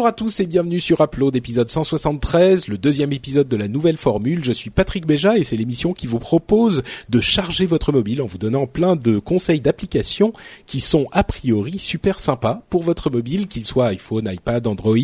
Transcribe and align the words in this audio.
Bonjour 0.00 0.08
à 0.08 0.12
tous 0.12 0.40
et 0.40 0.46
bienvenue 0.46 0.80
sur 0.80 1.02
Upload, 1.02 1.36
épisode 1.36 1.68
173, 1.68 2.68
le 2.68 2.78
deuxième 2.78 3.12
épisode 3.12 3.48
de 3.48 3.56
la 3.58 3.68
nouvelle 3.68 3.98
formule. 3.98 4.42
Je 4.42 4.50
suis 4.50 4.70
Patrick 4.70 5.04
Béja 5.04 5.36
et 5.36 5.44
c'est 5.44 5.58
l'émission 5.58 5.92
qui 5.92 6.06
vous 6.06 6.18
propose 6.18 6.82
de 7.10 7.20
charger 7.20 7.66
votre 7.66 7.92
mobile 7.92 8.22
en 8.22 8.26
vous 8.26 8.38
donnant 8.38 8.66
plein 8.66 8.96
de 8.96 9.18
conseils 9.18 9.60
d'applications 9.60 10.32
qui 10.64 10.80
sont 10.80 11.04
a 11.12 11.22
priori 11.22 11.78
super 11.78 12.18
sympas 12.18 12.62
pour 12.70 12.82
votre 12.82 13.10
mobile, 13.10 13.46
qu'il 13.46 13.66
soit 13.66 13.88
iPhone, 13.88 14.26
iPad, 14.32 14.66
Android. 14.66 14.96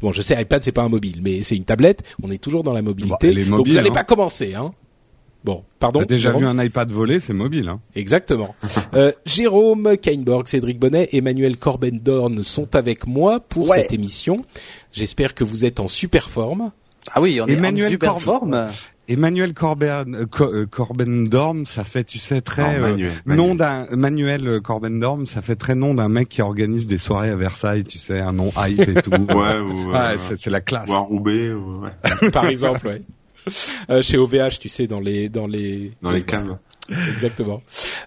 Bon, 0.00 0.12
je 0.12 0.22
sais, 0.22 0.40
iPad 0.40 0.62
c'est 0.62 0.70
pas 0.70 0.84
un 0.84 0.90
mobile, 0.90 1.22
mais 1.24 1.42
c'est 1.42 1.56
une 1.56 1.64
tablette. 1.64 2.04
On 2.22 2.30
est 2.30 2.38
toujours 2.38 2.62
dans 2.62 2.72
la 2.72 2.82
mobilité. 2.82 3.34
Bah, 3.34 3.56
Donc 3.56 3.66
vous 3.66 3.74
n'allez 3.74 3.90
hein. 3.90 3.94
pas 3.94 4.04
commencer, 4.04 4.54
hein. 4.54 4.70
Bon, 5.44 5.62
pardon. 5.78 6.00
T'as 6.00 6.06
déjà 6.06 6.30
Jérôme 6.30 6.42
vu 6.42 6.48
un 6.48 6.64
iPad 6.64 6.90
voler, 6.90 7.20
c'est 7.20 7.32
mobile. 7.32 7.68
Hein. 7.68 7.80
Exactement. 7.94 8.54
Euh, 8.94 9.12
Jérôme 9.26 9.96
Kainborg, 10.00 10.48
Cédric 10.48 10.78
Bonnet, 10.78 11.08
Emmanuel 11.12 11.56
Corbendorn 11.58 12.42
sont 12.42 12.74
avec 12.74 13.06
moi 13.06 13.40
pour 13.40 13.68
Ouais. 13.68 13.80
cette 13.82 13.92
émission. 13.92 14.38
J'espère 14.92 15.34
que 15.34 15.44
vous 15.44 15.64
êtes 15.64 15.80
en 15.80 15.88
super 15.88 16.30
forme. 16.30 16.70
Ah 17.12 17.20
oui, 17.20 17.40
on 17.42 17.46
est 17.46 17.52
Emmanuel 17.52 17.86
en 17.88 17.90
super 17.90 18.18
forme. 18.20 18.68
Emmanuel 19.08 19.54
Corben, 19.54 20.14
euh, 20.16 20.26
euh, 20.40 20.66
Corbendorm, 20.66 21.64
ça 21.66 21.84
fait, 21.84 22.02
tu 22.04 22.18
sais, 22.18 22.40
très 22.40 22.80
Non, 22.80 22.96
euh, 22.98 23.34
nom 23.36 23.54
d'un 23.54 23.86
Manuel 23.92 24.60
Corbendorm, 24.60 25.26
ça 25.26 25.42
fait 25.42 25.54
très 25.54 25.76
nom 25.76 25.94
d'un 25.94 26.08
mec 26.08 26.28
qui 26.28 26.42
organise 26.42 26.86
des 26.88 26.98
soirées 26.98 27.30
à 27.30 27.36
Versailles, 27.36 27.84
tu 27.84 27.98
sais, 27.98 28.18
un 28.18 28.32
nom 28.32 28.50
hype 28.56 28.80
et 28.80 29.02
tout. 29.02 29.10
Ouais, 29.10 29.60
ou, 29.60 29.90
Ah, 29.94 30.12
euh, 30.12 30.16
c'est 30.18 30.36
c'est 30.38 30.50
la 30.50 30.60
classe. 30.60 30.88
ou 30.88 30.94
à 30.94 30.98
Roubaix, 30.98 31.52
ou, 31.52 31.82
ouais. 31.82 32.30
par 32.32 32.46
exemple, 32.48 32.86
ouais. 32.88 33.00
Euh, 33.90 34.02
chez 34.02 34.18
OVH, 34.18 34.58
tu 34.60 34.68
sais, 34.68 34.86
dans 34.86 35.00
les 35.00 35.28
dans 35.28 35.46
les 35.46 35.92
dans 36.02 36.10
les 36.10 36.24
caves. 36.24 36.56
Exactement. 36.90 37.62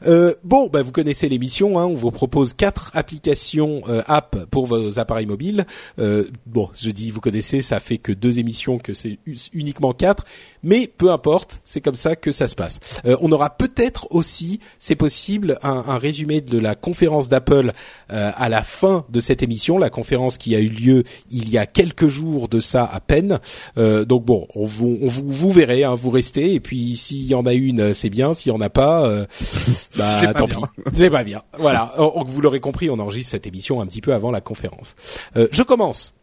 Euh, 0.05 0.33
bon, 0.43 0.67
bah, 0.67 0.81
vous 0.81 0.91
connaissez 0.91 1.29
l'émission. 1.29 1.79
Hein, 1.79 1.85
on 1.85 1.93
vous 1.93 2.11
propose 2.11 2.53
quatre 2.53 2.91
applications 2.93 3.81
euh, 3.89 4.01
app 4.07 4.45
pour 4.51 4.65
vos 4.65 4.99
appareils 4.99 5.25
mobiles. 5.25 5.65
Euh, 5.99 6.25
bon, 6.45 6.69
je 6.79 6.91
dis 6.91 7.11
vous 7.11 7.21
connaissez, 7.21 7.61
ça 7.61 7.79
fait 7.79 7.97
que 7.97 8.11
deux 8.11 8.39
émissions, 8.39 8.79
que 8.79 8.93
c'est 8.93 9.19
uniquement 9.53 9.93
quatre, 9.93 10.25
mais 10.63 10.87
peu 10.87 11.11
importe, 11.11 11.61
c'est 11.65 11.81
comme 11.81 11.95
ça 11.95 12.15
que 12.15 12.31
ça 12.31 12.47
se 12.47 12.55
passe. 12.55 12.79
Euh, 13.05 13.17
on 13.21 13.31
aura 13.31 13.49
peut-être 13.49 14.07
aussi, 14.11 14.59
c'est 14.77 14.95
possible, 14.95 15.57
un, 15.63 15.83
un 15.87 15.97
résumé 15.97 16.41
de 16.41 16.57
la 16.57 16.75
conférence 16.75 17.29
d'Apple 17.29 17.71
euh, 18.11 18.31
à 18.35 18.49
la 18.49 18.63
fin 18.63 19.05
de 19.09 19.19
cette 19.19 19.43
émission, 19.43 19.77
la 19.77 19.89
conférence 19.89 20.37
qui 20.37 20.55
a 20.55 20.59
eu 20.59 20.69
lieu 20.69 21.03
il 21.31 21.49
y 21.49 21.57
a 21.57 21.65
quelques 21.65 22.07
jours 22.07 22.47
de 22.47 22.59
ça 22.59 22.85
à 22.85 22.99
peine. 22.99 23.39
Euh, 23.77 24.05
donc 24.05 24.25
bon, 24.25 24.47
on 24.55 24.65
vous, 24.65 24.97
on 25.01 25.07
vous, 25.07 25.23
vous 25.27 25.51
verrez, 25.51 25.83
hein, 25.83 25.95
vous 25.95 26.09
restez, 26.09 26.53
et 26.53 26.59
puis 26.59 26.95
s'il 26.95 27.25
y 27.25 27.35
en 27.35 27.45
a 27.45 27.53
une, 27.53 27.93
c'est 27.93 28.09
bien. 28.09 28.33
S'il 28.33 28.51
y 28.51 28.55
en 28.55 28.61
a 28.61 28.68
pas, 28.69 29.05
euh, 29.07 29.25
bah 29.97 30.17
C'est 30.19 30.27
pas 30.27 30.33
tant 30.33 30.45
bien. 30.45 30.57
pis, 30.59 30.81
c'est 30.95 31.09
pas 31.09 31.23
bien. 31.23 31.41
Voilà, 31.57 31.93
On- 31.97 32.11
on- 32.15 32.23
vous 32.23 32.41
l'aurez 32.41 32.59
compris, 32.59 32.89
on 32.89 32.99
enregistre 32.99 33.31
cette 33.31 33.47
émission 33.47 33.81
un 33.81 33.85
petit 33.87 34.01
peu 34.01 34.13
avant 34.13 34.31
la 34.31 34.41
conférence. 34.41 34.95
Euh, 35.35 35.47
je 35.51 35.63
commence, 35.63 36.13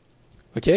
ok? 0.56 0.70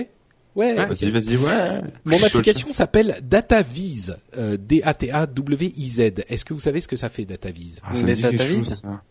Ouais. 0.55 0.73
Vas-y, 0.75 1.11
vas-y, 1.11 1.37
ouais. 1.37 1.81
Mon 2.05 2.21
application 2.23 2.71
s'appelle 2.71 3.17
DataViz, 3.23 4.17
euh, 4.37 4.57
D-A-T-A-W-I-Z. 4.59 5.99
Est-ce 6.27 6.43
que 6.43 6.53
vous 6.53 6.59
savez 6.59 6.81
ce 6.81 6.87
que 6.87 6.95
ça 6.95 7.09
fait 7.09 7.23
DataViz 7.25 7.79
Ah, 7.83 7.95
ça 7.95 8.01
Les 8.03 8.15
chose, 8.37 8.69
ça. 8.81 9.01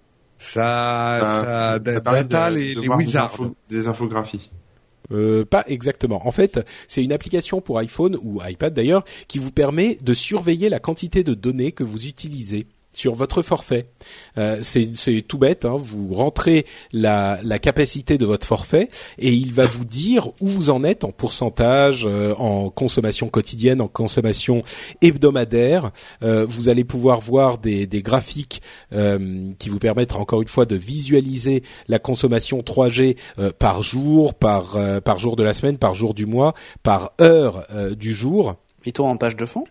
Ça, 0.40 1.18
ça, 1.20 1.44
Ça, 1.44 1.78
da- 1.78 1.94
ça 1.94 2.00
permet 2.00 2.24
data, 2.24 2.50
de, 2.50 2.56
les, 2.56 2.74
de 2.74 2.80
les 2.80 2.86
voir 2.86 2.98
des, 2.98 3.04
wizards. 3.06 3.34
infos- 3.34 3.54
des 3.70 3.86
infographies. 3.88 4.50
Euh, 5.12 5.44
pas 5.44 5.64
exactement. 5.66 6.26
En 6.26 6.30
fait, 6.30 6.60
c'est 6.86 7.02
une 7.02 7.12
application 7.12 7.60
pour 7.60 7.78
iPhone 7.78 8.16
ou 8.22 8.40
iPad 8.44 8.72
d'ailleurs 8.74 9.04
qui 9.26 9.38
vous 9.38 9.52
permet 9.52 9.96
de 10.02 10.14
surveiller 10.14 10.68
la 10.68 10.80
quantité 10.80 11.24
de 11.24 11.34
données 11.34 11.72
que 11.72 11.84
vous 11.84 12.06
utilisez 12.06 12.66
sur 12.98 13.14
votre 13.14 13.42
forfait. 13.42 13.86
Euh, 14.38 14.58
c'est 14.62 15.22
tout 15.22 15.38
bête. 15.38 15.64
Hein. 15.64 15.76
Vous 15.78 16.14
rentrez 16.14 16.66
la, 16.92 17.38
la 17.44 17.60
capacité 17.60 18.18
de 18.18 18.26
votre 18.26 18.44
forfait 18.44 18.90
et 19.18 19.32
il 19.32 19.52
va 19.52 19.66
vous 19.66 19.84
dire 19.84 20.28
où 20.40 20.48
vous 20.48 20.70
en 20.70 20.82
êtes 20.82 21.04
en 21.04 21.12
pourcentage, 21.12 22.06
euh, 22.06 22.34
en 22.34 22.70
consommation 22.70 23.28
quotidienne, 23.28 23.80
en 23.80 23.86
consommation 23.86 24.64
hebdomadaire. 25.00 25.92
Euh, 26.24 26.44
vous 26.48 26.68
allez 26.68 26.82
pouvoir 26.82 27.20
voir 27.20 27.58
des, 27.58 27.86
des 27.86 28.02
graphiques 28.02 28.62
euh, 28.92 29.52
qui 29.60 29.68
vous 29.68 29.78
permettent 29.78 30.16
encore 30.16 30.42
une 30.42 30.48
fois 30.48 30.66
de 30.66 30.74
visualiser 30.74 31.62
la 31.86 32.00
consommation 32.00 32.62
3G 32.62 33.16
euh, 33.38 33.52
par 33.56 33.84
jour, 33.84 34.34
par 34.34 34.76
euh, 34.76 35.00
par 35.00 35.20
jour 35.20 35.36
de 35.36 35.44
la 35.44 35.54
semaine, 35.54 35.78
par 35.78 35.94
jour 35.94 36.14
du 36.14 36.26
mois, 36.26 36.52
par 36.82 37.12
heure 37.20 37.64
du 37.96 38.12
jour. 38.12 38.56
Il 38.84 38.92
tourne 38.92 39.10
en 39.10 39.16
tâche 39.16 39.36
de 39.36 39.44
fond? 39.44 39.64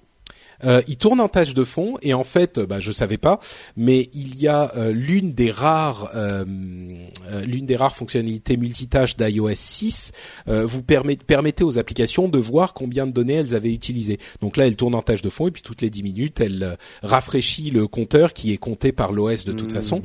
Euh, 0.64 0.82
il 0.88 0.98
tourne 0.98 1.20
en 1.20 1.28
tâche 1.28 1.54
de 1.54 1.64
fond 1.64 1.96
et 2.02 2.14
en 2.14 2.24
fait, 2.24 2.58
euh, 2.58 2.66
bah, 2.66 2.80
je 2.80 2.92
savais 2.92 3.18
pas, 3.18 3.40
mais 3.76 4.10
il 4.14 4.40
y 4.40 4.48
a 4.48 4.72
euh, 4.76 4.92
l'une 4.92 5.34
des 5.34 5.52
rares, 5.52 6.12
euh, 6.16 6.46
euh, 7.30 7.42
l'une 7.46 7.66
des 7.66 7.76
rares 7.76 7.96
fonctionnalités 7.96 8.58
multitâches 8.58 9.16
d'iOS 9.18 9.52
6 9.54 10.12
euh, 10.48 10.66
vous 10.66 10.82
permet, 10.82 11.16
permettait 11.16 11.64
aux 11.64 11.78
applications 11.78 12.28
de 12.28 12.38
voir 12.40 12.74
combien 12.74 13.06
de 13.06 13.12
données 13.12 13.36
elles 13.36 13.56
avaient 13.56 13.74
utilisées. 13.74 14.18
Donc 14.42 14.58
là, 14.58 14.66
elle 14.68 14.76
tourne 14.76 14.96
en 14.96 15.02
tâche 15.02 15.22
de 15.22 15.30
fond 15.30 15.48
et 15.48 15.52
puis 15.52 15.62
toutes 15.62 15.82
les 15.82 15.90
10 15.90 16.04
minutes, 16.04 16.40
elle 16.42 16.64
euh, 16.64 16.76
rafraîchit 17.04 17.70
le 17.72 17.88
compteur 17.88 18.34
qui 18.34 18.52
est 18.54 18.58
compté 18.58 18.92
par 18.92 19.12
l'OS 19.12 19.46
de 19.46 19.54
toute 19.54 19.72
Hmm. 19.72 19.76
façon. 19.76 20.02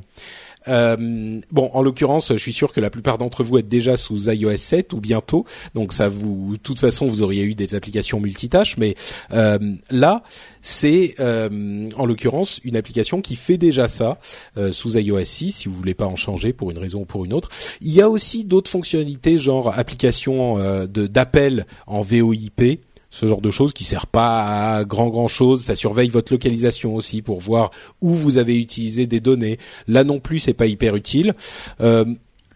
Euh, 0.68 1.40
bon, 1.50 1.70
en 1.72 1.82
l'occurrence, 1.82 2.32
je 2.32 2.38
suis 2.38 2.52
sûr 2.52 2.72
que 2.72 2.80
la 2.80 2.90
plupart 2.90 3.18
d'entre 3.18 3.44
vous 3.44 3.58
êtes 3.58 3.68
déjà 3.68 3.96
sous 3.96 4.30
iOS 4.30 4.56
7 4.56 4.92
ou 4.92 5.00
bientôt, 5.00 5.44
donc 5.74 5.92
ça 5.92 6.08
vous, 6.08 6.52
de 6.52 6.62
toute 6.62 6.78
façon, 6.78 7.06
vous 7.06 7.22
auriez 7.22 7.42
eu 7.42 7.54
des 7.54 7.74
applications 7.74 8.20
multitâches, 8.20 8.76
mais 8.76 8.94
euh, 9.32 9.58
là, 9.90 10.22
c'est 10.62 11.14
euh, 11.18 11.90
en 11.96 12.06
l'occurrence 12.06 12.60
une 12.64 12.76
application 12.76 13.20
qui 13.20 13.36
fait 13.36 13.58
déjà 13.58 13.88
ça 13.88 14.18
euh, 14.56 14.72
sous 14.72 14.96
iOS 14.96 15.24
6, 15.24 15.52
si 15.52 15.68
vous 15.68 15.74
voulez 15.74 15.94
pas 15.94 16.06
en 16.06 16.16
changer 16.16 16.52
pour 16.52 16.70
une 16.70 16.78
raison 16.78 17.00
ou 17.00 17.04
pour 17.04 17.24
une 17.24 17.32
autre. 17.32 17.50
Il 17.80 17.92
y 17.92 18.00
a 18.00 18.08
aussi 18.08 18.44
d'autres 18.44 18.70
fonctionnalités, 18.70 19.38
genre 19.38 19.76
application 19.76 20.58
euh, 20.58 20.86
de 20.86 21.06
d'appel 21.06 21.66
en 21.86 22.02
VoIP 22.02 22.80
ce 23.12 23.26
genre 23.26 23.42
de 23.42 23.50
choses 23.50 23.72
qui 23.72 23.84
sert 23.84 24.08
pas 24.08 24.78
à 24.78 24.84
grand 24.84 25.08
grand 25.08 25.28
chose. 25.28 25.62
Ça 25.62 25.76
surveille 25.76 26.08
votre 26.08 26.32
localisation 26.32 26.96
aussi 26.96 27.22
pour 27.22 27.40
voir 27.40 27.70
où 28.00 28.14
vous 28.14 28.38
avez 28.38 28.58
utilisé 28.58 29.06
des 29.06 29.20
données. 29.20 29.58
Là 29.86 30.02
non 30.02 30.18
plus, 30.18 30.40
c'est 30.40 30.54
pas 30.54 30.66
hyper 30.66 30.96
utile. 30.96 31.34
Euh, 31.80 32.06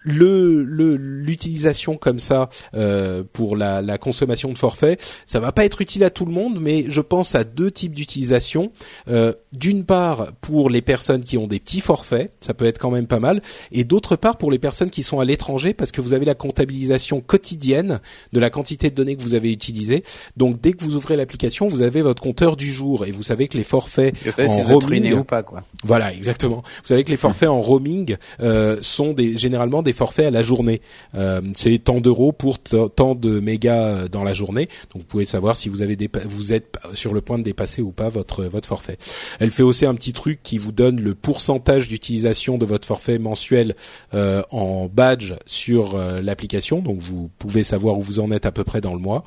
le 0.07 0.63
le- 0.63 0.97
l'utilisation 0.97 1.97
comme 1.97 2.19
ça 2.19 2.49
euh, 2.75 3.23
pour 3.33 3.57
la, 3.57 3.83
la 3.83 3.99
consommation 3.99 4.53
de 4.53 4.57
forfait, 4.59 4.97
ça 5.27 5.41
va 5.41 5.53
pas 5.53 5.65
être 5.65 5.81
utile 5.83 6.05
à 6.05 6.11
tout 6.11 6.25
le 6.25 6.33
monde, 6.33 6.59
mais 6.61 6.85
je 6.89 7.01
pense 7.01 7.35
à 7.35 7.45
deux 7.45 7.71
types 7.71 7.95
d'utilisation. 7.95 8.71
Euh, 9.09 9.33
D'une 9.53 9.85
part 9.85 10.33
pour 10.41 10.71
les 10.71 10.83
personnes 10.83 11.25
qui 11.25 11.37
ont 11.39 11.47
des 11.49 11.59
petits 11.59 11.81
forfaits, 11.81 12.33
ça 12.41 12.55
peut 12.55 12.67
être 12.67 12.79
quand 12.79 12.91
même 12.91 13.07
pas 13.07 13.21
mal, 13.21 13.43
et 13.73 13.85
d'autre 13.85 14.15
part 14.17 14.37
pour 14.39 14.51
les 14.51 14.59
personnes 14.59 14.91
qui 14.91 15.03
sont 15.03 15.19
à 15.21 15.25
l'étranger 15.25 15.75
parce 15.75 15.91
que 15.93 16.01
vous 16.01 16.13
avez 16.13 16.25
la 16.25 16.35
comptabilisation 16.35 17.21
quotidienne 17.21 18.01
de 18.33 18.39
la 18.41 18.51
quantité 18.51 18.91
de 18.91 18.95
données 18.95 19.17
que 19.17 19.23
vous 19.23 19.35
avez 19.35 19.51
utilisées. 19.53 20.05
Donc 20.37 20.61
dès 20.61 20.73
que 20.73 20.85
vous 20.85 20.95
ouvrez 20.97 21.17
l'application, 21.17 21.67
vous 21.67 21.83
avez 21.83 22.03
votre 22.03 22.23
compteur 22.23 22.57
du 22.57 22.71
jour 22.73 23.05
et 23.07 23.11
vous 23.11 23.23
savez 23.23 23.49
que 23.49 23.57
les 23.57 23.65
forfaits 23.65 24.15
sais 24.31 24.47
en 24.47 24.55
si 24.57 24.63
vous 24.63 24.73
êtes 24.73 24.85
ruiné 24.85 25.09
roaming, 25.09 25.21
ou 25.21 25.25
pas, 25.25 25.43
quoi. 25.43 25.65
voilà, 25.83 26.13
exactement. 26.15 26.63
Vous 26.83 26.89
savez 26.89 27.03
que 27.05 27.11
les 27.11 27.17
forfaits 27.17 27.49
en 27.49 27.61
roaming 27.61 28.17
euh, 28.41 28.77
sont 28.83 29.13
des, 29.13 29.37
généralement 29.37 29.83
des 29.83 29.93
forfaits 29.97 30.27
à 30.27 30.31
la 30.31 30.43
journée. 30.43 30.81
Euh, 31.15 31.41
c'est 31.55 31.79
tant 31.79 32.01
d'euros 32.01 32.33
pour 32.33 32.59
tant 32.59 33.15
de 33.15 33.41
mégas 33.41 33.85
euh, 33.85 34.09
dans 34.09 34.25
la 34.25 34.35
journée. 34.35 34.69
Donc 34.93 35.03
vous 35.03 35.09
pouvez 35.09 35.25
savoir 35.25 35.57
si 35.57 35.69
vous 35.69 35.83
avez 35.83 35.97
vous 36.25 36.53
êtes 36.53 36.77
sur 36.95 37.15
le 37.15 37.21
point 37.21 37.39
de 37.39 37.43
dépasser 37.43 37.83
ou 37.83 37.91
pas 37.91 38.09
votre 38.09 38.45
votre 38.45 38.69
forfait. 38.69 38.99
Elle 39.41 39.51
fait 39.51 39.63
aussi 39.63 39.87
un 39.87 39.95
petit 39.95 40.13
truc 40.13 40.41
qui 40.43 40.59
vous 40.59 40.73
donne 40.73 41.01
le 41.01 41.15
pourcentage 41.15 41.89
d'utilisation 41.89 42.59
de 42.59 42.67
votre 42.67 42.87
forfait 42.87 43.19
mensuel 43.19 43.75
euh, 44.15 44.43
en 44.51 44.87
badge 44.87 45.35
sur 45.47 45.97
l'application. 45.97 46.81
Donc 46.81 47.01
vous 47.01 47.31
pouvez 47.39 47.63
savoir 47.63 47.99
où 47.99 48.03
vous 48.03 48.21
en 48.21 48.31
êtes 48.31 48.47
à 48.47 48.53
peu 48.53 48.65
près 48.65 48.81
dans 48.81 48.93
le 48.93 49.01
mois. 49.01 49.25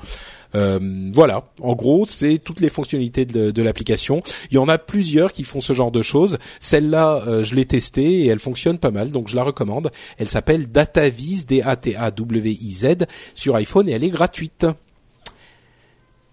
Euh, 0.55 1.11
voilà, 1.13 1.51
en 1.61 1.73
gros, 1.73 2.05
c'est 2.05 2.39
toutes 2.39 2.59
les 2.59 2.69
fonctionnalités 2.69 3.25
de, 3.25 3.51
de 3.51 3.61
l'application. 3.61 4.21
Il 4.51 4.55
y 4.55 4.57
en 4.57 4.67
a 4.67 4.77
plusieurs 4.77 5.31
qui 5.31 5.43
font 5.43 5.61
ce 5.61 5.73
genre 5.73 5.91
de 5.91 6.01
choses. 6.01 6.37
Celle-là, 6.59 7.23
euh, 7.27 7.43
je 7.43 7.55
l'ai 7.55 7.65
testée 7.65 8.23
et 8.23 8.27
elle 8.27 8.39
fonctionne 8.39 8.77
pas 8.77 8.91
mal, 8.91 9.11
donc 9.11 9.27
je 9.27 9.35
la 9.35 9.43
recommande. 9.43 9.91
Elle 10.17 10.29
s'appelle 10.29 10.71
DataViz, 10.71 11.45
D-A-T-A-W-I-Z, 11.45 12.87
sur 13.35 13.55
iPhone 13.55 13.89
et 13.89 13.91
elle 13.91 14.03
est 14.03 14.09
gratuite. 14.09 14.65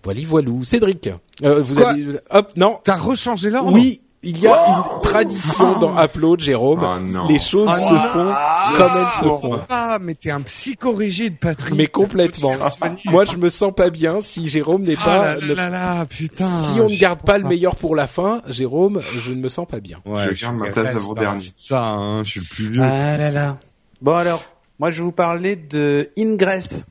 Voilà, 0.03 0.21
voilou. 0.25 0.63
Cédric, 0.63 1.11
euh, 1.43 1.61
vous 1.61 1.75
Quoi 1.75 1.91
avez... 1.91 2.21
Hop, 2.31 2.53
non. 2.57 2.79
T'as 2.85 2.97
rechangé 2.97 3.51
l'ordre 3.51 3.73
Oui, 3.73 4.01
Il 4.23 4.39
y 4.41 4.47
a 4.49 4.67
une 4.69 5.03
tradition 5.03 5.79
dans 5.79 6.03
Upload, 6.03 6.41
Jérôme. 6.41 6.81
Oh. 6.83 7.27
Les 7.29 7.39
choses 7.39 7.69
Oh 7.71 7.75
se 7.89 7.95
font 8.09 8.35
comme 8.77 8.91
elles 8.97 9.13
se 9.15 9.41
font. 9.41 9.61
Ah, 9.69 9.99
mais 10.01 10.15
t'es 10.15 10.31
un 10.31 10.41
psychorigide, 10.41 11.39
Patrick. 11.39 11.75
Mais 11.77 11.87
complètement. 11.87 12.53
Moi, 13.05 13.25
je 13.25 13.37
me 13.37 13.49
sens 13.49 13.73
pas 13.77 13.91
bien 13.91 14.21
si 14.21 14.49
Jérôme 14.49 14.83
n'est 14.83 14.97
Ah 15.01 15.05
pas. 15.05 15.35
là 15.35 15.41
ne- 15.47 15.55
là 15.55 15.69
là, 15.69 16.07
putain. 16.07 16.49
si 16.49 16.73
on 16.81 16.89
ne 16.89 16.95
je 16.95 16.99
garde 16.99 17.21
pas 17.23 17.35
le 17.39 17.43
comprends 17.43 17.51
meilleur 17.51 17.77
pour 17.77 17.95
la 17.95 18.07
fin, 18.09 18.43
Jérôme, 18.49 19.01
je 19.19 19.31
ne 19.33 19.41
me 19.41 19.49
sens 19.49 19.67
pas 19.69 19.81
bien. 19.81 19.99
Ouais, 20.05 20.35
Je 20.35 20.43
garde 20.43 20.57
ma 20.57 20.71
place 20.71 20.97
avant-dernier. 20.97 21.45
Ça, 21.55 21.83
hein, 21.85 22.25
je 22.25 22.31
suis 22.31 22.41
le 22.41 22.47
plus 22.47 22.73
vieux. 22.73 22.83
Ah 22.83 23.17
là 23.17 23.31
là. 23.31 23.59
Bon 24.03 24.15
alors, 24.15 24.43
moi 24.79 24.91
je 24.91 24.99
vais 24.99 25.05
vous 25.05 25.13
parler 25.13 25.57
de 25.57 26.11
Ingress. 26.19 26.87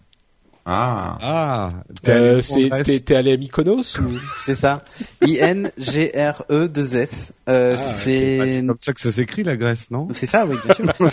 Ah. 0.68 1.18
Ah, 1.22 1.74
t'es 2.02 2.12
allé 2.12 2.30
Euh, 2.30 3.16
allé 3.16 3.34
à 3.34 3.38
Mykonos 3.38 4.00
ou? 4.00 4.06
C'est 4.36 4.56
ça. 4.56 4.84
I-N-G-R-E-2-S. 5.26 7.34
Euh, 7.50 7.76
Ah. 7.76 7.76
Bah, 7.76 7.78
c'est... 7.78 8.40
c'est 8.56 8.66
comme 8.66 8.78
ça 8.80 8.94
que 8.94 9.02
ça 9.02 9.12
s'écrit 9.12 9.44
la 9.44 9.58
Grèce, 9.58 9.92
non? 9.92 10.08
C'est 10.14 10.26
ça, 10.26 10.46
oui, 10.46 10.56
bien 10.66 10.74
sûr. 10.74 10.86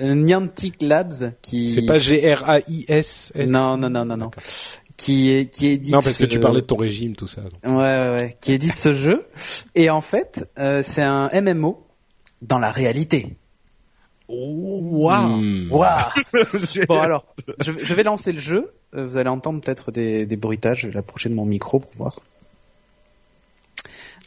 Euh, 0.00 0.14
Niantic 0.14 0.80
Labs 0.80 1.34
qui... 1.42 1.70
c'est 1.74 1.84
pas 1.84 1.98
G 1.98 2.32
R 2.32 2.48
A 2.48 2.60
I 2.60 2.86
S 2.88 3.30
S? 3.34 3.50
Non, 3.50 3.76
non, 3.76 3.90
non, 3.90 4.06
non, 4.06 4.16
non. 4.16 4.30
Qui 4.96 5.30
est, 5.32 5.50
qui 5.52 5.66
édite 5.66 5.92
Non, 5.92 5.98
parce 6.00 6.16
que 6.16 6.24
tu 6.24 6.40
parlais 6.40 6.62
de 6.62 6.66
ton 6.66 6.76
régime, 6.76 7.14
tout 7.14 7.26
ça. 7.26 7.42
donc. 7.42 7.52
Ouais, 7.64 7.72
ouais, 7.82 8.10
ouais. 8.14 8.38
Qui 8.40 8.52
édite 8.52 8.74
ce 8.76 8.94
jeu. 8.94 9.26
Et 9.74 9.90
en 9.90 10.00
fait, 10.00 10.48
euh, 10.58 10.80
c'est 10.82 11.02
un 11.02 11.28
MMO 11.42 11.86
dans 12.40 12.58
la 12.58 12.70
réalité. 12.70 13.36
Waouh. 14.32 15.26
Hmm. 15.40 15.68
Waouh 15.70 16.10
Bon 16.88 17.00
alors, 17.00 17.24
je, 17.60 17.72
je 17.82 17.94
vais 17.94 18.02
lancer 18.02 18.32
le 18.32 18.40
jeu. 18.40 18.72
Euh, 18.94 19.06
Vous 19.06 19.16
allez 19.18 19.28
entendre 19.28 19.60
peut-être 19.60 19.90
des, 19.92 20.24
des 20.26 20.36
bruitages. 20.36 20.80
Je 20.82 20.86
vais 20.88 20.94
l'approcher 20.94 21.28
de 21.28 21.34
mon 21.34 21.44
micro 21.44 21.80
pour 21.80 21.90
voir. 21.96 22.14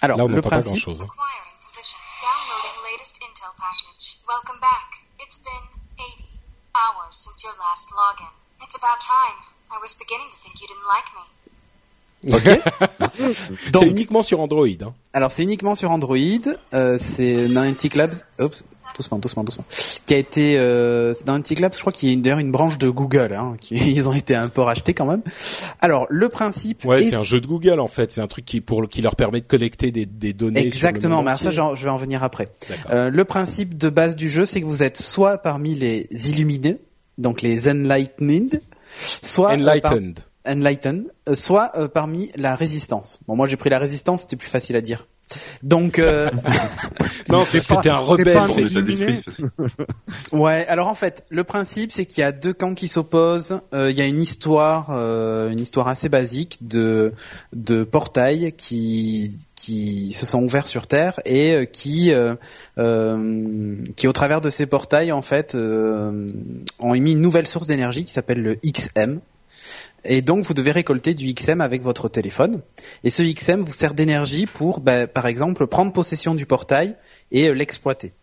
Alors, 0.02 0.18
Là, 0.18 0.26
on 0.26 0.28
le 0.28 0.36
n'entend 0.36 0.50
pas 0.50 0.62
principe, 0.62 0.84
grand-chose. 0.84 1.02
hein. 1.02 1.06
Acquiring 1.06 1.58
position. 1.66 1.98
Downloading 2.22 2.78
latest 2.92 3.16
intel 3.24 3.52
package. 3.58 4.06
Welcome 4.28 4.60
back. 4.62 4.90
It's 5.26 5.40
been 5.44 5.66
80 5.98 6.24
hours 6.76 7.16
since 7.16 7.44
your 7.44 7.54
last 7.58 7.90
login. 7.90 8.30
It's 8.64 8.76
about 8.76 9.00
time. 9.02 9.40
I 9.72 9.78
was 9.82 9.96
beginning 9.98 10.30
to 10.30 10.38
think 10.44 10.62
you 10.62 10.68
didn't 10.68 10.86
like 10.86 11.10
me. 11.18 11.26
C'est 13.58 13.72
Donc- 13.72 13.84
uniquement 13.84 14.22
sur 14.24 14.40
Android. 14.40 14.68
Hein. 14.82 14.94
alors 15.14 15.32
c'est 15.32 15.44
uniquement 15.44 15.76
sur 15.76 15.92
Android. 15.92 16.18
Euh, 16.74 16.98
c'est 17.00 17.48
Niantic 17.50 17.96
Labs. 17.96 18.14
Oups, 18.40 18.64
doucement, 18.96 19.20
doucement, 19.20 19.44
doucement. 19.44 19.66
Qui 20.06 20.14
a 20.14 20.18
été 20.18 20.58
euh, 20.58 21.14
c'est 21.14 21.26
Niantic 21.28 21.60
Labs, 21.60 21.74
je 21.74 21.80
crois 21.80 21.92
qu'il 21.92 22.10
y 22.10 22.14
a 22.14 22.16
d'ailleurs 22.16 22.40
une 22.40 22.52
branche 22.52 22.78
de 22.78 22.90
Google. 22.90 23.34
Hein, 23.38 23.56
qui, 23.60 23.76
ils 23.94 24.08
ont 24.10 24.14
été 24.14 24.36
un 24.36 24.48
peu 24.48 24.62
rachetés 24.62 24.94
quand 24.94 25.06
même. 25.06 25.22
Alors 25.82 26.08
le 26.10 26.30
principe. 26.30 26.86
Ouais, 26.86 27.04
est- 27.04 27.10
c'est 27.10 27.16
un 27.16 27.24
jeu 27.24 27.42
de 27.42 27.48
Google 27.48 27.80
en 27.80 27.88
fait. 27.88 28.12
C'est 28.12 28.22
un 28.22 28.28
truc 28.28 28.46
qui 28.46 28.62
pour 28.62 28.88
qui 28.88 29.02
leur 29.02 29.16
permet 29.16 29.42
de 29.42 29.48
collecter 29.48 29.92
des, 29.92 30.06
des 30.06 30.34
données. 30.34 30.62
Exactement, 30.66 31.22
mais 31.24 31.36
ça 31.38 31.52
je 31.52 31.84
vais 31.84 31.90
en 31.90 31.98
venir 31.98 32.24
après. 32.24 32.50
Euh, 32.90 33.10
le 33.10 33.26
principe 33.26 33.78
de 33.78 33.90
base 33.90 34.16
du 34.16 34.30
jeu, 34.30 34.46
c'est 34.46 34.62
que 34.62 34.66
vous 34.66 34.84
êtes 34.84 34.98
soit 34.98 35.38
parmi 35.40 35.76
les 35.76 36.08
illuminés, 36.30 36.78
donc 37.18 37.42
les 37.42 37.68
enlightened, 37.70 38.62
soit 39.22 39.52
euh, 39.54 39.80
par- 39.82 39.94
Enlightened. 39.94 40.20
enlightened, 40.48 41.06
euh, 41.30 41.36
soit 41.36 41.72
parmi 41.94 42.32
la 42.36 42.56
résistance. 42.56 43.20
Bon, 43.28 43.36
moi 43.36 43.48
j'ai 43.48 43.58
pris 43.58 43.70
la 43.70 43.80
résistance, 43.80 44.22
c'était 44.22 44.36
plus 44.36 44.50
facile 44.50 44.76
à 44.76 44.82
dire. 44.82 45.08
Donc, 45.64 46.00
euh, 46.00 46.30
Non, 47.30 47.44
c'est 47.46 47.66
parce 47.66 47.80
que 47.80 47.84
t'es 47.84 47.90
un 47.90 47.98
rebelle. 47.98 48.38
un 48.38 50.38
ouais. 50.38 50.66
Alors 50.68 50.88
en 50.88 50.96
fait, 50.96 51.24
le 51.30 51.44
principe, 51.44 51.92
c'est 51.92 52.06
qu'il 52.06 52.22
y 52.22 52.24
a 52.24 52.32
deux 52.32 52.54
camps 52.54 52.76
qui 52.76 52.88
s'opposent. 52.88 53.62
Euh, 53.74 53.90
Il 53.90 53.98
y 53.98 54.02
a 54.02 54.06
une 54.06 54.22
histoire, 54.22 54.88
euh, 54.92 55.50
une 55.50 55.60
histoire 55.60 55.88
assez 55.88 56.10
basique 56.10 56.60
de 56.62 57.14
de 57.54 57.84
portails 57.84 58.54
qui 58.54 59.38
qui 59.56 60.14
se 60.14 60.28
sont 60.28 60.44
ouverts 60.44 60.68
sur 60.68 60.86
Terre 60.86 61.20
et 61.26 61.54
euh, 61.54 61.66
qui 61.66 62.12
euh, 62.14 62.36
euh, 62.78 63.76
qui 63.96 64.08
au 64.08 64.14
travers 64.14 64.42
de 64.42 64.52
ces 64.52 64.68
portails 64.68 65.12
en 65.12 65.24
fait 65.24 65.56
euh, 65.56 66.28
ont 66.80 66.94
émis 66.94 67.14
une 67.14 67.22
nouvelle 67.22 67.48
source 67.48 67.66
d'énergie 67.66 68.06
qui 68.06 68.14
s'appelle 68.14 68.44
le 68.44 68.56
XM. 68.64 69.20
Et 70.06 70.22
donc 70.22 70.46
vous 70.46 70.54
devez 70.54 70.72
récolter 70.72 71.14
du 71.14 71.34
XM 71.34 71.62
avec 71.62 71.82
votre 71.82 72.10
téléphone. 72.10 72.62
Et 73.04 73.10
ce 73.10 73.24
XM 73.24 73.62
vous 73.62 73.74
sert 73.74 73.94
d'énergie 73.94 74.46
pour, 74.46 74.80
bah, 74.80 75.08
par 75.08 75.26
exemple, 75.28 75.68
prendre 75.68 75.92
possession 75.92 76.36
du 76.36 76.46
portail 76.46 76.96
et 77.32 77.50
euh, 77.50 77.54
l'exploiter. 77.54 78.14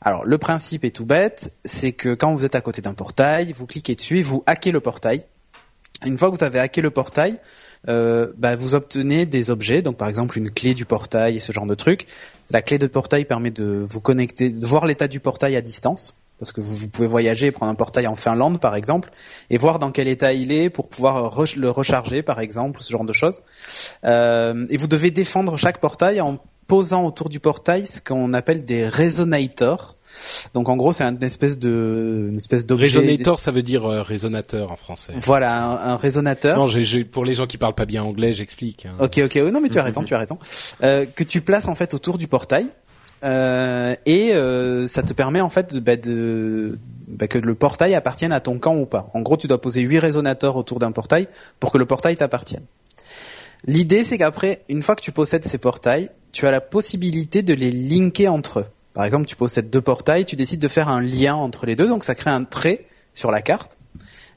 Alors 0.00 0.24
le 0.24 0.36
principe 0.38 0.84
est 0.84 0.90
tout 0.90 1.06
bête, 1.06 1.54
c'est 1.64 1.92
que 1.92 2.14
quand 2.14 2.34
vous 2.34 2.44
êtes 2.44 2.54
à 2.54 2.60
côté 2.60 2.82
d'un 2.82 2.94
portail, 2.94 3.52
vous 3.52 3.66
cliquez 3.66 3.94
dessus 3.94 4.20
vous 4.22 4.42
hackez 4.46 4.72
le 4.72 4.80
portail. 4.80 5.24
Une 6.04 6.18
fois 6.18 6.30
que 6.30 6.36
vous 6.36 6.44
avez 6.44 6.58
hacké 6.58 6.80
le 6.80 6.90
portail, 6.90 7.38
euh, 7.88 8.32
bah, 8.36 8.56
vous 8.56 8.74
obtenez 8.74 9.26
des 9.26 9.50
objets, 9.50 9.82
donc 9.82 9.96
par 9.96 10.08
exemple 10.08 10.36
une 10.38 10.50
clé 10.50 10.74
du 10.74 10.84
portail 10.84 11.36
et 11.36 11.40
ce 11.40 11.52
genre 11.52 11.66
de 11.66 11.74
truc. 11.74 12.06
La 12.50 12.62
clé 12.62 12.78
de 12.78 12.86
portail 12.88 13.24
permet 13.24 13.50
de 13.50 13.84
vous 13.88 14.00
connecter, 14.00 14.50
de 14.50 14.66
voir 14.66 14.86
l'état 14.86 15.08
du 15.08 15.20
portail 15.20 15.56
à 15.56 15.60
distance, 15.60 16.18
parce 16.42 16.50
que 16.50 16.60
vous, 16.60 16.74
vous 16.74 16.88
pouvez 16.88 17.06
voyager 17.06 17.52
prendre 17.52 17.70
un 17.70 17.76
portail 17.76 18.08
en 18.08 18.16
Finlande 18.16 18.60
par 18.60 18.74
exemple, 18.74 19.12
et 19.48 19.58
voir 19.58 19.78
dans 19.78 19.92
quel 19.92 20.08
état 20.08 20.32
il 20.32 20.50
est 20.50 20.70
pour 20.70 20.88
pouvoir 20.88 21.32
re- 21.38 21.56
le 21.56 21.70
recharger 21.70 22.22
par 22.24 22.40
exemple, 22.40 22.82
ce 22.82 22.90
genre 22.90 23.04
de 23.04 23.12
choses. 23.12 23.42
Euh, 24.04 24.66
et 24.68 24.76
vous 24.76 24.88
devez 24.88 25.12
défendre 25.12 25.56
chaque 25.56 25.78
portail 25.78 26.20
en 26.20 26.38
posant 26.66 27.04
autour 27.06 27.28
du 27.28 27.38
portail 27.38 27.86
ce 27.86 28.00
qu'on 28.00 28.34
appelle 28.34 28.64
des 28.64 28.88
résonators. 28.88 29.96
Donc 30.52 30.68
en 30.68 30.76
gros 30.76 30.92
c'est 30.92 31.04
une 31.04 31.22
espèce 31.22 31.58
de 31.58 32.28
une 32.30 32.36
espèce 32.36 32.66
d'objet. 32.66 32.86
Resonator, 32.98 33.40
ça 33.40 33.50
veut 33.50 33.62
dire 33.62 33.84
euh, 33.86 34.02
résonateur 34.02 34.70
en 34.70 34.76
français. 34.76 35.12
Voilà 35.22 35.64
un, 35.64 35.92
un 35.92 35.96
résonateur. 35.96 36.58
Non, 36.58 36.66
j'ai- 36.66 36.82
j'ai- 36.84 37.04
pour 37.04 37.24
les 37.24 37.32
gens 37.34 37.46
qui 37.46 37.56
parlent 37.56 37.74
pas 37.74 37.86
bien 37.86 38.02
anglais, 38.02 38.32
j'explique. 38.32 38.86
hein. 38.86 38.94
Ok, 39.00 39.20
ok. 39.24 39.36
Non, 39.36 39.60
mais 39.60 39.68
tu 39.70 39.78
as 39.78 39.82
raison, 39.82 40.02
tu 40.02 40.14
as 40.14 40.18
raison. 40.18 40.38
Euh, 40.82 41.06
que 41.06 41.24
tu 41.24 41.40
places 41.40 41.68
en 41.68 41.74
fait 41.74 41.94
autour 41.94 42.18
du 42.18 42.26
portail. 42.28 42.66
Euh, 43.24 43.94
et 44.04 44.34
euh, 44.34 44.88
ça 44.88 45.02
te 45.02 45.12
permet 45.12 45.40
en 45.40 45.50
fait 45.50 45.76
bah, 45.76 45.96
de 45.96 46.78
bah, 47.06 47.28
que 47.28 47.38
le 47.38 47.54
portail 47.54 47.94
appartienne 47.94 48.32
à 48.32 48.40
ton 48.40 48.58
camp 48.58 48.76
ou 48.76 48.86
pas. 48.86 49.10
En 49.14 49.20
gros, 49.20 49.36
tu 49.36 49.46
dois 49.46 49.60
poser 49.60 49.82
huit 49.82 49.98
résonateurs 49.98 50.56
autour 50.56 50.78
d'un 50.78 50.92
portail 50.92 51.28
pour 51.60 51.70
que 51.70 51.78
le 51.78 51.86
portail 51.86 52.16
t'appartienne. 52.16 52.64
L'idée, 53.66 54.02
c'est 54.02 54.18
qu'après, 54.18 54.62
une 54.68 54.82
fois 54.82 54.96
que 54.96 55.02
tu 55.02 55.12
possèdes 55.12 55.44
ces 55.44 55.58
portails, 55.58 56.10
tu 56.32 56.46
as 56.46 56.50
la 56.50 56.60
possibilité 56.60 57.42
de 57.42 57.54
les 57.54 57.70
linker 57.70 58.32
entre 58.32 58.60
eux. 58.60 58.66
Par 58.92 59.04
exemple, 59.04 59.26
tu 59.26 59.36
possèdes 59.36 59.70
deux 59.70 59.80
portails, 59.80 60.24
tu 60.24 60.36
décides 60.36 60.60
de 60.60 60.68
faire 60.68 60.88
un 60.88 61.00
lien 61.00 61.34
entre 61.34 61.64
les 61.66 61.76
deux, 61.76 61.86
donc 61.86 62.04
ça 62.04 62.14
crée 62.14 62.30
un 62.30 62.44
trait 62.44 62.86
sur 63.14 63.30
la 63.30 63.40
carte, 63.40 63.78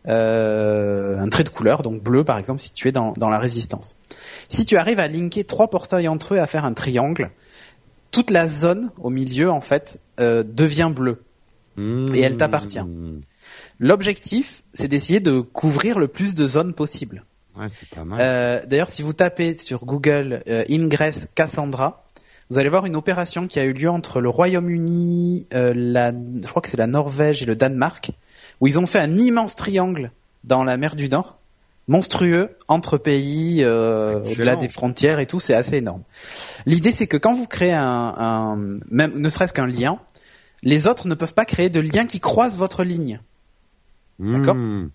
euh, 0.08 1.18
un 1.20 1.28
trait 1.30 1.44
de 1.44 1.50
couleur, 1.50 1.82
donc 1.82 2.02
bleu 2.02 2.24
par 2.24 2.38
exemple, 2.38 2.62
si 2.62 2.72
tu 2.72 2.88
es 2.88 2.92
dans, 2.92 3.14
dans 3.18 3.30
la 3.30 3.40
résistance. 3.40 3.98
Si 4.48 4.66
tu 4.66 4.78
arrives 4.78 5.00
à 5.00 5.08
linker 5.08 5.46
trois 5.46 5.70
portails 5.70 6.08
entre 6.08 6.36
eux, 6.36 6.40
à 6.40 6.48
faire 6.48 6.64
un 6.64 6.74
triangle, 6.74 7.32
toute 8.16 8.32
la 8.32 8.48
zone 8.48 8.92
au 8.98 9.10
milieu 9.10 9.52
en 9.52 9.60
fait 9.60 10.00
euh, 10.22 10.42
devient 10.42 10.90
bleue. 10.96 11.22
Et 12.14 12.22
elle 12.22 12.38
t'appartient. 12.38 12.80
L'objectif, 13.78 14.64
c'est 14.72 14.88
d'essayer 14.88 15.20
de 15.20 15.42
couvrir 15.42 16.00
le 16.00 16.08
plus 16.08 16.34
de 16.34 16.48
zones 16.48 16.74
possible. 16.74 17.26
Ouais. 17.58 17.66
Euh, 18.18 18.62
D'ailleurs, 18.68 18.88
si 18.88 19.02
vous 19.02 19.12
tapez 19.12 19.58
sur 19.58 19.84
Google 19.84 20.42
euh, 20.48 20.64
Ingress 20.70 21.28
Cassandra, 21.36 22.06
vous 22.50 22.58
allez 22.58 22.70
voir 22.70 22.86
une 22.86 22.96
opération 22.96 23.48
qui 23.48 23.60
a 23.60 23.66
eu 23.66 23.74
lieu 23.74 23.90
entre 23.90 24.22
le 24.22 24.30
Royaume-Uni, 24.30 25.48
euh, 25.54 25.74
la, 25.76 26.14
je 26.14 26.48
crois 26.48 26.62
que 26.62 26.70
c'est 26.70 26.78
la 26.78 26.88
Norvège 26.88 27.44
et 27.44 27.46
le 27.46 27.58
Danemark, 27.58 28.12
où 28.62 28.68
ils 28.68 28.80
ont 28.80 28.86
fait 28.86 29.00
un 29.00 29.18
immense 29.18 29.58
triangle 29.58 30.12
dans 30.46 30.64
la 30.64 30.78
mer 30.78 30.96
du 30.96 31.10
Nord, 31.10 31.38
monstrueux 31.88 32.58
entre 32.68 32.98
pays, 32.98 33.64
euh, 33.64 34.20
au-delà 34.24 34.56
des 34.56 34.68
frontières 34.70 35.20
et 35.20 35.26
tout, 35.28 35.40
c'est 35.40 35.54
assez 35.54 35.78
énorme. 35.78 36.02
L'idée, 36.66 36.92
c'est 36.92 37.08
que 37.08 37.18
quand 37.18 37.34
vous 37.34 37.46
créez 37.48 37.74
un, 37.74 38.14
un 38.18 38.56
même 38.90 39.18
ne 39.18 39.30
serait-ce 39.30 39.54
qu'un 39.54 39.68
lien, 39.68 40.00
les 40.64 40.88
autres 40.88 41.08
ne 41.08 41.14
peuvent 41.14 41.34
pas 41.36 41.46
créer 41.46 41.70
de 41.70 41.80
lien 41.80 42.06
qui 42.06 42.20
croise 42.20 42.58
votre 42.58 42.84
ligne. 42.84 43.20
d'accord. 44.20 44.56
Mmh. 44.56 44.90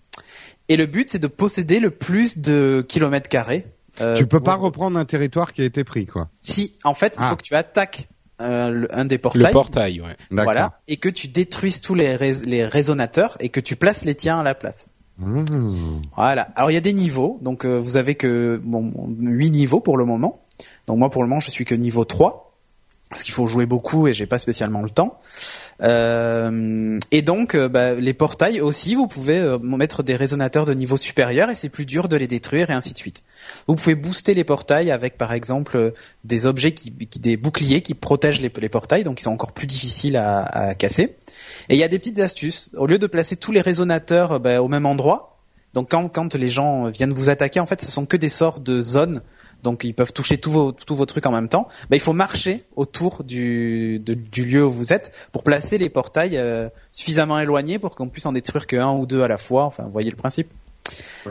Et 0.69 0.77
le 0.77 0.85
but, 0.85 1.09
c'est 1.09 1.19
de 1.19 1.27
posséder 1.27 1.79
le 1.79 1.91
plus 1.91 2.37
de 2.37 2.85
kilomètres 2.87 3.29
carrés. 3.29 3.67
euh, 3.99 4.17
tu 4.17 4.25
peux 4.25 4.39
pour- 4.39 4.45
pas 4.45 4.55
reprendre 4.55 4.97
un 4.97 5.03
territoire 5.05 5.51
qui 5.53 5.61
a 5.61 5.65
été 5.65 5.83
pris, 5.83 6.05
quoi. 6.05 6.29
Si, 6.41 6.75
en 6.85 6.93
fait, 6.93 7.15
il 7.17 7.23
Ah. 7.23 7.29
faut 7.29 7.35
que 7.35 7.43
tu 7.43 7.55
attaques 7.55 8.07
euh, 8.41 8.69
le- 8.71 8.95
un 8.97 9.05
des 9.05 9.15
Le 9.15 9.21
portails. 9.21 9.51
portail, 9.51 10.01
ouais. 10.01 10.15
D'accord. 10.31 10.45
Voilà, 10.45 10.79
et 10.87 10.97
que 10.97 11.09
tu 11.09 11.27
détruises 11.27 11.79
tous 11.81 11.93
les, 11.93 12.15
rés- 12.15 12.41
les 12.45 12.65
résonateurs 12.65 13.37
et 13.39 13.49
que 13.49 13.59
tu 13.59 13.75
places 13.75 14.03
les 14.05 14.15
tiens 14.15 14.39
à 14.39 14.43
la 14.43 14.55
place. 14.55 14.87
Voilà. 16.15 16.43
Alors 16.55 16.71
il 16.71 16.73
y 16.73 16.77
a 16.77 16.81
des 16.81 16.93
niveaux, 16.93 17.39
donc 17.41 17.65
euh, 17.65 17.77
vous 17.77 17.97
avez 17.97 18.15
que 18.15 18.59
bon, 18.63 18.91
8 19.19 19.51
niveaux 19.51 19.79
pour 19.79 19.97
le 19.97 20.05
moment. 20.05 20.41
Donc 20.87 20.97
moi 20.97 21.09
pour 21.09 21.23
le 21.23 21.29
moment 21.29 21.39
je 21.39 21.51
suis 21.51 21.65
que 21.65 21.75
niveau 21.75 22.05
3 22.05 22.51
parce 23.09 23.23
qu'il 23.23 23.33
faut 23.33 23.45
jouer 23.45 23.65
beaucoup 23.65 24.07
et 24.07 24.13
j'ai 24.13 24.25
pas 24.25 24.39
spécialement 24.39 24.81
le 24.81 24.89
temps. 24.89 25.19
Euh, 25.83 26.99
et 27.09 27.21
donc 27.21 27.55
euh, 27.55 27.67
bah, 27.67 27.93
les 27.95 28.13
portails 28.13 28.61
aussi, 28.61 28.93
vous 28.95 29.07
pouvez 29.07 29.39
euh, 29.39 29.57
mettre 29.57 30.03
des 30.03 30.15
résonateurs 30.15 30.65
de 30.65 30.73
niveau 30.73 30.95
supérieur 30.95 31.49
et 31.49 31.55
c'est 31.55 31.69
plus 31.69 31.85
dur 31.85 32.07
de 32.07 32.15
les 32.15 32.27
détruire 32.27 32.69
et 32.69 32.73
ainsi 32.73 32.93
de 32.93 32.97
suite. 32.97 33.23
Vous 33.67 33.75
pouvez 33.75 33.95
booster 33.95 34.33
les 34.33 34.43
portails 34.43 34.91
avec 34.91 35.17
par 35.17 35.33
exemple 35.33 35.93
des 36.23 36.45
objets 36.45 36.73
qui, 36.73 36.91
des 36.91 37.37
boucliers 37.37 37.81
qui 37.81 37.95
protègent 37.95 38.41
les, 38.41 38.51
les 38.55 38.69
portails, 38.69 39.03
donc 39.03 39.19
ils 39.19 39.23
sont 39.23 39.31
encore 39.31 39.53
plus 39.53 39.67
difficiles 39.67 40.17
à, 40.17 40.41
à 40.41 40.75
casser. 40.75 41.17
Et 41.69 41.75
il 41.75 41.77
y 41.77 41.83
a 41.83 41.87
des 41.87 41.97
petites 41.97 42.19
astuces. 42.19 42.69
Au 42.77 42.85
lieu 42.85 42.99
de 42.99 43.07
placer 43.07 43.35
tous 43.35 43.51
les 43.51 43.61
résonateurs 43.61 44.39
bah, 44.39 44.61
au 44.61 44.67
même 44.67 44.85
endroit, 44.85 45.39
donc 45.73 45.89
quand, 45.89 46.09
quand 46.09 46.35
les 46.35 46.49
gens 46.49 46.89
viennent 46.89 47.13
vous 47.13 47.29
attaquer, 47.29 47.59
en 47.59 47.65
fait, 47.65 47.81
ce 47.81 47.89
sont 47.89 48.05
que 48.05 48.17
des 48.17 48.29
sorts 48.29 48.59
de 48.59 48.81
zones 48.81 49.21
donc 49.63 49.83
ils 49.83 49.93
peuvent 49.93 50.13
toucher 50.13 50.37
tous 50.37 50.51
vos 50.51 50.71
tous 50.71 50.95
vos 50.95 51.05
trucs 51.05 51.25
en 51.25 51.31
même 51.31 51.49
temps. 51.49 51.67
Bah, 51.89 51.95
il 51.95 51.99
faut 51.99 52.13
marcher 52.13 52.63
autour 52.75 53.23
du 53.23 53.99
de- 53.99 54.13
du 54.13 54.45
lieu 54.45 54.65
où 54.65 54.71
vous 54.71 54.93
êtes 54.93 55.11
pour 55.31 55.43
placer 55.43 55.77
les 55.77 55.89
portails 55.89 56.37
euh, 56.37 56.69
suffisamment 56.91 57.39
éloignés 57.39 57.79
pour 57.79 57.95
qu'on 57.95 58.09
puisse 58.09 58.25
en 58.25 58.31
détruire 58.33 58.67
que 58.67 58.75
un 58.75 58.91
ou 58.91 59.05
deux 59.05 59.21
à 59.21 59.27
la 59.27 59.37
fois. 59.37 59.65
Enfin, 59.65 59.83
vous 59.83 59.91
voyez 59.91 60.09
le 60.09 60.15
principe. 60.17 60.49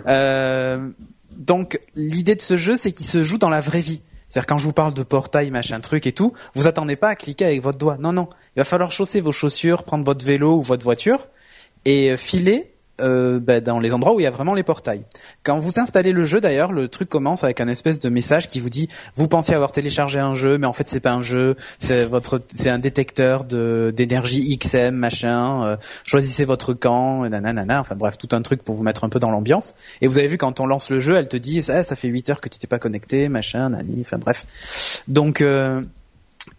Euh, 0.07 0.89
donc 1.37 1.81
l'idée 1.97 2.35
de 2.35 2.41
ce 2.41 2.57
jeu, 2.57 2.77
c'est 2.77 2.93
qu'il 2.93 3.07
se 3.07 3.25
joue 3.25 3.39
dans 3.39 3.51
la 3.51 3.61
vraie 3.61 3.81
vie. 3.83 4.03
C'est-à-dire 4.29 4.47
quand 4.47 4.59
je 4.59 4.65
vous 4.67 4.73
parle 4.73 4.95
de 4.95 5.03
portail, 5.03 5.51
machin 5.51 5.81
truc 5.81 6.07
et 6.07 6.13
tout, 6.13 6.33
vous 6.55 6.67
attendez 6.69 6.95
pas 6.97 7.09
à 7.09 7.15
cliquer 7.17 7.47
avec 7.47 7.63
votre 7.63 7.79
doigt. 7.79 7.97
Non, 7.99 8.13
non. 8.13 8.29
Il 8.57 8.61
va 8.61 8.65
falloir 8.65 8.93
chausser 8.93 9.21
vos 9.21 9.33
chaussures, 9.33 9.83
prendre 9.83 10.05
votre 10.05 10.25
vélo 10.25 10.57
ou 10.59 10.63
votre 10.63 10.85
voiture 10.85 11.27
et 11.85 12.11
euh, 12.13 12.17
filer 12.17 12.70
euh, 13.01 13.41
bah, 13.41 13.61
dans 13.61 13.79
les 13.79 13.93
endroits 13.93 14.15
où 14.15 14.21
il 14.21 14.25
y 14.25 14.27
a 14.27 14.31
vraiment 14.31 14.55
les 14.55 14.63
portails. 14.63 15.05
Quand 15.43 15.59
vous 15.59 15.79
installez 15.79 16.13
le 16.13 16.25
jeu, 16.25 16.41
d'ailleurs, 16.41 16.73
le 16.73 16.89
truc 16.89 17.09
commence 17.09 17.45
avec 17.45 17.61
un 17.61 17.69
espèce 17.69 18.01
de 18.01 18.09
message 18.09 18.49
qui 18.49 18.61
vous 18.61 18.71
dit 18.71 18.89
vous 19.15 19.29
pensiez 19.29 19.55
avoir 19.55 19.73
téléchargé 19.73 20.19
un 20.19 20.35
jeu, 20.35 20.59
mais 20.59 20.67
en 20.67 20.73
fait 20.73 20.89
c'est 20.89 21.01
pas 21.01 21.13
un 21.13 21.23
jeu, 21.23 21.57
c'est 21.79 22.05
votre, 22.05 22.41
c'est 22.53 22.71
un 22.71 22.79
détecteur 22.79 23.45
de 23.45 23.93
d'énergie 23.97 24.57
XM 24.59 24.95
machin. 24.95 25.65
euh, 25.65 25.77
choisissez 26.05 26.45
votre 26.45 26.75
camp, 26.75 27.29
nanana. 27.29 27.81
Enfin 27.81 27.97
bref, 27.97 28.19
tout 28.19 28.29
un 28.33 28.43
truc 28.43 28.63
pour 28.63 28.75
vous 28.75 28.83
mettre 28.83 29.05
un 29.05 29.09
peu 29.09 29.19
dans 29.19 29.31
l'ambiance. 29.31 29.75
Et 30.01 30.07
vous 30.07 30.19
avez 30.19 30.29
vu 30.29 30.39
quand 30.39 30.61
on 30.61 30.67
lance 30.67 30.91
le 30.91 31.01
jeu, 31.01 31.17
elle 31.17 31.29
te 31.29 31.37
dit 31.37 31.63
ça, 31.63 31.83
ça 31.83 31.97
fait 31.97 32.09
8 32.09 32.31
heures 32.31 32.41
que 32.41 32.49
tu 32.49 32.59
t'es 32.59 32.67
pas 32.67 32.79
connecté, 32.79 33.29
machin, 33.29 33.71
nani. 33.71 33.99
Enfin 34.01 34.19
bref. 34.19 35.03
Donc 35.09 35.41
euh, 35.41 35.83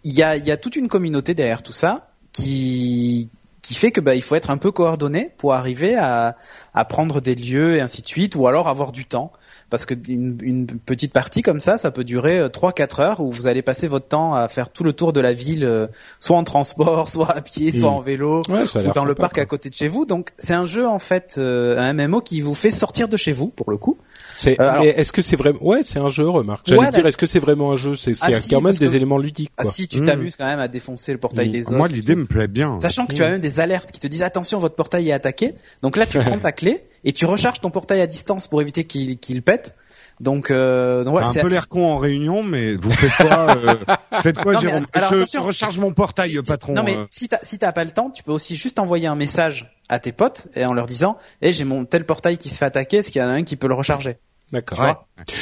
il 0.04 0.12
y 0.12 0.22
a 0.22 0.36
il 0.36 0.46
y 0.46 0.50
a 0.50 0.56
toute 0.56 0.76
une 0.76 0.88
communauté 0.88 1.34
derrière 1.34 1.62
tout 1.62 1.72
ça 1.72 2.08
qui 2.32 3.28
qui 3.62 3.74
fait 3.74 3.92
que 3.92 4.00
bah 4.00 4.14
il 4.16 4.22
faut 4.22 4.34
être 4.34 4.50
un 4.50 4.56
peu 4.58 4.72
coordonné 4.72 5.30
pour 5.38 5.54
arriver 5.54 5.96
à 5.96 6.36
à 6.74 6.84
prendre 6.84 7.20
des 7.20 7.34
lieux 7.34 7.76
et 7.76 7.80
ainsi 7.80 8.02
de 8.02 8.06
suite 8.08 8.34
ou 8.36 8.46
alors 8.46 8.68
avoir 8.68 8.92
du 8.92 9.04
temps. 9.06 9.32
Parce 9.70 9.86
que 9.86 9.94
une, 10.08 10.36
une 10.42 10.66
petite 10.66 11.12
partie 11.14 11.40
comme 11.40 11.60
ça 11.60 11.78
ça 11.78 11.90
peut 11.90 12.04
durer 12.04 12.42
3 12.52 12.72
4 12.72 13.00
heures 13.00 13.20
où 13.20 13.30
vous 13.30 13.46
allez 13.46 13.62
passer 13.62 13.88
votre 13.88 14.06
temps 14.08 14.34
à 14.34 14.46
faire 14.48 14.68
tout 14.70 14.84
le 14.84 14.92
tour 14.92 15.14
de 15.14 15.20
la 15.20 15.32
ville 15.32 15.64
euh, 15.64 15.86
soit 16.20 16.36
en 16.36 16.44
transport 16.44 17.08
soit 17.08 17.30
à 17.34 17.40
pied 17.40 17.72
soit 17.76 17.88
en 17.90 18.00
vélo 18.00 18.42
Ouais, 18.50 18.66
ça 18.66 18.80
a 18.80 18.82
ou 18.82 18.92
dans 18.92 19.04
le 19.06 19.14
parc 19.14 19.34
quoi. 19.34 19.42
à 19.44 19.46
côté 19.46 19.70
de 19.70 19.74
chez 19.74 19.88
vous. 19.88 20.04
Donc 20.04 20.30
c'est 20.36 20.52
un 20.54 20.66
jeu 20.66 20.86
en 20.86 20.98
fait 20.98 21.36
euh, 21.38 21.78
un 21.78 21.92
MMO 21.94 22.20
qui 22.20 22.40
vous 22.42 22.52
fait 22.54 22.70
sortir 22.70 23.08
de 23.08 23.16
chez 23.16 23.32
vous 23.32 23.48
pour 23.48 23.70
le 23.70 23.78
coup 23.78 23.96
C'est, 24.36 24.60
Euh, 24.60 24.68
alors- 24.68 24.84
est-ce 24.84 25.12
que 25.12 25.22
c'est 25.22 25.36
vraiment 25.36 25.58
Ouais, 25.62 25.82
c'est 25.82 25.98
un 25.98 26.08
jeu, 26.08 26.28
remarque. 26.28 26.66
J'allais 26.66 26.80
Ouais, 26.80 26.90
dire, 26.90 27.06
est-ce 27.06 27.16
que 27.16 27.26
c'est 27.26 27.38
vraiment 27.40 27.72
un 27.72 27.76
jeu? 27.76 27.94
C'est, 27.96 28.14
c'est 28.14 28.34
Ah, 28.34 28.40
si, 28.40 28.50
quand 28.50 28.60
même 28.60 28.72
des 28.74 28.86
que- 28.88 28.94
éléments 28.94 29.18
ludiques, 29.18 29.52
ah 29.56 29.64
si 29.64 29.88
tu 29.88 30.00
Mm. 30.00 30.04
t'amuses 30.04 30.36
quand 30.36 30.46
même 30.46 30.60
à 30.60 30.68
défoncer 30.68 31.12
le 31.12 31.18
portail 31.18 31.48
Mm. 31.48 31.52
des 31.52 31.66
autres 31.68 31.76
Moi, 31.76 31.88
l'idée 31.88 32.16
me 32.16 32.24
plaît 32.26 32.48
bien. 32.48 32.78
Sachant 32.80 33.06
que 33.06 33.14
tu 33.14 33.22
as 33.22 33.30
même 33.30 33.40
des 33.40 33.60
alertes 33.60 33.92
qui 33.92 34.00
te 34.00 34.06
disent 34.06 34.22
attention, 34.22 34.58
votre 34.58 34.74
portail 34.74 35.08
est 35.08 35.12
attaqué. 35.12 35.54
Donc 35.82 35.96
là, 35.96 36.06
tu 36.06 36.18
prends 36.36 36.38
ta 36.38 36.52
clé 36.52 36.84
et 37.04 37.12
tu 37.12 37.26
recharges 37.26 37.60
ton 37.60 37.70
portail 37.70 38.00
à 38.00 38.06
distance 38.06 38.46
pour 38.48 38.60
éviter 38.62 38.84
qu'il 38.84 39.18
qu'il 39.18 39.42
pète. 39.42 39.74
Donc, 40.20 40.50
euh, 40.52 41.02
donc 41.04 41.16
ouais, 41.16 41.22
un 41.24 41.32
peu 41.32 41.48
l'air 41.48 41.68
con 41.68 41.84
en 41.84 41.98
réunion, 41.98 42.44
mais 42.44 42.74
vous 42.74 42.92
faites 42.92 43.10
quoi 43.26 43.56
euh, 43.56 43.74
Faites 44.22 44.36
quoi, 44.38 44.52
Non, 44.52 44.60
mais 44.62 44.68
Jérôme? 44.68 44.86
alors, 44.92 45.10
Je 45.32 45.38
recharge 45.38 45.78
mon 45.80 45.92
portail, 45.92 46.38
patron. 46.46 46.74
Non 46.74 46.84
mais 46.84 46.96
euh. 46.96 47.04
si 47.10 47.28
t'as 47.28 47.38
si 47.42 47.58
t'as 47.58 47.72
pas 47.72 47.82
le 47.82 47.90
temps, 47.90 48.10
tu 48.10 48.22
peux 48.22 48.30
aussi 48.30 48.54
juste 48.54 48.78
envoyer 48.78 49.08
un 49.08 49.16
message 49.16 49.71
à 49.88 49.98
tes 49.98 50.12
potes 50.12 50.48
et 50.54 50.64
en 50.64 50.72
leur 50.72 50.86
disant, 50.86 51.18
eh 51.40 51.52
j'ai 51.52 51.64
mon 51.64 51.84
tel 51.84 52.04
portail 52.06 52.38
qui 52.38 52.48
se 52.48 52.58
fait 52.58 52.64
attaquer, 52.64 52.98
est-ce 52.98 53.10
qu'il 53.10 53.20
y 53.20 53.24
en 53.24 53.28
a 53.28 53.32
un 53.32 53.42
qui 53.42 53.56
peut 53.56 53.68
le 53.68 53.74
recharger? 53.74 54.18
D'accord. 54.52 54.80
Ouais. 54.80 54.94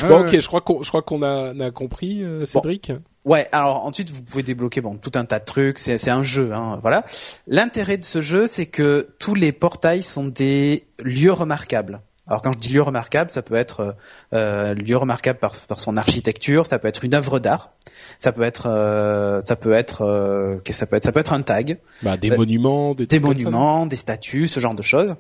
Bon, 0.09 0.27
ok, 0.27 0.41
je 0.41 0.47
crois 0.47 0.61
qu'on, 0.61 0.83
je 0.83 0.89
crois 0.89 1.03
qu'on 1.03 1.23
a, 1.23 1.53
on 1.53 1.61
a 1.61 1.71
compris, 1.71 2.23
euh, 2.23 2.47
Cédric. 2.47 2.93
Ouais, 3.25 3.49
alors 3.53 3.85
ensuite 3.85 4.09
vous 4.11 4.23
pouvez 4.23 4.43
débloquer 4.43 4.81
bon 4.81 4.97
tout 4.97 5.13
un 5.15 5.27
tas 5.27 5.41
de 5.41 5.45
trucs, 5.45 5.79
c'est 5.79 5.99
c'est 5.99 6.11
un 6.11 6.25
jeu 6.25 6.53
hein, 6.55 6.79
voilà. 6.81 7.05
L'intérêt 7.47 7.99
de 7.99 8.05
ce 8.05 8.23
jeu, 8.23 8.47
c'est 8.47 8.67
que 8.67 9.15
tous 9.19 9.35
les 9.35 9.53
portails 9.53 10.03
sont 10.03 10.25
des 10.25 10.87
lieux 11.03 11.33
remarquables. 11.33 12.01
Alors 12.31 12.43
quand 12.43 12.53
je 12.53 12.59
dis 12.59 12.73
lieu 12.73 12.83
remarquable, 12.83 13.31
ça 13.31 13.43
peut 13.43 13.57
être 13.57 13.97
euh, 14.33 14.73
lieu 14.75 14.97
remarquable 14.97 15.39
par, 15.41 15.53
par 15.63 15.81
son 15.81 15.97
architecture, 15.97 16.65
ça 16.65 16.79
peut 16.79 16.87
être 16.89 17.05
une 17.05 17.15
œuvre 17.15 17.41
d'art, 17.41 17.73
ça 18.19 18.31
peut 18.33 18.43
être 18.45 18.69
euh, 18.69 19.41
ça 19.47 19.57
peut 19.57 19.73
être 19.73 20.03
euh, 20.03 20.57
qu'est-ce 20.65 20.79
que 20.79 20.81
ça 20.81 20.87
peut 20.87 20.97
être 20.97 21.05
ça 21.05 21.13
peut 21.13 21.21
être 21.21 21.33
un 21.33 21.43
tag, 21.43 21.79
Bah, 22.03 22.17
des 22.17 22.31
Euh, 22.31 22.37
monuments, 22.37 22.95
des, 22.95 23.07
des 23.07 23.19
monuments, 23.19 23.85
des 23.85 23.97
statues, 23.97 24.47
ce 24.47 24.61
genre 24.61 24.75
de 24.75 24.83
choses. 24.83 25.17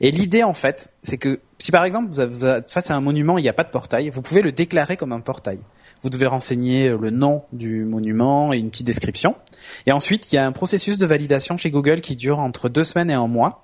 Et 0.00 0.10
l'idée 0.10 0.42
en 0.42 0.54
fait, 0.54 0.90
c'est 1.02 1.18
que 1.18 1.40
si 1.58 1.70
par 1.70 1.84
exemple 1.84 2.08
vous 2.10 2.20
avez 2.20 2.34
vous 2.34 2.46
êtes 2.46 2.70
face 2.70 2.90
à 2.90 2.96
un 2.96 3.00
monument, 3.02 3.36
il 3.38 3.42
n'y 3.42 3.48
a 3.50 3.52
pas 3.52 3.64
de 3.64 3.70
portail, 3.70 4.08
vous 4.08 4.22
pouvez 4.22 4.40
le 4.40 4.50
déclarer 4.50 4.96
comme 4.96 5.12
un 5.12 5.20
portail. 5.20 5.60
Vous 6.02 6.10
devez 6.10 6.26
renseigner 6.26 6.90
le 6.90 7.10
nom 7.10 7.44
du 7.52 7.84
monument 7.86 8.52
et 8.52 8.58
une 8.58 8.68
petite 8.68 8.86
description. 8.86 9.36
Et 9.86 9.92
ensuite, 9.92 10.30
il 10.32 10.36
y 10.36 10.38
a 10.38 10.44
un 10.46 10.52
processus 10.52 10.98
de 10.98 11.06
validation 11.06 11.56
chez 11.56 11.70
Google 11.70 12.02
qui 12.02 12.14
dure 12.14 12.40
entre 12.40 12.68
deux 12.68 12.84
semaines 12.84 13.10
et 13.10 13.14
un 13.14 13.26
mois. 13.26 13.63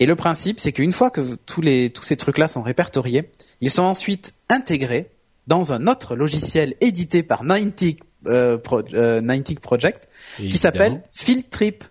Et 0.00 0.06
le 0.06 0.16
principe, 0.16 0.58
c'est 0.58 0.72
qu'une 0.72 0.92
fois 0.92 1.10
que 1.10 1.20
tous 1.46 1.60
les 1.60 1.90
tous 1.90 2.02
ces 2.02 2.16
trucs-là 2.16 2.48
sont 2.48 2.62
répertoriés, 2.62 3.30
ils 3.60 3.70
sont 3.70 3.82
ensuite 3.84 4.34
intégrés 4.48 5.10
dans 5.46 5.72
un 5.72 5.86
autre 5.86 6.16
logiciel 6.16 6.74
édité 6.80 7.22
par 7.22 7.44
Niantic, 7.44 8.00
euh, 8.26 8.56
Pro- 8.58 8.82
euh, 8.94 9.20
Niantic 9.20 9.60
Project 9.60 10.08
qui 10.48 10.58
s'appelle 10.58 11.02
Field 11.12 11.48
Trip. 11.50 11.84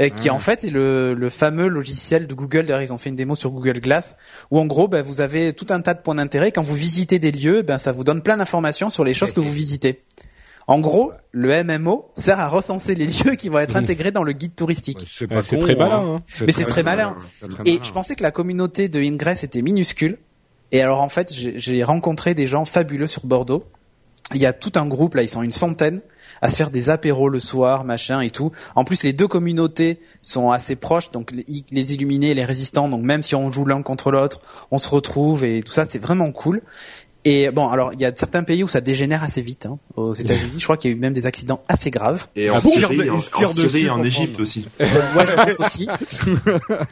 Euh, 0.00 0.08
qui 0.08 0.30
en 0.30 0.38
fait 0.40 0.64
est 0.64 0.70
le, 0.70 1.14
le 1.14 1.30
fameux 1.30 1.68
logiciel 1.68 2.26
de 2.26 2.34
Google. 2.34 2.62
D'ailleurs, 2.64 2.82
ils 2.82 2.92
ont 2.92 2.98
fait 2.98 3.10
une 3.10 3.14
démo 3.14 3.36
sur 3.36 3.50
Google 3.52 3.78
Glass 3.78 4.16
où 4.50 4.58
en 4.58 4.64
gros, 4.66 4.88
ben, 4.88 5.00
vous 5.00 5.20
avez 5.20 5.52
tout 5.52 5.66
un 5.68 5.80
tas 5.80 5.94
de 5.94 6.00
points 6.00 6.16
d'intérêt. 6.16 6.50
Quand 6.50 6.62
vous 6.62 6.74
visitez 6.74 7.20
des 7.20 7.30
lieux, 7.30 7.62
ben, 7.62 7.78
ça 7.78 7.92
vous 7.92 8.02
donne 8.02 8.20
plein 8.20 8.36
d'informations 8.36 8.90
sur 8.90 9.04
les 9.04 9.14
choses 9.14 9.32
que 9.32 9.38
vous 9.38 9.52
visitez. 9.52 10.02
En 10.68 10.80
gros, 10.80 11.12
le 11.30 11.62
MMO 11.62 12.10
sert 12.16 12.40
à 12.40 12.48
recenser 12.48 12.94
les 12.94 13.06
lieux 13.24 13.34
qui 13.36 13.48
vont 13.48 13.58
être 13.58 13.76
intégrés 13.76 14.10
dans 14.10 14.24
le 14.24 14.32
guide 14.32 14.54
touristique. 14.56 15.06
C'est 15.08 15.26
Ah, 15.30 15.36
pas 15.36 15.42
c'est 15.42 15.56
con, 15.56 15.62
très 15.62 15.76
malin, 15.76 16.16
hein. 16.16 16.22
Mais 16.44 16.52
c'est 16.52 16.64
très 16.64 16.82
malin. 16.82 17.16
Et 17.64 17.72
malin. 17.72 17.82
je 17.82 17.92
pensais 17.92 18.16
que 18.16 18.22
la 18.22 18.32
communauté 18.32 18.88
de 18.88 19.00
Ingress 19.00 19.44
était 19.44 19.62
minuscule. 19.62 20.18
Et 20.72 20.82
alors 20.82 21.00
en 21.00 21.08
fait, 21.08 21.32
j'ai 21.32 21.58
j'ai 21.58 21.84
rencontré 21.84 22.34
des 22.34 22.46
gens 22.48 22.64
fabuleux 22.64 23.06
sur 23.06 23.26
Bordeaux. 23.26 23.64
Il 24.34 24.40
y 24.40 24.46
a 24.46 24.52
tout 24.52 24.72
un 24.74 24.86
groupe 24.86 25.14
là, 25.14 25.22
ils 25.22 25.28
sont 25.28 25.42
une 25.42 25.52
centaine 25.52 26.00
à 26.42 26.50
se 26.50 26.56
faire 26.56 26.70
des 26.70 26.90
apéros 26.90 27.28
le 27.28 27.38
soir, 27.38 27.84
machin 27.84 28.20
et 28.20 28.30
tout. 28.30 28.50
En 28.74 28.84
plus, 28.84 29.04
les 29.04 29.12
deux 29.12 29.28
communautés 29.28 30.00
sont 30.20 30.50
assez 30.50 30.74
proches, 30.74 31.10
donc 31.12 31.30
les, 31.30 31.46
les 31.70 31.94
illuminés 31.94 32.32
et 32.32 32.34
les 32.34 32.44
résistants. 32.44 32.88
Donc 32.88 33.02
même 33.02 33.22
si 33.22 33.36
on 33.36 33.50
joue 33.52 33.64
l'un 33.64 33.82
contre 33.82 34.10
l'autre, 34.10 34.40
on 34.72 34.78
se 34.78 34.88
retrouve 34.88 35.44
et 35.44 35.62
tout 35.62 35.72
ça, 35.72 35.84
c'est 35.88 36.00
vraiment 36.00 36.32
cool. 36.32 36.60
Et 37.26 37.50
bon, 37.50 37.68
alors 37.68 37.92
il 37.92 38.00
y 38.00 38.04
a 38.04 38.12
certains 38.14 38.44
pays 38.44 38.62
où 38.62 38.68
ça 38.68 38.80
dégénère 38.80 39.24
assez 39.24 39.42
vite. 39.42 39.66
Hein. 39.66 39.80
Aux 39.96 40.14
États-Unis, 40.14 40.52
je 40.58 40.62
crois 40.64 40.76
qu'il 40.76 40.92
y 40.92 40.94
a 40.94 40.96
eu 40.96 41.00
même 41.00 41.12
des 41.12 41.26
accidents 41.26 41.60
assez 41.66 41.90
graves. 41.90 42.28
Et 42.36 42.48
Ah 42.48 42.54
en 42.54 42.60
bon 42.60 42.70
Syrie, 42.70 43.10
en, 43.10 43.16
en 43.16 43.46
Syrie 43.48 43.90
en 43.90 44.00
Égypte 44.04 44.38
aussi. 44.38 44.68
Euh, 44.80 44.84
ouais, 45.16 45.26
je 45.26 45.34
pense 45.34 45.60
aussi. 45.66 45.88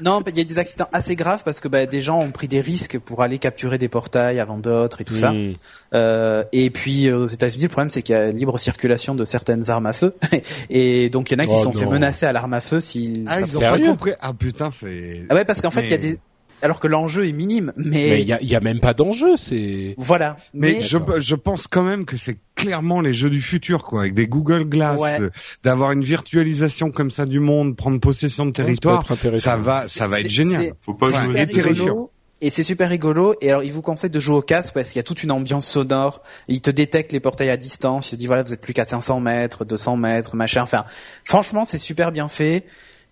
non, 0.01 0.25
il 0.27 0.37
y 0.37 0.41
a 0.41 0.45
des 0.45 0.59
accidents 0.59 0.89
assez 0.93 1.15
graves 1.15 1.43
parce 1.45 1.61
que 1.61 1.69
bah, 1.69 1.87
des 1.87 2.03
gens 2.03 2.19
ont 2.19 2.33
pris 2.33 2.49
des 2.49 2.61
risques 2.61 2.99
pour 2.99 3.23
aller 3.23 3.39
capturer 3.39 3.79
des 3.79 3.89
portails 3.89 4.41
avant 4.41 4.59
d'autres 4.59 5.01
et 5.01 5.05
tout 5.05 5.17
ça. 5.17 5.31
Hmm. 5.31 5.55
Euh, 5.95 6.43
et 6.51 6.71
puis 6.71 7.07
euh, 7.07 7.19
aux 7.19 7.27
États-Unis, 7.27 7.63
le 7.63 7.69
problème 7.69 7.91
c'est 7.91 8.03
qu'il 8.03 8.17
y 8.17 8.19
a 8.19 8.33
libre 8.33 8.59
circulation 8.59 9.15
de 9.15 9.25
certaines 9.25 9.71
armes 9.71 9.87
à 9.87 9.93
feu, 9.93 10.17
et 10.71 11.09
donc 11.11 11.31
il 11.31 11.35
y 11.35 11.41
en 11.41 11.45
a 11.45 11.47
qui 11.47 11.53
Oh 11.55 11.59
se 11.59 11.63
sont 11.63 11.73
fait 11.73 11.85
non. 11.85 11.93
menacer 11.93 12.27
à 12.27 12.33
l'arme 12.33 12.55
à 12.55 12.61
feu 12.61 12.81
s'ils. 12.81 13.25
Ah, 13.29 13.39
ils 13.39 13.57
ont 13.57 13.61
pas 13.61 13.67
Sérieux 13.67 13.87
compris. 13.91 14.11
Ah 14.21 14.33
putain, 14.33 14.71
c'est. 14.73 15.23
Ah 15.31 15.35
ouais, 15.35 15.45
parce 15.45 15.63
qu'en 15.63 15.71
fait 15.71 15.85
il 15.85 15.91
y 15.91 15.95
a 15.95 15.99
des, 15.99 16.17
alors 16.65 16.81
que 16.81 16.87
l'enjeu 16.89 17.29
est 17.29 17.33
minime, 17.33 17.73
mais, 17.77 17.91
Mais 18.09 18.23
il 18.23 18.27
y 18.27 18.33
a, 18.33 18.41
il 18.41 18.49
y 18.49 18.57
a 18.57 18.61
même 18.61 18.81
pas 18.81 18.95
d'enjeu, 18.95 19.37
c'est. 19.37 19.95
voilà. 19.99 20.39
Mais, 20.55 20.73
Mais, 20.73 20.81
je, 20.81 20.97
je 21.19 21.35
pense 21.35 21.67
quand 21.69 21.85
même 21.85 22.07
que 22.07 22.17
c'est 22.17 22.39
clairement 22.55 23.03
les 23.03 23.13
jeux 23.13 23.29
du 23.29 23.43
futur, 23.43 23.83
quoi, 23.83 24.01
avec 24.01 24.15
des 24.15 24.27
Google 24.27 24.65
Glass, 24.65 24.99
Ouais. 24.99 25.21
euh, 25.21 25.31
d'avoir 25.63 25.93
une 25.93 26.03
virtualisation 26.03 26.91
comme 26.91 27.11
ça 27.11 27.27
du 27.27 27.39
monde, 27.39 27.77
prendre 27.77 28.01
possession 28.01 28.47
de 28.47 28.51
territoire, 28.53 29.05
Ça 29.37 29.57
va, 29.59 29.87
ça 29.87 30.07
va 30.07 30.21
être 30.21 30.31
génial. 30.31 30.73
Faut 30.81 30.95
pas 30.95 31.13
jouer 31.13 31.47
terrifiant. 31.47 32.11
Et 32.41 32.51
c'est 32.51 32.63
super 32.63 32.89
rigolo. 32.89 33.35
Et 33.41 33.51
alors, 33.51 33.63
il 33.63 33.73
vous 33.73 33.81
conseille 33.83 34.11
de 34.11 34.19
jouer 34.19 34.37
au 34.37 34.43
casque 34.43 34.75
parce 34.75 34.89
qu'il 34.89 34.97
y 34.97 35.01
a 35.01 35.05
toute 35.05 35.23
une 35.23 35.31
ambiance 35.33 35.67
sonore. 35.67 36.23
Il 36.49 36.61
te 36.61 36.71
détecte 36.71 37.13
les 37.13 37.21
portails 37.21 37.49
à 37.51 37.57
distance. 37.57 38.09
Il 38.09 38.13
te 38.13 38.17
dit 38.17 38.27
voilà, 38.27 38.43
vous 38.43 38.53
êtes 38.53 38.61
plus 38.61 38.75
qu'à 38.75 38.85
500 38.85 39.21
mètres, 39.21 39.65
200 39.65 39.97
mètres, 39.97 40.35
machin. 40.37 40.63
Enfin, 40.63 40.85
franchement, 41.25 41.65
c'est 41.65 41.79
super 41.79 42.11
bien 42.13 42.29
fait. 42.29 42.65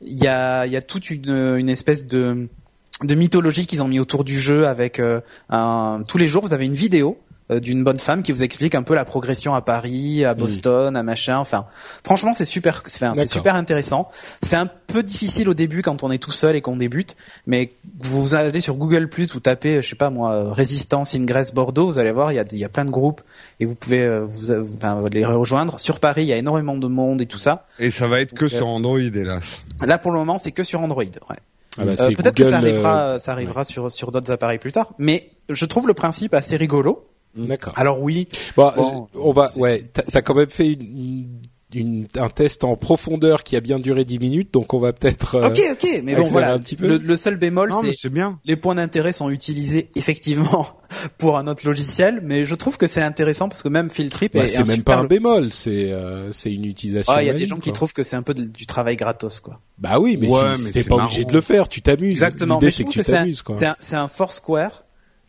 Il 0.03 0.23
y 0.23 0.27
a, 0.27 0.67
il 0.67 0.73
y 0.73 0.77
a 0.77 0.83
toute 0.83 1.11
une, 1.11 1.31
une 1.57 1.69
espèce 1.69 2.07
de, 2.07 2.49
de 3.03 3.15
mythologie 3.15 3.67
qu'ils 3.67 3.83
ont 3.83 3.89
mis 3.89 4.01
autour 4.01 4.25
du 4.25 4.39
jeu 4.39 4.67
avec 4.67 4.99
euh, 4.99 5.21
un, 5.51 6.03
tous 6.09 6.19
les 6.19 6.27
jours, 6.27 6.43
vous 6.43 6.53
avez 6.53 6.67
une 6.67 6.75
vidéo 6.75 7.19
euh, 7.51 7.61
d'une 7.61 7.83
bonne 7.83 7.99
femme 7.99 8.23
qui 8.23 8.33
vous 8.33 8.43
explique 8.43 8.75
un 8.75 8.83
peu 8.83 8.95
la 8.95 9.05
progression 9.05 9.55
à 9.55 9.63
Paris, 9.63 10.25
à 10.25 10.35
Boston, 10.35 10.97
à 10.97 11.03
machin. 11.03 11.39
Enfin, 11.39 11.67
franchement, 12.05 12.35
c'est 12.35 12.45
super, 12.45 12.83
c'est 12.87 13.29
super 13.29 13.57
intéressant. 13.57 14.11
C'est 14.43 14.57
un 14.57 14.69
peu 14.87 15.03
difficile 15.03 15.49
au 15.49 15.55
début 15.55 15.83
quand 15.83 16.03
on 16.03 16.11
est 16.11 16.19
tout 16.19 16.31
seul 16.31 16.55
et 16.55 16.61
qu'on 16.61 16.77
débute, 16.77 17.17
mais 17.47 17.73
vous 18.01 18.35
allez 18.35 18.61
sur 18.61 18.77
Google 18.77 19.09
Plus, 19.09 19.33
vous 19.33 19.41
tapez, 19.41 19.83
je 19.83 19.89
sais 19.89 19.97
pas 19.97 20.11
moi, 20.11 20.33
euh, 20.33 20.53
Résistance 20.53 21.15
Ingress 21.15 21.53
Bordeaux, 21.53 21.87
vous 21.87 21.99
allez 21.99 22.13
voir, 22.13 22.33
il 22.33 22.37
y 22.37 22.39
a, 22.39 22.45
y 22.53 22.65
a 22.65 22.69
plein 22.69 22.85
de 22.85 22.91
groupes 22.91 23.23
et 23.59 23.65
vous 23.65 23.75
pouvez 23.75 24.03
euh, 24.03 24.25
vous, 24.25 24.51
euh, 24.53 24.65
enfin, 24.77 25.03
les 25.13 25.25
rejoindre. 25.25 25.81
Sur 25.81 25.99
Paris, 25.99 26.23
il 26.23 26.29
y 26.29 26.33
a 26.33 26.37
énormément 26.37 26.77
de 26.77 26.87
monde 26.87 27.21
et 27.21 27.27
tout 27.27 27.39
ça. 27.39 27.67
Et 27.79 27.91
ça 27.91 28.07
va 28.07 28.21
être 28.21 28.35
que 28.35 28.45
Donc, 28.45 28.55
sur 28.55 28.67
Android, 28.69 28.99
hélas. 29.01 29.59
Là, 29.85 29.99
pour 29.99 30.13
le 30.13 30.19
moment, 30.19 30.39
c'est 30.39 30.53
que 30.53 30.63
sur 30.63 30.81
Android. 30.81 31.03
Ouais. 31.03 31.37
Ah 31.79 31.85
bah, 31.85 31.93
Euh, 31.99 32.11
Peut-être 32.15 32.37
que 32.37 32.45
ça 32.45 32.59
arrivera, 32.59 33.01
euh, 33.03 33.19
ça 33.19 33.33
arrivera 33.33 33.65
sur 33.65 33.91
sur 33.91 34.13
d'autres 34.13 34.31
appareils 34.31 34.59
plus 34.59 34.73
tard, 34.73 34.93
mais 34.99 35.31
je 35.49 35.65
trouve 35.65 35.87
le 35.87 35.95
principe 35.95 36.35
assez 36.35 36.57
rigolo. 36.57 37.09
D'accord. 37.35 37.73
Alors 37.77 38.01
oui, 38.03 38.29
Bon, 38.57 38.71
Bon, 38.77 39.09
euh, 39.15 39.19
on 39.21 39.33
va. 39.33 39.49
Ouais, 39.57 39.83
t'as 39.93 40.21
quand 40.21 40.35
même 40.35 40.51
fait 40.51 40.73
une, 40.73 41.41
une 41.75 42.07
un 42.17 42.29
test 42.29 42.65
en 42.65 42.77
profondeur 42.77 43.43
qui 43.43 43.57
a 43.57 43.61
bien 43.61 43.79
duré 43.79 44.05
10 44.05 44.19
minutes, 44.19 44.53
donc 44.53 44.75
on 44.75 44.81
va 44.81 44.93
peut-être. 44.93 45.35
euh, 45.37 45.49
Ok, 45.49 45.61
ok, 45.73 46.01
mais 46.05 46.15
bon 46.15 46.25
voilà. 46.25 46.53
un 46.55 46.59
petit 46.59 46.77
peu. 46.77 46.87
Le, 46.87 46.97
le 46.99 47.17
seul 47.17 47.37
bémol, 47.37 47.71
c'est 47.97 48.09
bien. 48.13 48.39
les 48.45 48.57
points 48.57 48.75
d'intérêt 48.75 49.13
sont 49.13 49.31
utilisés 49.31 49.91
effectivement 49.97 50.67
pour 51.19 51.39
un 51.39 51.47
autre 51.47 51.67
logiciel, 51.67 52.21
mais 52.23 52.45
je 52.45 52.55
trouve 52.55 52.77
que 52.77 52.87
c'est 52.87 53.01
intéressant 53.03 53.49
parce 53.49 53.63
que 53.63 53.69
même 53.69 53.89
Filtrip 53.91 54.35
bah, 54.35 54.45
est, 54.45 54.47
c'est 54.49 54.59
un 54.59 54.65
même 54.65 54.77
super 54.77 54.97
pas 54.97 55.01
un 55.03 55.05
bémol, 55.05 55.53
c'est 55.53 55.91
euh, 55.93 56.31
c'est 56.33 56.53
une 56.53 56.65
utilisation. 56.67 57.13
Ah, 57.15 57.23
il 57.23 57.27
y 57.27 57.31
a 57.31 57.35
des 57.35 57.47
gens 57.47 57.59
qui 57.59 57.73
trouvent 57.73 57.93
que 57.93 58.03
c'est 58.03 58.17
un 58.17 58.23
peu 58.23 58.35
de- 58.35 58.45
du 58.47 58.67
travail 58.67 58.97
gratos, 58.97 59.41
quoi. 59.41 59.61
Bah 59.79 59.99
oui, 59.99 60.17
mais, 60.21 60.29
Ouais, 60.29 60.55
si, 60.57 60.71
t'es 60.73 60.85
pas 60.85 60.97
marrant. 60.97 61.07
obligé 61.09 61.25
de 61.25 61.33
le 61.33 61.41
faire, 61.41 61.69
tu 61.69 61.83
t'amuses. 61.83 62.13
Exactement. 62.13 62.59
L'idée 62.61 62.71
c'est 62.71 62.85
que 62.85 62.91
tu 62.91 63.01
t'amuses 63.03 63.43
quoi. 63.43 63.55
c'est 63.55 63.67
un, 63.67 63.77
c'est 63.79 63.97
un 63.97 64.09
Foursquare, 64.09 64.85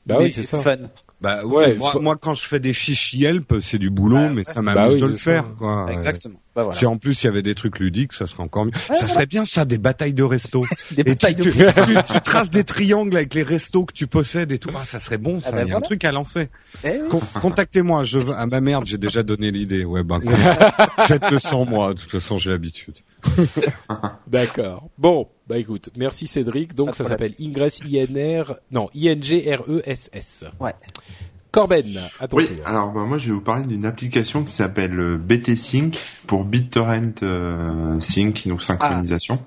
Bah 0.05 0.15
mais 0.19 0.25
oui, 0.25 0.31
c'est 0.31 0.43
ça. 0.43 0.57
fun. 0.57 0.77
Bah 1.23 1.45
Ouais, 1.45 1.75
moi, 1.75 1.91
faut- 1.93 2.01
moi, 2.01 2.17
quand 2.17 2.35
je 2.35 2.45
fais 2.45 2.59
des 2.59 2.73
fiches 2.73 3.13
Yelp, 3.13 3.55
c'est 3.61 3.77
du 3.79 3.89
boulot, 3.89 4.17
Bah, 4.17 4.29
mais 4.35 4.43
ça 4.43 4.61
Bah 4.61 4.73
m'amuse 4.75 4.95
oui, 4.95 5.01
de 5.01 5.07
le 5.07 5.17
ça. 5.17 5.23
faire. 5.23 5.45
Quoi. 5.57 5.87
Exactement. 5.89 6.35
Bah 6.55 6.63
voilà. 6.65 6.77
Si 6.77 6.85
en 6.85 6.97
plus 6.97 7.23
il 7.23 7.25
y 7.25 7.29
avait 7.29 7.41
des 7.41 7.55
trucs 7.55 7.79
ludiques, 7.79 8.13
ça 8.13 8.27
serait 8.27 8.43
encore 8.43 8.65
mieux. 8.65 8.71
ça 8.75 9.07
serait 9.07 9.25
bien 9.25 9.43
ça, 9.43 9.65
des 9.65 9.79
batailles 9.79 10.13
de 10.13 10.21
resto. 10.21 10.63
Des 10.91 11.01
Et 11.01 11.03
batailles 11.03 11.35
tu, 11.35 11.43
de 11.45 11.49
tu, 11.51 11.57
tu- 11.57 12.13
tu 12.13 12.21
traces 12.21 12.51
des 12.51 12.63
triangles 12.63 13.15
avec 13.15 13.33
les 13.33 13.41
restos 13.41 13.85
que 13.85 13.93
tu 13.93 14.05
possèdes 14.05 14.51
et 14.51 14.59
tout. 14.59 14.69
Ah, 14.75 14.83
ça 14.85 14.99
serait 14.99 15.17
bon, 15.17 15.39
ça. 15.41 15.47
Ah 15.51 15.55
Il 15.61 15.63
ben 15.63 15.67
y 15.69 15.71
a 15.71 15.77
un 15.77 15.81
truc 15.81 16.03
à 16.05 16.11
lancer. 16.11 16.49
Eh 16.83 16.89
oui. 17.01 17.07
Con- 17.09 17.21
Contactez-moi. 17.41 18.03
Je 18.03 18.19
veux... 18.19 18.33
Ah 18.37 18.45
bah 18.45 18.61
merde, 18.61 18.85
j'ai 18.85 18.99
déjà 18.99 19.23
donné 19.23 19.49
l'idée. 19.49 19.83
Ouais, 19.85 20.03
bah 20.03 20.19
faites-le 21.07 21.39
sans 21.39 21.65
moi. 21.65 21.95
De 21.95 21.99
toute 22.01 22.11
façon, 22.11 22.37
j'ai 22.37 22.51
l'habitude. 22.51 22.95
D'accord. 24.27 24.89
Bon, 24.97 25.27
bah 25.47 25.57
écoute, 25.57 25.89
merci 25.97 26.27
Cédric. 26.27 26.73
Donc 26.75 26.95
ça 26.95 27.03
s'appelle 27.03 27.33
Ingress 27.39 27.81
INR, 27.83 28.43
non 28.71 28.89
INGRESS. 28.95 30.45
Ouais. 30.59 30.71
Corben, 31.51 31.85
à 32.19 32.27
ton 32.27 32.38
Oui, 32.38 32.47
tour. 32.47 32.55
alors 32.65 32.91
bah, 32.91 33.03
moi 33.03 33.19
je 33.19 33.27
vais 33.27 33.33
vous 33.33 33.41
parler 33.41 33.63
d'une 33.67 33.85
application 33.85 34.43
qui 34.43 34.51
s'appelle 34.51 35.00
euh, 35.00 35.17
BT 35.19 35.55
Sync 35.55 36.00
pour 36.25 36.45
BitTorrent 36.45 37.21
euh, 37.21 38.00
Sync, 38.00 38.47
donc 38.47 38.63
synchronisation. 38.63 39.39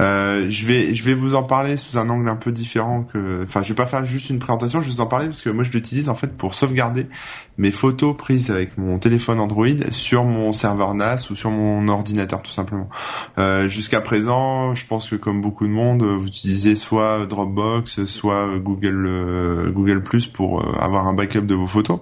Euh, 0.00 0.46
je 0.50 0.66
vais 0.66 0.94
je 0.94 1.02
vais 1.02 1.14
vous 1.14 1.34
en 1.34 1.42
parler 1.42 1.76
sous 1.76 1.98
un 1.98 2.08
angle 2.08 2.28
un 2.28 2.36
peu 2.36 2.52
différent 2.52 3.02
que, 3.02 3.42
enfin 3.44 3.62
je 3.62 3.68
vais 3.68 3.74
pas 3.74 3.86
faire 3.86 4.04
juste 4.06 4.30
une 4.30 4.38
présentation, 4.38 4.80
je 4.80 4.88
vais 4.88 4.94
vous 4.94 5.00
en 5.00 5.06
parler 5.06 5.26
parce 5.26 5.40
que 5.40 5.50
moi 5.50 5.64
je 5.64 5.70
l'utilise 5.70 6.08
en 6.08 6.14
fait 6.14 6.36
pour 6.36 6.54
sauvegarder 6.54 7.06
mes 7.60 7.72
photos 7.72 8.16
prises 8.16 8.50
avec 8.50 8.78
mon 8.78 8.98
téléphone 8.98 9.38
Android 9.38 9.66
sur 9.90 10.24
mon 10.24 10.54
serveur 10.54 10.94
NAS 10.94 11.28
ou 11.30 11.36
sur 11.36 11.50
mon 11.50 11.88
ordinateur 11.88 12.42
tout 12.42 12.50
simplement. 12.50 12.88
Euh, 13.38 13.68
Jusqu'à 13.68 14.00
présent, 14.00 14.74
je 14.74 14.86
pense 14.86 15.08
que 15.08 15.16
comme 15.16 15.42
beaucoup 15.42 15.66
de 15.66 15.72
monde, 15.72 16.02
vous 16.02 16.26
utilisez 16.26 16.74
soit 16.74 17.26
Dropbox, 17.26 18.06
soit 18.06 18.58
Google 18.58 19.04
euh, 19.06 19.70
Google 19.70 20.02
Plus 20.02 20.26
pour 20.26 20.60
euh, 20.60 20.72
avoir 20.80 21.06
un 21.06 21.12
backup 21.12 21.42
de 21.42 21.54
vos 21.54 21.66
photos. 21.66 22.00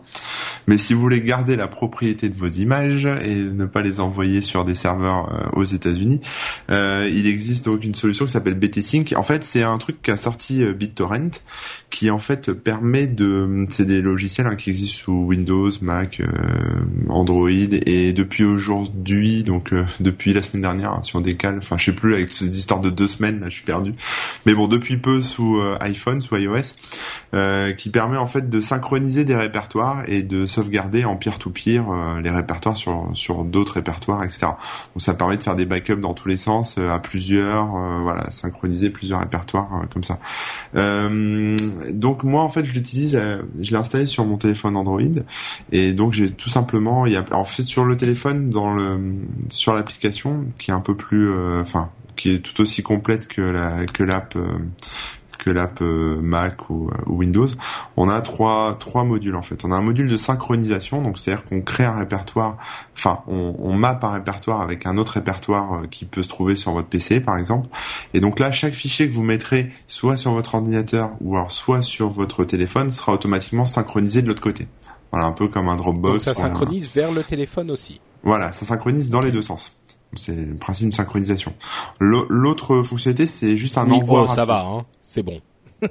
Mais 0.68 0.78
si 0.78 0.94
vous 0.94 1.00
voulez 1.00 1.20
garder 1.20 1.56
la 1.56 1.66
propriété 1.66 2.28
de 2.28 2.36
vos 2.36 2.46
images 2.46 3.06
et 3.06 3.34
ne 3.34 3.64
pas 3.64 3.82
les 3.82 3.98
envoyer 3.98 4.42
sur 4.42 4.64
des 4.64 4.74
serveurs 4.74 5.50
aux 5.54 5.64
États-Unis, 5.64 6.20
il 6.68 7.26
existe 7.26 7.68
une 7.82 7.94
solution 7.94 8.26
qui 8.26 8.32
s'appelle 8.32 8.54
BTSync. 8.54 9.12
En 9.16 9.22
fait, 9.22 9.44
c'est 9.44 9.62
un 9.62 9.78
truc 9.78 10.02
qu'a 10.02 10.16
sorti 10.16 10.62
euh, 10.62 10.72
BitTorrent 10.72 11.40
qui 11.90 12.10
en 12.10 12.18
fait 12.18 12.52
permet 12.52 13.06
de 13.06 13.66
c'est 13.70 13.86
des 13.86 14.02
logiciels 14.02 14.46
hein, 14.46 14.56
qui 14.56 14.70
existent 14.70 14.98
sous 15.04 15.24
Windows, 15.26 15.70
Mac, 15.80 16.20
euh, 16.20 16.26
Android 17.08 17.48
et 17.50 18.12
depuis 18.12 18.44
aujourd'hui 18.44 19.42
donc 19.42 19.72
euh, 19.72 19.84
depuis 20.00 20.32
la 20.32 20.42
semaine 20.42 20.62
dernière 20.62 20.92
hein, 20.92 21.00
si 21.02 21.16
on 21.16 21.20
décale, 21.20 21.58
enfin 21.58 21.76
je 21.78 21.86
sais 21.86 21.92
plus 21.92 22.14
avec 22.14 22.32
cette 22.32 22.56
histoire 22.56 22.80
de 22.80 22.90
deux 22.90 23.08
semaines 23.08 23.40
là, 23.40 23.46
je 23.48 23.54
suis 23.54 23.64
perdu. 23.64 23.92
Mais 24.46 24.54
bon, 24.54 24.66
depuis 24.66 24.96
peu 24.96 25.22
sous 25.22 25.58
euh, 25.58 25.76
iPhone, 25.80 26.20
sous 26.20 26.36
iOS, 26.36 26.74
euh, 27.34 27.72
qui 27.72 27.90
permet 27.90 28.18
en 28.18 28.26
fait 28.26 28.48
de 28.48 28.60
synchroniser 28.60 29.24
des 29.24 29.36
répertoires 29.36 30.02
et 30.06 30.22
de 30.22 30.46
sauvegarder 30.46 31.04
en 31.04 31.16
peer-to-peer 31.16 31.90
euh, 31.90 32.20
les 32.20 32.30
répertoires 32.30 32.76
sur 32.76 33.10
sur 33.14 33.44
d'autres 33.44 33.74
répertoires, 33.74 34.24
etc. 34.24 34.46
Donc 34.94 35.02
ça 35.02 35.14
permet 35.14 35.36
de 35.36 35.42
faire 35.42 35.56
des 35.56 35.66
backups 35.66 36.00
dans 36.00 36.14
tous 36.14 36.28
les 36.28 36.36
sens 36.36 36.78
à 36.78 36.98
plusieurs, 36.98 37.67
euh, 37.76 38.00
voilà, 38.02 38.30
synchroniser 38.30 38.90
plusieurs 38.90 39.20
répertoires 39.20 39.68
euh, 39.74 39.86
comme 39.92 40.04
ça. 40.04 40.18
Euh, 40.76 41.56
donc 41.90 42.24
moi 42.24 42.42
en 42.42 42.48
fait 42.48 42.64
je 42.64 42.72
l'utilise, 42.72 43.20
je 43.60 43.70
l'ai 43.70 43.76
installé 43.76 44.06
sur 44.06 44.24
mon 44.24 44.36
téléphone 44.36 44.76
Android 44.76 45.00
et 45.72 45.92
donc 45.92 46.12
j'ai 46.12 46.30
tout 46.30 46.48
simplement, 46.48 47.06
en 47.32 47.44
fait 47.44 47.62
sur 47.62 47.84
le 47.84 47.96
téléphone 47.96 48.50
dans 48.50 48.74
le 48.74 48.98
sur 49.48 49.74
l'application 49.74 50.46
qui 50.58 50.70
est 50.70 50.74
un 50.74 50.80
peu 50.80 50.94
plus, 50.94 51.32
enfin 51.60 51.90
qui 52.16 52.30
est 52.32 52.38
tout 52.38 52.60
aussi 52.60 52.82
complète 52.82 53.28
que 53.28 53.42
la 53.42 53.86
que 53.86 54.02
l'app 54.02 54.36
que 55.38 55.50
l'app 55.50 55.78
euh, 55.82 56.20
Mac 56.20 56.68
ou, 56.68 56.90
ou 57.06 57.16
Windows, 57.18 57.46
on 57.96 58.08
a 58.08 58.20
trois 58.20 58.76
trois 58.78 59.04
modules 59.04 59.36
en 59.36 59.42
fait. 59.42 59.64
On 59.64 59.72
a 59.72 59.76
un 59.76 59.80
module 59.82 60.08
de 60.08 60.16
synchronisation, 60.16 61.00
donc 61.02 61.18
c'est-à-dire 61.18 61.44
qu'on 61.44 61.60
crée 61.60 61.84
un 61.84 61.96
répertoire, 61.96 62.56
enfin 62.96 63.20
on, 63.28 63.54
on 63.58 63.72
mappe 63.74 64.02
un 64.04 64.10
répertoire 64.10 64.60
avec 64.60 64.86
un 64.86 64.98
autre 64.98 65.12
répertoire 65.12 65.74
euh, 65.74 65.86
qui 65.90 66.04
peut 66.04 66.22
se 66.22 66.28
trouver 66.28 66.56
sur 66.56 66.72
votre 66.72 66.88
PC 66.88 67.20
par 67.20 67.36
exemple. 67.36 67.68
Et 68.14 68.20
donc 68.20 68.38
là, 68.40 68.50
chaque 68.52 68.74
fichier 68.74 69.08
que 69.08 69.14
vous 69.14 69.22
mettrez 69.22 69.70
soit 69.86 70.16
sur 70.16 70.32
votre 70.32 70.54
ordinateur 70.56 71.10
ou 71.20 71.36
alors 71.36 71.50
soit 71.52 71.82
sur 71.82 72.10
votre 72.10 72.44
téléphone 72.44 72.90
sera 72.92 73.12
automatiquement 73.12 73.64
synchronisé 73.64 74.22
de 74.22 74.28
l'autre 74.28 74.42
côté. 74.42 74.66
Voilà, 75.12 75.26
un 75.26 75.32
peu 75.32 75.48
comme 75.48 75.68
un 75.68 75.76
Dropbox. 75.76 76.24
Donc 76.26 76.34
ça 76.34 76.34
synchronise 76.34 76.90
vers 76.94 77.12
le 77.12 77.22
téléphone 77.24 77.70
aussi. 77.70 78.00
voilà, 78.22 78.52
ça 78.52 78.66
synchronise 78.66 79.08
dans 79.08 79.20
les 79.20 79.32
deux 79.32 79.40
sens. 79.42 79.72
C'est 80.14 80.34
le 80.34 80.54
principe 80.54 80.88
de 80.88 80.94
synchronisation. 80.94 81.52
L'au- 82.00 82.26
L'autre 82.30 82.82
fonctionnalité, 82.82 83.26
c'est 83.26 83.56
juste 83.58 83.76
un 83.78 83.90
envoi. 83.90 84.24
oh, 84.24 84.26
ça 84.26 84.44
va, 84.46 84.60
hein, 84.66 84.84
c'est 85.08 85.22
bon. 85.22 85.40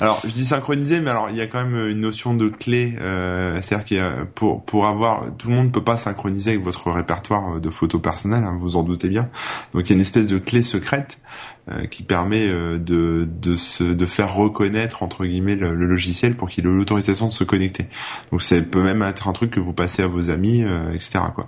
Alors, 0.00 0.20
je 0.24 0.30
dis 0.30 0.44
synchronisé, 0.46 1.00
mais 1.00 1.10
alors 1.10 1.28
il 1.30 1.36
y 1.36 1.40
a 1.40 1.46
quand 1.46 1.64
même 1.64 1.88
une 1.90 2.00
notion 2.00 2.34
de 2.34 2.48
clé. 2.48 2.96
Euh, 3.00 3.60
C'est-à-dire 3.62 3.96
y 3.96 4.00
a 4.00 4.24
pour 4.34 4.64
pour 4.64 4.86
avoir 4.86 5.36
tout 5.36 5.48
le 5.48 5.54
monde 5.54 5.70
peut 5.70 5.84
pas 5.84 5.96
synchroniser 5.96 6.52
avec 6.52 6.64
votre 6.64 6.90
répertoire 6.90 7.60
de 7.60 7.70
photos 7.70 8.00
personnelles, 8.00 8.44
hein, 8.44 8.56
vous 8.58 8.76
en 8.76 8.82
doutez 8.82 9.08
bien. 9.08 9.28
Donc 9.74 9.86
il 9.86 9.90
y 9.90 9.92
a 9.92 9.96
une 9.96 10.02
espèce 10.02 10.26
de 10.26 10.38
clé 10.38 10.62
secrète 10.62 11.18
euh, 11.18 11.57
qui 11.90 12.02
permet 12.02 12.46
euh, 12.48 12.78
de 12.78 13.28
de 13.30 13.56
se 13.56 13.84
de 13.84 14.06
faire 14.06 14.34
reconnaître 14.34 15.02
entre 15.02 15.24
guillemets 15.24 15.56
le, 15.56 15.74
le 15.74 15.86
logiciel 15.86 16.34
pour 16.34 16.48
qu'il 16.48 16.66
ait 16.66 16.70
l'autorisation 16.70 17.28
de 17.28 17.32
se 17.32 17.44
connecter. 17.44 17.86
Donc 18.32 18.42
ça 18.42 18.60
peut 18.60 18.82
même 18.82 19.02
être 19.02 19.28
un 19.28 19.32
truc 19.32 19.50
que 19.50 19.60
vous 19.60 19.72
passez 19.72 20.02
à 20.02 20.06
vos 20.06 20.30
amis, 20.30 20.62
euh, 20.64 20.92
etc. 20.92 21.20
Quoi. 21.34 21.46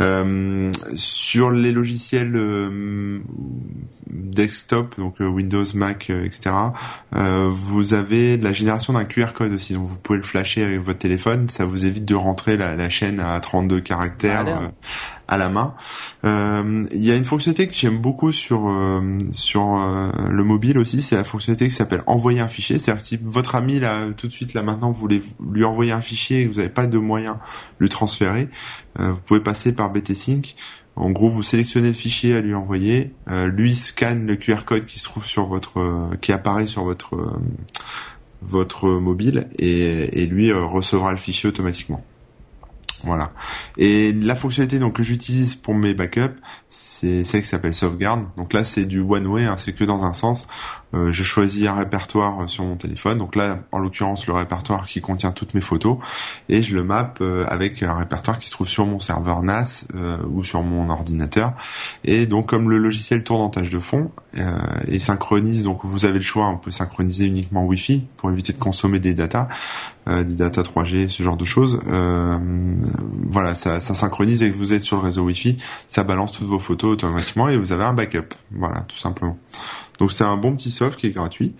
Euh, 0.00 0.70
sur 0.94 1.50
les 1.50 1.72
logiciels 1.72 2.32
euh, 2.34 3.20
desktop, 4.10 4.98
donc 4.98 5.20
euh, 5.20 5.26
Windows, 5.26 5.64
Mac, 5.74 6.10
euh, 6.10 6.24
etc. 6.24 6.54
Euh, 7.14 7.48
vous 7.50 7.94
avez 7.94 8.36
de 8.36 8.44
la 8.44 8.52
génération 8.52 8.92
d'un 8.92 9.04
QR 9.04 9.32
code 9.34 9.52
aussi, 9.52 9.74
donc 9.74 9.86
vous 9.88 9.98
pouvez 9.98 10.18
le 10.18 10.24
flasher 10.24 10.62
avec 10.62 10.80
votre 10.80 10.98
téléphone. 10.98 11.48
Ça 11.48 11.64
vous 11.64 11.84
évite 11.84 12.04
de 12.04 12.14
rentrer 12.14 12.56
la, 12.56 12.76
la 12.76 12.90
chaîne 12.90 13.20
à 13.20 13.38
32 13.40 13.80
caractères 13.80 14.44
Ah, 14.46 14.62
euh, 14.62 14.68
à 15.28 15.36
la 15.36 15.48
main. 15.48 15.74
Euh, 16.24 16.84
Il 16.92 17.04
y 17.04 17.10
a 17.10 17.16
une 17.16 17.24
fonctionnalité 17.24 17.68
que 17.68 17.74
j'aime 17.74 17.98
beaucoup 17.98 18.32
sur 18.32 18.68
euh, 18.68 19.18
sur 19.30 19.76
euh, 19.76 20.10
le 20.28 20.44
mobile 20.44 20.78
aussi, 20.78 21.02
c'est 21.02 21.16
la 21.16 21.24
fonctionnalité 21.24 21.68
qui 21.68 21.74
s'appelle 21.74 22.02
envoyer 22.06 22.40
un 22.40 22.48
fichier. 22.48 22.78
C'est-à-dire 22.78 23.02
si 23.02 23.18
votre 23.22 23.54
ami 23.54 23.80
là 23.80 24.06
tout 24.16 24.26
de 24.26 24.32
suite 24.32 24.54
là 24.54 24.62
maintenant 24.62 24.90
vous 24.90 25.00
voulez 25.00 25.22
lui 25.52 25.64
envoyer 25.64 25.92
un 25.92 26.00
fichier 26.00 26.40
et 26.40 26.44
que 26.46 26.50
vous 26.50 26.56
n'avez 26.58 26.68
pas 26.68 26.86
de 26.86 26.98
moyen 26.98 27.34
de 27.34 27.38
le 27.78 27.88
transférer, 27.88 28.48
euh, 29.00 29.12
vous 29.12 29.20
pouvez 29.20 29.40
passer 29.40 29.72
par 29.72 29.90
BT-Sync. 29.90 30.54
En 30.96 31.10
gros, 31.10 31.28
vous 31.28 31.42
sélectionnez 31.42 31.88
le 31.88 31.92
fichier 31.92 32.34
à 32.34 32.40
lui 32.40 32.54
envoyer, 32.54 33.12
euh, 33.30 33.48
lui 33.48 33.74
scanne 33.74 34.26
le 34.26 34.36
QR 34.36 34.64
code 34.64 34.86
qui 34.86 34.98
se 34.98 35.04
trouve 35.04 35.26
sur 35.26 35.44
votre, 35.46 35.78
euh, 35.78 36.16
qui 36.22 36.32
apparaît 36.32 36.66
sur 36.66 36.84
votre 36.84 37.16
euh, 37.16 37.38
votre 38.42 38.88
mobile 38.88 39.48
et, 39.58 40.26
lui 40.26 40.50
euh, 40.50 40.64
recevra 40.64 41.10
le 41.10 41.18
fichier 41.18 41.48
automatiquement. 41.48 42.04
Voilà. 43.04 43.32
Et 43.76 44.12
la 44.12 44.34
fonctionnalité 44.34 44.78
donc 44.78 44.94
que 44.94 45.02
j'utilise 45.02 45.54
pour 45.54 45.74
mes 45.74 45.94
backups, 45.94 46.40
c'est 46.70 47.24
celle 47.24 47.42
qui 47.42 47.48
s'appelle 47.48 47.74
sauvegarde. 47.74 48.26
Donc 48.36 48.52
là, 48.52 48.64
c'est 48.64 48.84
du 48.84 49.00
one 49.00 49.26
way, 49.26 49.44
hein, 49.44 49.56
c'est 49.58 49.72
que 49.72 49.84
dans 49.84 50.04
un 50.04 50.14
sens. 50.14 50.46
Euh, 50.94 51.12
je 51.12 51.22
choisis 51.22 51.66
un 51.66 51.74
répertoire 51.74 52.42
euh, 52.42 52.46
sur 52.46 52.64
mon 52.64 52.76
téléphone. 52.76 53.18
Donc 53.18 53.34
là, 53.34 53.58
en 53.72 53.78
l'occurrence, 53.78 54.26
le 54.26 54.32
répertoire 54.32 54.86
qui 54.86 55.00
contient 55.00 55.32
toutes 55.32 55.54
mes 55.54 55.60
photos, 55.60 55.98
et 56.48 56.62
je 56.62 56.74
le 56.74 56.84
map 56.84 57.14
euh, 57.20 57.44
avec 57.48 57.82
un 57.82 57.94
répertoire 57.94 58.38
qui 58.38 58.46
se 58.46 58.52
trouve 58.52 58.68
sur 58.68 58.86
mon 58.86 59.00
serveur 59.00 59.42
NAS 59.42 59.84
euh, 59.94 60.18
ou 60.30 60.44
sur 60.44 60.62
mon 60.62 60.88
ordinateur. 60.88 61.52
Et 62.04 62.26
donc, 62.26 62.48
comme 62.48 62.70
le 62.70 62.78
logiciel 62.78 63.24
tourne 63.24 63.42
en 63.42 63.48
tâche 63.48 63.70
de 63.70 63.78
fond 63.78 64.10
et 64.86 64.98
synchronise, 64.98 65.64
donc 65.64 65.80
vous 65.84 66.04
avez 66.04 66.18
le 66.18 66.24
choix, 66.24 66.46
on 66.48 66.58
peut 66.58 66.70
synchroniser 66.70 67.24
uniquement 67.24 67.64
Wi-Fi 67.64 68.04
pour 68.18 68.30
éviter 68.30 68.52
de 68.52 68.58
consommer 68.58 68.98
des 68.98 69.14
datas, 69.14 69.48
des 70.06 70.34
datas 70.34 70.60
3G, 70.60 71.08
ce 71.08 71.22
genre 71.22 71.38
de 71.38 71.46
choses. 71.46 71.80
Voilà, 73.30 73.54
ça, 73.54 73.80
ça 73.80 73.94
synchronise 73.94 74.42
et 74.42 74.50
que 74.50 74.56
vous 74.56 74.74
êtes 74.74 74.82
sur 74.82 74.98
le 74.98 75.04
réseau 75.04 75.22
Wi-Fi, 75.24 75.56
ça 75.88 76.04
balance 76.04 76.32
toutes 76.32 76.48
vos 76.48 76.58
photos 76.58 76.92
automatiquement 76.92 77.48
et 77.48 77.56
vous 77.56 77.72
avez 77.72 77.84
un 77.84 77.94
backup. 77.94 78.34
Voilà, 78.50 78.80
tout 78.88 78.98
simplement. 78.98 79.38
Donc 79.98 80.12
c'est 80.12 80.24
un 80.24 80.36
bon 80.36 80.54
petit 80.54 80.70
soft 80.70 80.98
qui 80.98 81.06
est 81.06 81.10
gratuit 81.10 81.54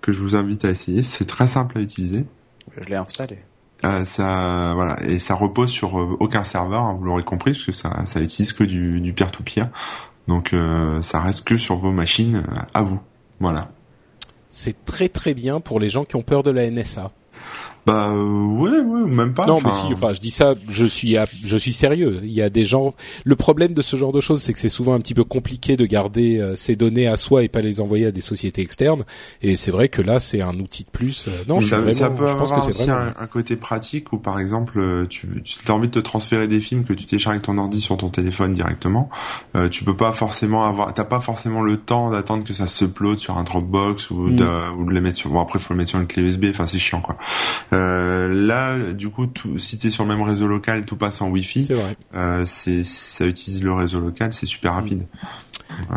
que 0.00 0.12
je 0.12 0.20
vous 0.20 0.36
invite 0.36 0.64
à 0.64 0.70
essayer. 0.70 1.02
C'est 1.02 1.26
très 1.26 1.46
simple 1.46 1.78
à 1.78 1.82
utiliser. 1.82 2.24
Je 2.80 2.88
l'ai 2.88 2.96
installé. 2.96 3.38
Euh, 3.84 4.04
ça, 4.04 4.72
voilà, 4.74 5.02
et 5.04 5.18
ça 5.18 5.34
repose 5.34 5.70
sur 5.70 5.98
euh, 5.98 6.16
aucun 6.20 6.44
serveur, 6.44 6.82
hein, 6.82 6.96
vous 6.98 7.04
l'aurez 7.04 7.24
compris, 7.24 7.52
parce 7.52 7.64
que 7.64 7.72
ça, 7.72 8.04
ça 8.04 8.20
utilise 8.20 8.52
que 8.52 8.64
du, 8.64 9.00
du 9.00 9.14
peer-to-peer. 9.14 9.68
Donc 10.28 10.52
euh, 10.52 11.02
ça 11.02 11.20
reste 11.20 11.44
que 11.44 11.56
sur 11.56 11.76
vos 11.76 11.92
machines 11.92 12.42
à 12.74 12.82
vous. 12.82 13.00
Voilà. 13.40 13.70
C'est 14.50 14.84
très 14.84 15.08
très 15.08 15.32
bien 15.32 15.60
pour 15.60 15.80
les 15.80 15.88
gens 15.88 16.04
qui 16.04 16.16
ont 16.16 16.22
peur 16.22 16.42
de 16.42 16.50
la 16.50 16.70
NSA. 16.70 17.10
Bah 17.86 18.08
euh, 18.10 18.44
ouais, 18.44 18.78
ouais, 18.80 19.10
même 19.10 19.32
pas. 19.32 19.46
non, 19.46 19.58
mais 19.64 19.70
si. 19.70 19.86
Enfin, 19.92 20.12
je 20.12 20.20
dis 20.20 20.30
ça. 20.30 20.54
Je 20.68 20.84
suis, 20.84 21.16
à- 21.16 21.26
je 21.44 21.56
suis 21.56 21.72
sérieux. 21.72 22.20
Il 22.22 22.32
y 22.32 22.42
a 22.42 22.50
des 22.50 22.64
gens. 22.66 22.94
Le 23.24 23.36
problème 23.36 23.72
de 23.72 23.82
ce 23.82 23.96
genre 23.96 24.12
de 24.12 24.20
choses, 24.20 24.42
c'est 24.42 24.52
que 24.52 24.58
c'est 24.58 24.68
souvent 24.68 24.94
un 24.94 25.00
petit 25.00 25.14
peu 25.14 25.24
compliqué 25.24 25.76
de 25.76 25.86
garder 25.86 26.38
euh, 26.38 26.54
ces 26.56 26.76
données 26.76 27.06
à 27.06 27.16
soi 27.16 27.42
et 27.42 27.48
pas 27.48 27.60
les 27.62 27.80
envoyer 27.80 28.06
à 28.06 28.12
des 28.12 28.20
sociétés 28.20 28.62
externes. 28.62 29.04
Et 29.42 29.56
c'est 29.56 29.70
vrai 29.70 29.88
que 29.88 30.02
là, 30.02 30.20
c'est 30.20 30.42
un 30.42 30.58
outil 30.60 30.84
de 30.84 30.90
plus. 30.90 31.26
Euh, 31.28 31.30
Non, 31.48 31.60
je 31.60 31.68
ça, 31.68 31.78
vraiment. 31.80 31.98
ça 31.98 32.10
peut 32.10 32.28
je 32.28 32.34
pense 32.34 32.50
avoir 32.52 32.66
que 32.66 32.72
c'est 32.72 32.80
aussi 32.82 32.88
vraiment. 32.90 33.10
un, 33.18 33.22
un 33.22 33.26
côté 33.26 33.56
pratique 33.56 34.12
où 34.12 34.18
par 34.18 34.38
exemple 34.38 34.78
euh, 34.78 35.06
tu, 35.06 35.42
tu 35.42 35.58
as 35.70 35.74
envie 35.74 35.88
de 35.88 35.92
te 35.92 35.98
transférer 36.00 36.48
des 36.48 36.60
films 36.60 36.84
que 36.84 36.92
tu 36.92 37.06
télécharges 37.06 37.34
avec 37.36 37.44
ton 37.46 37.56
ordi 37.58 37.80
sur 37.80 37.96
ton 37.96 38.10
téléphone 38.10 38.52
directement. 38.52 39.08
Euh, 39.56 39.68
tu 39.68 39.84
peux 39.84 39.96
pas 39.96 40.12
forcément 40.12 40.64
avoir, 40.66 40.92
t'as 40.92 41.04
pas 41.04 41.20
forcément 41.20 41.62
le 41.62 41.76
temps 41.78 42.10
d'attendre 42.10 42.44
que 42.44 42.52
ça 42.52 42.66
se 42.66 42.84
upload 42.84 43.18
sur 43.18 43.38
un 43.38 43.42
Dropbox 43.42 44.10
ou 44.10 44.28
Mm. 44.28 44.36
de, 44.36 44.46
ou 44.76 44.84
de 44.84 44.92
les 44.94 45.00
mettre 45.00 45.16
sur. 45.16 45.30
Bon 45.30 45.40
après 45.40 45.58
faut 45.58 45.72
le 45.74 45.78
mettre 45.78 45.90
sur 45.90 45.98
une 45.98 46.06
clé 46.06 46.22
USB. 46.22 46.46
Enfin 46.50 46.66
c'est 46.66 46.78
chiant 46.78 47.00
quoi. 47.00 47.16
Euh, 47.72 48.28
là 48.28 48.92
du 48.92 49.10
coup 49.10 49.26
tout, 49.26 49.58
si 49.58 49.78
t'es 49.78 49.90
sur 49.90 50.04
le 50.04 50.08
même 50.08 50.22
réseau 50.22 50.46
local, 50.46 50.84
tout 50.84 50.96
passe 50.96 51.20
en 51.20 51.28
Wi-Fi. 51.30 51.66
C'est 51.66 51.74
vrai. 51.74 51.96
Euh, 52.14 52.44
c'est 52.46 52.84
ça 52.84 53.26
utilise 53.26 53.62
le 53.62 53.72
réseau 53.72 54.00
local, 54.00 54.32
c'est 54.32 54.46
super 54.46 54.74
rapide. 54.74 55.06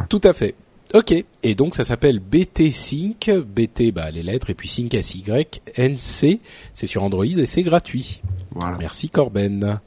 Tout 0.09 0.21
à 0.23 0.33
fait. 0.33 0.55
Ok. 0.93 1.13
Et 1.41 1.55
donc 1.55 1.73
ça 1.73 1.83
s'appelle 1.83 2.19
BT 2.19 2.71
Sync. 2.71 3.31
BT, 3.31 3.91
bah 3.91 4.11
les 4.11 4.21
lettres 4.21 4.51
et 4.51 4.53
puis 4.53 4.67
Sync 4.67 4.93
S 4.93 5.15
Y 5.15 5.61
N 5.75 5.97
C. 5.97 6.39
C'est 6.73 6.85
sur 6.85 7.03
Android 7.03 7.25
et 7.25 7.45
c'est 7.47 7.63
gratuit. 7.63 8.21
Voilà. 8.51 8.77
Merci 8.77 9.09
Corben. 9.09 9.79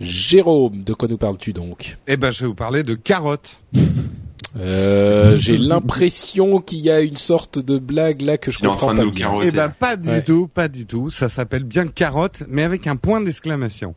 Jérôme, 0.00 0.82
de 0.82 0.92
quoi 0.92 1.06
nous 1.06 1.16
parles-tu 1.16 1.52
donc? 1.52 1.98
Eh 2.08 2.16
ben, 2.16 2.32
je 2.32 2.40
vais 2.40 2.46
vous 2.48 2.54
parler 2.54 2.82
de 2.82 2.94
carottes. 2.94 3.60
Euh, 4.56 5.36
J'ai 5.36 5.58
l'impression 5.58 6.60
qu'il 6.60 6.78
y 6.80 6.90
a 6.90 7.00
une 7.00 7.16
sorte 7.16 7.58
de 7.58 7.78
blague 7.78 8.20
là 8.22 8.38
que 8.38 8.50
je 8.50 8.58
Il 8.60 8.64
est 8.64 8.68
en 8.68 8.72
comprends 8.72 8.86
train 8.88 8.94
de 8.94 9.00
pas 9.00 9.04
nous 9.06 9.10
bien. 9.12 9.26
carotter. 9.26 9.48
Eh 9.48 9.50
ben 9.50 9.68
pas 9.68 9.96
du 9.96 10.08
Ouais. 10.08 10.22
tout, 10.22 10.48
pas 10.48 10.68
du 10.68 10.86
tout. 10.86 11.10
Ça 11.10 11.28
s'appelle 11.28 11.64
bien 11.64 11.86
carotte, 11.86 12.44
mais 12.48 12.62
avec 12.62 12.86
un 12.86 12.96
point 12.96 13.20
d'exclamation. 13.20 13.94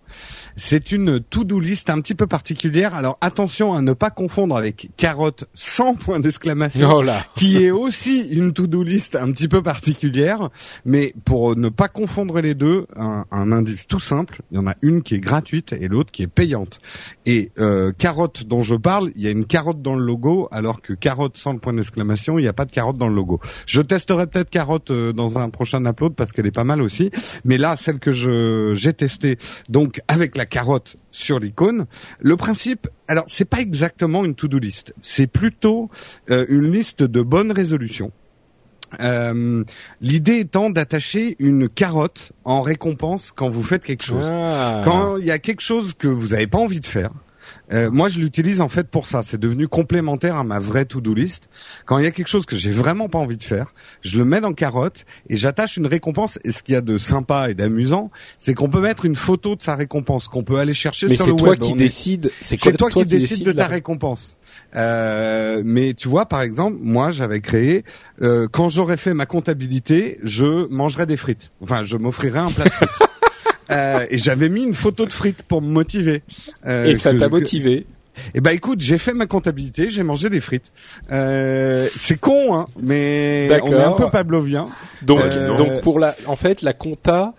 C'est 0.56 0.92
une 0.92 1.20
to-do 1.20 1.60
list 1.60 1.90
un 1.90 2.02
petit 2.02 2.16
peu 2.16 2.28
particulière. 2.28 2.96
Alors 2.96 3.18
attention 3.22 3.74
à 3.74 3.82
ne 3.82 3.94
pas 3.94 4.10
confondre 4.10 4.56
avec 4.56 4.90
carotte 4.98 5.46
sans 5.54 5.94
point 5.94 6.20
d'exclamation. 6.20 6.90
Oh 6.92 7.02
là. 7.02 7.24
qui 7.36 7.64
est 7.64 7.72
aussi 7.72 8.28
une 8.30 8.54
to-do 8.54 8.82
list 8.84 9.16
un 9.16 9.32
petit 9.32 9.48
peu 9.48 9.62
particulière, 9.62 10.50
mais 10.86 11.14
pour 11.26 11.56
ne 11.56 11.70
pas 11.70 11.88
confondre 11.88 12.40
les 12.42 12.56
deux, 12.56 12.88
un, 12.96 13.26
un 13.32 13.52
indice 13.52 13.88
tout 13.88 14.00
simple, 14.00 14.42
il 14.52 14.56
y 14.56 14.58
en 14.58 14.68
a 14.68 14.74
une 14.82 15.04
qui 15.04 15.16
est 15.16 15.20
gratuite 15.20 15.74
et 15.74 15.88
l'autre 15.88 16.12
qui 16.12 16.24
est 16.24 16.28
payante. 16.28 16.80
Et 17.26 17.52
euh, 17.60 17.92
carotte 17.98 18.44
dont 18.46 18.64
je 18.64 18.76
parle, 18.76 19.12
il 19.16 19.22
y 19.24 19.28
a 19.28 19.32
une 19.32 19.46
carotte 19.46 19.82
dans 19.82 19.96
le 19.96 20.04
logo, 20.04 20.47
alors 20.52 20.82
que 20.82 20.94
carotte 20.94 21.38
sans 21.38 21.54
le 21.54 21.60
point 21.60 21.74
d'exclamation, 21.74 22.40
il 22.40 22.44
n'y 22.44 22.48
a 22.48 22.54
pas 22.54 22.66
de 22.66 22.72
carotte 22.72 22.98
dans 22.98 23.08
le 23.08 23.16
logo. 23.16 23.40
Je 23.66 23.82
testerai 23.82 24.28
peut-être 24.28 24.50
carotte 24.50 24.92
euh, 24.92 25.14
dans 25.14 25.40
un 25.40 25.50
prochain 25.50 25.86
upload 25.86 26.16
parce 26.16 26.32
qu'elle 26.32 26.48
est 26.48 26.52
pas 26.52 26.64
mal 26.64 26.82
aussi, 26.82 27.12
mais 27.46 27.58
là 27.58 27.76
celle 27.78 28.00
que 28.00 28.14
je 28.14 28.74
j'ai 28.76 28.94
testée, 28.94 29.38
donc 29.70 30.02
avec 30.08 30.38
la 30.38 30.46
carotte 30.46 30.98
sur 31.12 31.40
l'icône, 31.40 31.86
le 32.20 32.38
principe, 32.38 32.88
alors 33.08 33.26
c'est 33.28 33.50
pas 33.50 33.60
exactement 33.60 34.26
une 34.26 34.36
to-do 34.36 34.60
list, 34.60 34.94
c'est 35.02 35.28
plutôt 35.28 35.90
euh, 36.30 36.46
une 36.50 36.72
liste 36.72 37.04
de 37.04 37.22
bonnes 37.22 37.52
résolutions. 37.52 38.12
Euh, 39.00 39.64
L'idée 40.02 40.40
étant 40.40 40.70
d'attacher 40.70 41.36
une 41.40 41.68
carotte 41.68 42.32
en 42.46 42.62
récompense 42.62 43.32
quand 43.36 43.50
vous 43.50 43.64
faites 43.64 43.84
quelque 43.84 44.04
chose. 44.04 44.26
Ah. 44.26 44.82
Quand 44.86 45.18
il 45.18 45.26
y 45.26 45.32
a 45.32 45.40
quelque 45.40 45.62
chose 45.62 45.94
que 45.94 46.08
vous 46.08 46.30
n'avez 46.30 46.48
pas 46.48 46.58
envie 46.58 46.80
de 46.80 46.86
faire, 46.86 47.12
euh, 47.74 47.90
moi 47.92 48.08
je 48.10 48.20
l'utilise 48.20 48.62
en 48.62 48.70
fait 48.70 48.88
pour 48.88 49.08
ça. 49.08 49.22
C'est 49.24 49.38
devenu 49.40 49.68
complémentaire 49.68 50.36
à 50.38 50.44
ma 50.44 50.60
vraie 50.60 50.86
to-do 50.86 51.14
list. 51.14 51.50
Quand 51.86 51.98
il 51.98 52.04
y 52.06 52.08
a 52.08 52.12
quelque 52.12 52.28
chose 52.30 52.46
que 52.46 52.56
j'ai 52.56 52.72
vraiment 52.72 53.10
pas 53.10 53.20
envie 53.20 53.38
de 53.38 53.44
faire, 53.44 53.74
je 54.02 54.18
le 54.18 54.26
mets 54.26 54.42
dans 54.42 54.54
carotte 54.54 55.06
et 55.30 55.38
j'attache 55.38 55.78
une 55.78 55.88
récompense. 55.88 56.40
Et 56.44 56.52
ce 56.52 56.64
qu'il 56.64 56.74
y 56.74 56.78
a 56.78 56.82
de 56.82 56.98
sympa 56.98 57.50
et 57.50 57.54
d'amusant, 57.54 58.10
c'est 58.40 58.54
qu'on 58.54 58.70
peut 58.70 58.82
mettre 58.82 59.06
une 59.06 59.16
photo 59.16 59.56
de 59.56 59.62
sa 59.64 59.76
récompense 59.76 60.28
qu'on 60.28 60.44
peut 60.44 60.58
aller 60.58 60.74
chercher 60.74 61.08
Mais 61.08 61.16
sur 61.16 61.26
c'est 61.26 61.32
le 61.32 61.38
toi 61.38 61.50
web. 61.50 61.60
qui 61.60 61.72
On 61.72 61.76
est- 61.76 61.80
décide. 61.80 62.32
C'est 62.40 62.58
c'est 62.58 62.78
quoi- 62.78 62.90
toi, 62.90 63.04
qui, 63.04 63.06
décides 63.06 63.46
de 63.46 63.52
ta 63.52 63.64
la- 63.64 63.68
récompense. 63.68 64.38
Euh, 64.76 65.62
mais 65.66 65.94
tu 65.94 66.08
vois, 66.08 66.26
par 66.28 66.42
exemple, 66.42 66.78
moi, 66.82 67.12
j'avais 67.12 67.42
créé 67.42 67.84
euh, 68.22 68.48
quand 68.52 68.70
j'aurais 68.70 68.98
fait 68.98 69.14
ma 69.14 69.26
comptabilité, 69.26 70.20
je 70.24 70.68
mangerais 70.70 71.06
des 71.06 71.18
frites. 71.18 71.52
Enfin, 71.62 71.84
je 71.84 71.98
m'offrirais 71.98 72.40
un 72.40 72.50
plat 72.52 72.66
de 72.66 72.70
frites. 72.70 72.90
Euh, 73.72 74.06
et 74.10 74.18
j'avais 74.18 74.50
mis 74.50 74.64
une 74.64 74.74
photo 74.74 75.06
de 75.06 75.14
frites 75.14 75.44
pour 75.44 75.62
me 75.62 75.68
motiver. 75.68 76.24
Euh, 76.66 76.86
Et 76.86 76.96
ça 76.98 77.12
t'a 77.20 77.30
motivé. 77.30 77.86
Eh 78.34 78.42
ben 78.42 78.50
écoute, 78.52 78.80
j'ai 78.82 78.98
fait 78.98 79.14
ma 79.14 79.28
comptabilité, 79.28 79.90
j'ai 79.92 80.02
mangé 80.04 80.30
des 80.32 80.42
frites. 80.42 80.72
Euh, 81.12 81.88
c'est 82.00 82.20
con, 82.20 82.56
hein, 82.56 82.68
mais 82.82 83.48
on 83.64 83.68
est 83.68 83.84
un 83.84 83.92
peu 83.92 84.10
pavlovien. 84.10 84.70
Donc, 85.04 85.20
Euh, 85.22 85.58
donc 85.58 85.82
pour 85.82 86.00
la, 86.00 86.16
en 86.26 86.36
fait, 86.36 86.62
la 86.64 86.74
compta, 86.74 87.34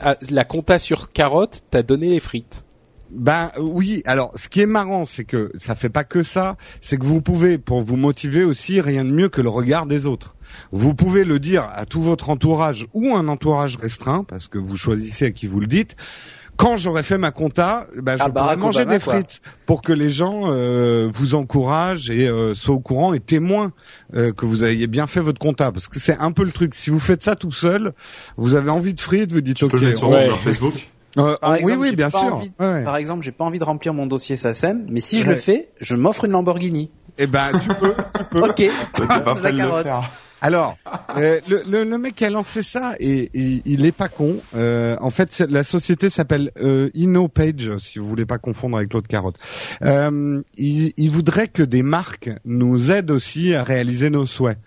a- 0.00 0.16
la 0.30 0.44
compta 0.44 0.78
sur 0.80 1.12
carotte 1.12 1.60
t'a 1.70 1.82
donné 1.82 2.08
les 2.10 2.20
frites. 2.20 2.64
Ben 3.12 3.50
oui, 3.58 4.02
alors 4.04 4.32
ce 4.36 4.48
qui 4.48 4.60
est 4.60 4.66
marrant, 4.66 5.04
c'est 5.04 5.24
que 5.24 5.52
ça 5.58 5.74
fait 5.74 5.88
pas 5.88 6.04
que 6.04 6.22
ça, 6.22 6.56
c'est 6.80 6.96
que 6.96 7.04
vous 7.04 7.20
pouvez, 7.20 7.58
pour 7.58 7.82
vous 7.82 7.96
motiver 7.96 8.44
aussi, 8.44 8.80
rien 8.80 9.04
de 9.04 9.10
mieux 9.10 9.28
que 9.28 9.40
le 9.40 9.48
regard 9.48 9.86
des 9.86 10.06
autres. 10.06 10.34
Vous 10.72 10.94
pouvez 10.94 11.24
le 11.24 11.38
dire 11.38 11.68
à 11.74 11.86
tout 11.86 12.02
votre 12.02 12.30
entourage 12.30 12.86
ou 12.94 13.14
un 13.14 13.28
entourage 13.28 13.76
restreint, 13.76 14.24
parce 14.24 14.48
que 14.48 14.58
vous 14.58 14.76
choisissez 14.76 15.26
à 15.26 15.30
qui 15.30 15.46
vous 15.46 15.60
le 15.60 15.66
dites. 15.66 15.96
Quand 16.56 16.76
j'aurais 16.76 17.02
fait 17.04 17.16
ma 17.16 17.30
compta, 17.30 17.86
ben, 17.96 18.18
je 18.18 18.22
Ah, 18.22 18.24
pourrais 18.28 18.32
Barack 18.32 18.58
manger 18.58 18.80
Obama, 18.82 18.98
des 18.98 19.02
quoi. 19.04 19.14
frites 19.14 19.40
pour 19.64 19.80
que 19.80 19.94
les 19.94 20.10
gens 20.10 20.42
euh, 20.52 21.08
vous 21.14 21.34
encouragent 21.34 22.10
et 22.10 22.28
euh, 22.28 22.54
soient 22.54 22.74
au 22.74 22.80
courant 22.80 23.14
et 23.14 23.20
témoins 23.20 23.72
euh, 24.14 24.32
que 24.32 24.44
vous 24.44 24.62
ayez 24.64 24.86
bien 24.86 25.06
fait 25.06 25.20
votre 25.20 25.38
compta. 25.38 25.72
Parce 25.72 25.88
que 25.88 25.98
c'est 25.98 26.18
un 26.18 26.32
peu 26.32 26.44
le 26.44 26.50
truc. 26.52 26.74
Si 26.74 26.90
vous 26.90 27.00
faites 27.00 27.22
ça 27.22 27.34
tout 27.34 27.52
seul, 27.52 27.94
vous 28.36 28.54
avez 28.54 28.68
envie 28.68 28.92
de 28.92 29.00
frites, 29.00 29.32
vous 29.32 29.40
dites 29.40 29.56
Tu 29.56 29.64
ok. 29.64 29.70
peux 29.70 29.78
le 29.78 29.86
mettre 29.86 29.98
sur 30.00 30.08
on- 30.10 30.12
Ouais. 30.12 30.26
leur 30.26 30.38
Facebook. 30.40 30.74
Euh, 31.18 31.36
Par 31.40 31.50
oui, 31.54 31.58
exemple, 31.58 31.78
oui, 31.80 31.96
bien 31.96 32.08
sûr. 32.08 32.20
envie- 32.36 32.52
Ouais, 32.60 32.72
ouais. 32.72 32.84
Par 32.84 32.96
exemple, 32.96 33.24
j'ai 33.24 33.32
pas 33.32 33.44
envie 33.44 33.58
de 33.58 33.64
remplir 33.64 33.92
mon 33.92 34.06
dossier 34.06 34.36
SACEM, 34.36 34.86
mais 34.88 35.00
si 35.00 35.18
je 35.18 35.24
Ouais. 35.24 35.30
le 35.30 35.34
fais, 35.36 35.70
je 35.80 35.96
m'offre 35.96 36.24
une 36.26 36.30
Lamborghini. 36.30 36.92
Eh 37.18 37.26
ben, 37.26 37.48
tu 37.60 37.66
peux, 37.68 37.94
tu 38.16 38.24
peux. 38.30 38.40
Ok. 38.48 38.62
La 39.42 39.52
carotte. 39.52 39.86
Alors, 40.40 40.78
euh, 41.18 41.40
le, 41.48 41.62
le, 41.66 41.84
le 41.84 41.98
mec 41.98 42.14
qui 42.14 42.24
a 42.24 42.30
lancé 42.30 42.62
ça, 42.62 42.94
et, 42.98 43.30
il 43.34 43.84
est 43.84 43.92
pas 43.92 44.08
con. 44.08 44.36
Euh, 44.54 44.96
en 45.00 45.10
fait, 45.10 45.38
la 45.50 45.64
société 45.64 46.08
s'appelle 46.08 46.50
euh, 46.60 46.88
InnoPage, 46.94 47.76
si 47.78 47.98
vous 47.98 48.08
voulez 48.08 48.26
pas 48.26 48.38
confondre 48.38 48.76
avec 48.76 48.92
l'autre 48.92 49.08
carotte. 49.08 49.36
Euh, 49.82 50.42
il, 50.56 50.92
il 50.96 51.10
voudrait 51.10 51.48
que 51.48 51.62
des 51.62 51.82
marques 51.82 52.30
nous 52.44 52.90
aident 52.90 53.10
aussi 53.10 53.54
à 53.54 53.64
réaliser 53.64 54.08
nos 54.08 54.26
souhaits. 54.26 54.58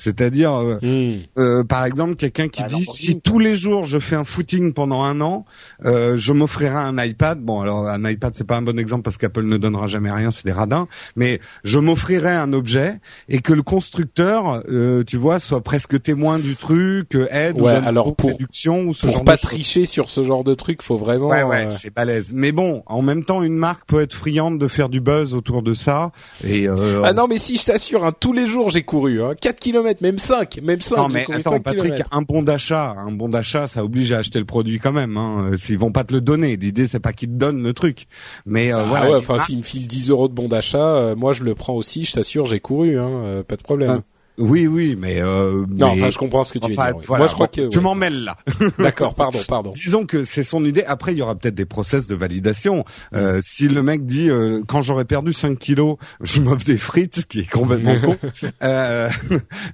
C'est-à-dire, 0.00 0.54
euh, 0.54 0.78
Hmm. 0.80 1.20
euh, 1.38 1.62
par 1.62 1.84
exemple, 1.84 2.16
quelqu'un 2.16 2.48
qui 2.48 2.62
Bah, 2.62 2.68
dit 2.68 2.86
si 2.86 3.20
tous 3.20 3.38
les 3.38 3.54
jours 3.54 3.84
je 3.84 3.98
fais 3.98 4.16
un 4.16 4.24
footing 4.24 4.72
pendant 4.72 5.02
un 5.02 5.20
an, 5.20 5.44
euh, 5.84 6.16
je 6.16 6.32
m'offrirai 6.32 6.74
un 6.78 6.96
iPad. 7.04 7.38
Bon, 7.40 7.60
alors 7.60 7.86
un 7.86 8.02
iPad 8.08 8.32
c'est 8.34 8.46
pas 8.46 8.56
un 8.56 8.62
bon 8.62 8.78
exemple 8.78 9.02
parce 9.02 9.18
qu'Apple 9.18 9.44
ne 9.44 9.58
donnera 9.58 9.86
jamais 9.88 10.10
rien, 10.10 10.30
c'est 10.30 10.46
des 10.46 10.52
radins. 10.52 10.88
Mais 11.16 11.38
je 11.64 11.78
m'offrirai 11.78 12.30
un 12.34 12.52
objet 12.54 12.98
et 13.28 13.40
que 13.40 13.52
le 13.52 13.62
constructeur, 13.62 14.62
euh, 14.70 15.04
tu 15.04 15.18
vois, 15.18 15.38
soit 15.38 15.60
presque 15.62 16.00
témoin 16.02 16.38
du 16.38 16.56
truc, 16.56 17.14
euh, 17.14 17.28
aide 17.30 17.60
Ouais, 17.60 17.72
ou 17.72 17.74
donne 17.76 17.84
alors 17.86 18.16
pour- 18.16 18.30
réduction 18.30 18.84
ou 18.84 18.94
ce 18.94 19.02
Pour 19.06 19.16
genre 19.16 19.24
pas 19.24 19.36
de 19.36 19.40
tricher 19.42 19.84
sur 19.84 20.08
ce 20.08 20.22
genre 20.22 20.44
de 20.44 20.54
truc, 20.54 20.82
faut 20.82 20.96
vraiment. 20.96 21.28
Ouais, 21.28 21.42
ouais, 21.42 21.66
euh, 21.66 21.74
c'est 21.78 21.94
balèze. 21.94 22.32
Mais 22.34 22.52
bon, 22.52 22.82
en 22.86 23.02
même 23.02 23.24
temps, 23.24 23.42
une 23.42 23.56
marque 23.56 23.84
peut 23.86 24.00
être 24.00 24.14
friande 24.14 24.58
de 24.58 24.66
faire 24.68 24.88
du 24.88 25.00
buzz 25.00 25.34
autour 25.34 25.62
de 25.62 25.74
ça. 25.74 26.10
Et 26.42 26.66
euh, 26.68 27.02
Ah 27.04 27.12
non, 27.12 27.26
mais 27.28 27.36
si 27.38 27.56
je 27.58 27.64
t'assure, 27.66 28.04
hein, 28.04 28.12
tous 28.18 28.32
les 28.32 28.46
jours 28.46 28.70
j'ai 28.70 28.82
couru, 28.82 29.22
hein, 29.22 29.32
4 29.40 29.60
km, 29.60 29.89
même 30.00 30.18
5, 30.18 30.60
même 30.62 30.80
5. 30.80 30.96
Non 30.96 31.08
mais 31.08 31.24
attends 31.32 31.50
5 31.50 31.62
Patrick, 31.62 32.02
un 32.10 32.22
bon 32.22 32.42
d'achat, 32.42 32.94
un 32.98 33.12
bon 33.12 33.28
d'achat, 33.28 33.66
ça 33.66 33.84
oblige 33.84 34.12
à 34.12 34.18
acheter 34.18 34.38
le 34.38 34.44
produit 34.44 34.78
quand 34.78 34.92
même. 34.92 35.16
Hein. 35.16 35.50
S'ils 35.56 35.78
vont 35.78 35.92
pas 35.92 36.04
te 36.04 36.12
le 36.14 36.20
donner, 36.20 36.56
l'idée 36.56 36.86
c'est 36.86 37.00
pas 37.00 37.12
qu'ils 37.12 37.28
te 37.28 37.34
donnent 37.34 37.62
le 37.62 37.72
truc. 37.72 38.06
Mais 38.46 38.72
euh, 38.72 38.78
Ah 38.80 38.84
voilà. 38.88 39.10
ouais, 39.10 39.16
enfin 39.16 39.38
s'il 39.38 39.58
me 39.58 39.62
file 39.62 39.86
10 39.86 40.10
euros 40.10 40.28
de 40.28 40.34
bon 40.34 40.48
d'achat, 40.48 40.96
euh, 40.96 41.16
moi 41.16 41.32
je 41.32 41.42
le 41.42 41.54
prends 41.54 41.74
aussi, 41.74 42.04
je 42.04 42.12
t'assure, 42.12 42.46
j'ai 42.46 42.60
couru, 42.60 42.98
hein, 42.98 43.08
euh, 43.08 43.42
pas 43.42 43.56
de 43.56 43.62
problème. 43.62 44.02
Oui, 44.40 44.66
oui, 44.66 44.96
mais 44.98 45.20
euh, 45.20 45.64
non, 45.68 45.94
mais- 45.94 46.00
enfin 46.00 46.10
je 46.10 46.18
comprends 46.18 46.42
ce 46.44 46.52
que 46.54 46.58
tu 46.58 46.68
veux 46.72 46.78
enfin, 46.78 46.86
dire. 46.88 46.96
oui. 46.98 47.04
voilà, 47.06 47.22
moi 47.24 47.28
je 47.28 47.34
crois 47.34 47.46
bon, 47.46 47.62
que 47.64 47.68
tu 47.68 47.76
ouais. 47.78 47.82
m'en 47.84 47.94
mêles 47.94 48.24
là. 48.24 48.36
D'accord, 48.78 49.14
pardon, 49.14 49.38
pardon. 49.46 49.72
Disons 49.72 50.06
que 50.06 50.24
c'est 50.24 50.42
son 50.42 50.64
idée. 50.64 50.82
Après, 50.84 51.12
il 51.12 51.18
y 51.18 51.22
aura 51.22 51.34
peut-être 51.34 51.54
des 51.54 51.66
process 51.66 52.06
de 52.06 52.14
validation. 52.14 52.84
Euh, 53.14 53.40
si 53.44 53.68
le 53.68 53.82
mec 53.82 54.06
dit 54.06 54.30
euh, 54.30 54.62
quand 54.66 54.82
j'aurai 54.82 55.04
perdu 55.04 55.32
5 55.32 55.58
kilos, 55.58 55.96
je 56.22 56.40
m'offre 56.40 56.64
des 56.64 56.78
frites, 56.78 57.20
ce 57.20 57.26
qui 57.26 57.40
est 57.40 57.50
complètement 57.50 57.96
con. 58.02 58.16
Euh, 58.64 59.08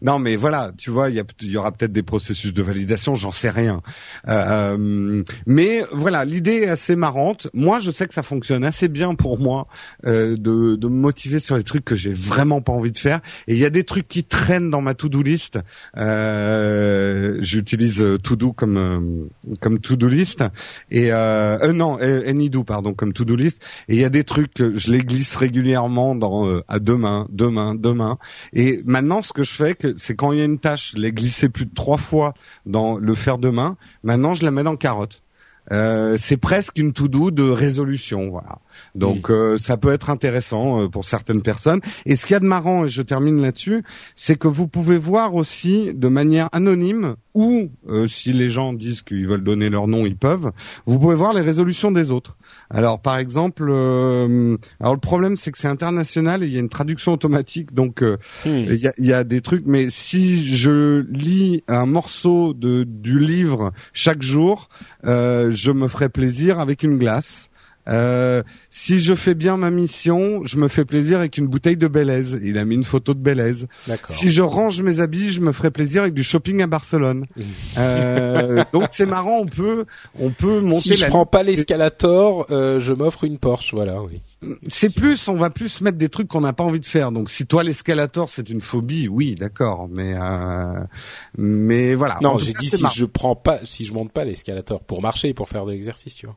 non, 0.03 0.19
mais 0.19 0.37
voilà, 0.37 0.73
tu 0.77 0.91
vois, 0.91 1.09
il 1.11 1.15
y, 1.17 1.21
a- 1.21 1.25
il 1.43 1.51
y 1.51 1.57
aura 1.57 1.71
peut-être 1.73 1.93
des 1.93 2.03
processus 2.03 2.53
de 2.53 2.63
validation, 2.63 3.15
j'en 3.15 3.33
sais 3.33 3.51
rien. 3.51 3.83
Euh, 4.29 5.23
mais 5.47 5.83
voilà, 5.93 6.25
l'idée 6.25 6.55
est 6.63 6.69
assez 6.69 6.97
marrante. 6.97 7.49
Moi, 7.55 7.81
je 7.81 7.91
sais 7.91 8.07
que 8.07 8.15
ça 8.15 8.23
fonctionne 8.23 8.65
assez 8.65 8.89
bien 8.89 9.15
pour 9.15 9.39
moi 9.39 9.69
euh, 10.07 10.37
de, 10.37 10.75
de 10.77 10.89
me 10.89 10.97
motiver 10.97 11.39
sur 11.39 11.57
les 11.57 11.63
trucs 11.65 11.85
que 11.85 11.95
j'ai 11.97 12.13
vraiment 12.13 12.61
pas 12.61 12.73
envie 12.73 12.91
de 12.93 12.99
faire. 12.99 13.21
Et 13.47 13.55
il 13.55 13.61
y 13.61 13.65
a 13.65 13.71
des 13.71 13.85
trucs 13.85 14.09
qui 14.09 14.25
traînent 14.25 14.56
dans 14.61 14.81
ma 14.81 14.95
to-do 14.95 15.23
list. 15.23 15.59
Euh, 15.97 17.37
J'utilise 17.41 18.03
euh, 18.03 18.19
To-Do 18.19 18.53
comme 18.53 18.77
euh, 18.77 19.55
comme 19.61 19.79
to-do 19.79 20.09
list 20.09 20.45
et 20.91 21.13
euh, 21.13 21.59
euh, 21.63 21.73
non 21.73 21.99
Anydo 21.99 22.65
pardon 22.65 22.95
comme 22.95 23.13
to-do 23.13 23.37
list. 23.37 23.63
Et 23.89 23.95
il 23.95 24.01
y 24.01 24.05
a 24.05 24.09
des 24.09 24.25
trucs 24.25 24.55
que 24.55 24.77
je 24.77 24.91
les 24.91 25.01
glisse 25.01 25.37
régulièrement 25.37 26.15
dans 26.15 26.61
à 26.69 26.79
demain, 26.79 27.27
demain, 27.31 27.75
demain. 27.75 28.19
Et 28.53 28.81
maintenant, 28.85 29.23
ce 29.23 29.33
que 29.33 29.45
je 29.45 29.53
fais, 29.53 29.77
c'est 29.97 30.15
quand 30.15 30.33
il 30.33 30.39
y 30.39 30.43
a 30.43 30.45
une 30.45 30.59
tâche, 30.59 30.93
je 30.97 31.01
l'ai 31.01 31.13
glissé 31.13 31.49
plus 31.49 31.67
de 31.67 31.75
trois 31.75 31.99
fois 31.99 32.35
dans 32.65 32.97
le 32.97 33.15
faire 33.15 33.39
demain. 33.39 33.77
Maintenant, 34.03 34.35
je 34.35 34.45
la 34.45 34.51
mets 34.51 34.63
dans 34.63 34.77
carotte. 34.77 35.23
Euh, 35.73 36.17
c'est 36.19 36.37
presque 36.37 36.79
une 36.79 36.93
to-do 36.93 37.31
de 37.31 37.43
résolution, 37.43 38.31
voilà. 38.31 38.59
Donc 38.95 39.31
euh, 39.31 39.59
ça 39.59 39.77
peut 39.77 39.93
être 39.93 40.11
intéressant 40.11 40.83
euh, 40.83 40.89
pour 40.89 41.05
certaines 41.05 41.43
personnes. 41.43 41.81
Et 42.05 42.17
ce 42.17 42.27
qu'il 42.27 42.35
y 42.35 42.37
a 42.37 42.41
de 42.41 42.47
marrant, 42.47 42.85
et 42.85 42.89
je 42.89 43.03
termine 43.03 43.41
là-dessus, 43.41 43.83
c'est 44.15 44.39
que 44.39 44.49
vous 44.49 44.69
pouvez 44.69 44.99
voir 44.99 45.35
aussi 45.35 45.91
de 45.95 46.09
manière 46.09 46.49
anonyme 46.53 47.17
ou 47.35 47.69
euh, 47.89 48.09
si 48.09 48.33
les 48.33 48.49
gens 48.49 48.73
disent 48.73 49.03
qu'ils 49.03 49.29
veulent 49.29 49.45
donner 49.45 49.69
leur 49.69 49.89
nom, 49.89 50.07
ils 50.07 50.17
peuvent. 50.17 50.53
Vous 50.87 50.99
pouvez 50.99 51.15
voir 51.15 51.35
les 51.35 51.43
résolutions 51.43 51.93
des 51.93 52.11
autres. 52.11 52.37
Alors 52.71 53.01
par 53.01 53.19
exemple, 53.19 53.67
euh, 53.69 54.57
alors 54.81 54.95
le 54.95 55.01
problème 55.01 55.37
c'est 55.37 55.53
que 55.53 55.59
c'est 55.59 55.69
international 55.69 56.43
et 56.43 56.47
il 56.47 56.53
y 56.53 56.57
a 56.57 56.61
une 56.61 56.71
traduction 56.71 57.13
automatique, 57.13 57.75
donc 57.75 58.03
euh, 58.03 58.17
Hmm. 58.45 58.67
il 58.69 58.77
y, 58.77 58.87
a, 58.87 58.93
y 58.99 59.13
a 59.13 59.25
des 59.25 59.41
trucs. 59.41 59.67
Mais 59.67 59.89
si 59.91 60.45
je 60.57 61.05
lis 61.11 61.63
un 61.69 61.87
morceau 61.87 62.55
de 62.55 62.85
du 62.85 63.19
livre 63.19 63.73
chaque 63.93 64.23
jour, 64.23 64.69
euh, 65.05 65.51
je 65.53 65.73
me 65.73 65.89
ferai 65.89 66.09
plaisir 66.09 66.61
avec 66.61 66.83
une 66.83 66.99
glace. 66.99 67.49
Euh, 67.89 68.43
si 68.71 68.99
je 68.99 69.15
fais 69.15 69.35
bien 69.35 69.57
ma 69.57 69.71
mission, 69.71 70.43
je 70.45 70.57
me 70.57 70.69
fais 70.69 70.85
plaisir 70.85 71.19
avec 71.19 71.39
une 71.39 71.47
bouteille 71.47 71.77
de 71.77 71.89
Belaise. 71.89 72.39
Il 72.43 72.59
a 72.59 72.65
mis 72.65 72.75
une 72.75 72.85
photo 72.85 73.15
de. 73.15 73.27
D'accord. 73.27 73.67
Si 74.09 74.31
je 74.31 74.43
range 74.43 74.83
mes 74.83 75.01
habits, 75.01 75.31
je 75.33 75.41
me 75.41 75.53
ferai 75.53 75.71
plaisir 75.71 76.03
avec 76.03 76.15
du 76.15 76.23
shopping 76.23 76.63
à 76.63 76.67
Barcelone. 76.67 77.27
Euh, 77.79 78.65
donc 78.73 78.85
c'est 78.89 79.07
marrant, 79.07 79.39
on 79.41 79.47
peut, 79.47 79.85
on 80.19 80.31
peut 80.31 80.61
monter. 80.61 80.81
Si 80.81 80.95
je 80.95 81.03
la 81.03 81.09
prends 81.09 81.23
liste. 81.23 81.33
pas 81.33 81.43
l'escalator, 81.43 82.47
euh, 82.51 82.81
je 82.81 82.93
m'offre 82.93 83.25
une 83.25 83.39
Porsche. 83.39 83.75
Voilà, 83.75 84.03
oui. 84.03 84.21
C'est 84.69 84.95
plus, 84.95 85.29
on 85.29 85.35
va 85.35 85.51
plus 85.51 85.81
mettre 85.81 85.99
des 85.99 86.09
trucs 86.09 86.29
qu'on 86.29 86.43
n'a 86.43 86.53
pas 86.53 86.65
envie 86.65 86.81
de 86.81 86.87
faire. 86.87 87.11
Donc 87.11 87.31
si 87.31 87.47
toi 87.47 87.63
l'escalator 87.63 88.29
c'est 88.29 88.49
une 88.51 88.61
phobie, 88.61 89.09
oui, 89.09 89.35
d'accord, 89.35 89.89
mais 89.91 90.15
euh, 90.15 90.85
mais 91.37 91.95
voilà. 91.95 92.19
Non, 92.23 92.39
j'ai 92.39 92.53
dit 92.53 92.69
si 92.69 92.83
marrant. 92.83 92.95
je 92.95 93.05
prends 93.05 93.35
pas, 93.35 93.59
si 93.65 93.85
je 93.85 93.93
monte 93.93 94.13
pas 94.13 94.25
l'escalator 94.25 94.81
pour 94.81 95.03
marcher, 95.03 95.35
pour 95.35 95.49
faire 95.49 95.65
de 95.65 95.73
l'exercice, 95.73 96.15
tu 96.15 96.27
vois. 96.27 96.37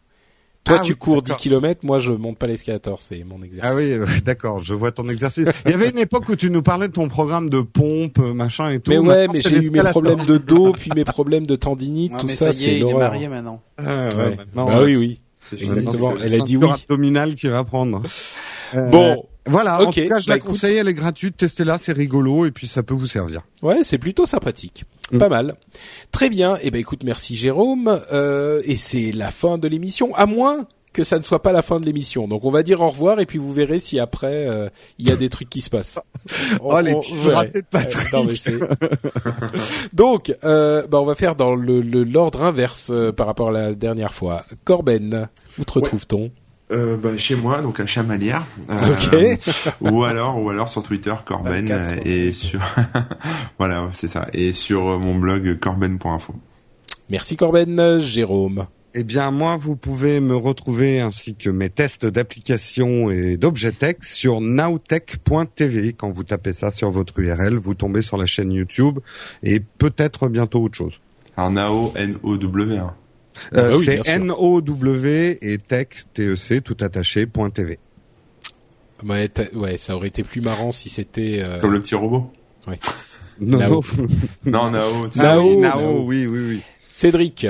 Toi, 0.69 0.77
Ah 0.79 0.83
tu 0.85 0.91
oui, 0.93 0.97
cours 0.97 1.21
10 1.21 1.29
d'accord. 1.29 1.37
km, 1.41 1.79
moi, 1.83 1.99
je 1.99 2.11
monte 2.13 2.37
pas 2.37 2.47
l'escalator, 2.47 3.01
c'est 3.01 3.23
mon 3.23 3.41
exercice. 3.43 3.69
Ah 3.71 3.75
oui, 3.75 3.91
euh, 3.91 4.05
d'accord, 4.25 4.63
je 4.63 4.73
vois 4.73 4.91
ton 4.91 5.09
exercice. 5.09 5.45
Il 5.65 5.71
y 5.71 5.73
avait 5.73 5.89
une 5.89 5.99
époque 5.99 6.29
où 6.29 6.35
tu 6.35 6.49
nous 6.49 6.61
parlais 6.61 6.87
de 6.87 6.93
ton 6.93 7.07
programme 7.09 7.49
de 7.49 7.61
pompe, 7.61 8.19
euh, 8.19 8.33
machin 8.33 8.69
et 8.71 8.79
tout. 8.79 8.91
mais 8.91 8.97
ouais, 8.99 9.27
Maintenant, 9.27 9.33
mais 9.33 9.41
j'ai 9.41 9.63
eu 9.63 9.71
mes 9.71 9.81
problèmes 9.81 10.23
de 10.25 10.37
dos, 10.37 10.71
puis 10.79 10.91
mes 10.95 11.03
problèmes 11.05 11.45
de 11.45 11.55
tendinite, 11.55 12.11
Non, 12.13 12.19
tout 12.19 12.27
mais 12.27 12.33
ça, 12.33 12.53
ça, 12.53 12.59
y 12.59 12.63
est, 12.63 12.67
c'est 12.67 12.71
il 12.73 12.77
est 12.77 12.79
l'horreur. 12.81 12.99
marié 13.11 13.27
maintenant. 13.27 13.61
Ah, 13.77 13.83
ouais, 13.83 14.15
Ouais. 14.15 14.35
maintenant, 14.37 14.65
bah 14.67 14.79
ouais. 14.79 14.85
oui, 14.85 14.95
oui. 14.95 15.21
Exactement. 15.59 16.13
Elle 16.23 16.35
a 16.41 16.45
dit 16.45 16.57
oui. 16.57 16.69
abdominale 16.69 17.35
qui 17.35 17.47
va 17.47 17.63
prendre. 17.63 18.03
Euh, 18.75 18.89
Bon, 18.89 19.25
Voilà, 19.45 19.79
en 19.81 19.85
ok, 19.85 19.95
tout 19.95 20.07
cas, 20.09 20.19
je 20.19 20.27
bah 20.27 20.33
la 20.33 20.37
écoute. 20.37 20.51
conseille, 20.51 20.77
elle 20.77 20.87
est 20.87 20.93
gratuite, 20.93 21.37
testez-la, 21.37 21.77
c'est 21.77 21.93
rigolo 21.93 22.45
et 22.45 22.51
puis 22.51 22.67
ça 22.67 22.83
peut 22.83 22.93
vous 22.93 23.07
servir. 23.07 23.41
Ouais, 23.63 23.79
c'est 23.83 23.97
plutôt 23.97 24.25
sympathique. 24.25 24.85
Mm. 25.11 25.17
Pas 25.17 25.29
mal. 25.29 25.55
Très 26.11 26.29
bien. 26.29 26.57
Eh 26.61 26.69
ben 26.71 26.79
écoute, 26.79 27.03
merci 27.03 27.35
Jérôme. 27.35 27.99
Euh, 28.13 28.61
et 28.65 28.77
c'est 28.77 29.11
la 29.11 29.31
fin 29.31 29.57
de 29.57 29.67
l'émission, 29.67 30.13
à 30.15 30.25
moins 30.27 30.67
que 30.93 31.03
ça 31.03 31.17
ne 31.19 31.23
soit 31.23 31.41
pas 31.43 31.51
la 31.51 31.61
fin 31.61 31.79
de 31.79 31.85
l'émission. 31.85 32.27
Donc 32.27 32.45
on 32.45 32.51
va 32.51 32.63
dire 32.63 32.81
au 32.81 32.89
revoir 32.89 33.19
et 33.19 33.25
puis 33.27 33.37
vous 33.37 33.53
verrez 33.53 33.79
si 33.79 33.99
après 33.99 34.47
euh, 34.47 34.69
il 34.97 35.07
y 35.07 35.11
a 35.11 35.15
des 35.15 35.29
trucs 35.29 35.49
qui 35.49 35.61
se 35.61 35.69
passent. 35.69 35.99
On- 36.61 36.73
Oh, 36.75 36.79
les 36.81 36.93
ouais. 36.93 37.33
ratés 37.33 37.61
de 37.61 37.67
Patrick. 37.69 38.13
Euh, 38.13 38.17
non, 38.17 38.23
mais 38.25 38.35
c'est- 38.35 38.59
Donc, 39.93 40.35
euh, 40.43 40.85
bah, 40.87 40.99
on 40.99 41.05
va 41.05 41.15
faire 41.15 41.35
dans 41.35 41.55
le 41.55 41.81
le- 41.81 42.03
l'ordre 42.03 42.41
inverse 42.43 42.89
euh, 42.91 43.11
par 43.11 43.27
rapport 43.27 43.49
à 43.49 43.51
la 43.51 43.73
dernière 43.75 44.13
fois. 44.13 44.45
Corben, 44.63 45.27
où 45.57 45.63
te 45.63 45.73
retrouve-t-on? 45.73 46.31
Euh, 46.71 46.97
bah, 46.97 47.17
chez 47.17 47.35
moi, 47.35 47.61
donc 47.61 47.79
à 47.79 47.85
Chamalières. 47.87 48.45
Ok. 48.69 49.39
ou 49.81 50.03
alors, 50.03 50.41
ou 50.41 50.49
alors 50.49 50.69
sur 50.69 50.83
Twitter, 50.83 51.13
Corben, 51.25 51.65
24, 51.65 51.89
euh, 51.89 51.95
et 52.05 52.31
sur, 52.31 52.59
voilà, 53.57 53.89
c'est 53.93 54.07
ça. 54.07 54.27
Et 54.33 54.53
sur 54.53 54.87
euh, 54.87 54.97
mon 54.99 55.15
blog 55.15 55.57
corben.info. 55.59 56.35
Merci 57.09 57.37
Corben. 57.37 57.99
Jérôme. 57.99 58.67
Eh 58.93 59.03
bien, 59.03 59.31
moi, 59.31 59.57
vous 59.57 59.75
pouvez 59.75 60.19
me 60.19 60.35
retrouver 60.35 60.99
ainsi 60.99 61.35
que 61.35 61.49
mes 61.49 61.69
tests 61.69 62.05
d'application 62.05 63.09
et 63.09 63.37
d'objet 63.37 63.71
tech 63.71 63.97
sur 64.01 64.41
nowtech.tv. 64.41 65.93
Quand 65.93 66.11
vous 66.11 66.23
tapez 66.23 66.53
ça 66.53 66.71
sur 66.71 66.89
votre 66.91 67.19
URL, 67.19 67.57
vous 67.57 67.75
tombez 67.75 68.01
sur 68.01 68.17
la 68.17 68.25
chaîne 68.25 68.51
YouTube 68.51 68.99
et 69.43 69.59
peut-être 69.59 70.27
bientôt 70.27 70.63
autre 70.63 70.77
chose. 70.77 70.93
Alors 71.37 71.51
Nao, 71.51 71.93
N-O-W, 71.95 72.77
hein. 72.77 72.95
Euh, 73.55 73.71
Ah 73.73 73.77
oui, 73.77 73.85
c'est. 73.85 74.07
N-O-W 74.07 75.37
et 75.41 75.57
tech, 75.57 75.87
T-E-C, 76.13 76.61
tout 76.61 76.77
attaché, 76.81 77.25
point 77.25 77.49
.tv. 77.49 77.79
Ouais, 79.03 79.29
ouais, 79.53 79.77
ça 79.77 79.95
aurait 79.95 80.09
été 80.09 80.23
plus 80.23 80.41
marrant 80.41 80.71
si 80.71 80.89
c'était. 80.89 81.39
euh, 81.41 81.59
Comme 81.59 81.71
le 81.73 81.79
petit 81.79 81.95
robot. 81.95 82.31
Non, 83.39 83.57
Nao. 83.59 83.69
non. 83.69 83.81
Non, 84.45 84.71
Nao, 84.71 85.01
Nao, 85.15 85.15
Nao, 85.15 85.59
Nao. 85.59 86.03
oui, 86.05 86.27
oui, 86.27 86.39
oui. 86.49 86.61
Cédric. 86.91 87.47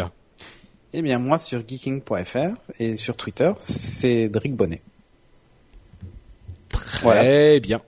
Eh 0.94 1.02
bien, 1.02 1.18
moi, 1.20 1.38
sur 1.40 1.64
geeking.fr 1.68 2.54
et 2.80 2.96
sur 2.96 3.16
Twitter, 3.16 3.52
c'est 3.60 4.30
Drick 4.30 4.56
Bonnet. 4.56 4.82
Très 6.70 7.60
bien. 7.60 7.82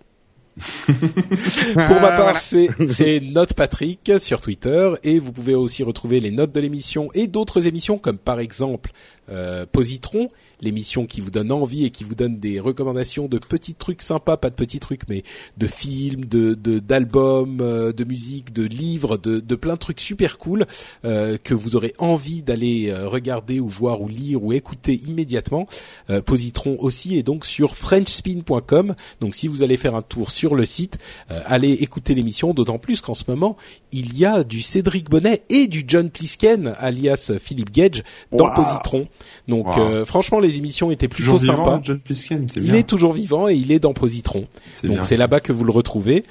Pour 0.88 2.02
ma 2.02 2.10
part, 2.10 2.22
voilà. 2.22 2.40
c'est 2.40 2.70
c'est 2.88 3.20
Note 3.20 3.54
Patrick 3.54 4.12
sur 4.20 4.42
Twitter 4.42 4.92
et 5.04 5.20
vous 5.20 5.32
pouvez 5.32 5.56
aussi 5.56 5.84
retrouver 5.84 6.20
les 6.20 6.32
notes 6.32 6.52
de 6.52 6.60
l'émission 6.60 7.10
et 7.14 7.28
d'autres 7.28 7.68
émissions 7.68 7.98
comme 7.98 8.18
par 8.18 8.40
exemple 8.40 8.92
euh, 9.30 9.66
Positron, 9.72 10.30
l'émission 10.62 11.06
qui 11.06 11.22
vous 11.22 11.32
donne 11.32 11.52
envie 11.52 11.86
et 11.86 11.90
qui 11.90 12.04
vous 12.04 12.16
donne 12.16 12.40
des 12.40 12.60
recommandations 12.60 13.28
de 13.28 13.38
petits 13.38 13.74
trucs 13.74 14.02
sympas, 14.02 14.38
pas 14.38 14.50
de 14.50 14.56
petits 14.56 14.80
trucs, 14.80 15.08
mais 15.10 15.24
de 15.58 15.68
films, 15.68 16.26
de 16.26 16.54
de- 16.54 16.80
d'albums, 16.80 17.60
euh, 17.62 17.92
de 17.94 18.04
musique, 18.04 18.54
de 18.54 18.64
livres, 18.64 19.18
de, 19.18 19.40
de 19.40 19.56
plein 19.56 19.74
de 19.74 19.80
trucs 19.80 20.00
super 20.02 20.38
cool 20.38 20.66
euh, 21.06 21.38
que 21.44 21.54
vous 21.54 21.76
aurez 21.76 21.94
envie 21.98 22.42
d'aller 22.42 22.90
euh, 22.90 23.08
regarder 23.08 23.60
ou 23.60 23.68
voir 23.68 24.02
ou 24.02 24.08
lire 24.08 24.44
ou 24.44 24.54
écouter 24.54 25.02
immédiatement. 25.08 25.68
Euh, 26.10 26.22
Positron 26.22 26.78
aussi 26.80 27.18
est 27.18 27.24
donc 27.24 27.46
sur 27.46 27.76
frenchspin.com. 27.76 28.96
Donc 29.20 29.36
si 29.36 29.48
vous 29.48 29.64
allez 29.64 29.78
faire 29.78 29.96
un 29.96 30.02
tour 30.02 30.32
sur 30.32 30.56
le 30.56 30.66
site, 30.66 30.98
euh, 31.32 31.42
allez 31.46 31.72
écouter 31.72 32.14
l'émission, 32.14 32.54
d'autant 32.54 32.78
plus 32.78 33.02
qu'en 33.02 33.14
ce 33.14 33.24
moment, 33.28 33.58
il 33.92 34.18
y 34.18 34.26
a 34.26 34.44
du 34.44 34.62
Cédric 34.62 35.10
Bonnet 35.10 35.44
et 35.50 35.68
du 35.68 35.84
John 35.88 36.10
Plisken, 36.10 36.74
alias 36.78 37.32
Philippe 37.42 37.72
Gage, 37.72 38.04
dans 38.32 38.46
Wow. 38.46 38.56
Positron. 38.56 39.08
Donc 39.48 39.68
Wow. 39.76 39.82
euh, 39.84 40.06
franchement, 40.06 40.40
les 40.40 40.51
émissions 40.58 40.92
étaient 40.92 41.08
plutôt 41.08 41.32
Toujours 41.34 41.56
vivant, 41.56 41.66
sympas. 41.66 41.80
John 41.84 42.00
Plisken, 42.00 42.48
c'est 42.48 42.60
Il 42.60 42.68
bien. 42.68 42.76
est 42.76 42.88
toujours 42.88 43.14
vivant 43.14 43.48
et 43.48 43.56
il 43.56 43.72
est 43.72 43.80
dans 43.80 43.94
Positron. 43.94 44.48
C'est 44.76 44.88
Donc 44.88 45.04
c'est 45.04 45.18
là-bas 45.18 45.40
que 45.40 45.52
vous 45.52 45.64
le 45.64 45.72
retrouvez. 45.72 46.24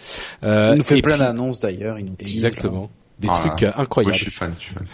Euh, 0.44 0.70
Il 0.72 0.78
nous 0.78 0.85
fait 0.85 1.02
plein 1.02 1.14
puis- 1.16 1.24
d'annonces 1.24 1.61
d'ailleurs, 1.61 1.98
il 1.98 2.06
nous 2.06 2.14
tease, 2.14 2.35
Exactement. 2.37 2.90
Des 3.18 3.28
Ah, 3.30 3.35
trucs 3.35 3.61
là. 3.61 3.74
euh, 3.76 3.83
incroyables. 3.83 4.14
Je 4.14 4.22
suis 4.22 4.30
fan, 4.30 4.54
je 4.59 4.64
suis 4.64 4.72
fan. 4.74 4.87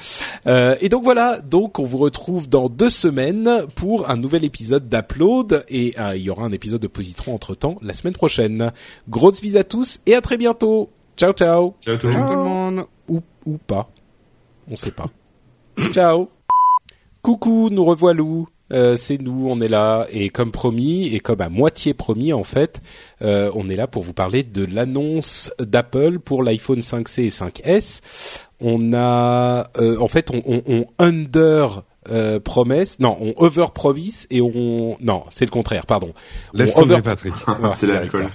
Euh, 0.49 0.75
et 0.81 0.89
donc 0.89 1.05
voilà, 1.05 1.41
donc 1.41 1.79
on 1.79 1.85
vous 1.85 1.99
retrouve 1.99 2.49
dans 2.49 2.69
deux 2.69 2.91
semaines 2.91 3.63
pour 3.77 4.11
un 4.11 4.17
nouvel 4.17 4.43
épisode 4.45 4.89
d'Upload 4.89 5.65
et 5.69 5.95
euh, 6.01 6.17
il 6.17 6.23
y 6.23 6.31
aura 6.31 6.45
un 6.45 6.51
épisode 6.51 6.81
de 6.81 6.89
Positron 6.89 7.35
entre 7.35 7.55
temps 7.55 7.77
la 7.83 7.95
semaine 7.95 8.15
prochaine. 8.15 8.73
Grosses 9.09 9.41
bises 9.41 9.57
à 9.57 9.63
tous 9.63 10.01
et 10.07 10.17
à 10.17 10.21
très 10.21 10.39
bientôt. 10.39 10.91
Ciao 11.17 11.33
ciao. 11.35 11.75
Ciao 11.85 11.97
tout 11.99 12.09
le 12.09 12.13
Ciao 12.15 12.23
monde. 12.25 12.33
tout 12.33 12.37
le 12.37 12.45
monde. 12.45 12.87
Ou 13.09 13.23
ou 13.45 13.59
pas, 13.59 13.89
on 14.69 14.75
sait 14.75 14.91
pas. 14.91 15.07
ciao. 15.93 16.29
Coucou, 17.23 17.71
nous 17.71 17.85
revoilà. 17.85 18.25
Euh, 18.73 18.97
c'est 18.97 19.21
nous, 19.21 19.47
on 19.49 19.61
est 19.61 19.69
là 19.69 20.07
et 20.11 20.29
comme 20.29 20.51
promis 20.51 21.15
et 21.15 21.21
comme 21.21 21.41
à 21.41 21.49
moitié 21.49 21.95
promis 21.95 22.33
en 22.33 22.43
fait, 22.43 22.81
euh, 23.23 23.51
on 23.55 23.69
est 23.69 23.77
là 23.77 23.87
pour 23.87 24.03
vous 24.03 24.13
parler 24.13 24.43
de 24.43 24.65
l'annonce 24.65 25.53
d'Apple 25.61 26.19
pour 26.19 26.43
l'iPhone 26.43 26.81
5C 26.81 27.23
et 27.23 27.29
5S. 27.31 28.01
On 28.61 28.93
a, 28.93 29.71
euh, 29.79 29.99
en 30.01 30.09
fait, 30.09 30.31
on, 30.33 30.43
on, 30.47 30.63
on 30.67 30.87
under 30.99 31.83
euh, 32.11 32.41
promesse, 32.41 32.99
non, 32.99 33.17
on 33.21 33.35
over 33.37 33.67
promise 33.75 34.27
et 34.31 34.41
on, 34.41 34.97
non, 35.01 35.25
c'est 35.33 35.45
le 35.45 35.51
contraire, 35.51 35.87
pardon. 35.87 36.13
Laisse 36.53 36.73
On 36.77 36.81
tomber, 36.83 36.95
over- 36.95 37.03
Patrick. 37.03 37.35
Ouais, 37.47 37.71
c'est 37.77 37.87
l'alcool. 37.87 38.29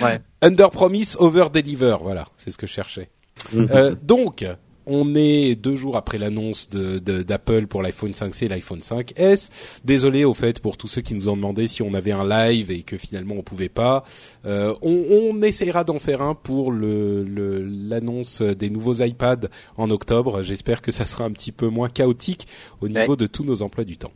pas. 0.00 0.18
Under 0.40 0.70
promise, 0.70 1.16
over 1.18 1.46
deliver, 1.52 1.96
voilà, 2.02 2.26
c'est 2.38 2.50
ce 2.50 2.56
que 2.58 2.66
je 2.66 2.72
cherchais. 2.72 3.10
Mhm. 3.52 3.68
Euh, 3.70 3.94
donc, 4.02 4.46
on 4.86 5.14
est 5.14 5.54
deux 5.54 5.76
jours 5.76 5.96
après 5.96 6.18
l'annonce 6.18 6.68
de, 6.70 6.98
de- 6.98 7.22
d'Apple 7.22 7.66
pour 7.66 7.82
l'iPhone 7.82 8.12
5C 8.12 8.44
et 8.44 8.48
l'iPhone 8.48 8.80
5S. 8.80 9.50
Désolé 9.84 10.24
au 10.24 10.34
fait 10.34 10.60
pour 10.60 10.76
tous 10.76 10.88
ceux 10.88 11.00
qui 11.02 11.14
nous 11.14 11.28
ont 11.28 11.36
demandé 11.36 11.68
si 11.68 11.82
on 11.82 11.94
avait 11.94 12.12
un 12.12 12.26
live 12.28 12.70
et 12.70 12.82
que 12.82 12.96
finalement 12.98 13.34
on 13.38 13.42
pouvait 13.42 13.68
pas. 13.68 14.04
Euh, 14.44 14.74
on, 14.82 15.04
on 15.32 15.42
essaiera 15.42 15.84
d'en 15.84 15.98
faire 15.98 16.22
un 16.22 16.34
pour 16.34 16.72
le, 16.72 17.22
le- 17.24 17.62
l'annonce 17.64 18.42
des 18.42 18.70
nouveaux 18.70 18.94
iPads 19.02 19.48
en 19.76 19.90
octobre. 19.90 20.42
J'espère 20.42 20.82
que 20.82 20.92
ça 20.92 21.04
sera 21.04 21.24
un 21.24 21.30
petit 21.32 21.52
peu 21.52 21.68
moins 21.68 21.88
chaotique 21.88 22.46
au 22.80 22.88
niveau 22.88 23.16
de 23.16 23.26
tous 23.26 23.44
nos 23.44 23.62
emplois 23.62 23.84
du 23.84 23.96
temps. 23.96 24.12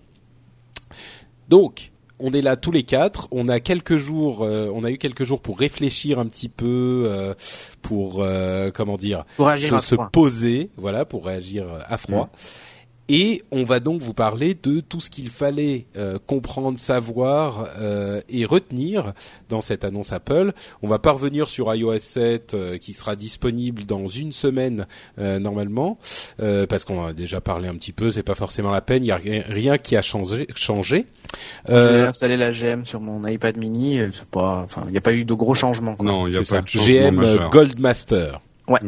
Donc, 1.48 1.92
on 2.18 2.30
est 2.30 2.42
là 2.42 2.56
tous 2.56 2.72
les 2.72 2.82
quatre. 2.82 3.28
On 3.30 3.48
a 3.48 3.60
quelques 3.60 3.96
jours, 3.96 4.42
euh, 4.42 4.70
on 4.74 4.84
a 4.84 4.90
eu 4.90 4.98
quelques 4.98 5.24
jours 5.24 5.40
pour 5.40 5.58
réfléchir 5.58 6.18
un 6.18 6.26
petit 6.26 6.48
peu, 6.48 7.04
euh, 7.06 7.34
pour 7.82 8.22
euh, 8.22 8.70
comment 8.72 8.96
dire, 8.96 9.24
Pour 9.36 9.50
se, 9.52 9.80
se 9.80 9.94
poser, 10.12 10.70
voilà, 10.76 11.04
pour 11.04 11.26
réagir 11.26 11.66
à 11.86 11.98
froid. 11.98 12.30
Et 13.08 13.42
on 13.52 13.62
va 13.62 13.78
donc 13.78 14.00
vous 14.00 14.14
parler 14.14 14.56
de 14.60 14.80
tout 14.80 14.98
ce 15.00 15.10
qu'il 15.10 15.30
fallait 15.30 15.86
euh, 15.96 16.18
comprendre, 16.26 16.76
savoir 16.78 17.68
euh, 17.78 18.20
et 18.28 18.44
retenir 18.44 19.12
dans 19.48 19.60
cette 19.60 19.84
annonce 19.84 20.12
Apple. 20.12 20.52
On 20.82 20.88
va 20.88 20.98
pas 20.98 21.12
revenir 21.12 21.48
sur 21.48 21.72
iOS 21.72 21.98
7 22.00 22.54
euh, 22.54 22.78
qui 22.78 22.94
sera 22.94 23.14
disponible 23.14 23.84
dans 23.84 24.08
une 24.08 24.32
semaine 24.32 24.86
euh, 25.20 25.38
normalement, 25.38 25.98
euh, 26.40 26.66
parce 26.66 26.84
qu'on 26.84 26.98
en 27.00 27.06
a 27.06 27.12
déjà 27.12 27.40
parlé 27.40 27.68
un 27.68 27.74
petit 27.76 27.92
peu. 27.92 28.10
C'est 28.10 28.24
pas 28.24 28.34
forcément 28.34 28.70
la 28.70 28.80
peine. 28.80 29.04
Il 29.04 29.08
y 29.08 29.12
a 29.12 29.16
rien, 29.16 29.44
rien 29.46 29.78
qui 29.78 29.94
a 29.96 30.02
changé. 30.02 30.48
changé. 30.56 31.06
J'ai 31.68 31.74
Euh, 31.74 32.08
installé 32.08 32.36
la 32.36 32.50
GM 32.50 32.84
sur 32.84 33.00
mon 33.00 33.24
iPad 33.26 33.56
mini. 33.56 34.00
C'est 34.12 34.24
pas, 34.26 34.62
enfin, 34.64 34.82
il 34.86 34.92
n'y 34.92 34.98
a 34.98 35.02
pas 35.02 35.12
eu 35.12 35.24
de 35.24 35.34
gros 35.34 35.54
changements. 35.54 35.94
Quoi. 35.94 36.06
Non, 36.08 36.26
il 36.26 36.32
y 36.32 36.36
a 36.36 36.40
pas 36.40 36.44
ça. 36.44 36.60
de 36.60 36.66
changement 36.68 36.92
GM 37.10 37.14
majeur. 37.14 37.50
Goldmaster. 37.50 38.40
Ouais. 38.68 38.80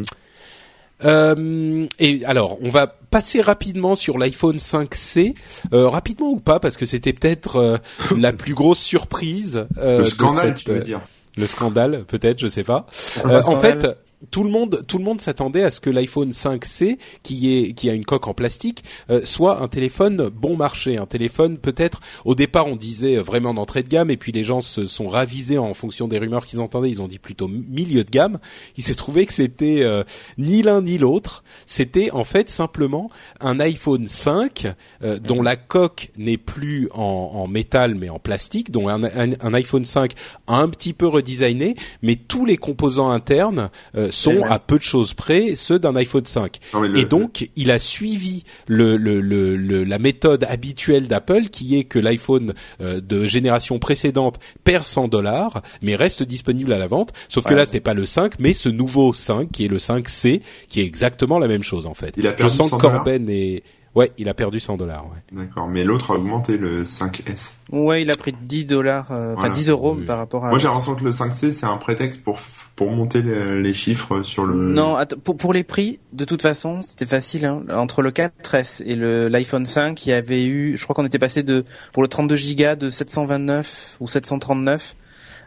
Euh, 1.04 1.86
et 1.98 2.24
alors, 2.24 2.58
on 2.62 2.68
va 2.68 2.86
passer 2.86 3.40
rapidement 3.40 3.94
sur 3.94 4.18
l'iPhone 4.18 4.56
5C, 4.56 5.34
euh, 5.72 5.88
rapidement 5.88 6.30
ou 6.30 6.40
pas, 6.40 6.60
parce 6.60 6.76
que 6.76 6.86
c'était 6.86 7.12
peut-être 7.12 7.56
euh, 7.56 7.78
la 8.16 8.32
plus 8.32 8.54
grosse 8.54 8.80
surprise. 8.80 9.66
euh, 9.78 9.98
Le 9.98 10.04
scandale, 10.04 10.46
cette, 10.56 10.64
tu 10.64 10.70
veux 10.70 10.78
euh, 10.78 10.84
dire. 10.84 11.00
Le 11.36 11.46
scandale, 11.46 12.04
peut-être, 12.06 12.40
je 12.40 12.48
sais 12.48 12.64
pas. 12.64 12.86
Euh, 13.24 13.42
en 13.46 13.56
fait, 13.60 13.86
tout 14.30 14.42
le 14.44 14.50
monde, 14.50 14.84
tout 14.88 14.98
le 14.98 15.04
monde 15.04 15.20
s'attendait 15.20 15.62
à 15.62 15.70
ce 15.70 15.80
que 15.80 15.90
l'iPhone 15.90 16.30
5C, 16.30 16.98
qui 17.22 17.56
est, 17.56 17.72
qui 17.72 17.88
a 17.88 17.94
une 17.94 18.04
coque 18.04 18.26
en 18.28 18.34
plastique, 18.34 18.82
euh, 19.10 19.20
soit 19.24 19.62
un 19.62 19.68
téléphone 19.68 20.28
bon 20.28 20.56
marché, 20.56 20.96
un 20.98 21.06
téléphone 21.06 21.58
peut-être. 21.58 22.00
Au 22.24 22.34
départ, 22.34 22.66
on 22.66 22.76
disait 22.76 23.16
euh, 23.16 23.22
vraiment 23.22 23.54
d'entrée 23.54 23.82
de 23.82 23.88
gamme, 23.88 24.10
et 24.10 24.16
puis 24.16 24.32
les 24.32 24.44
gens 24.44 24.60
se 24.60 24.86
sont 24.86 25.08
ravisés 25.08 25.58
en 25.58 25.72
fonction 25.74 26.08
des 26.08 26.18
rumeurs 26.18 26.46
qu'ils 26.46 26.60
entendaient. 26.60 26.90
Ils 26.90 27.02
ont 27.02 27.08
dit 27.08 27.18
plutôt 27.18 27.48
milieu 27.48 28.02
de 28.04 28.10
gamme. 28.10 28.38
Il 28.76 28.82
s'est 28.84 28.94
trouvé 28.96 29.24
que 29.26 29.32
c'était 29.32 29.82
euh, 29.82 30.02
ni 30.36 30.62
l'un 30.62 30.82
ni 30.82 30.98
l'autre. 30.98 31.44
C'était 31.66 32.10
en 32.10 32.24
fait 32.24 32.48
simplement 32.50 33.10
un 33.40 33.60
iPhone 33.60 34.08
5 34.08 34.66
euh, 35.02 35.18
dont 35.18 35.42
la 35.42 35.56
coque 35.56 36.10
n'est 36.16 36.38
plus 36.38 36.88
en, 36.92 37.02
en 37.34 37.46
métal 37.46 37.94
mais 37.94 38.08
en 38.08 38.18
plastique, 38.18 38.70
dont 38.70 38.88
un, 38.88 39.04
un- 39.04 39.54
iPhone 39.54 39.84
5 39.84 40.12
un 40.46 40.68
petit 40.68 40.92
peu 40.92 41.06
redesigné, 41.06 41.76
mais 42.02 42.16
tous 42.16 42.44
les 42.44 42.56
composants 42.56 43.10
internes 43.10 43.70
euh, 43.94 44.07
sont 44.10 44.42
à 44.44 44.58
peu 44.58 44.78
de 44.78 44.82
choses 44.82 45.14
près 45.14 45.54
ceux 45.54 45.78
d'un 45.78 45.94
iPhone 45.96 46.24
5. 46.26 46.58
Non, 46.74 46.80
mais 46.80 46.88
le- 46.88 46.98
Et 46.98 47.04
donc, 47.04 47.48
il 47.56 47.70
a 47.70 47.78
suivi 47.78 48.44
le, 48.66 48.96
le, 48.96 49.20
le, 49.20 49.56
le- 49.56 49.84
la 49.84 49.98
méthode 49.98 50.44
habituelle 50.48 51.08
d'Apple, 51.08 51.44
qui 51.50 51.78
est 51.78 51.84
que 51.84 51.98
l'iPhone 51.98 52.54
euh, 52.80 53.00
de 53.00 53.26
génération 53.26 53.78
précédente 53.78 54.38
perd 54.64 54.84
100 54.84 55.08
dollars, 55.08 55.62
mais 55.82 55.96
reste 55.96 56.22
disponible 56.22 56.72
à 56.72 56.78
la 56.78 56.86
vente. 56.86 57.12
Sauf 57.28 57.44
que 57.44 57.54
là, 57.54 57.66
c'était 57.66 57.80
pas 57.80 57.94
le 57.94 58.06
5, 58.06 58.34
mais 58.38 58.52
ce 58.52 58.68
nouveau 58.68 59.12
5, 59.12 59.50
qui 59.50 59.64
est 59.64 59.68
le 59.68 59.78
5C, 59.78 60.40
qui 60.68 60.80
est 60.80 60.84
exactement 60.84 61.38
la 61.38 61.48
même 61.48 61.62
chose 61.62 61.86
en 61.86 61.94
fait. 61.94 62.14
Il 62.16 62.26
a 62.26 62.34
Je 62.38 62.48
sens 62.48 62.70
100 62.70 62.76
que 62.76 62.82
Corben. 62.82 63.60
Ouais, 63.98 64.12
il 64.16 64.28
a 64.28 64.34
perdu 64.34 64.60
100 64.60 64.76
dollars. 64.76 65.06
Ouais. 65.06 65.18
D'accord, 65.44 65.66
mais 65.66 65.82
l'autre 65.82 66.12
a 66.12 66.14
augmenté 66.14 66.56
le 66.56 66.84
5S. 66.84 67.50
Ouais, 67.72 68.02
il 68.02 68.10
a 68.12 68.16
pris 68.16 68.32
10 68.40 68.64
dollars, 68.64 69.08
euh, 69.10 69.32
enfin 69.32 69.40
Voilà. 69.48 69.54
10 69.54 69.70
euros 69.70 69.96
Oui. 69.98 70.04
par 70.04 70.18
rapport 70.18 70.44
à. 70.46 70.50
Moi 70.50 70.58
j'ai 70.60 70.66
l'impression 70.68 70.94
que 70.94 71.02
le 71.02 71.10
5C 71.10 71.50
c'est 71.50 71.66
un 71.66 71.76
prétexte 71.78 72.22
pour 72.22 72.38
pour 72.76 72.92
monter 72.92 73.22
les, 73.22 73.60
les 73.60 73.74
chiffres 73.74 74.22
sur 74.22 74.46
le. 74.46 74.54
Non, 74.54 74.98
pour, 75.24 75.36
pour 75.36 75.52
les 75.52 75.64
prix, 75.64 75.98
de 76.12 76.24
toute 76.24 76.42
façon, 76.42 76.80
c'était 76.80 77.06
facile. 77.06 77.44
Hein. 77.44 77.64
Entre 77.72 78.02
le 78.02 78.12
4S 78.12 78.82
et 78.86 78.94
le 78.94 79.26
l'iPhone 79.28 79.66
5, 79.66 80.06
il 80.06 80.10
y 80.10 80.12
avait 80.12 80.44
eu, 80.44 80.76
je 80.76 80.84
crois 80.84 80.94
qu'on 80.94 81.04
était 81.04 81.18
passé 81.18 81.42
de 81.42 81.64
pour 81.92 82.02
le 82.04 82.08
32 82.08 82.36
Go 82.56 82.74
de 82.76 82.90
729 82.90 83.96
ou 83.98 84.06
739 84.06 84.94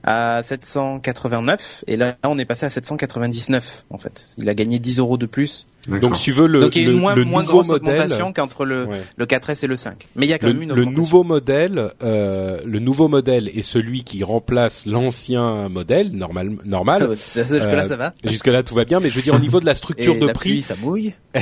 à 0.04 0.42
789, 0.44 1.84
et 1.88 1.98
là, 1.98 2.18
on 2.24 2.38
est 2.38 2.46
passé 2.46 2.66
à 2.66 2.70
799 2.70 3.86
en 3.90 3.98
fait. 3.98 4.36
Il 4.38 4.50
a 4.50 4.54
gagné 4.54 4.80
10 4.80 5.00
euros 5.00 5.18
de 5.18 5.26
plus. 5.26 5.68
Donc, 5.88 6.16
si 6.16 6.24
tu 6.26 6.32
veux, 6.32 6.46
le, 6.46 6.60
Donc 6.60 6.76
il 6.76 6.84
y 6.84 6.86
a 6.86 6.90
le, 6.90 6.94
une 6.94 7.00
moins, 7.00 7.16
le 7.16 7.26
moins 7.26 7.42
nouveau 7.42 7.54
grosse 7.54 7.70
modèle... 7.70 7.90
augmentation 7.96 8.34
qu'entre 8.34 8.66
le, 8.66 8.86
Ouais. 8.86 9.02
le 9.16 9.26
4S 9.26 9.64
et 9.64 9.68
le 9.68 9.76
5. 9.76 10.08
Mais 10.16 10.28
il 10.28 10.30
y 10.30 10.34
a 10.34 10.38
quand 10.38 10.46
le, 10.48 10.54
même 10.54 10.64
une 10.64 10.74
le 10.74 10.86
nouveau 10.86 11.24
modèle, 11.24 11.90
euh, 12.04 12.60
le 12.66 12.80
nouveau 12.80 13.08
modèle 13.08 13.48
est 13.50 13.64
celui 13.64 14.04
qui 14.04 14.24
remplace 14.24 14.86
l'ancien 14.86 15.70
modèle 15.70 16.12
normal, 16.12 16.52
normal. 16.66 17.16
Ça, 17.18 17.44
ça, 17.46 17.56
jusque-là, 17.56 17.86
Euh, 17.86 17.88
ça 17.88 17.96
va. 17.98 18.14
Jusque 18.24 18.48
là 18.48 18.62
tout 18.62 18.76
va 18.76 18.86
bien, 18.86 19.00
mais 19.00 19.10
je 19.10 19.16
veux 19.16 19.22
dire 19.24 19.34
au 19.34 19.40
niveau 19.40 19.60
de 19.60 19.66
la 19.66 19.74
structure 19.76 20.16
Et 20.16 20.20
de 20.20 20.28
la 20.28 20.34
prix, 20.34 20.50
pluie, 20.50 20.62
ça 20.62 20.76
mouille. 20.80 21.14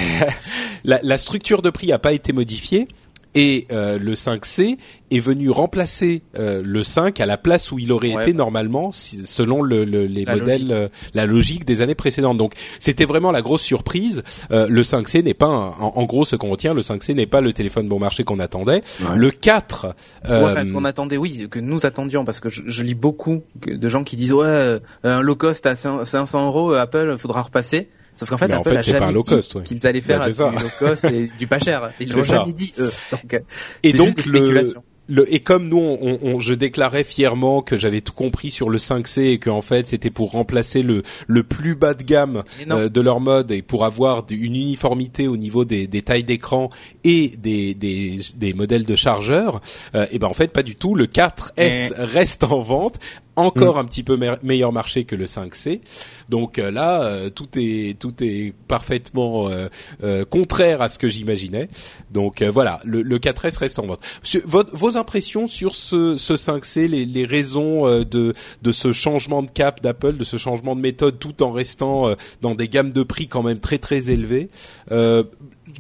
la, 0.86 1.00
la 1.04 1.18
structure 1.18 1.62
de 1.62 1.70
prix 1.70 1.92
a 1.92 2.00
pas 2.00 2.14
été 2.14 2.32
modifiée 2.34 2.88
et 3.36 3.68
euh, 3.72 4.00
le 4.00 4.16
5C 4.16 4.78
est 5.12 5.20
venu 5.20 5.50
remplacer 5.50 6.22
euh, 6.38 6.62
le 6.66 6.84
5 6.84 7.20
à 7.20 7.26
la 7.26 7.38
place 7.38 7.72
où 7.72 7.78
il 7.80 7.92
aurait 7.92 8.14
Ouais. 8.16 8.22
été 8.24 8.34
normalement 8.34 8.92
si- 8.92 9.26
selon 9.26 9.62
le, 9.62 9.86
le- 9.86 10.06
les 10.08 10.26
La 10.26 10.34
modèles 10.36 10.62
logique. 10.62 10.72
euh, 10.72 10.88
la 11.14 11.26
logique 11.26 11.66
des 11.66 11.82
années 11.82 11.96
précédentes. 11.96 12.38
Donc 12.38 12.54
c'était 12.80 13.06
vraiment 13.06 13.32
la 13.32 13.42
grosse 13.42 13.62
surprise. 13.62 14.24
Euh, 14.52 14.68
le 14.68 14.84
5C 14.84 15.24
n'est 15.24 15.34
pas 15.36 15.46
un- 15.48 15.70
en, 15.80 15.94
en 15.96 16.04
gros 16.06 16.26
ce 16.26 16.36
qu'on 16.36 16.50
retient, 16.50 16.74
le 16.74 16.82
5C 16.82 17.14
n'est 17.16 17.26
pas 17.28 17.42
le 17.42 17.54
téléphone 17.54 17.88
bon 17.88 18.00
marché 18.00 18.24
qu'on 18.24 18.40
attendait. 18.40 18.82
Ouais. 19.02 19.16
Le 19.16 19.32
4 19.32 19.96
euh, 20.28 20.44
Ouais, 20.46 20.52
enfin, 20.52 20.70
qu'on 20.72 20.86
attendait, 20.86 21.18
oui, 21.18 21.48
que 21.50 21.60
nous 21.60 21.86
attendions, 21.86 22.26
parce 22.26 22.40
que 22.40 22.50
je, 22.50 22.62
je 22.66 22.84
lis 22.84 22.96
beaucoup 22.96 23.42
de 23.66 23.90
gens 23.90 24.04
qui 24.04 24.16
disent 24.16 24.34
ouais, 24.34 24.46
euh, 24.48 24.80
un 25.04 25.22
low 25.22 25.36
cost 25.36 25.66
à 25.66 25.76
5 25.76 26.04
500 26.06 26.48
euros, 26.48 26.74
euh, 26.74 26.80
Apple, 26.82 27.16
faudra 27.18 27.42
repasser. 27.44 27.90
Sauf 28.20 28.30
qu'en 28.30 28.38
fait, 28.38 28.52
en 28.54 28.58
Apple 28.60 28.70
fait, 28.72 28.78
a 28.78 28.82
c'est 28.82 28.92
pas 28.94 29.00
jamais 29.12 29.22
dit 29.22 29.34
ouais. 29.56 29.64
qu'ils 29.64 29.88
allaient 29.88 30.02
faire 30.02 30.20
Bah, 30.20 30.30
du 30.30 30.64
low 30.64 30.70
cost 30.78 31.06
et 31.06 31.28
du 31.38 31.48
pas 31.48 31.60
cher. 31.60 31.92
Ils 32.00 32.12
l'ont 32.12 32.24
jamais 32.24 32.54
dit 32.54 32.74
eux. 32.80 32.92
Donc, 33.12 33.34
euh, 33.34 33.40
Et 33.84 33.92
c'est 33.92 33.98
donc 33.98 34.08
juste 34.08 34.26
des 34.26 34.32
le, 34.32 34.40
spéculations. 34.40 34.84
le 35.08 35.34
et 35.34 35.40
comme 35.40 35.68
nous 35.70 35.78
on, 35.80 36.20
on- 36.22 36.40
je 36.40 36.54
déclarais 36.54 37.04
fièrement 37.04 37.62
que 37.64 37.78
j'avais 37.78 38.02
tout 38.02 38.14
compris 38.14 38.52
sur 38.52 38.70
le 38.70 38.78
5C 38.78 39.22
et 39.22 39.40
que 39.40 39.50
en 39.50 39.62
fait 39.62 39.88
c'était 39.88 40.12
pour 40.12 40.32
remplacer 40.32 40.84
le 40.84 41.02
le 41.28 41.44
plus 41.44 41.74
bas 41.76 41.94
de 41.96 42.04
gamme 42.04 42.44
euh, 42.70 42.90
de 42.90 43.02
leur 43.02 43.20
mode 43.20 43.50
et 43.52 43.62
pour 43.64 43.86
avoir 43.86 44.26
une 44.30 44.56
uniformité 44.56 45.28
au 45.28 45.36
niveau 45.38 45.66
des, 45.66 45.88
des 45.88 46.02
tailles 46.04 46.24
d'écran 46.26 46.70
et 47.04 47.30
des, 47.40 47.74
des 47.74 48.20
des 48.36 48.54
modèles 48.54 48.86
de 48.86 48.96
chargeurs 48.96 49.62
euh, 49.96 50.06
et 50.12 50.20
ben 50.20 50.28
en 50.28 50.34
fait 50.36 50.50
pas 50.54 50.62
du 50.64 50.76
tout 50.76 50.94
le 50.94 51.08
4S 51.08 51.94
reste 51.98 52.44
en 52.44 52.62
vente 52.62 53.00
encore 53.40 53.78
un 53.80 53.86
petit 53.86 54.04
peu 54.04 54.18
me- 54.18 54.38
meilleur 54.44 54.72
marché 54.72 55.04
que 55.06 55.16
le 55.16 55.26
5C. 55.26 55.82
Donc 56.30 56.60
euh, 56.60 56.72
là, 56.72 57.04
euh, 57.04 57.30
tout 57.30 57.48
est 57.56 57.98
tout 58.00 58.14
est 58.22 58.54
parfaitement 58.68 59.50
euh, 59.50 59.68
euh, 60.04 60.26
contraire 60.26 60.82
à 60.82 60.88
ce 60.88 61.00
que 61.00 61.10
j'imaginais. 61.10 61.70
Donc 62.12 62.42
euh, 62.42 62.52
voilà, 62.52 62.80
le, 62.84 63.02
le 63.02 63.18
4S 63.20 63.58
reste 63.58 63.80
en 63.80 63.86
vente. 63.88 64.02
Votre- 64.46 64.76
vos 64.76 64.98
impressions 64.98 65.48
sur 65.48 65.76
ce, 65.76 66.18
ce 66.18 66.34
5C, 66.34 66.88
les, 66.88 67.06
les 67.06 67.26
raisons 67.26 67.86
de 68.04 68.34
de 68.62 68.72
ce 68.72 68.94
changement 68.94 69.44
de 69.44 69.50
cap 69.52 69.82
d'Apple, 69.82 70.18
de 70.18 70.24
ce 70.24 70.38
changement 70.38 70.76
de 70.76 70.82
méthode, 70.82 71.20
tout 71.20 71.42
en 71.44 71.52
restant 71.52 72.14
dans 72.42 72.56
des 72.56 72.68
gammes 72.68 72.92
de 72.92 73.04
prix 73.04 73.28
quand 73.28 73.44
même 73.44 73.60
très 73.60 73.78
très 73.78 74.10
élevées. 74.12 74.50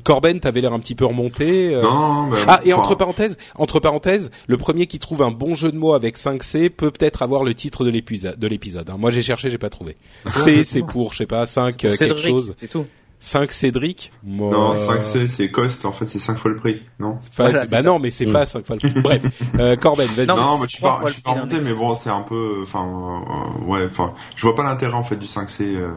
Corben, 0.03 0.39
t'avais 0.39 0.61
l'air 0.61 0.73
un 0.73 0.79
petit 0.79 0.95
peu 0.95 1.05
remonté. 1.05 1.73
euh, 1.75 1.81
Non, 1.81 2.27
mais 2.27 2.37
ah, 2.47 2.61
et 2.63 2.73
enfin, 2.73 2.81
entre 2.83 2.95
parenthèses, 2.95 3.37
entre 3.55 3.79
parenthèses, 3.79 4.31
le 4.47 4.57
premier 4.57 4.87
qui 4.87 4.99
trouve 4.99 5.21
un 5.21 5.31
bon 5.31 5.55
jeu 5.55 5.71
de 5.71 5.77
mots 5.77 5.93
avec 5.93 6.17
5C 6.17 6.69
peut 6.69 6.91
peut-être 6.91 7.21
avoir 7.21 7.43
le 7.43 7.53
titre 7.53 7.83
de 7.85 7.89
l'épisode. 7.89 8.37
De 8.39 8.47
l'épisode. 8.47 8.89
hein. 8.89 8.95
Moi, 8.97 9.11
j'ai 9.11 9.21
cherché, 9.21 9.49
j'ai 9.49 9.57
pas 9.57 9.69
trouvé. 9.69 9.95
C, 10.27 10.63
c'est 10.63 10.83
pour, 10.83 11.13
je 11.13 11.19
sais 11.19 11.25
pas, 11.25 11.45
5 11.45 11.73
euh, 11.73 11.77
quelque 11.77 11.95
Cédric, 11.95 12.29
chose. 12.29 12.53
c'est 12.55 12.67
tout. 12.67 12.85
5 13.21 13.51
Cédric. 13.51 14.13
Moi, 14.23 14.49
Non, 14.49 14.75
5C 14.75 15.27
c'est 15.27 15.51
cost, 15.51 15.83
en 15.83 15.91
fait 15.91 16.07
c'est 16.07 16.19
5 16.19 16.37
fois 16.37 16.51
le 16.51 16.55
prix, 16.57 16.81
non? 16.99 17.17
Enfin, 17.19 17.49
Voilà, 17.49 17.65
bah 17.65 17.81
non, 17.83 17.99
mais 17.99 18.11
c'est 18.11 18.25
pas 18.31 18.45
5 18.45 18.65
fois 18.65 18.77
le 18.81 19.01
Bref, 19.01 19.21
euh, 19.59 19.75
Corben, 19.75 20.07
vas-y. 20.15 20.25
Non, 20.25 20.37
Non, 20.37 20.57
mais 20.57 20.67
je 20.67 20.75
suis 20.75 20.81
pas, 20.81 21.01
je 21.05 21.11
suis 21.11 21.21
pas 21.21 21.31
prix 21.31 21.39
remonté, 21.41 21.59
mais 21.61 21.73
bon, 21.73 21.95
c'est 21.95 22.09
un 22.09 22.21
peu, 22.21 22.59
enfin, 22.63 22.87
euh, 22.87 23.65
ouais, 23.65 23.85
enfin, 23.89 24.13
je 24.37 24.43
vois 24.43 24.55
pas 24.55 24.63
l'intérêt 24.63 24.93
en 24.93 25.03
fait 25.03 25.17
du 25.17 25.25
5C 25.25 25.63
euh, 25.75 25.89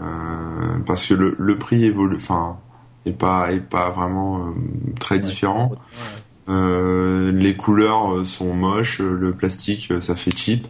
parce 0.84 1.06
que 1.06 1.14
le, 1.14 1.36
le 1.38 1.58
prix 1.58 1.84
évolue, 1.84 2.16
enfin, 2.16 2.58
est 3.06 3.12
pas 3.12 3.52
est 3.52 3.60
pas 3.60 3.90
vraiment 3.90 4.38
euh, 4.46 4.50
très 5.00 5.18
différent. 5.18 5.72
Euh, 6.48 7.30
les 7.30 7.54
couleurs 7.54 8.12
euh, 8.14 8.24
sont 8.26 8.52
moches, 8.52 9.00
euh, 9.00 9.12
le 9.16 9.32
plastique 9.32 9.92
euh, 9.92 10.00
ça 10.00 10.16
fait 10.16 10.36
cheap. 10.36 10.66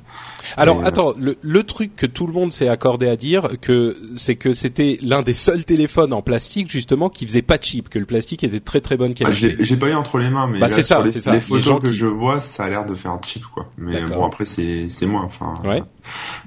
Alors 0.58 0.82
Et, 0.82 0.86
attends, 0.86 1.14
le, 1.18 1.38
le 1.40 1.62
truc 1.62 1.96
que 1.96 2.04
tout 2.04 2.26
le 2.26 2.34
monde 2.34 2.52
s'est 2.52 2.68
accordé 2.68 3.08
à 3.08 3.16
dire, 3.16 3.48
que 3.62 3.96
c'est 4.14 4.36
que 4.36 4.52
c'était 4.52 4.98
l'un 5.00 5.22
des 5.22 5.32
seuls 5.32 5.64
téléphones 5.64 6.12
en 6.12 6.20
plastique 6.20 6.70
justement 6.70 7.08
qui 7.08 7.26
faisait 7.26 7.40
pas 7.40 7.56
cheap, 7.58 7.88
que 7.88 7.98
le 7.98 8.04
plastique 8.04 8.44
était 8.44 8.58
de 8.60 8.64
très 8.64 8.82
très 8.82 8.98
bonne 8.98 9.12
Ah, 9.14 9.32
qualité. 9.32 9.56
j'ai 9.60 9.76
pas 9.78 9.88
eu 9.88 9.94
entre 9.94 10.18
les 10.18 10.28
mains, 10.28 10.46
mais 10.46 10.58
Bah, 10.58 10.68
là, 10.68 10.74
c'est 10.74 10.82
ça, 10.82 10.96
sur 10.96 11.04
les, 11.04 11.10
c'est 11.10 11.20
ça. 11.22 11.32
les 11.32 11.40
photos 11.40 11.80
que 11.80 11.88
qui- 11.88 11.94
je 11.94 12.04
vois, 12.06 12.42
ça 12.42 12.64
a 12.64 12.68
l'air 12.68 12.84
de 12.84 12.94
faire 12.94 13.18
cheap 13.24 13.44
quoi. 13.54 13.66
Mais 13.78 14.02
bon 14.04 14.26
après 14.26 14.44
c'est 14.44 14.90
c'est 14.90 15.06
moi, 15.06 15.22
enfin. 15.24 15.54
Ouais. 15.64 15.82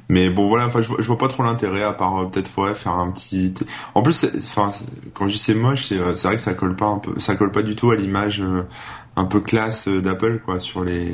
Mais 0.10 0.30
bon 0.30 0.48
voilà, 0.48 0.68
enfin 0.68 0.82
je, 0.82 0.88
vois- 0.88 0.98
je 1.02 1.08
vois 1.08 1.18
pas 1.18 1.28
trop 1.28 1.42
l'intérêt 1.44 1.82
à 1.84 1.92
part 1.92 2.18
euh, 2.22 2.26
peut-être 2.26 2.48
faudrait 2.48 2.76
faire 2.76 2.94
un 2.94 3.10
petit. 3.12 3.54
En 3.96 4.04
plus, 4.04 4.26
enfin 4.38 4.72
quand 5.14 5.28
je 5.28 5.34
dis 5.34 5.40
c'est 5.40 5.56
moche, 5.56 5.88
c'est 5.88 5.98
euh, 6.00 6.16
c'est 6.16 6.28
vrai 6.28 6.36
que 6.36 6.42
ça 6.44 6.54
colle 6.54 6.76
pas 6.76 6.86
un 6.88 7.00
peu, 7.00 7.20
ça 7.20 7.36
colle 7.36 7.52
pas 7.52 7.64
du 7.64 7.76
tout 7.76 7.90
à 7.92 7.96
l'image 7.96 8.40
euh, 8.42 8.64
un 9.16 9.26
peu 9.26 9.40
classe 9.40 9.88
euh, 9.88 10.02
d'Apple 10.02 10.40
quoi 10.46 10.60
sur 10.60 10.84
les 10.84 11.12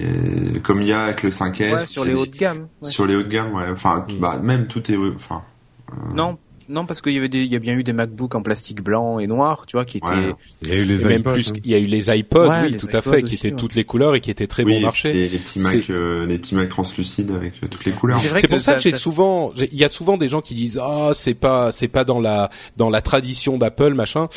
comme 0.63 0.81
il 0.81 0.89
y 0.89 0.93
a 0.93 1.03
avec 1.03 1.23
le 1.23 1.29
5S. 1.29 1.73
Ouais, 1.75 1.87
sur 1.87 2.03
les 2.03 2.15
hauts 2.15 2.25
de 2.25 2.35
gamme. 2.35 2.67
ouais. 2.81 2.89
Sur 2.89 3.05
les 3.05 3.15
hauts 3.15 3.23
de 3.23 3.27
gamme, 3.29 3.53
ouais. 3.53 3.65
Enfin 3.71 4.05
Mm. 4.09 4.19
bah 4.19 4.39
même 4.43 4.67
tout 4.67 4.91
est 4.91 4.97
enfin. 5.15 5.41
Non, 6.13 6.37
non, 6.69 6.85
parce 6.85 7.01
qu'il 7.01 7.13
y 7.13 7.17
avait 7.17 7.29
des, 7.29 7.43
il 7.43 7.51
y 7.51 7.55
a 7.55 7.59
bien 7.59 7.73
eu 7.73 7.83
des 7.83 7.93
MacBooks 7.93 8.35
en 8.35 8.41
plastique 8.41 8.81
blanc 8.81 9.19
et 9.19 9.27
noir, 9.27 9.65
tu 9.67 9.77
vois, 9.77 9.85
qui 9.85 9.97
étaient. 9.97 10.07
Ouais. 10.09 10.35
Il 10.63 10.69
y 10.69 10.71
a 10.71 10.75
eu 10.77 10.83
les 10.85 10.97
même 11.05 11.21
iPods, 11.21 11.33
plus, 11.33 11.49
hein. 11.51 11.55
il 11.63 11.71
y 11.71 11.75
a 11.75 11.79
eu 11.79 11.85
les 11.85 12.09
iPods, 12.17 12.47
Ouais, 12.49 12.61
oui, 12.63 12.71
les 12.71 12.77
tout 12.77 12.87
à 12.93 13.01
fait, 13.01 13.23
qui 13.23 13.35
étaient 13.35 13.49
ouais. 13.51 13.55
toutes 13.55 13.75
les 13.75 13.83
couleurs 13.83 14.15
et 14.15 14.21
qui 14.21 14.31
étaient 14.31 14.47
très 14.47 14.63
Oui, 14.63 14.75
bon 14.75 14.81
marché. 14.81 15.13
Les, 15.13 15.29
les 15.29 15.37
petits 15.37 15.59
Mac, 15.59 15.89
euh, 15.89 16.25
les 16.25 16.37
petits 16.39 16.55
Mac 16.55 16.69
translucides 16.69 17.31
avec 17.31 17.53
euh, 17.63 17.67
toutes 17.67 17.85
les 17.85 17.91
couleurs. 17.91 18.19
C'est 18.19 18.47
pour 18.47 18.59
ça, 18.59 18.71
ça- 18.73 18.75
que 18.77 18.81
j'ai 18.81 18.91
ça- 18.91 18.97
souvent, 18.97 19.51
il 19.57 19.77
y 19.77 19.83
a 19.83 19.89
souvent 19.89 20.17
des 20.17 20.29
gens 20.29 20.41
qui 20.41 20.53
disent 20.53 20.79
ah 20.81 21.11
c'est 21.13 21.33
pas 21.33 21.71
c'est 21.71 21.87
pas 21.87 22.03
dans 22.03 22.19
la 22.19 22.49
dans 22.77 22.89
la 22.89 23.01
tradition 23.01 23.57
d'Apple 23.57 23.93
machin. 23.93 24.27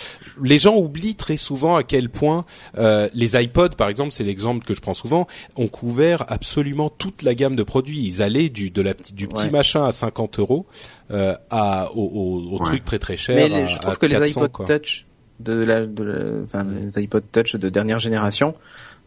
Les 0.42 0.58
gens 0.58 0.76
oublient 0.76 1.14
très 1.16 1.36
souvent 1.36 1.76
à 1.76 1.82
quel 1.82 2.08
point 2.08 2.44
euh, 2.78 3.08
les 3.14 3.36
iPods 3.40 3.70
par 3.76 3.88
exemple, 3.88 4.12
c'est 4.12 4.24
l'exemple 4.24 4.64
que 4.64 4.74
je 4.74 4.80
prends 4.80 4.94
souvent, 4.94 5.26
ont 5.56 5.68
couvert 5.68 6.24
absolument 6.28 6.90
toute 6.90 7.22
la 7.22 7.34
gamme 7.34 7.56
de 7.56 7.62
produits. 7.62 8.00
Ils 8.04 8.22
allaient 8.22 8.48
du 8.48 8.70
de 8.70 8.82
la 8.82 8.94
du 9.14 9.28
petit 9.28 9.44
Ouais. 9.44 9.50
machin 9.50 9.84
à 9.84 9.92
50 9.92 10.38
euros 10.38 10.66
euh, 11.10 11.34
à 11.50 11.90
au, 11.94 12.02
au, 12.02 12.23
au 12.24 12.58
Ouais. 12.58 12.64
truc 12.66 12.84
très 12.84 12.98
très 12.98 13.16
cher. 13.16 13.36
Mais 13.36 13.48
les- 13.48 13.62
à- 13.62 13.66
je 13.66 13.76
à 13.76 13.78
trouve 13.80 13.98
que 13.98 14.06
les 14.06 14.14
400, 14.16 14.42
iPod 14.42 14.52
quoi. 14.52 14.66
Touch 14.66 15.06
de 15.40 15.52
la, 15.52 15.86
de 15.86 16.02
la- 16.04 16.42
enfin 16.44 16.64
les 16.64 16.98
iPod 17.02 17.24
Touch 17.32 17.56
de 17.56 17.68
dernière 17.68 17.98
génération 17.98 18.54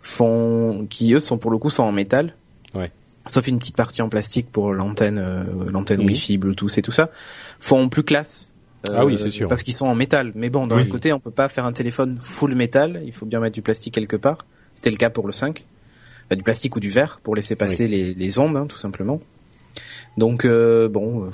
font, 0.01 0.85
qui 0.89 1.13
eux 1.13 1.19
sont 1.19 1.37
pour 1.37 1.51
le 1.51 1.57
coup 1.57 1.69
sont 1.69 1.83
en 1.83 1.91
métal. 1.91 2.33
Ouais. 2.73 2.91
Sauf 3.25 3.47
une 3.47 3.57
petite 3.59 3.75
partie 3.75 4.01
en 4.01 4.09
plastique 4.09 4.49
pour 4.51 4.73
l'antenne, 4.73 5.17
euh, 5.17 5.43
l'antenne. 5.69 6.01
Wi-Fi, 6.01 6.37
Bluetooth 6.37 6.77
et 6.77 6.81
tout 6.81 6.91
ça, 6.93 7.09
font 7.59 7.89
plus 7.89 8.03
classe. 8.03 8.53
euh, 8.89 8.93
Ah 8.95 9.05
oui, 9.05 9.17
c'est 9.19 9.31
sûr. 9.31 9.49
Parce 9.49 9.63
qu'ils 9.63 9.73
sont 9.73 9.87
en 9.87 9.95
métal. 9.95 10.31
Mais 10.35 10.49
bon, 10.49 10.65
d'un 10.67 10.75
Oui. 10.75 10.83
autre 10.83 10.91
côté, 10.91 11.11
on 11.11 11.19
peut 11.19 11.31
pas 11.31 11.49
faire 11.49 11.65
un 11.65 11.73
téléphone 11.73 12.17
full 12.21 12.55
métal. 12.55 13.01
Il 13.05 13.11
faut 13.11 13.25
bien 13.25 13.39
mettre 13.41 13.55
du 13.55 13.61
plastique 13.61 13.93
quelque 13.95 14.15
part. 14.15 14.37
C'était 14.75 14.91
le 14.91 14.97
cas 14.97 15.09
pour 15.09 15.25
le 15.27 15.33
5. 15.33 15.65
Enfin, 16.25 16.35
du 16.37 16.43
plastique 16.43 16.75
ou 16.75 16.79
du 16.79 16.89
verre 16.89 17.19
pour 17.23 17.35
laisser 17.35 17.55
passer 17.55 17.87
les, 17.87 18.13
les 18.13 18.39
ondes, 18.39 18.55
hein, 18.55 18.65
tout 18.67 18.77
simplement. 18.77 19.19
Donc 20.17 20.45
euh, 20.45 20.87
bon, 20.87 21.25
euh, 21.25 21.29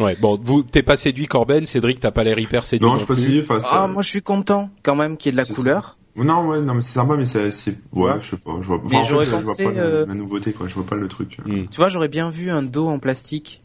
Ouais, 0.00 0.16
bon, 0.20 0.38
vous 0.42 0.62
t'es 0.62 0.82
pas 0.82 0.96
séduit 0.96 1.26
Corben, 1.26 1.66
Cédric 1.66 2.00
t'as 2.00 2.10
pas 2.10 2.24
l'air 2.24 2.38
hyper 2.38 2.64
séduit. 2.64 2.86
Non, 2.86 2.92
non 2.94 2.98
je 3.00 3.04
suis 3.04 3.14
pas 3.14 3.20
séduit. 3.20 3.40
Enfin, 3.40 3.58
ah 3.70 3.86
moi 3.88 4.02
je 4.02 4.08
suis 4.08 4.22
content 4.22 4.70
quand 4.82 4.94
même 4.94 5.16
qu'il 5.16 5.30
y 5.32 5.38
ait 5.38 5.42
de 5.42 5.48
la 5.48 5.54
couleur. 5.54 5.96
Non, 6.16 6.48
ouais, 6.48 6.60
non, 6.60 6.74
mais 6.74 6.80
c'est 6.82 6.94
sympa, 6.94 7.14
mais 7.16 7.24
c'est, 7.26 7.44
ouais, 7.92 8.12
je 8.20 8.30
sais 8.30 8.36
pas, 8.38 8.50
je 8.60 8.66
vois, 8.66 8.80
enfin, 8.84 8.98
en 8.98 9.02
j'aurais 9.04 9.24
fait, 9.24 9.30
je 9.30 9.36
vois 9.36 9.52
pensé, 9.52 9.64
pas 9.64 9.72
la, 9.72 9.80
euh, 9.82 10.06
la 10.06 10.14
nouveauté, 10.14 10.52
quoi, 10.52 10.66
je 10.66 10.74
vois 10.74 10.84
pas 10.84 10.96
le 10.96 11.06
truc. 11.06 11.38
Mm. 11.46 11.66
Tu 11.70 11.76
vois, 11.76 11.88
j'aurais 11.88 12.08
bien 12.08 12.28
vu 12.28 12.50
un 12.50 12.62
dos 12.62 12.88
en 12.88 12.98
plastique. 12.98 13.62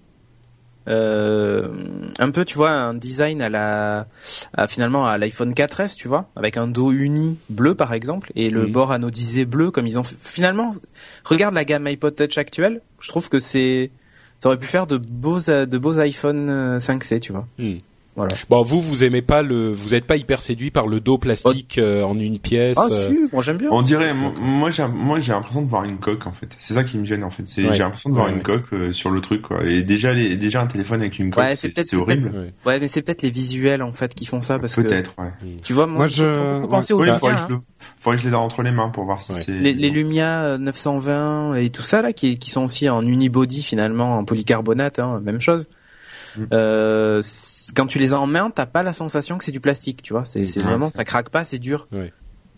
Euh, 0.88 1.70
un 2.20 2.30
peu, 2.32 2.44
tu 2.46 2.56
vois, 2.56 2.70
un 2.72 2.94
design 2.94 3.42
à 3.42 3.50
la, 3.50 4.08
à, 4.54 4.68
finalement 4.68 5.08
à 5.08 5.18
l'iPhone 5.18 5.54
4S, 5.54 5.96
tu 5.96 6.08
vois, 6.08 6.30
avec 6.36 6.58
un 6.58 6.68
dos 6.68 6.92
uni 6.92 7.40
bleu 7.50 7.74
par 7.74 7.94
exemple 7.94 8.32
et 8.36 8.50
le 8.50 8.66
Mhm. 8.66 8.72
bord 8.72 8.92
anodisé 8.92 9.46
bleu 9.46 9.72
comme 9.72 9.88
ils 9.88 9.98
ont 9.98 10.04
fait. 10.04 10.18
Finalement, 10.20 10.74
regarde 11.24 11.56
la 11.56 11.64
gamme 11.64 11.88
iPod 11.88 12.16
Touch 12.16 12.38
actuelle, 12.38 12.82
je 13.00 13.08
trouve 13.08 13.30
que 13.30 13.40
c'est, 13.40 13.92
ça 14.44 14.50
aurait 14.50 14.60
pu 14.60 14.68
faire 14.68 14.88
de 14.88 14.98
beaux, 14.98 15.40
de 15.40 15.78
beaux 15.78 16.00
iPhone 16.00 16.50
euh, 16.50 16.78
5C, 16.78 17.22
tu 17.22 17.32
vois. 17.32 17.48
Hmm. 17.58 17.78
Voilà. 18.16 18.36
Bon, 18.50 18.62
vous 18.62 18.80
vous 18.80 19.04
aimez 19.04 19.24
pas 19.24 19.42
le, 19.42 19.72
vous 19.72 19.96
êtes 19.96 20.06
pas 20.06 20.18
hyper 20.18 20.40
séduit 20.40 20.70
par 20.70 20.86
le 20.86 21.00
dos 21.00 21.18
plastique 21.18 21.80
euh, 21.80 22.04
en 22.04 22.20
une 22.20 22.38
pièce. 22.38 22.78
Ah 22.80 22.88
euh, 22.92 23.08
si, 23.08 23.16
moi 23.34 23.42
j'aime 23.42 23.58
bien. 23.58 23.70
On 23.72 23.82
dirait, 23.82 24.14
mo- 24.14 24.34
moi, 24.40 24.70
j'ai, 24.70 24.86
moi, 24.88 25.20
j'ai 25.20 25.32
l'impression 25.32 25.64
de 25.64 25.68
voir 25.68 25.84
une 25.84 25.98
coque, 25.98 26.28
en 26.28 26.32
fait. 26.32 26.50
C'est 26.60 26.76
ça 26.76 26.84
qui 26.84 26.98
me 27.00 27.06
gêne, 27.06 27.24
en 27.24 27.32
fait. 27.32 27.48
C'est, 27.48 27.64
Ouais. 27.66 27.74
j'ai 27.74 27.80
l'impression 27.80 28.12
de 28.12 28.14
voir 28.16 28.28
Ouais, 28.28 28.34
une 28.34 28.38
ouais. 28.38 28.44
coque 28.44 28.72
euh, 28.74 28.92
sur 28.92 29.10
le 29.10 29.20
truc, 29.20 29.42
quoi. 29.42 29.64
Et 29.66 29.82
déjà, 29.82 30.14
les, 30.14 30.36
déjà 30.36 30.62
un 30.62 30.68
téléphone 30.68 31.02
avec 31.02 31.18
une 31.18 31.32
coque, 31.32 31.44
Ouais, 31.44 31.56
c'est 31.56 31.74
horrible. 31.96 32.30
ouais. 32.36 32.54
Ouais, 32.66 32.80
mais 32.80 32.88
c'est 32.88 33.02
peut-être 33.02 33.24
les 33.24 33.32
visuels 33.32 33.82
en 33.82 33.94
fait 33.94 34.14
qui 34.14 34.26
font 34.26 34.42
ça 34.42 34.60
parce 34.60 34.76
que 34.76 34.82
Peut-être, 34.82 35.16
ouais. 35.18 35.32
tu 35.64 35.74
vois, 35.74 35.88
moi, 35.88 35.98
Moi, 36.00 36.08
je- 36.08 36.66
pensé 36.68 36.94
aux 36.94 37.02
Oui, 37.02 37.08
faudrait, 37.18 37.34
hein. 37.34 37.46
que 37.48 37.54
je 37.54 37.56
le, 37.58 37.62
faudrait 37.98 38.18
que 38.18 38.24
je 38.24 38.28
les 38.28 38.34
ai 38.34 38.38
entre 38.38 38.62
les 38.62 38.72
mains 38.72 38.90
pour 38.90 39.06
voir 39.06 39.22
si 39.24 39.34
c'est... 39.34 39.52
les, 39.60 39.74
les 39.74 39.90
Lumia 39.90 40.44
euh, 40.44 40.58
920 40.60 41.56
et 41.56 41.70
tout 41.72 41.82
ça 41.82 42.02
là 42.02 42.14
qui, 42.14 42.38
qui 42.38 42.50
sont 42.52 42.66
aussi 42.66 42.88
en 42.90 43.06
unibody 43.06 43.62
finalement 43.64 44.18
en 44.20 44.26
polycarbonate 44.26 45.00
hein, 45.00 45.20
même 45.24 45.40
chose 45.40 45.68
Euh, 46.52 47.22
quand 47.76 47.86
tu 47.88 48.00
les 48.00 48.14
as 48.14 48.20
en 48.20 48.28
main 48.28 48.50
t'as 48.50 48.66
pas 48.66 48.84
la 48.84 48.94
sensation 48.94 49.38
que 49.38 49.44
c'est 49.44 49.52
du 49.52 49.60
plastique 49.60 50.02
tu 50.02 50.14
vois 50.14 50.26
c'est 50.26 50.44
vraiment 50.60 50.90
ça 50.90 51.04
craque 51.06 51.30
pas 51.30 51.46
c'est 51.46 51.60
dur 51.60 51.88
Ouais. 51.92 52.12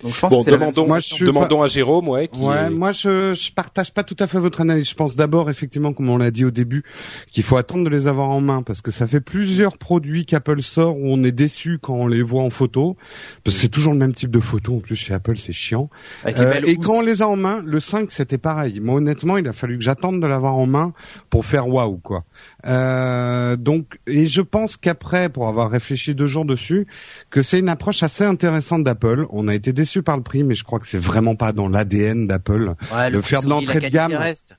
donc 0.03 0.13
je 0.13 0.19
pense 0.19 0.32
Bon, 0.34 0.43
que 0.43 0.51
demandons, 0.51 0.88
Moi, 0.88 0.99
je 0.99 1.23
demandons 1.23 1.61
à 1.63 1.67
Jérôme, 1.69 2.09
ouais, 2.09 2.28
qui 2.28 2.39
Ouais, 2.41 2.69
moi 2.69 2.91
je 2.91 3.34
je 3.34 3.51
partage 3.51 3.93
pas 3.93 4.03
tout 4.03 4.15
à 4.19 4.28
fait 4.28 4.39
votre 4.39 4.59
analyse. 4.61 4.89
Je 4.89 4.93
pense 4.93 5.15
d'abord 5.15 5.49
effectivement, 5.49 5.93
comme 5.93 6.09
on 6.09 6.17
l'a 6.17 6.32
dit 6.32 6.43
au 6.45 6.51
début, 6.51 6.84
qu'il 7.32 7.43
faut 7.43 7.55
attendre 7.57 7.84
de 7.86 7.89
les 7.89 8.07
avoir 8.07 8.30
en 8.30 8.41
main 8.41 8.61
parce 8.61 8.82
que 8.82 8.91
ça 8.91 9.07
fait 9.07 9.21
plusieurs 9.21 9.78
produits 9.78 10.26
qu'Apple 10.26 10.61
sort 10.61 10.97
où 10.97 11.05
on 11.07 11.23
est 11.23 11.32
déçu 11.32 11.80
quand 11.82 11.93
on 11.95 12.07
les 12.07 12.21
voit 12.23 12.43
en 12.43 12.49
photo 12.49 12.97
parce 13.43 13.55
que 13.55 13.61
c'est 13.61 13.69
toujours 13.69 13.93
le 13.93 13.99
même 13.99 14.13
type 14.13 14.32
de 14.32 14.39
photo. 14.41 14.76
En 14.76 14.80
plus 14.80 14.95
chez 14.97 15.13
Apple, 15.13 15.38
c'est 15.38 15.53
chiant. 15.53 15.89
Euh, 16.26 16.59
et 16.65 16.76
housses. 16.78 16.86
quand 16.86 16.95
on 16.97 17.01
les 17.01 17.21
a 17.21 17.28
en 17.30 17.38
main, 17.38 17.61
le 17.65 17.80
5 17.80 18.11
c'était 18.11 18.38
pareil. 18.38 18.80
Moi 18.82 18.95
honnêtement, 18.95 19.38
il 19.38 19.47
a 19.47 19.53
fallu 19.53 19.78
que 19.78 19.84
j'attende 19.84 20.21
de 20.21 20.28
l'avoir 20.28 20.55
en 20.57 20.65
main 20.67 20.93
pour 21.30 21.45
faire 21.45 21.67
waouh 21.69 21.97
quoi. 21.97 22.26
Euh, 22.66 23.55
donc 23.55 23.99
et 24.07 24.26
je 24.26 24.41
pense 24.41 24.78
qu'après, 24.78 25.30
pour 25.30 25.47
avoir 25.47 25.70
réfléchi 25.70 26.16
deux 26.16 26.26
jours 26.28 26.45
dessus, 26.45 26.88
que 27.30 27.41
c'est 27.43 27.59
une 27.59 27.70
approche 27.70 28.03
assez 28.03 28.24
intéressante 28.24 28.84
d'Apple. 28.84 29.26
On 29.30 29.47
a 29.47 29.55
été 29.55 29.72
déçu 29.74 30.01
par 30.01 30.18
le 30.18 30.24
prix, 30.24 30.43
mais 30.43 30.55
je 30.55 30.63
crois 30.63 30.80
que 30.80 30.88
c'est 30.88 30.97
vraiment 30.99 31.36
pas 31.36 31.51
dans 31.51 31.68
l'ADN 31.70 32.28
d'Apple. 32.28 32.74
ouais, 32.95 33.11
de 33.11 33.22
faire 33.22 33.41
de 33.41 33.49
l'entrée 33.49 33.80
de 33.80 33.88
gamme. 33.89 34.11
reste. 34.16 34.57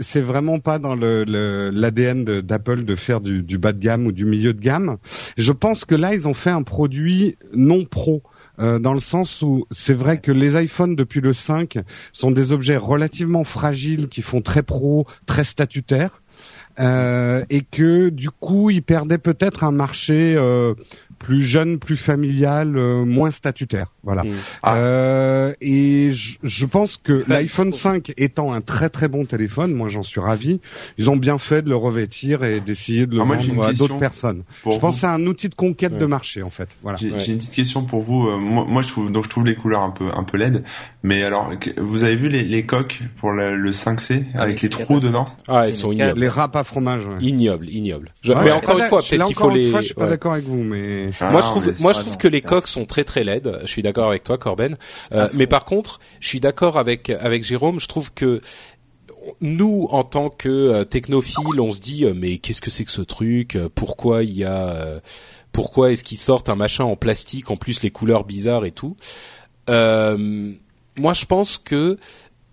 C'est- 0.00 0.20
vraiment 0.20 0.60
pas 0.60 0.78
dans 0.78 0.94
le 0.94 1.24
le- 1.24 1.70
l'ADN 1.74 2.24
de- 2.24 2.40
d'Apple 2.40 2.84
de 2.84 2.94
faire 2.94 3.20
du, 3.20 3.42
du 3.42 3.58
bas 3.58 3.72
de 3.72 3.80
gamme 3.80 4.06
ou 4.06 4.12
du 4.12 4.24
milieu 4.24 4.52
de 4.54 4.60
gamme. 4.60 4.96
Je 5.36 5.50
pense 5.52 5.84
que 5.84 5.94
là, 5.96 6.14
ils 6.14 6.28
ont 6.28 6.34
fait 6.34 6.50
un 6.50 6.62
produit 6.62 7.36
non 7.54 7.84
pro. 7.84 8.22
euh, 8.60 8.80
dans 8.80 8.92
le 8.92 8.98
sens 8.98 9.40
où 9.42 9.66
c'est 9.70 9.94
vrai 9.94 10.18
que 10.18 10.32
les 10.32 10.60
iPhones 10.60 10.96
depuis 10.96 11.20
le 11.20 11.32
5 11.32 11.78
sont 12.12 12.32
des 12.32 12.50
objets 12.50 12.76
relativement 12.76 13.44
fragiles 13.44 14.08
qui 14.08 14.20
font 14.20 14.40
très 14.42 14.64
pro, 14.64 15.06
très 15.26 15.44
statutaires, 15.44 16.22
et 16.78 17.62
que 17.62 18.08
du 18.08 18.30
coup 18.30 18.70
ils 18.70 18.82
perdaient 18.82 19.18
peut-être 19.18 19.64
un 19.64 19.72
marché 19.72 20.34
euh, 20.36 20.74
plus 21.18 21.42
jeune, 21.42 21.78
plus 21.78 21.96
familial, 21.96 22.76
euh, 22.76 23.04
moins 23.04 23.30
statutaire. 23.30 23.92
Voilà. 24.02 24.24
Mm. 24.24 24.30
Ah. 24.62 24.76
Euh, 24.76 25.52
et 25.60 26.12
je, 26.12 26.38
je 26.42 26.66
pense 26.66 26.96
que 26.96 27.22
l'iPhone 27.28 27.72
5 27.72 28.12
étant 28.16 28.52
un 28.52 28.60
très 28.60 28.88
très 28.88 29.08
bon 29.08 29.24
téléphone, 29.24 29.72
moi 29.74 29.88
j'en 29.88 30.02
suis 30.02 30.20
ravi, 30.20 30.60
ils 30.98 31.10
ont 31.10 31.16
bien 31.16 31.38
fait 31.38 31.62
de 31.62 31.68
le 31.68 31.76
revêtir 31.76 32.44
et 32.44 32.60
d'essayer 32.60 33.06
de 33.06 33.14
le 33.16 33.22
Ah, 33.22 33.24
vendre 33.24 33.64
à 33.64 33.72
d'autres 33.72 33.98
personnes. 33.98 34.42
Je 34.70 34.78
pense 34.78 34.94
que 34.96 35.00
c'est 35.02 35.06
un 35.06 35.26
outil 35.26 35.48
de 35.48 35.54
conquête 35.54 35.92
Ouais. 35.92 35.98
de 35.98 36.06
marché 36.06 36.42
en 36.42 36.50
fait. 36.50 36.68
Voilà. 36.82 36.98
J'ai 36.98 37.10
Ouais. 37.10 37.18
j'ai 37.24 37.32
une 37.32 37.38
petite 37.38 37.52
question 37.54 37.82
pour 37.82 38.02
vous. 38.02 38.28
Euh, 38.28 38.36
moi, 38.38 38.64
moi, 38.68 38.82
je 38.82 38.88
trouve 38.88 39.10
donc 39.12 39.24
je 39.24 39.30
trouve 39.30 39.46
les 39.46 39.54
couleurs 39.54 39.82
un 39.82 39.90
peu 39.90 40.04
un 40.14 40.22
peu 40.24 40.36
laides. 40.38 40.62
Mais 41.02 41.22
alors, 41.22 41.50
vous 41.78 42.04
avez 42.04 42.16
vu 42.16 42.28
les, 42.28 42.42
les 42.42 42.64
coques 42.66 43.00
pour 43.18 43.32
le, 43.32 43.54
le 43.56 43.70
5C 43.72 44.24
Ah, 44.34 44.42
avec 44.42 44.60
les 44.62 44.68
trous 44.68 45.00
dedans 45.00 45.26
Ah, 45.48 45.64
ils 45.66 45.74
sont 45.74 45.92
ignobles. 45.92 46.20
Les 46.20 46.28
râpes 46.28 46.56
à 46.56 46.64
fromage. 46.64 47.06
Ouais. 47.06 47.14
Ignobles, 47.20 47.68
ignobles. 47.70 48.12
Je- 48.22 48.32
mais 48.32 48.50
encore 48.52 48.78
une 48.78 48.84
fois, 48.86 48.98
peut-être 48.98 49.08
qu'il 49.10 49.22
encore 49.22 49.48
faut 49.50 49.54
les. 49.54 49.70
je 49.70 49.80
suis 49.82 49.94
pas 49.94 50.08
d'accord 50.08 50.32
avec 50.32 50.44
vous, 50.44 50.62
mais 50.62 51.07
Ah, 51.20 51.30
moi, 51.30 51.40
je 51.40 51.46
trouve, 51.46 51.80
moi, 51.80 51.92
je 51.92 52.00
trouve 52.00 52.16
que 52.16 52.28
les 52.28 52.42
coques 52.42 52.68
sont 52.68 52.84
très 52.84 53.04
très 53.04 53.24
laides. 53.24 53.58
Je 53.62 53.66
suis 53.68 53.82
d'accord 53.82 54.08
avec 54.08 54.24
toi, 54.24 54.38
Corben. 54.38 54.76
Euh, 55.12 55.28
mais 55.34 55.46
par 55.46 55.64
contre, 55.64 56.00
je 56.20 56.28
suis 56.28 56.40
d'accord 56.40 56.78
avec 56.78 57.10
avec 57.10 57.44
Jérôme. 57.44 57.80
Je 57.80 57.88
trouve 57.88 58.12
que 58.12 58.40
nous, 59.40 59.88
en 59.90 60.04
tant 60.04 60.30
que 60.30 60.48
euh, 60.48 60.84
technophiles, 60.84 61.60
on 61.60 61.72
se 61.72 61.80
dit 61.80 62.04
euh, 62.04 62.14
mais 62.14 62.38
qu'est-ce 62.38 62.60
que 62.60 62.70
c'est 62.70 62.84
que 62.84 62.92
ce 62.92 63.02
truc? 63.02 63.56
Euh, 63.56 63.68
Pourquoi 63.74 64.24
il 64.24 64.36
y 64.36 64.44
a 64.44 65.00
Pourquoi 65.52 65.92
est-ce 65.92 66.04
qu'ils 66.04 66.18
sortent 66.18 66.48
un 66.48 66.56
machin 66.56 66.84
en 66.84 66.96
plastique 66.96 67.50
En 67.50 67.56
plus, 67.56 67.82
les 67.82 67.90
couleurs 67.90 68.24
bizarres 68.24 68.64
et 68.64 68.70
tout? 68.70 68.96
Euh, 69.68 70.52
moi, 70.96 71.12
je 71.14 71.24
pense 71.24 71.58
que 71.58 71.98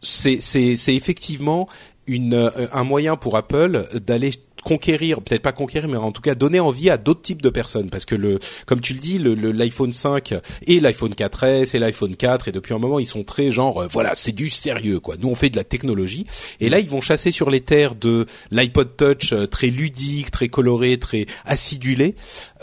c'est 0.02 0.40
c'est 0.40 0.76
c'est 0.76 0.96
effectivement 0.96 1.68
une 2.08 2.52
un 2.72 2.84
moyen 2.84 3.16
pour 3.16 3.36
Apple 3.38 3.88
d'aller 3.96 4.32
conquérir, 4.66 5.22
peut-être 5.22 5.42
pas 5.44 5.52
conquérir, 5.54 5.88
mais 5.88 5.96
en 5.96 6.12
tout 6.12 6.22
cas 6.22 6.36
donner 6.36 6.60
envie 6.60 6.90
à 6.90 6.98
d'autres 6.98 7.22
types 7.22 7.42
de 7.42 7.50
personnes, 7.50 7.90
parce 7.90 8.04
que 8.04 8.16
le, 8.16 8.40
comme 8.66 8.82
tu 8.82 8.94
le 8.94 9.00
dis, 9.00 9.18
le 9.20 9.34
le- 9.36 9.52
l'iPhone 9.54 9.94
5 9.94 10.34
et 10.68 10.80
l'iPhone 10.82 11.14
4S 11.14 11.76
et 11.76 11.80
l'iPhone 11.80 12.16
4 12.18 12.48
et 12.50 12.52
depuis 12.52 12.74
un 12.74 12.80
moment 12.80 13.00
ils 13.00 13.06
sont 13.06 13.24
très 13.24 13.52
genre 13.52 13.84
euh, 13.84 13.88
voilà 13.90 14.12
c'est 14.16 14.32
du 14.34 14.50
sérieux 14.50 15.00
quoi. 15.00 15.16
Nous 15.22 15.30
on 15.30 15.36
fait 15.36 15.50
de 15.50 15.56
la 15.56 15.64
technologie 15.64 16.26
et 16.60 16.68
là 16.70 16.80
ils 16.80 16.90
vont 16.90 17.00
chasser 17.00 17.32
sur 17.32 17.50
les 17.50 17.62
terres 17.62 17.96
de 17.96 18.26
l'iPod 18.52 18.98
Touch 18.98 19.32
euh, 19.34 19.46
très 19.46 19.68
ludique, 19.68 20.32
très 20.32 20.48
coloré, 20.50 20.98
très 20.98 21.28
acidulé. 21.46 22.16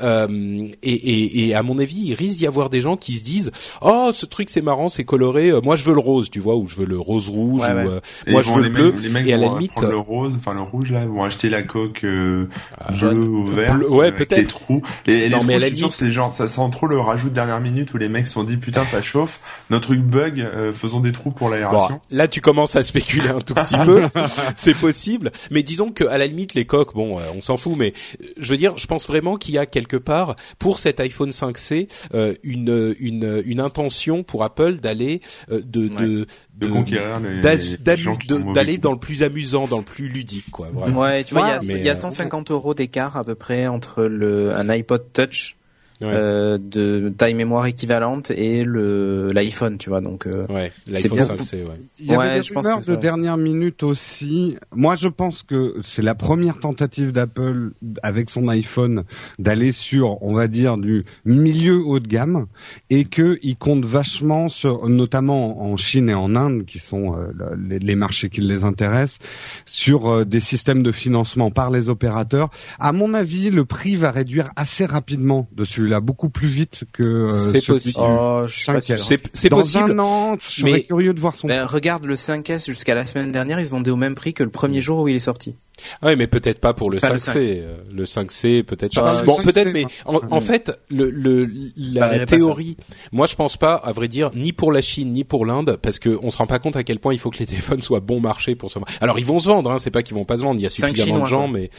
Euh, 0.02 0.66
et, 0.82 0.92
et, 0.92 1.48
et 1.48 1.54
à 1.54 1.62
mon 1.62 1.78
avis 1.78 2.00
il 2.06 2.14
risque 2.14 2.38
d'y 2.38 2.46
avoir 2.46 2.68
des 2.70 2.80
gens 2.80 2.96
qui 2.96 3.14
se 3.14 3.22
disent 3.22 3.52
oh 3.82 4.10
ce 4.12 4.26
truc 4.26 4.50
c'est 4.50 4.60
marrant 4.62 4.88
c'est 4.88 5.04
coloré, 5.04 5.50
euh, 5.50 5.60
moi 5.62 5.76
je 5.76 5.84
veux 5.84 5.94
le 5.94 6.00
rose 6.00 6.30
tu 6.30 6.40
vois 6.40 6.56
ou 6.56 6.66
je 6.66 6.76
veux 6.76 6.86
le 6.86 6.98
rose 6.98 7.28
rouge 7.28 7.60
Ouais, 7.62 7.70
ou 7.72 7.76
ouais. 7.76 7.86
euh, 7.86 8.00
moi 8.28 8.42
je 8.42 8.52
veux 8.52 8.62
le 8.62 8.68
bleu 8.70 8.92
mecs, 8.92 9.02
les 9.02 9.08
mecs 9.10 9.26
et 9.28 9.32
à 9.34 9.36
la 9.36 9.48
limite 9.48 9.80
le 9.82 9.96
rose, 9.96 10.32
enfin 10.36 10.54
le 10.54 10.62
rouge 10.62 10.90
là, 10.90 11.06
vont 11.06 11.22
acheter 11.22 11.48
la 11.48 11.62
coque 11.62 11.91
euh, 12.04 12.46
bleue 12.88 12.96
jaune, 12.96 13.18
ou 13.18 13.46
verte, 13.46 13.76
bleu- 13.78 13.90
ouais, 13.92 14.06
avec 14.08 14.16
peut-être. 14.28 14.38
les 14.40 14.46
trous. 14.46 14.82
Les 15.06 15.28
Non, 15.28 15.38
trous, 15.38 15.46
mais 15.46 15.54
à 15.54 15.58
la 15.58 15.66
je 15.66 15.70
suis 15.70 15.78
sûr, 15.78 15.86
limite- 15.88 15.98
c'est 15.98 16.10
genre 16.12 16.32
ça 16.32 16.48
sent 16.48 16.68
trop 16.72 16.86
le 16.86 16.98
rajout 16.98 17.28
de 17.28 17.34
dernière 17.34 17.60
minute 17.60 17.92
où 17.94 17.98
les 17.98 18.08
mecs 18.08 18.26
se 18.26 18.32
sont 18.34 18.44
dit 18.44 18.56
putain 18.56 18.84
ça 18.84 19.02
chauffe, 19.02 19.40
notre 19.70 19.88
truc 19.88 20.00
bug, 20.00 20.40
euh, 20.40 20.72
faisons 20.72 21.00
des 21.00 21.12
trous 21.12 21.30
pour 21.30 21.48
Bon, 21.48 21.52
l'aération. 21.54 22.00
là, 22.10 22.28
tu 22.28 22.40
commences 22.40 22.76
à 22.76 22.82
spéculer 22.82 23.28
un 23.28 23.40
tout 23.40 23.54
petit 23.54 23.76
peu. 23.84 24.02
C'est 24.56 24.76
possible, 24.76 25.30
mais 25.50 25.62
disons 25.62 25.90
que 25.90 26.04
à 26.04 26.18
la 26.18 26.26
limite, 26.26 26.54
les 26.54 26.64
coques, 26.64 26.94
bon, 26.94 27.18
euh, 27.18 27.22
on 27.36 27.40
s'en 27.40 27.56
fout. 27.56 27.74
Mais 27.76 27.92
euh, 28.22 28.26
je 28.38 28.50
veux 28.50 28.56
dire, 28.56 28.76
je 28.78 28.86
pense 28.86 29.06
vraiment 29.06 29.36
qu'il 29.36 29.54
y 29.54 29.58
a 29.58 29.66
quelque 29.66 29.96
part 29.96 30.36
pour 30.58 30.78
cet 30.78 31.00
iPhone 31.00 31.30
5C 31.30 31.88
euh, 32.14 32.34
une 32.42 32.94
une 33.00 33.42
une 33.44 33.60
intention 33.60 34.22
pour 34.22 34.44
Apple 34.44 34.76
d'aller 34.76 35.20
euh, 35.50 35.60
de 35.64 36.26
de 36.62 36.68
de 36.68 36.72
conquérir 36.72 38.44
mauvais. 38.44 38.52
d'aller 38.54 38.78
dans 38.78 38.92
le 38.92 38.98
plus 38.98 39.22
amusant, 39.22 39.66
dans 39.66 39.78
le 39.78 39.84
plus 39.84 40.08
ludique, 40.08 40.50
quoi. 40.50 40.68
Vraiment. 40.72 41.00
Ouais, 41.00 41.24
tu 41.24 41.34
vois, 41.34 41.42
il 41.44 41.48
y 41.48 41.52
a- 41.52 41.60
Mais, 41.62 41.80
il 41.80 41.84
y, 41.84 41.88
a 41.88 41.92
euh, 41.92 41.96
150 41.96 42.50
euros 42.50 42.74
d'écart 42.74 43.16
à 43.16 43.24
peu 43.24 43.34
près 43.34 43.66
entre 43.66 44.04
le 44.04 44.54
un 44.54 44.68
iPod 44.68 45.04
Touch 45.12 45.56
Ouais. 46.02 46.10
euh, 46.12 46.58
de 46.60 47.12
taille 47.16 47.34
mémoire 47.34 47.66
équivalente 47.66 48.30
et 48.30 48.64
le 48.64 49.30
l'iPhone, 49.32 49.78
tu 49.78 49.88
vois. 49.88 50.00
Donc 50.00 50.26
euh, 50.26 50.46
Ouais, 50.48 50.72
C'est 50.86 50.92
l'iPhone 51.08 51.18
bien. 51.18 51.26
5C, 51.36 51.54
ouais. 51.64 51.68
Il 51.98 52.06
y 52.06 52.14
avait 52.14 52.18
Ouais, 52.18 52.36
des 52.38 52.42
je 52.42 52.52
pense 52.52 52.66
rumeurs 52.66 52.82
de 52.84 52.94
dernière 52.96 53.36
minute 53.36 53.82
aussi. 53.82 54.56
Moi, 54.74 54.96
je 54.96 55.08
pense 55.08 55.42
que 55.42 55.76
c'est 55.82 56.02
la 56.02 56.14
première 56.14 56.58
tentative 56.60 57.12
d'Apple 57.12 57.70
avec 58.02 58.30
son 58.30 58.48
iPhone 58.48 59.04
d'aller 59.38 59.72
sur, 59.72 60.22
on 60.22 60.34
va 60.34 60.48
dire, 60.48 60.76
du 60.78 61.02
milieu 61.24 61.78
haut 61.84 62.00
de 62.00 62.08
gamme 62.08 62.46
et 62.90 63.04
que 63.04 63.38
il 63.42 63.56
compte 63.56 63.84
vachement 63.84 64.48
sur, 64.48 64.88
notamment 64.88 65.62
en 65.62 65.76
Chine 65.76 66.08
et 66.08 66.14
en 66.14 66.34
Inde, 66.36 66.64
qui 66.64 66.78
sont 66.78 67.16
euh, 67.16 67.28
les, 67.68 67.78
les 67.78 67.94
marchés 67.94 68.28
qui 68.28 68.40
les 68.40 68.64
intéressent, 68.64 69.18
sur 69.66 70.08
euh, 70.08 70.24
des 70.24 70.40
systèmes 70.40 70.82
de 70.82 70.92
financement 70.92 71.50
par 71.50 71.70
les 71.70 71.88
opérateurs. 71.88 72.50
À 72.78 72.92
mon 72.92 73.14
avis, 73.14 73.50
le 73.50 73.64
prix 73.64 73.96
va 73.96 74.10
réduire 74.10 74.50
assez 74.56 74.84
rapidement 74.86 75.48
de 75.52 75.64
celui-là, 75.64 75.91
beaucoup 76.00 76.28
plus 76.28 76.48
vite 76.48 76.84
que 76.92 77.02
euh, 77.06 77.52
C'est 77.52 77.64
possible. 77.66 77.98
oh. 78.00 78.42
C'est 78.48 79.20
c'est 79.32 79.48
Dans 79.48 79.58
possible. 79.58 79.92
un 79.92 79.98
an, 79.98 80.36
je 80.38 80.60
serais 80.60 80.72
mais- 80.72 80.82
curieux 80.82 81.14
de 81.14 81.20
voir 81.20 81.36
son 81.36 81.48
Ben, 81.48 81.64
regarde 81.64 82.04
le 82.04 82.14
5S 82.16 82.66
jusqu'à 82.66 82.94
la 82.94 83.06
semaine 83.06 83.32
dernière, 83.32 83.58
ils 83.60 83.66
se 83.66 83.70
vendaient 83.70 83.90
au 83.90 83.96
même 83.96 84.14
prix 84.14 84.34
que 84.34 84.42
le 84.42 84.50
premier 84.50 84.80
jour 84.80 85.00
où 85.00 85.08
il 85.08 85.16
est 85.16 85.20
sorti. 85.20 85.54
Ah 86.00 86.06
Ouais, 86.06 86.16
mais 86.16 86.26
peut-être 86.26 86.60
pas 86.60 86.74
pour 86.74 86.90
le 86.90 86.98
Enfin, 86.98 87.10
le 87.14 87.16
5C. 87.18 87.36
euh, 87.36 87.76
Le 87.92 88.04
5C, 88.04 88.62
peut-être 88.62 88.92
Ah, 88.98 89.02
pas. 89.02 89.22
Bon, 89.22 89.38
5C, 89.38 89.44
peut-être, 89.44 89.72
mais 89.72 89.84
en, 90.04 90.20
en 90.30 90.40
fait, 90.40 90.78
le, 90.88 91.10
le 91.10 91.50
la 91.76 92.08
pas 92.20 92.26
théorie. 92.26 92.76
Moi, 93.10 93.26
je 93.26 93.34
pense 93.34 93.56
pas, 93.56 93.74
à 93.74 93.92
vrai 93.92 94.08
dire, 94.08 94.30
ni 94.34 94.52
pour 94.52 94.70
la 94.72 94.80
Chine 94.80 95.12
ni 95.12 95.24
pour 95.24 95.46
l'Inde, 95.46 95.78
parce 95.80 95.98
que 95.98 96.18
on 96.22 96.30
se 96.30 96.38
rend 96.38 96.46
pas 96.46 96.58
compte 96.58 96.76
à 96.76 96.84
quel 96.84 96.98
point 96.98 97.14
il 97.14 97.18
faut 97.18 97.30
que 97.30 97.38
les 97.38 97.46
téléphones 97.52 97.82
soient 97.82 98.00
bon 98.00 98.20
marché 98.20 98.54
pour 98.54 98.70
se 98.70 98.78
vendre. 98.78 98.90
Alors, 99.00 99.18
ils 99.18 99.24
vont 99.24 99.38
se 99.38 99.48
vendre. 99.48 99.70
Hein, 99.70 99.78
c'est 99.78 99.90
pas 99.90 100.02
qu'ils 100.02 100.14
vont 100.14 100.24
pas 100.24 100.36
se 100.36 100.42
vendre. 100.42 100.60
Il 100.60 100.62
y 100.62 100.66
a 100.66 100.70
suffisamment 100.70 100.92
de 100.92 101.02
Chinois, 101.04 101.24
gens, 101.28 101.48
quoi. 101.50 101.58
mais 101.58 101.70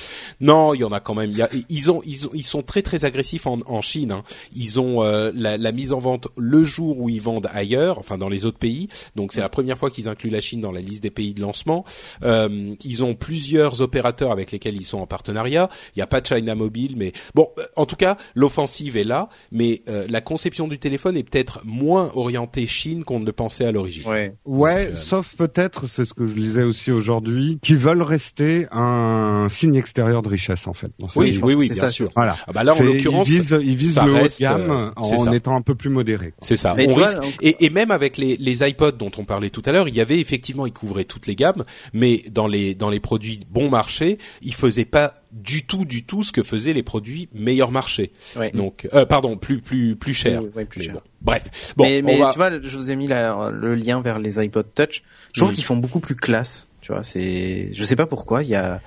non, 0.42 0.74
il 0.74 0.80
y 0.82 0.84
en 0.84 0.92
a 0.92 1.00
quand 1.00 1.14
même. 1.16 1.30
Il 1.30 1.38
y 1.38 1.42
a, 1.42 1.50
ils 1.70 1.92
ont, 1.92 2.02
ils 2.06 2.28
ont, 2.28 2.32
ils 2.34 2.44
sont 2.44 2.64
très 2.64 2.82
très 2.82 3.06
agressifs 3.06 3.46
en, 3.48 3.60
en 3.68 3.82
Chine. 3.82 4.12
Hein. 4.12 4.24
Ils 4.56 4.80
ont 4.80 5.04
euh, 5.04 5.32
la, 5.36 5.58
la 5.58 5.72
mise 5.72 5.94
en 5.94 6.00
vente 6.00 6.28
le 6.36 6.64
jour 6.64 7.00
où 7.00 7.10
ils 7.10 7.22
vendent 7.22 7.50
ailleurs, 7.54 8.00
enfin 8.00 8.18
dans 8.18 8.30
les 8.30 8.46
autres 8.46 8.58
pays. 8.60 8.88
Donc 9.16 9.34
c'est 9.34 9.42
la 9.42 9.50
première 9.50 9.78
fois 9.78 9.90
qu'ils 9.92 10.10
incluent 10.10 10.32
la 10.32 10.40
Chine 10.42 10.62
dans 10.62 10.72
la 10.72 10.82
liste 10.82 11.04
des 11.04 11.12
pays 11.12 11.34
de 11.34 11.42
lancement. 11.42 11.86
Euh, 12.24 12.74
ils 12.84 13.04
ont 13.04 13.14
plusieurs 13.16 13.82
opérateurs 13.84 14.32
avec 14.32 14.52
lesquels 14.52 14.76
ils 14.76 14.84
sont 14.86 15.00
en 15.00 15.06
partenariat. 15.08 15.70
Il 15.96 16.00
n'y 16.00 16.04
a 16.04 16.08
pas 16.08 16.22
de 16.22 16.26
China 16.28 16.56
Mobile, 16.56 16.96
mais 16.98 17.14
bon, 17.36 17.50
euh, 17.60 17.64
en 17.76 17.86
tout 17.86 17.96
cas, 17.96 18.18
l'offensive 18.34 18.98
est 18.98 19.04
là. 19.04 19.30
Mais 19.52 19.82
euh, 19.88 20.06
la 20.10 20.22
conception 20.22 20.68
du 20.68 20.80
téléphone 20.80 21.16
est 21.18 21.24
peut-être 21.24 21.62
moins 21.66 22.10
orientée 22.16 22.66
Chine 22.66 23.04
qu'on 23.04 23.20
ne 23.20 23.26
le 23.26 23.32
pensait 23.34 23.66
à 23.66 23.72
l'origine. 23.72 24.08
Ouais. 24.08 24.36
Ouais, 24.46 24.86
Donc, 24.88 24.94
euh, 24.94 24.96
sauf 24.96 25.36
peut-être, 25.36 25.88
c'est 25.88 26.06
ce 26.06 26.14
que 26.14 26.26
je 26.26 26.36
lisais 26.36 26.64
aussi 26.64 26.92
aujourd'hui, 26.92 27.60
qui 27.62 27.76
veulent 27.76 28.02
rester 28.02 28.68
un 28.72 29.48
signe 29.50 29.76
extérieur 29.76 30.22
de 30.22 30.30
richesse 30.30 30.68
en 30.68 30.74
fait. 30.74 30.92
dans 31.00 31.08
Oui, 31.16 31.38
oui, 31.44 31.54
oui, 31.56 31.68
c'est 31.68 31.74
bien 31.74 31.84
ça, 31.84 31.90
sûr. 31.90 32.10
Voilà. 32.16 32.36
Ah 32.48 32.52
bah 32.54 32.64
là, 32.64 32.74
en 32.76 32.82
l'occurrence, 32.84 33.28
ils 33.30 33.40
visent, 33.42 33.58
ils 33.62 33.76
visent 33.76 33.94
ça 33.96 34.06
le 34.06 34.14
haut 34.14 34.16
reste, 34.16 34.40
de 34.42 34.46
gamme 34.46 34.72
euh, 34.72 34.90
c'est 35.04 35.16
en 35.16 35.24
ça. 35.26 35.36
étant 35.36 35.56
un 35.56 35.62
peu 35.62 35.76
plus 35.76 35.90
modéré. 35.90 36.34
C'est 36.40 36.56
ça. 36.56 36.74
On 36.78 36.88
tu 36.88 36.88
vois, 36.94 37.06
risque- 37.08 37.20
donc- 37.22 37.34
et, 37.42 37.66
et 37.66 37.70
même 37.70 37.92
avec 37.92 38.18
les, 38.18 38.38
les 38.38 38.68
iPods 38.68 38.94
dont 38.94 39.12
on 39.18 39.26
parlait 39.26 39.50
tout 39.50 39.62
à 39.66 39.72
l'heure, 39.72 39.88
il 39.88 39.96
y 39.96 40.02
avait 40.02 40.20
effectivement, 40.20 40.66
ils 40.66 40.74
couvraient 40.74 41.04
toutes 41.04 41.28
les 41.28 41.36
gammes, 41.36 41.64
mais 41.94 42.24
dans 42.32 42.48
les 42.48 42.76
dans 42.76 42.90
les 42.90 43.00
produits 43.00 43.40
bon 43.50 43.70
marché, 43.74 44.18
ils 44.42 44.54
faisaient 44.54 44.86
pas 44.86 45.14
du 45.32 45.66
tout, 45.66 45.84
du 45.86 46.04
tout 46.06 46.24
ce 46.24 46.32
que 46.32 46.44
faisaient 46.44 46.72
les 46.74 46.84
produits 46.84 47.28
meilleur 47.34 47.72
marché. 47.72 48.12
Ouais. 48.38 48.52
Donc, 48.52 48.88
euh, 48.94 49.06
pardon, 49.06 49.36
plus 49.36 49.60
plus 49.60 49.96
plus 49.98 50.14
cher. 50.14 50.42
Oui, 50.44 50.50
oui, 50.56 50.66
plus 50.66 50.80
Mais 50.80 50.86
cher. 50.86 50.94
bon, 50.94 51.02
bref. 51.22 51.74
Bon, 51.76 51.84
mais 51.86 52.02
on 52.02 52.06
mais 52.06 52.18
va- 52.20 52.30
tu 52.32 52.38
vois, 52.38 52.52
je 52.62 52.78
vous 52.78 52.90
ai 52.92 52.96
mis 52.96 53.08
la- 53.08 53.50
le 53.52 53.76
lien 53.76 54.02
vers 54.02 54.20
les 54.20 54.40
iPod 54.40 54.68
Touch. 54.74 55.04
Je 55.34 55.42
trouve 55.42 55.54
qu'ils 55.54 55.64
font 55.66 55.76
beaucoup 55.78 56.00
plus 56.00 56.16
classe. 56.16 56.70
Tu 56.82 56.92
vois, 56.92 57.02
c'est, 57.04 57.70
je 57.74 57.84
sais 57.86 57.96
pas 57.96 58.06
pourquoi. 58.08 58.44
Il 58.44 58.50
y 58.50 58.56
a 58.56 58.82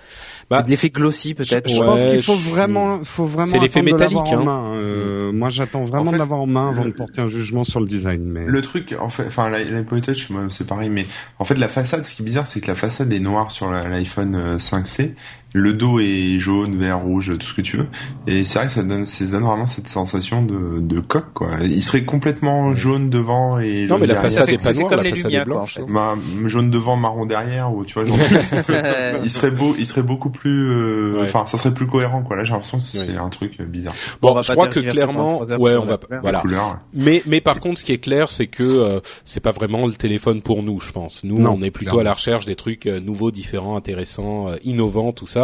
Bah, 0.49 0.63
de 0.63 0.71
l'effet 0.71 0.91
glossy 0.91 1.35
peut-être. 1.35 1.69
Je 1.69 1.81
Ouais, 1.81 1.87
pense 1.87 2.05
qu'il 2.05 2.23
faut 2.23 2.37
je- 2.37 2.51
vraiment, 2.51 3.01
faut 3.03 3.27
vraiment 3.27 3.51
C'est 3.51 3.59
l'effet 3.59 3.83
métallique, 3.83 4.17
en 4.19 4.41
hein. 4.41 4.45
main. 4.45 4.73
Euh, 4.75 5.33
moi, 5.33 5.49
j'attends 5.49 5.85
vraiment 5.85 6.03
En 6.03 6.07
fait, 6.07 6.13
de 6.13 6.19
l'avoir 6.19 6.41
en 6.41 6.47
main 6.47 6.69
avant 6.71 6.85
le- 6.85 6.91
de 6.91 6.95
porter 6.97 7.21
un 7.21 7.27
jugement 7.27 7.65
sur 7.65 7.81
le 7.81 7.87
design. 7.87 8.23
Mais 8.25 8.45
Le 8.47 8.63
truc, 8.63 8.95
en 9.01 9.09
fait, 9.09 9.25
enfin, 9.27 9.51
l'i- 9.51 9.65
l'iPod 9.65 10.03
Touch, 10.03 10.31
moi, 10.31 10.43
c'est 10.51 10.67
pareil, 10.67 10.89
mais 10.89 11.05
en 11.41 11.45
fait, 11.45 11.57
la 11.57 11.69
façade, 11.69 12.05
ce 12.05 12.15
qui 12.15 12.23
est 12.23 12.25
bizarre, 12.25 12.47
c'est 12.47 12.61
que 12.61 12.69
la 12.69 12.77
façade 12.77 13.13
est 13.13 13.19
noire 13.19 13.51
sur 13.51 13.69
la- 13.71 13.89
l'iPhone 13.89 14.35
euh, 14.37 14.59
5C. 14.61 15.15
Le 15.55 15.73
dos 15.73 16.01
est 16.01 16.39
jaune, 16.39 16.77
vert, 16.77 16.99
rouge, 17.01 17.33
tout 17.39 17.47
ce 17.47 17.55
que 17.55 17.63
tu 17.63 17.79
veux. 17.79 17.87
Et 18.27 18.45
c'est 18.45 18.59
vrai 18.59 18.67
que 18.67 18.75
ça 18.75 18.83
donne, 18.83 19.07
ça 19.07 19.25
donne 19.25 19.45
vraiment 19.45 19.67
cette 19.67 19.89
sensation 19.89 20.43
de, 20.43 20.81
de 20.81 21.01
coque, 21.01 21.33
quoi. 21.33 21.49
Il 21.63 21.83
serait 21.83 22.05
complètement 22.05 22.75
jaune 22.75 23.09
devant 23.09 23.59
et 23.59 23.83
Non, 23.87 23.89
jaune 23.97 24.01
mais 24.03 24.07
la 24.09 24.15
derrière. 24.15 24.23
façade 24.31 24.49
est 24.51 24.63
pas 24.63 24.73
noire, 24.75 24.89
comme 24.89 24.97
la 24.99 25.03
les 25.05 25.11
façade 25.11 25.25
Lumia, 25.31 25.43
est 25.43 25.45
quoi, 25.47 25.55
en 25.55 25.59
blanche. 25.59 25.75
fait. 25.75 25.93
Bah, 25.93 26.15
jaune 26.47 26.71
devant, 26.71 26.97
marron 26.97 27.25
derrière, 27.25 27.73
ou 27.73 27.85
tu 27.87 27.95
vois, 27.95 28.05
genre, 28.05 28.19
il 29.25 29.31
serait 29.31 29.51
beau, 29.51 29.75
il 29.79 29.87
serait 29.87 30.03
beaucoup 30.03 30.29
plus, 30.31 30.69
euh, 30.69 31.21
Ouais. 31.23 31.27
ça 31.29 31.57
serait 31.57 31.73
plus 31.73 31.87
cohérent, 31.87 32.23
quoi. 32.23 32.37
Là, 32.37 32.45
j'ai 32.45 32.51
l'impression 32.51 32.79
que 32.79 32.85
c'est 32.85 32.99
Ouais. 33.13 33.17
un 33.17 33.29
truc 33.31 33.55
euh, 33.61 33.65
bizarre. 33.65 33.95
On 34.23 34.27
Bon, 34.29 34.35
va 34.35 34.43
je 34.43 34.49
pas 34.49 34.55
crois 34.55 34.69
que 34.69 34.81
clairement, 34.81 35.39
ouais, 35.41 35.77
on 35.77 35.85
va, 35.87 35.97
couleur. 35.97 36.21
voilà. 36.21 36.41
Couleur. 36.41 36.79
Mais, 36.93 37.23
mais 37.27 37.41
par 37.41 37.61
contre, 37.61 37.79
ce 37.79 37.85
qui 37.85 37.93
est 37.93 37.99
clair, 37.99 38.31
c'est 38.31 38.47
que 38.49 38.63
euh, 38.63 39.01
c'est 39.25 39.41
pas 39.41 39.53
vraiment 39.53 39.87
le 39.87 39.93
téléphone 39.95 40.43
pour 40.43 40.63
nous, 40.63 40.81
je 40.81 40.93
pense. 40.93 41.25
Nous, 41.25 41.39
Non, 41.39 41.57
on 41.59 41.63
est 41.63 41.71
plutôt 41.71 41.93
clairement. 41.93 42.01
à 42.01 42.05
la 42.05 42.13
recherche 42.15 42.45
des 42.45 42.57
trucs 42.57 42.87
euh, 42.87 43.01
nouveaux, 43.01 43.31
différents, 43.31 43.77
intéressants, 43.77 44.49
euh, 44.49 44.57
innovants, 44.65 45.13
tout 45.13 45.27
ça. 45.27 45.36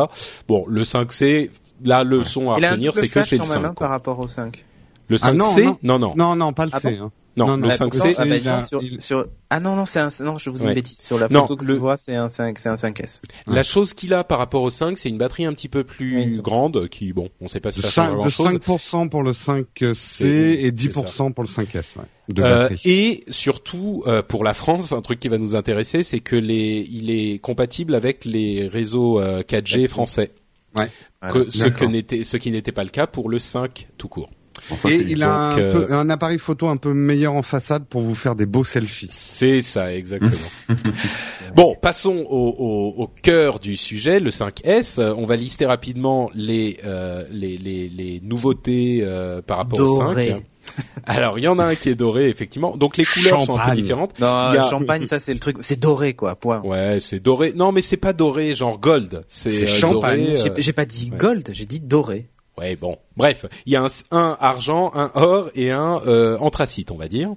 Bon, 0.49 0.64
le 0.68 0.82
5C, 0.84 1.51
la 1.84 2.05
leçon 2.05 2.51
à 2.51 2.55
retenir, 2.57 2.95
c'est 2.95 3.09
que 3.09 3.22
c'est 3.22 3.36
le 3.36 3.43
quand 3.43 3.49
même 3.49 3.62
5. 3.62 3.68
hein, 3.68 3.74
par 3.78 3.90
rapport 3.90 4.18
au 4.18 4.28
5. 4.28 4.64
Le 5.09 5.16
Ah, 5.22 5.32
5C, 5.32 5.64
non, 5.64 5.76
non, 5.82 5.99
non, 5.99 6.14
non, 6.16 6.36
non, 6.36 6.53
pas 6.53 6.64
le 6.66 6.70
Ah 6.74 6.80
C. 6.80 6.97
bon 6.99 7.07
hein. 7.07 7.12
Non, 7.36 7.46
non, 7.46 7.56
le 7.56 7.62
non, 7.62 7.68
Ah, 7.70 7.76
5C, 7.76 7.98
pourtant, 7.98 8.08
ah, 8.18 8.24
bah, 8.26 8.36
il 8.36 8.48
a- 8.48 8.64
sur, 8.64 8.82
il- 8.82 9.00
sur- 9.00 9.26
ah 9.50 9.60
non 9.60 9.74
non 9.76 9.86
c'est 9.86 10.00
un 10.00 10.08
non 10.20 10.38
je 10.38 10.50
vous 10.50 10.58
dis 10.58 10.62
Ouais. 10.64 10.68
une 10.70 10.74
bêtise 10.74 10.98
sur 11.00 11.18
la 11.18 11.28
Non, 11.28 11.42
photo 11.42 11.56
que 11.56 11.64
le- 11.64 11.74
je 11.74 11.78
vois 11.78 11.96
c'est 11.96 12.14
un 12.14 12.28
5 12.28 12.58
c'est 12.58 12.68
un 12.68 12.76
5S. 12.76 13.22
La 13.46 13.62
chose 13.64 13.94
qu'il 13.94 14.12
a 14.14 14.22
par 14.24 14.38
rapport 14.38 14.62
au 14.62 14.70
5, 14.70 14.98
c'est 14.98 15.08
une 15.08 15.18
batterie 15.18 15.44
un 15.46 15.52
petit 15.54 15.68
peu 15.68 15.84
plus 15.84 16.38
grande, 16.42 16.88
qui, 16.88 17.12
bon, 17.12 17.28
on 17.40 17.48
sait 17.48 17.60
pas 17.60 17.70
si 17.70 17.80
ça 17.80 17.88
change 17.90 18.08
5, 18.08 18.14
grand 18.14 18.24
de 18.26 18.30
chose. 18.30 18.46
5% 18.46 19.08
pour 19.08 19.22
le 19.22 19.32
5C 19.32 19.94
C'est- 19.94 20.26
et 20.28 20.64
c'est 20.66 20.70
10% 20.72 21.32
pour 21.32 21.44
le 21.44 21.48
5S. 21.48 21.96
Ouais, 21.96 22.04
de 22.34 22.42
Euh, 22.42 22.68
batterie. 22.68 22.90
et 22.90 23.24
surtout 23.30 24.02
euh, 24.06 24.22
pour 24.22 24.44
la 24.44 24.54
France, 24.54 24.92
un 24.92 25.00
truc 25.00 25.18
qui 25.20 25.28
va 25.28 25.38
nous 25.38 25.56
intéresser, 25.56 26.02
c'est 26.02 26.20
que 26.20 26.36
les, 26.36 26.86
il 26.90 27.10
est 27.10 27.38
compatible 27.38 27.94
avec 27.94 28.24
les 28.24 28.68
réseaux 28.68 29.20
euh, 29.20 29.42
4G 29.42 29.86
français. 29.88 30.32
Ouais. 30.78 30.88
Que, 31.30 31.50
ce 31.50 31.64
que 31.64 31.68
D'accord. 31.68 31.90
n'était, 31.90 32.24
ce 32.24 32.36
qui 32.36 32.50
n'était 32.50 32.72
pas 32.72 32.82
le 32.84 32.90
cas 32.90 33.06
pour 33.06 33.28
le 33.28 33.38
5 33.38 33.88
tout 33.98 34.08
court. 34.08 34.30
Ça, 34.76 34.90
Et 34.90 34.96
il 35.09 35.22
a 35.22 35.32
un, 35.34 35.59
euh, 35.59 35.72
peu- 35.86 35.92
un 35.94 36.09
appareil 36.11 36.38
photo 36.38 36.68
un 36.68 36.76
peu 36.76 36.92
meilleur 36.94 37.34
en 37.34 37.42
façade 37.42 37.84
pour 37.86 38.00
vous 38.03 38.14
faire 38.14 38.34
des 38.34 38.46
beaux 38.46 38.64
selfies. 38.64 39.09
C'est 39.11 39.61
ça, 39.62 39.92
exactement. 39.94 40.30
bon, 41.57 41.76
passons 41.80 42.24
au, 42.28 42.48
au, 42.59 43.03
au 43.03 43.07
cœur 43.22 43.59
du 43.59 43.76
sujet, 43.76 44.20
le 44.20 44.30
5S. 44.30 45.00
Euh, 45.00 45.14
On 45.16 45.24
va 45.24 45.36
lister 45.36 45.66
rapidement 45.66 46.30
les 46.34 46.78
euh, 46.84 47.24
les, 47.30 47.57
les, 47.57 47.88
les 47.88 48.20
nouveautés 48.22 49.00
euh, 49.03 49.42
par 49.42 49.59
rapport 49.59 49.78
Doré. 49.78 50.30
au 50.30 50.34
5. 50.34 50.42
Alors, 51.07 51.38
il 51.38 51.42
y 51.42 51.48
en 51.48 51.59
a 51.59 51.64
un 51.64 51.74
qui 51.74 51.88
est 51.90 51.94
doré, 51.94 52.28
effectivement. 52.28 52.76
Donc, 52.76 52.96
les 52.96 53.05
couleurs 53.05 53.42
sont 53.44 53.59
un 53.59 53.70
peu 53.70 53.76
différentes. 53.76 54.18
Non 54.20 54.53
Il 54.53 54.57
y 54.57 54.59
a- 54.59 54.62
champagne 54.62 55.05
ça 55.05 55.18
c'est 55.18 55.34
le 55.34 55.40
truc 55.40 55.57
c'est 55.61 55.78
doré 55.78 56.14
quoi 56.14 56.36
point. 56.36 56.62
Ouais, 56.62 56.98
c'est 57.00 57.20
doré. 57.20 57.53
Non, 57.55 57.72
mais 57.72 57.82
c'est 57.82 57.96
pas 57.98 58.12
doré, 58.12 58.55
genre 58.55 58.78
gold. 58.78 59.24
C'est 59.28 59.64
euh, 59.64 59.66
champagne. 59.66 60.24
doré, 60.24 60.36
J'ai 60.36 60.50
euh, 60.50 60.55
j'ai 60.59 60.72
pas 60.72 60.84
dit 60.86 61.11
ouais. 61.11 61.18
gold 61.18 61.50
j'ai 61.53 61.66
dit 61.66 61.80
doré. 61.80 62.28
Ouais, 62.62 62.76
bon. 62.76 62.96
Bref, 63.16 63.44
il 63.66 63.72
y 63.72 63.76
a 63.76 63.82
un, 63.82 63.88
un 64.12 64.36
argent, 64.40 64.90
un 64.94 65.10
or 65.14 65.50
et 65.54 65.70
un 65.70 66.00
euh, 66.06 66.38
anthracite, 66.38 66.90
on 66.92 66.96
va 66.96 67.08
dire. 67.08 67.30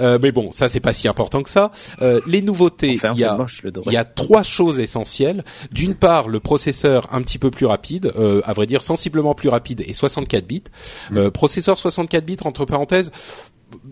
Euh, 0.00 0.18
mais 0.20 0.32
bon, 0.32 0.50
ça 0.50 0.68
c'est 0.68 0.80
pas 0.80 0.92
si 0.92 1.06
important 1.08 1.42
que 1.42 1.48
ça. 1.48 1.70
Euh, 2.02 2.20
les 2.26 2.42
nouveautés, 2.42 2.94
Enfin 2.96 3.12
il 3.14 3.20
y 3.20 3.24
a 3.24 3.30
c'est 3.30 3.36
moche 3.38 3.62
le 3.62 3.70
doré. 3.70 3.86
il 3.90 3.94
y 3.94 3.96
a 3.96 4.04
trois 4.04 4.42
choses 4.42 4.80
essentielles. 4.80 5.44
D'une 5.70 5.94
part, 5.94 6.28
le 6.28 6.40
processeur 6.40 7.08
un 7.14 7.22
petit 7.22 7.38
peu 7.38 7.50
plus 7.50 7.66
rapide, 7.66 8.12
euh, 8.18 8.42
à 8.44 8.52
vrai 8.52 8.66
dire 8.66 8.82
sensiblement 8.82 9.34
plus 9.34 9.48
rapide 9.48 9.82
et 9.86 9.94
64 9.94 10.46
bits. 10.46 10.64
Euh, 11.14 11.30
processeur 11.30 11.78
64 11.78 12.24
bits 12.26 12.36
entre 12.44 12.64
parenthèses. 12.64 13.10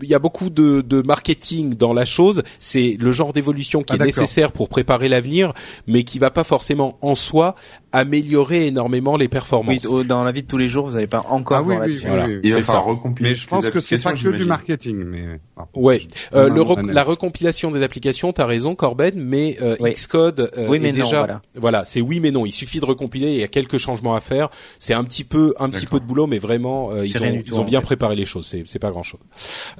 Il 0.01 0.07
y 0.07 0.13
a 0.13 0.19
beaucoup 0.19 0.49
de, 0.49 0.81
de 0.81 1.01
marketing 1.01 1.73
dans 1.73 1.93
la 1.93 2.05
chose. 2.05 2.43
C'est 2.59 2.95
le 2.99 3.11
genre 3.11 3.33
d'évolution 3.33 3.83
qui 3.83 3.93
Ah, 3.93 4.01
est 4.01 4.05
nécessaire 4.05 4.51
pour 4.53 4.69
préparer 4.69 5.09
l'avenir, 5.09 5.51
mais 5.87 6.03
qui 6.03 6.19
va 6.19 6.29
pas 6.31 6.43
forcément 6.45 6.97
en 7.01 7.15
soi 7.15 7.55
améliorer 7.93 8.67
énormément 8.67 9.15
les 9.15 9.25
Oui, 9.25 9.29
performances. 9.29 9.85
au- 9.85 10.03
dans 10.03 10.23
la 10.23 10.31
vie 10.31 10.41
de 10.43 10.47
tous 10.47 10.57
les 10.57 10.67
jours 10.67 10.85
vous 10.87 10.95
allez 10.97 11.07
pas 11.07 11.25
encore 11.29 11.57
Ah 11.57 11.61
oui, 11.61 11.75
voir 11.75 11.87
oui. 11.87 11.99
Voilà. 12.05 12.25
oui, 12.27 12.33
oui. 12.33 12.39
Il 12.43 12.49
va 12.53 12.57
c'est 12.57 12.63
falloir 12.65 12.83
ça. 12.83 12.89
recompiler 12.89 13.29
Mais 13.29 13.35
je 13.35 13.47
pense 13.47 13.69
que 13.69 13.79
c'est 13.79 14.03
pas 14.03 14.13
que 14.13 14.29
du 14.35 14.43
marketing, 14.45 14.97
mais 15.05 15.39
ah, 15.55 15.67
Ouais, 15.75 15.99
je- 15.99 16.37
euh, 16.37 16.49
le 16.49 16.61
rec- 16.61 16.85
la 16.85 17.03
recompilation 17.03 17.71
des 17.71 17.81
applications, 17.83 18.33
t'as 18.33 18.45
raison, 18.45 18.75
Corben, 18.75 19.13
mais 19.15 19.57
euh, 19.61 19.75
Oui. 19.79 19.91
Xcode 19.93 20.51
euh, 20.57 20.67
Oui, 20.67 20.79
mais 20.79 20.89
est 20.89 20.91
non, 20.93 21.05
déjà, 21.05 21.41
voilà. 21.55 21.85
c'est 21.85 22.01
oui 22.01 22.19
mais 22.19 22.31
non. 22.31 22.45
Il 22.45 22.51
suffit 22.51 22.79
de 22.79 22.85
recompiler. 22.85 23.31
Il 23.33 23.39
y 23.39 23.43
a 23.43 23.47
quelques 23.47 23.77
changements 23.77 24.15
à 24.15 24.21
faire. 24.21 24.49
C'est 24.79 24.93
un 24.93 25.03
petit 25.03 25.23
peu, 25.23 25.53
un 25.59 25.69
petit 25.69 25.85
peu 25.85 25.99
de 25.99 26.05
boulot, 26.05 26.25
mais 26.27 26.39
vraiment, 26.39 26.91
euh, 26.91 27.05
ils 27.05 27.15
ont, 27.17 27.25
ils 27.33 27.43
tout, 27.43 27.55
ont 27.55 27.59
en 27.61 27.63
bien 27.63 27.79
fait. 27.79 27.85
préparé 27.85 28.15
les 28.15 28.25
choses. 28.25 28.47
C'est, 28.47 28.63
c'est 28.65 28.79
pas 28.79 28.89
grand 28.89 29.03
chose. 29.03 29.19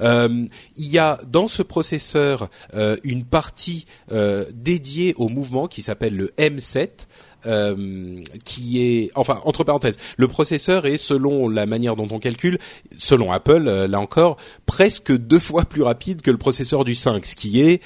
Euh, 0.01 0.45
il 0.77 0.87
y 0.91 0.99
a 0.99 1.19
dans 1.27 1.47
ce 1.47 1.63
processeur 1.63 2.49
euh, 2.75 2.95
une 3.03 3.23
partie 3.23 3.85
euh, 4.11 4.45
dédiée 4.53 5.13
au 5.17 5.29
mouvement 5.29 5.67
qui 5.67 5.81
s'appelle 5.81 6.15
le 6.15 6.31
M7. 6.37 7.07
Euh, 7.45 8.21
qui 8.45 8.81
est, 8.81 9.11
enfin 9.15 9.41
entre 9.45 9.63
parenthèses, 9.63 9.97
le 10.17 10.27
processeur 10.27 10.85
est 10.85 10.97
selon 10.97 11.49
la 11.49 11.65
manière 11.65 11.95
dont 11.95 12.07
on 12.11 12.19
calcule, 12.19 12.57
selon 12.97 13.31
Apple, 13.31 13.65
euh, 13.67 13.87
là 13.87 13.99
encore, 13.99 14.37
presque 14.65 15.15
deux 15.15 15.39
fois 15.43 15.65
plus 15.65 15.81
rapide 15.81 16.21
que 16.21 16.31
le 16.31 16.37
processeur 16.37 16.83
du 16.83 16.95
5, 16.95 17.25
ce 17.25 17.35
qui 17.35 17.61
est 17.61 17.81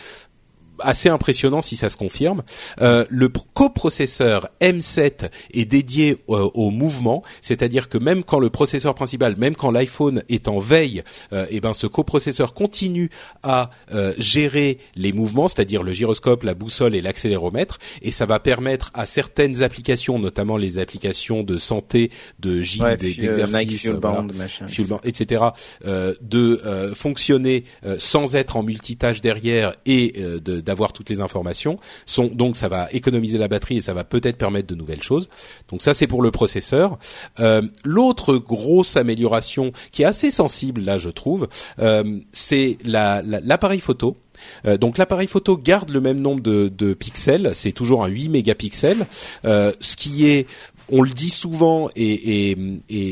assez 0.79 1.09
impressionnant 1.09 1.61
si 1.61 1.75
ça 1.77 1.89
se 1.89 1.97
confirme. 1.97 2.43
Euh, 2.81 3.05
le 3.09 3.29
pr- 3.29 3.43
coprocesseur 3.53 4.49
M7 4.61 5.29
est 5.53 5.65
dédié 5.65 6.17
euh, 6.29 6.49
au 6.53 6.71
mouvement, 6.71 7.23
c'est-à-dire 7.41 7.89
que 7.89 7.97
même 7.97 8.23
quand 8.23 8.39
le 8.39 8.49
processeur 8.49 8.95
principal, 8.95 9.35
même 9.37 9.55
quand 9.55 9.71
l'iPhone 9.71 10.23
est 10.29 10.47
en 10.47 10.59
veille, 10.59 11.03
euh, 11.33 11.45
et 11.49 11.59
ben 11.59 11.73
ce 11.73 11.87
coprocesseur 11.87 12.53
continue 12.53 13.09
à 13.43 13.69
euh, 13.93 14.13
gérer 14.17 14.79
les 14.95 15.13
mouvements, 15.13 15.47
c'est-à-dire 15.47 15.83
le 15.83 15.93
gyroscope, 15.93 16.43
la 16.43 16.53
boussole 16.53 16.95
et 16.95 17.01
l'accéléromètre, 17.01 17.77
et 18.01 18.11
ça 18.11 18.25
va 18.25 18.39
permettre 18.39 18.91
à 18.93 19.05
certaines 19.05 19.63
applications, 19.63 20.19
notamment 20.19 20.57
les 20.57 20.79
applications 20.79 21.43
de 21.43 21.57
santé, 21.57 22.11
de 22.39 22.61
gym, 22.61 22.83
Ouais, 22.83 22.93
euh, 22.93 22.95
d'exercice, 22.97 23.81
Fuel 23.81 23.97
voilà, 24.01 24.21
Band, 24.21 24.27
machin. 24.35 24.67
Fuel 24.67 24.87
Band, 24.87 25.01
etc., 25.03 25.43
euh, 25.85 26.13
de 26.21 26.61
euh, 26.65 26.93
fonctionner 26.95 27.63
euh, 27.85 27.95
sans 27.99 28.35
être 28.35 28.57
en 28.57 28.63
multitâche 28.63 29.21
derrière 29.21 29.73
et 29.85 30.13
euh, 30.17 30.39
de- 30.39 30.61
d'avoir 30.67 30.93
toutes 30.93 31.09
les 31.09 31.21
informations. 31.21 31.77
Donc 32.33 32.55
ça 32.55 32.67
va 32.67 32.87
économiser 32.91 33.37
la 33.39 33.47
batterie 33.47 33.77
et 33.77 33.81
ça 33.81 33.93
va 33.93 34.03
peut-être 34.03 34.37
permettre 34.37 34.67
de 34.67 34.75
nouvelles 34.75 35.01
choses. 35.01 35.29
Donc 35.69 35.81
ça 35.81 35.93
c'est 35.95 36.05
pour 36.07 36.21
le 36.21 36.29
processeur. 36.29 36.99
Euh, 37.39 37.61
L'autre 37.83 38.35
grosse 38.37 38.97
amélioration 38.97 39.71
qui 39.91 40.03
est 40.03 40.05
assez 40.05 40.29
sensible 40.29 40.81
là 40.81 40.97
je 40.99 41.09
trouve, 41.09 41.47
euh, 41.79 42.19
c'est 42.31 42.77
la- 42.83 43.21
la- 43.23 43.39
l'appareil 43.39 43.79
photo. 43.79 44.17
Euh, 44.65 44.77
donc 44.77 44.99
l'appareil 44.99 45.25
photo 45.27 45.57
garde 45.57 45.89
le 45.89 45.99
même 46.01 46.19
nombre 46.19 46.41
de, 46.41 46.93
pixels, 46.93 47.51
c'est 47.53 47.71
toujours 47.71 48.03
un 48.03 48.07
8 48.07 48.29
mégapixels, 48.29 49.07
ce 49.43 49.95
qui 49.95 50.27
est 50.27 50.45
on 50.91 51.01
le 51.01 51.09
dit 51.09 51.29
souvent 51.29 51.89
et, 51.95 52.55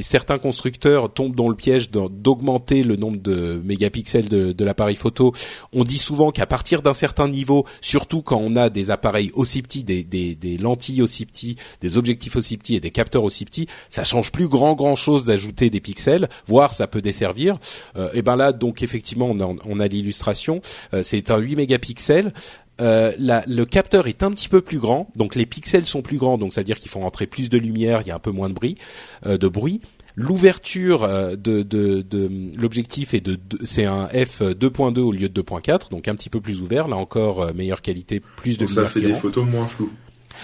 certains 0.03 0.37
constructeurs 0.37 1.13
tombent 1.13 1.35
dans 1.35 1.49
le 1.49 1.55
piège 1.55 1.89
d'augmenter 1.91 2.83
le 2.83 2.95
nombre 2.95 3.17
de 3.17 3.61
mégapixels 3.63 4.29
de, 4.29 4.65
l'appareil 4.65 4.95
photo. 4.95 5.33
On 5.73 5.83
dit 5.83 5.97
souvent 5.97 6.31
qu'à 6.31 6.45
partir 6.45 6.81
d'un 6.81 6.93
certain 6.93 7.27
niveau, 7.27 7.65
surtout 7.81 8.21
quand 8.21 8.37
on 8.37 8.55
a 8.55 8.69
des 8.69 8.91
appareils 8.91 9.31
aussi 9.33 9.61
petits, 9.61 9.83
des, 9.83 10.57
lentilles 10.57 11.01
aussi 11.01 11.25
petits, 11.25 11.55
des 11.81 11.97
objectifs 11.97 12.35
aussi 12.35 12.57
petits 12.57 12.75
et 12.75 12.79
des 12.79 12.91
capteurs 12.91 13.23
aussi 13.23 13.45
petits, 13.45 13.67
ça 13.89 14.03
change 14.03 14.31
plus 14.31 14.47
grand 14.47 14.73
grand 14.73 14.95
chose 14.95 15.25
d'ajouter 15.25 15.69
des 15.69 15.81
pixels, 15.81 16.29
voire 16.47 16.73
ça 16.73 16.87
peut 16.87 17.01
desservir. 17.01 17.57
Euh, 17.95 18.09
et 18.13 18.21
ben 18.21 18.35
là 18.35 18.51
donc 18.51 18.81
effectivement 18.81 19.27
on 19.29 19.39
a, 19.39 19.55
on 19.65 19.79
a 19.79 19.87
l'illustration, 19.87 20.61
Euh, 20.93 21.03
c'est 21.03 21.31
un 21.31 21.37
8 21.37 21.55
mégapixels. 21.55 22.33
Euh, 22.81 23.13
la- 23.19 23.43
le 23.47 23.65
capteur 23.65 24.07
est 24.07 24.21
un 24.23 24.31
petit 24.31 24.49
peu 24.49 24.59
plus 24.61 24.79
grand, 24.79 25.07
donc 25.15 25.35
les 25.35 25.45
pixels 25.45 25.85
sont 25.85 26.01
plus 26.01 26.17
grands, 26.17 26.37
donc 26.37 26.51
ça 26.51 26.61
veut 26.61 26.65
dire 26.65 26.77
qu'ils 26.79 26.91
font 26.91 26.99
rentrer 27.01 27.25
plus 27.25 27.49
de 27.49 27.57
lumière, 27.57 28.01
il 28.01 28.07
y 28.07 28.11
a 28.11 28.15
un 28.15 28.19
peu 28.19 28.31
moins 28.31 28.49
de 28.49 28.53
bruit, 28.53 28.77
euh, 29.25 29.37
de 29.37 29.47
bruit. 29.47 29.79
L'ouverture 30.17 31.03
euh, 31.03 31.35
de, 31.35 31.61
de, 31.61 32.01
de 32.01 32.29
l'objectif 32.57 33.13
est 33.13 33.21
de, 33.21 33.35
de- 33.35 33.59
c'est 33.65 33.85
un 33.85 34.07
f 34.07 34.41
2.2 34.41 34.99
au 34.99 35.11
lieu 35.11 35.29
de 35.29 35.41
2.4, 35.41 35.89
donc 35.91 36.07
un 36.07 36.15
petit 36.15 36.29
peu 36.29 36.41
plus 36.41 36.61
ouvert. 36.61 36.87
Là 36.87 36.95
encore, 36.95 37.41
euh, 37.41 37.53
meilleure 37.53 37.81
qualité, 37.81 38.21
plus 38.37 38.57
de 38.57 38.65
Donc 38.65 38.73
ça 38.75 38.87
fait 38.87 38.99
qui 39.01 39.05
des 39.07 39.11
rentre. 39.11 39.21
photos 39.21 39.45
moins 39.45 39.67
floues. 39.67 39.91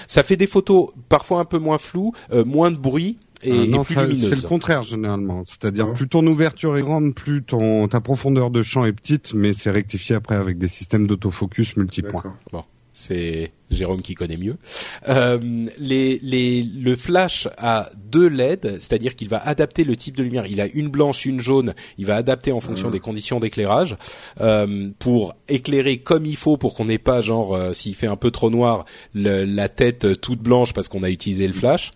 Ça 0.07 0.23
fait 0.23 0.35
des 0.37 0.47
photos 0.47 0.89
parfois 1.09 1.39
un 1.39 1.45
peu 1.45 1.57
moins 1.57 1.77
floues, 1.77 2.13
euh, 2.31 2.45
moins 2.45 2.71
de 2.71 2.77
bruit 2.77 3.17
et, 3.43 3.51
Ah 3.51 3.63
et 3.63 3.67
non, 3.67 3.83
plus 3.83 3.95
ça, 3.95 4.05
c'est 4.11 4.41
le 4.43 4.47
contraire 4.47 4.83
généralement. 4.83 5.43
C'est-à-dire 5.45 5.87
Ah. 5.89 5.93
plus 5.93 6.07
ton 6.07 6.25
ouverture 6.27 6.77
est 6.77 6.81
grande, 6.81 7.13
plus 7.15 7.43
ton 7.43 7.87
ta 7.87 8.01
profondeur 8.01 8.51
de 8.51 8.63
champ 8.63 8.85
est 8.85 8.93
petite, 8.93 9.33
mais 9.33 9.53
c'est 9.53 9.71
rectifié 9.71 10.15
après 10.15 10.35
avec 10.35 10.57
des 10.57 10.67
systèmes 10.67 11.07
d'autofocus 11.07 11.75
multipoints. 11.77 12.23
D'accord. 12.45 12.67
c'est 12.91 13.51
Jérôme 13.71 14.01
qui 14.01 14.13
connaît 14.15 14.37
mieux. 14.37 14.57
Euh, 15.07 15.39
les, 15.77 16.19
les, 16.21 16.61
le 16.63 16.95
flash 16.95 17.47
a 17.57 17.89
deux 17.97 18.27
LED, 18.27 18.75
c'est-à-dire 18.79 19.15
qu'il 19.15 19.29
va 19.29 19.37
adapter 19.45 19.83
le 19.83 19.95
type 19.95 20.15
de 20.17 20.23
lumière. 20.23 20.45
Il 20.47 20.59
a 20.61 20.67
une 20.67 20.89
blanche, 20.89 21.25
une 21.25 21.39
jaune. 21.39 21.73
Il 21.97 22.05
va 22.05 22.15
adapter 22.17 22.51
en 22.51 22.59
fonction 22.59 22.87
Mhm. 22.87 22.93
des 22.93 22.99
conditions 22.99 23.39
d'éclairage 23.39 23.95
euh, 24.41 24.89
pour 24.99 25.33
éclairer 25.47 25.97
comme 25.99 26.25
il 26.25 26.35
faut, 26.35 26.57
pour 26.57 26.73
qu'on 26.75 26.85
n'ait 26.85 26.97
pas 26.97 27.21
genre 27.21 27.55
euh, 27.55 27.73
s'il 27.73 27.95
fait 27.95 28.07
un 28.07 28.15
peu 28.17 28.31
trop 28.31 28.49
noir, 28.49 28.85
le- 29.13 29.43
la 29.45 29.69
tête 29.69 30.05
euh, 30.05 30.15
toute 30.15 30.39
blanche 30.41 30.73
parce 30.73 30.87
qu'on 30.87 31.03
a 31.03 31.09
utilisé 31.09 31.47
le 31.47 31.53
flash. 31.53 31.91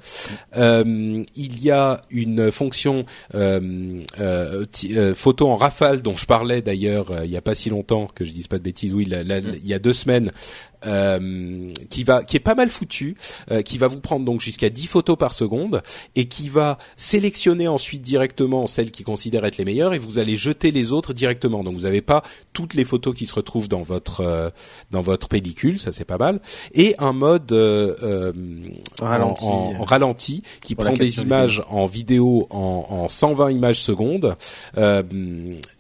Euh, 0.57 1.23
il 1.36 1.61
y 1.63 1.71
a 1.71 2.01
une 2.09 2.51
fonction 2.51 3.03
euh, 3.34 4.01
euh, 4.19 4.65
ti- 4.71 4.97
euh, 4.97 5.13
photo 5.15 5.47
en 5.47 5.55
rafale 5.55 6.01
dont 6.01 6.15
je 6.15 6.26
parlais 6.26 6.61
d'ailleurs 6.61 7.11
euh, 7.11 7.26
il 7.26 7.32
y 7.32 7.38
a 7.38 7.41
pas 7.41 7.55
si 7.55 7.69
longtemps 7.69 8.07
que 8.13 8.23
je 8.26 8.32
dise 8.32 8.47
pas 8.47 8.57
de 8.57 8.63
bêtises. 8.63 8.93
Oui, 8.93 9.05
la- 9.05 9.23
la- 9.23 9.39
il 9.39 9.65
y 9.67 9.73
a 9.73 9.80
deux 9.80 9.93
semaines 9.93 10.32
euh, 10.86 11.64
qui 11.89 12.03
va 12.03 12.24
qui 12.24 12.38
est 12.38 12.39
pas 12.41 12.55
mal 12.55 12.70
foutu, 12.70 13.16
euh, 13.51 13.61
qui 13.61 13.78
va 13.78 13.88
vous 13.88 13.99
prendre 13.99 14.26
donc 14.26 14.41
jusqu'à 14.41 14.70
10 14.70 14.88
photos 14.88 15.18
par 15.18 15.34
seconde 15.34 15.82
et 16.16 16.26
qui 16.28 16.49
va 16.49 16.78
sélectionner 16.97 17.68
ensuite 17.68 18.01
directement 18.01 18.68
celles 18.68 18.91
qui 18.91 19.03
considèrent 19.03 19.45
être 19.45 19.57
les 19.57 19.66
meilleures 19.66 19.93
et 19.93 19.97
vous 19.99 20.20
allez 20.20 20.36
jeter 20.38 20.72
les 20.72 20.91
autres 20.91 21.13
directement. 21.13 21.63
Donc 21.63 21.76
vous 21.76 21.82
n'avez 21.82 22.01
pas 22.01 22.24
toutes 22.53 22.74
les 22.74 22.86
photos 22.86 23.16
qui 23.16 23.26
se 23.26 23.34
retrouvent 23.36 23.68
dans 23.70 23.82
votre 23.82 24.22
euh, 24.22 24.49
dans 24.91 25.01
votre 25.01 25.28
pellicule, 25.28 25.80
ça 25.80 25.91
c'est 25.91 26.05
pas 26.05 26.18
mal. 26.18 26.39
Et 26.74 26.95
un 26.99 27.13
mode 27.13 27.51
euh, 27.51 28.24
Ralenti. 28.99 29.45
en, 29.45 29.49
en- 29.49 29.76
en 29.82 29.84
ralenti 29.84 30.41
qui 30.61 30.76
prend 30.76 30.86
des 30.99 31.11
images 31.28 31.63
en 31.70 31.86
vidéo 31.86 32.47
en, 32.49 32.86
en 32.89 33.09
120 33.09 33.51
images 33.51 33.82
secondes. 33.82 34.36
Euh, 34.78 35.03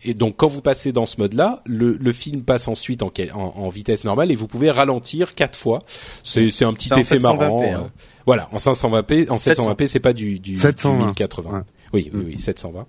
et 0.03 0.13
donc 0.13 0.35
quand 0.37 0.47
vous 0.47 0.61
passez 0.61 0.91
dans 0.91 1.05
ce 1.05 1.17
mode-là, 1.19 1.61
le, 1.65 1.93
le 1.93 2.11
film 2.13 2.43
passe 2.43 2.67
ensuite 2.67 3.03
en, 3.03 3.11
en 3.33 3.69
vitesse 3.69 4.03
normale 4.03 4.31
et 4.31 4.35
vous 4.35 4.47
pouvez 4.47 4.71
ralentir 4.71 5.35
quatre 5.35 5.57
fois. 5.57 5.74
C'est 6.23 6.51
c'est 6.51 6.65
un 6.65 6.73
petit 6.73 6.89
effet 6.93 7.17
720p, 7.17 7.21
marrant. 7.21 7.61
hein. 7.63 7.83
euh, 7.85 7.89
Voilà, 8.25 8.47
en 8.51 8.57
520p, 8.57 9.29
en 9.29 9.35
720p, 9.35 9.87
c'est 9.87 9.99
pas 9.99 10.13
du, 10.13 10.39
du, 10.39 10.53
du 10.53 10.59
720, 10.59 11.05
1080. 11.07 11.49
ouais. 11.51 11.59
Oui, 11.93 12.11
oui, 12.13 12.23
oui, 12.31 12.39
720. 12.39 12.87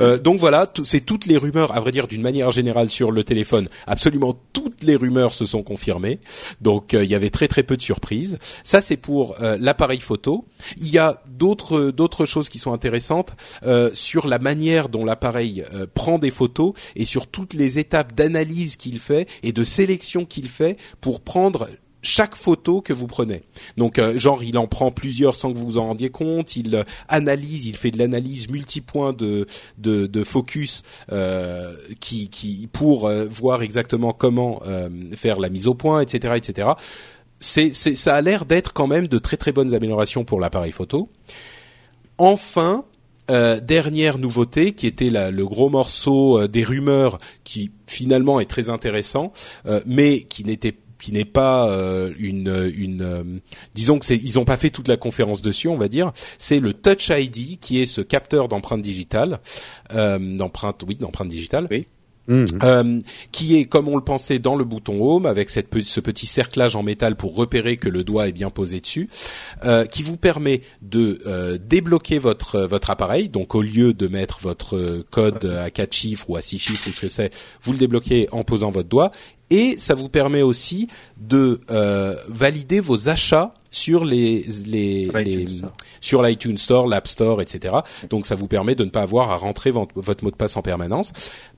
Euh, 0.00 0.16
donc 0.16 0.38
voilà, 0.38 0.70
c'est 0.84 1.00
toutes 1.02 1.26
les 1.26 1.36
rumeurs, 1.36 1.76
à 1.76 1.80
vrai 1.80 1.90
dire, 1.90 2.06
d'une 2.06 2.22
manière 2.22 2.50
générale 2.50 2.88
sur 2.88 3.10
le 3.10 3.22
téléphone. 3.22 3.68
Absolument 3.86 4.38
toutes 4.54 4.82
les 4.84 4.96
rumeurs 4.96 5.34
se 5.34 5.44
sont 5.44 5.62
confirmées. 5.62 6.18
Donc 6.62 6.94
euh, 6.94 7.04
il 7.04 7.10
y 7.10 7.14
avait 7.14 7.28
très 7.28 7.46
très 7.48 7.62
peu 7.62 7.76
de 7.76 7.82
surprises. 7.82 8.38
Ça 8.62 8.80
c'est 8.80 8.96
pour 8.96 9.34
euh, 9.42 9.58
l'appareil 9.60 10.00
photo. 10.00 10.46
Il 10.78 10.88
y 10.88 10.96
a 10.98 11.20
d'autres 11.26 11.90
d'autres 11.90 12.24
choses 12.24 12.48
qui 12.48 12.58
sont 12.58 12.72
intéressantes 12.72 13.32
euh, 13.64 13.90
sur 13.92 14.26
la 14.26 14.38
manière 14.38 14.88
dont 14.88 15.04
l'appareil 15.04 15.64
euh, 15.74 15.86
prend 15.92 16.18
des 16.18 16.30
photos 16.30 16.72
et 16.96 17.04
sur 17.04 17.26
toutes 17.26 17.52
les 17.52 17.78
étapes 17.78 18.14
d'analyse 18.14 18.76
qu'il 18.76 18.98
fait 19.00 19.28
et 19.42 19.52
de 19.52 19.64
sélection 19.64 20.24
qu'il 20.24 20.48
fait 20.48 20.78
pour 21.02 21.20
prendre 21.20 21.68
chaque 22.02 22.34
photo 22.34 22.80
que 22.80 22.92
vous 22.92 23.06
prenez. 23.06 23.42
Donc, 23.76 23.98
euh, 23.98 24.18
genre, 24.18 24.42
il 24.42 24.56
en 24.58 24.66
prend 24.66 24.90
plusieurs 24.90 25.34
sans 25.34 25.52
que 25.52 25.58
vous 25.58 25.66
vous 25.66 25.78
en 25.78 25.86
rendiez 25.86 26.10
compte. 26.10 26.56
Il 26.56 26.74
euh, 26.74 26.84
analyse, 27.08 27.66
il 27.66 27.76
fait 27.76 27.90
de 27.90 27.98
l'analyse 27.98 28.48
multipoint 28.48 29.12
de 29.12 29.46
de, 29.78 30.06
de 30.06 30.24
focus 30.24 30.82
euh, 31.12 31.74
qui 32.00 32.28
qui 32.28 32.68
pour 32.72 33.10
voir 33.30 33.62
exactement 33.62 34.12
comment 34.12 34.62
faire 35.16 35.40
la 35.40 35.48
mise 35.48 35.66
au 35.66 35.74
point, 35.74 36.00
etc., 36.00 36.34
etc. 36.36 36.70
C'est 37.40 37.74
c'est 37.74 37.94
ça 37.94 38.16
a 38.16 38.20
l'air 38.20 38.44
d'être 38.44 38.72
quand 38.72 38.86
même 38.86 39.08
de 39.08 39.18
très 39.18 39.36
très 39.36 39.52
bonnes 39.52 39.74
améliorations 39.74 40.24
pour 40.24 40.40
l'appareil 40.40 40.72
photo. 40.72 41.08
Enfin, 42.18 42.84
dernière 43.28 44.18
nouveauté 44.18 44.72
qui 44.72 44.86
était 44.86 45.10
le 45.10 45.46
gros 45.46 45.70
morceau 45.70 46.46
des 46.48 46.64
rumeurs 46.64 47.18
qui 47.44 47.70
finalement 47.86 48.40
est 48.40 48.50
très 48.50 48.70
intéressant, 48.70 49.32
mais 49.86 50.22
qui 50.22 50.44
n'était 50.44 50.76
qui 51.00 51.12
n'est 51.12 51.24
pas 51.24 51.70
euh, 51.70 52.12
une 52.18 52.70
une 52.74 53.02
euh, 53.02 53.24
disons 53.74 53.98
que 53.98 54.04
c'est 54.04 54.16
ils 54.16 54.38
ont 54.38 54.44
pas 54.44 54.56
fait 54.56 54.70
toute 54.70 54.88
la 54.88 54.96
conférence 54.96 55.42
dessus 55.42 55.68
on 55.68 55.76
va 55.76 55.88
dire 55.88 56.12
c'est 56.38 56.60
le 56.60 56.74
Touch 56.74 57.10
ID 57.10 57.58
qui 57.60 57.80
est 57.80 57.86
ce 57.86 58.00
capteur 58.00 58.48
d'empreinte 58.48 58.82
digitale 58.82 59.40
euh, 59.92 60.18
d'empreinte 60.18 60.82
oui 60.86 60.96
d'empreinte 60.96 61.28
digitale 61.28 61.68
Oui. 61.70 61.86
Mmh. 62.28 62.44
euh, 62.62 62.98
qui 63.32 63.56
est 63.56 63.64
comme 63.64 63.88
on 63.88 63.96
le 63.96 64.04
pensait 64.04 64.38
dans 64.38 64.54
le 64.54 64.64
bouton 64.64 65.02
Home 65.02 65.24
avec 65.24 65.48
cette 65.48 65.74
ce 65.82 66.00
petit 66.00 66.26
cerclage 66.26 66.76
en 66.76 66.82
métal 66.82 67.16
pour 67.16 67.34
repérer 67.34 67.78
que 67.78 67.88
le 67.88 68.04
doigt 68.04 68.28
est 68.28 68.32
bien 68.32 68.50
posé 68.50 68.80
dessus, 68.80 69.08
euh, 69.64 69.86
qui 69.86 70.02
vous 70.02 70.18
permet 70.18 70.60
de 70.82 71.20
euh, 71.26 71.56
débloquer 71.56 72.18
votre 72.18 72.60
votre 72.60 72.90
appareil. 72.90 73.30
Donc 73.30 73.54
au 73.54 73.62
lieu 73.62 73.94
de 73.94 74.08
mettre 74.08 74.40
votre 74.40 75.06
code 75.10 75.46
à 75.46 75.70
quatre 75.70 75.94
chiffres 75.94 76.28
ou 76.28 76.36
à 76.36 76.42
six 76.42 76.58
chiffres 76.58 76.86
ou 76.88 76.92
ce 76.92 77.00
que 77.00 77.08
c'est, 77.08 77.34
vous 77.62 77.72
le 77.72 77.78
débloquez 77.78 78.28
en 78.30 78.44
posant 78.44 78.70
votre 78.70 78.90
doigt. 78.90 79.10
Et 79.50 79.76
ça 79.78 79.94
vous 79.94 80.08
permet 80.08 80.42
aussi 80.42 80.88
de 81.16 81.60
euh, 81.70 82.14
valider 82.28 82.80
vos 82.80 83.08
achats 83.08 83.54
sur 83.70 84.04
les 84.04 84.44
les, 84.66 85.04
Sur 85.04 85.18
l'iTunes 85.18 85.40
les- 85.40 85.46
Store. 85.48 85.72
sur 86.00 86.22
l'iTunes 86.22 86.58
Store, 86.58 86.86
l'App 86.86 87.06
Store, 87.08 87.40
etc. 87.42 87.76
Donc 88.10 88.26
ça 88.26 88.34
vous 88.34 88.46
permet 88.46 88.74
de 88.74 88.84
ne 88.84 88.90
pas 88.90 89.02
avoir 89.02 89.30
à 89.30 89.36
rentrer 89.36 89.70
votre 89.70 90.24
mot 90.24 90.30
de 90.30 90.36
passe 90.36 90.56
en 90.56 90.62
permanence. 90.62 91.12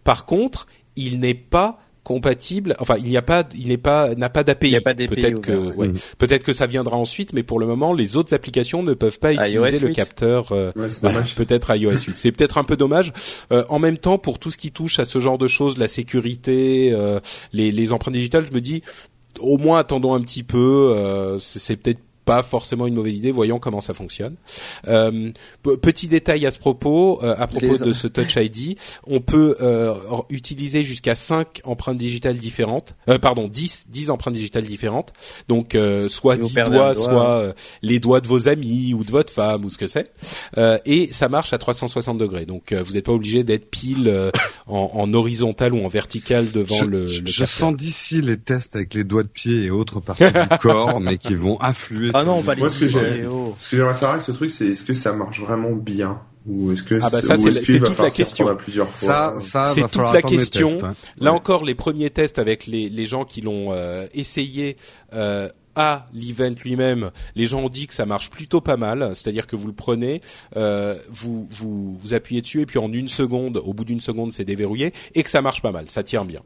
Par 0.05 0.27
contre, 0.27 0.67
il 0.97 1.21
n'est 1.21 1.35
pas 1.35 1.79
compatible. 2.05 2.77
Enfin, 2.81 2.97
il 2.99 3.05
n'y 3.05 3.17
a 3.17 3.23
pas, 3.23 3.47
il 3.55 3.69
n'est 3.69 3.77
pas, 3.77 4.15
n'a 4.15 4.29
pas 4.31 4.43
d'API. 4.45 4.69
Il 4.69 4.71
n'y 4.71 4.77
a 4.77 4.81
pas 4.81 4.95
d'API 4.95 5.15
Peut-être 5.17 5.41
que, 5.41 5.53
ouais. 5.75 5.89
Mhm. 5.89 5.95
peut-être 6.19 6.45
que 6.45 6.53
ça 6.53 6.67
viendra 6.67 6.97
ensuite, 6.97 7.33
mais 7.33 7.43
pour 7.43 7.61
le 7.61 7.67
moment, 7.67 7.93
les 7.93 8.17
autres 8.17 8.35
applications 8.35 8.83
ne 8.83 8.95
peuvent 8.95 9.19
pas 9.19 9.33
iOS 9.33 9.41
utiliser 9.67 9.79
le 9.81 9.89
8. 9.89 9.95
capteur. 9.95 10.53
euh, 10.53 10.73
Ouais, 10.77 10.89
bah, 11.03 11.13
peut-être 11.37 11.77
iOS 11.77 11.91
8. 12.07 12.13
C'est 12.17 12.33
peut-être 12.33 12.59
un 12.59 12.65
peu 12.65 12.77
dommage. 12.77 13.13
Euh, 13.53 13.65
en 13.69 13.79
même 13.79 13.99
temps, 13.99 14.19
pour 14.19 14.39
tout 14.39 14.51
ce 14.51 14.57
qui 14.57 14.71
touche 14.73 14.99
à 14.99 15.05
ce 15.05 15.19
genre 15.19 15.39
de 15.39 15.47
choses, 15.49 15.77
la 15.79 15.89
sécurité, 15.89 16.91
euh, 16.93 17.21
les, 17.53 17.71
les 17.73 17.93
empreintes 17.93 18.15
digitales, 18.15 18.47
je 18.49 18.55
me 18.55 18.61
dis, 18.61 18.83
au 19.39 19.59
moins 19.59 19.79
attendons 19.79 20.15
un 20.15 20.21
petit 20.21 20.43
peu. 20.43 20.93
euh, 20.97 21.39
c'est 21.39 21.77
peut-être 21.77 22.01
pas 22.25 22.43
forcément 22.43 22.87
une 22.87 22.95
mauvaise 22.95 23.17
idée. 23.17 23.31
Voyons 23.33 23.59
comment 23.59 23.81
ça 23.81 23.95
fonctionne. 23.95 24.35
Euh, 24.89 25.31
petit 25.83 26.09
détail 26.09 26.47
à 26.47 26.51
ce 26.51 26.59
propos, 26.59 27.19
euh, 27.23 27.35
à 27.39 27.47
propos 27.47 27.73
Les- 27.73 27.79
de 27.79 27.93
ce 27.93 28.07
Touch 28.07 28.37
ID, 28.37 28.77
on 29.07 29.21
peut 29.21 29.57
euh, 29.61 29.95
utiliser 30.31 30.83
jusqu'à 30.83 31.15
5 31.15 31.61
empreintes 31.65 31.99
digitales 31.99 32.37
différentes. 32.37 32.95
Euh, 33.09 33.19
pardon, 33.19 33.49
10 33.49 33.87
10 33.89 34.11
empreintes 34.11 34.35
digitales 34.35 34.65
différentes. 34.65 35.13
Donc 35.49 35.75
euh, 35.75 36.09
soit 36.09 36.35
Si 36.35 36.41
vous 36.43 36.49
10 36.49 36.55
perdez 36.55 36.77
doigts, 36.77 36.95
doigt, 36.95 37.05
soit 37.05 37.39
euh, 37.39 37.53
les 37.83 37.99
doigts 38.01 38.21
de 38.21 38.29
vos 38.29 38.49
amis 38.49 38.95
ou 38.95 39.05
de 39.05 39.11
votre 39.11 39.33
femme 39.33 39.65
ou 39.65 39.71
ce 39.71 39.79
que 39.79 39.87
c'est. 39.89 40.11
Euh, 40.59 40.79
et 40.85 41.11
ça 41.13 41.29
marche 41.29 41.53
à 41.53 41.59
360 41.59 42.19
degrés. 42.19 42.47
Donc 42.47 42.73
euh, 42.73 42.83
vous 42.83 42.93
n'êtes 42.93 43.07
pas 43.07 43.13
obligé 43.13 43.43
d'être 43.45 43.71
pile 43.71 44.09
euh, 44.09 44.31
en, 44.67 44.91
en 44.95 45.15
horizontal 45.15 45.73
ou 45.75 45.85
en 45.85 45.89
vertical 45.89 46.51
devant 46.53 46.77
je, 46.77 46.85
le, 46.85 47.07
je- 47.07 47.21
le 47.23 47.27
je 47.27 47.39
capteur. 47.41 47.49
sens 47.71 47.77
d'ici 47.77 48.21
les 48.21 48.37
tests 48.37 48.77
avec 48.77 48.95
les 48.95 49.05
doigts 49.05 49.23
de 49.23 49.29
pied 49.29 49.65
et 49.65 49.71
autres 49.71 50.01
parties 50.01 50.25
du 50.25 50.59
corps, 50.61 51.01
mais 51.01 51.19
qui 51.19 51.35
vont 51.35 51.57
affluer. 51.59 52.10
Ah 52.15 52.25
non, 52.25 52.43
pas 52.43 52.55
les 52.55 52.61
Moi, 52.61 52.71
ce 52.71 52.79
que 52.79 52.89
j'ai-. 52.89 53.25
Ce 53.59 53.69
que 53.69 53.77
j'aimerais 53.77 53.93
savoir 53.95 54.13
avec 54.13 54.23
ce 54.23 54.33
truc, 54.33 54.51
c'est 54.51 54.67
est-ce 54.67 54.83
que 54.83 54.95
ça 54.95 55.13
marche 55.13 55.41
vraiment 55.41 55.73
bien 55.73 56.21
ou 56.47 56.73
est-ce 56.73 56.83
que 56.83 56.95
Ah 57.03 57.09
bah 57.11 57.21
c'est- 57.21 57.27
ça, 57.27 57.37
c'est 57.37 57.51
va 57.79 57.87
toute 57.89 57.99
la 57.99 58.11
question. 58.11 58.45
reprendre 58.47 58.61
à 58.61 58.65
plusieurs 58.65 58.91
fois 58.91 59.09
Ça, 59.09 59.35
ça 59.41 59.65
C'est 59.75 59.83
toute 59.91 60.13
la 60.15 60.23
question. 60.23 60.71
tests, 60.73 60.85
hein. 60.85 60.95
Là 61.19 61.33
Ouais. 61.33 61.37
encore, 61.37 61.65
les 61.65 61.75
premiers 61.75 62.09
tests 62.11 62.39
avec 62.39 62.67
les, 62.67 62.89
les 62.89 63.05
gens 63.07 63.25
qui 63.25 63.43
l'ont 63.43 63.73
euh, 63.73 64.07
essayé 64.15 64.77
euh, 65.13 65.49
à 65.81 66.07
l'event 66.15 66.55
lui-même, 66.63 67.11
les 67.35 67.47
gens 67.47 67.61
ont 67.61 67.69
dit 67.69 67.87
que 67.87 67.95
ça 67.95 68.07
marche 68.07 68.31
plutôt 68.31 68.61
pas 68.61 68.77
mal. 68.77 69.11
C'est-à-dire 69.15 69.47
que 69.47 69.57
vous 69.57 69.67
le 69.67 69.73
prenez, 69.73 70.21
euh, 70.57 70.95
vous, 71.11 71.49
vous 71.51 71.99
vous 72.03 72.15
appuyez 72.15 72.41
dessus 72.43 72.61
et 72.63 72.67
puis 72.67 72.79
en 72.79 72.93
une 72.93 73.09
seconde, 73.09 73.57
au 73.65 73.73
bout 73.73 73.85
d'une 73.85 74.01
seconde, 74.01 74.33
c'est 74.33 74.45
déverrouillé 74.45 74.93
et 75.15 75.23
que 75.23 75.31
ça 75.31 75.43
marche 75.43 75.63
pas 75.63 75.73
mal, 75.73 75.87
ça 75.89 76.03
tient 76.03 76.25
bien. 76.25 76.41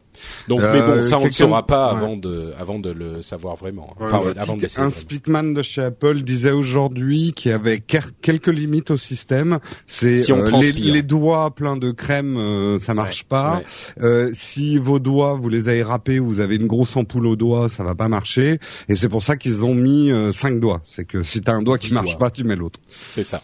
Donc, 0.48 0.60
Euh, 0.60 0.72
mais 0.72 0.80
bon, 0.96 1.02
ça 1.02 1.18
on 1.18 1.26
ne 1.26 1.30
saura 1.30 1.66
pas 1.66 1.92
ouais. 1.92 1.98
avant 1.98 2.16
de 2.16 2.52
avant 2.58 2.78
de 2.78 2.90
le 2.90 3.22
savoir 3.22 3.56
vraiment. 3.56 3.94
Ouais, 4.00 4.06
Enfin, 4.06 4.18
ouais. 4.20 4.38
avant. 4.38 4.56
Un 4.78 4.90
speakman 4.90 5.52
de 5.54 5.62
chez 5.62 5.82
Apple 5.82 6.22
disait 6.22 6.52
aujourd'hui 6.52 7.32
qu'il 7.34 7.50
y 7.50 7.54
avait 7.54 7.80
quelques 7.80 8.46
limites 8.48 8.90
au 8.92 8.96
système. 8.96 9.58
C'est 9.86 10.20
Si 10.20 10.32
euh, 10.32 10.46
les, 10.60 10.72
les 10.72 11.02
doigts 11.02 11.52
pleins 11.54 11.76
de 11.76 11.90
crème, 11.90 12.36
euh, 12.36 12.78
ça 12.78 12.94
marche 12.94 13.24
pas. 13.24 13.56
Ouais. 13.98 14.04
Euh, 14.04 14.30
si 14.32 14.78
vos 14.78 14.98
doigts, 15.00 15.34
vous 15.34 15.48
les 15.48 15.68
avez 15.68 15.82
râpés, 15.82 16.18
vous 16.20 16.38
avez 16.40 16.56
une 16.56 16.66
grosse 16.68 16.96
ampoule 16.96 17.26
au 17.26 17.36
doigt, 17.36 17.68
ça 17.68 17.82
va 17.82 17.94
pas 17.96 18.08
marcher. 18.08 18.60
Et 18.88 18.94
c'est 18.96 19.08
pour 19.08 19.22
ça 19.24 19.36
qu'ils 19.36 19.64
ont 19.64 19.74
mis 19.74 20.10
euh, 20.10 20.32
cinq 20.32 20.60
doigts. 20.60 20.80
C'est 20.84 21.04
que 21.04 21.22
si 21.22 21.40
t'as 21.40 21.52
un 21.52 21.62
doigt 21.62 21.78
qui 21.78 21.92
marche 21.92 22.10
doigts. 22.10 22.18
pas, 22.18 22.30
tu 22.30 22.44
mets 22.44 22.56
l'autre. 22.56 22.80
C'est 23.10 23.24
ça. 23.24 23.42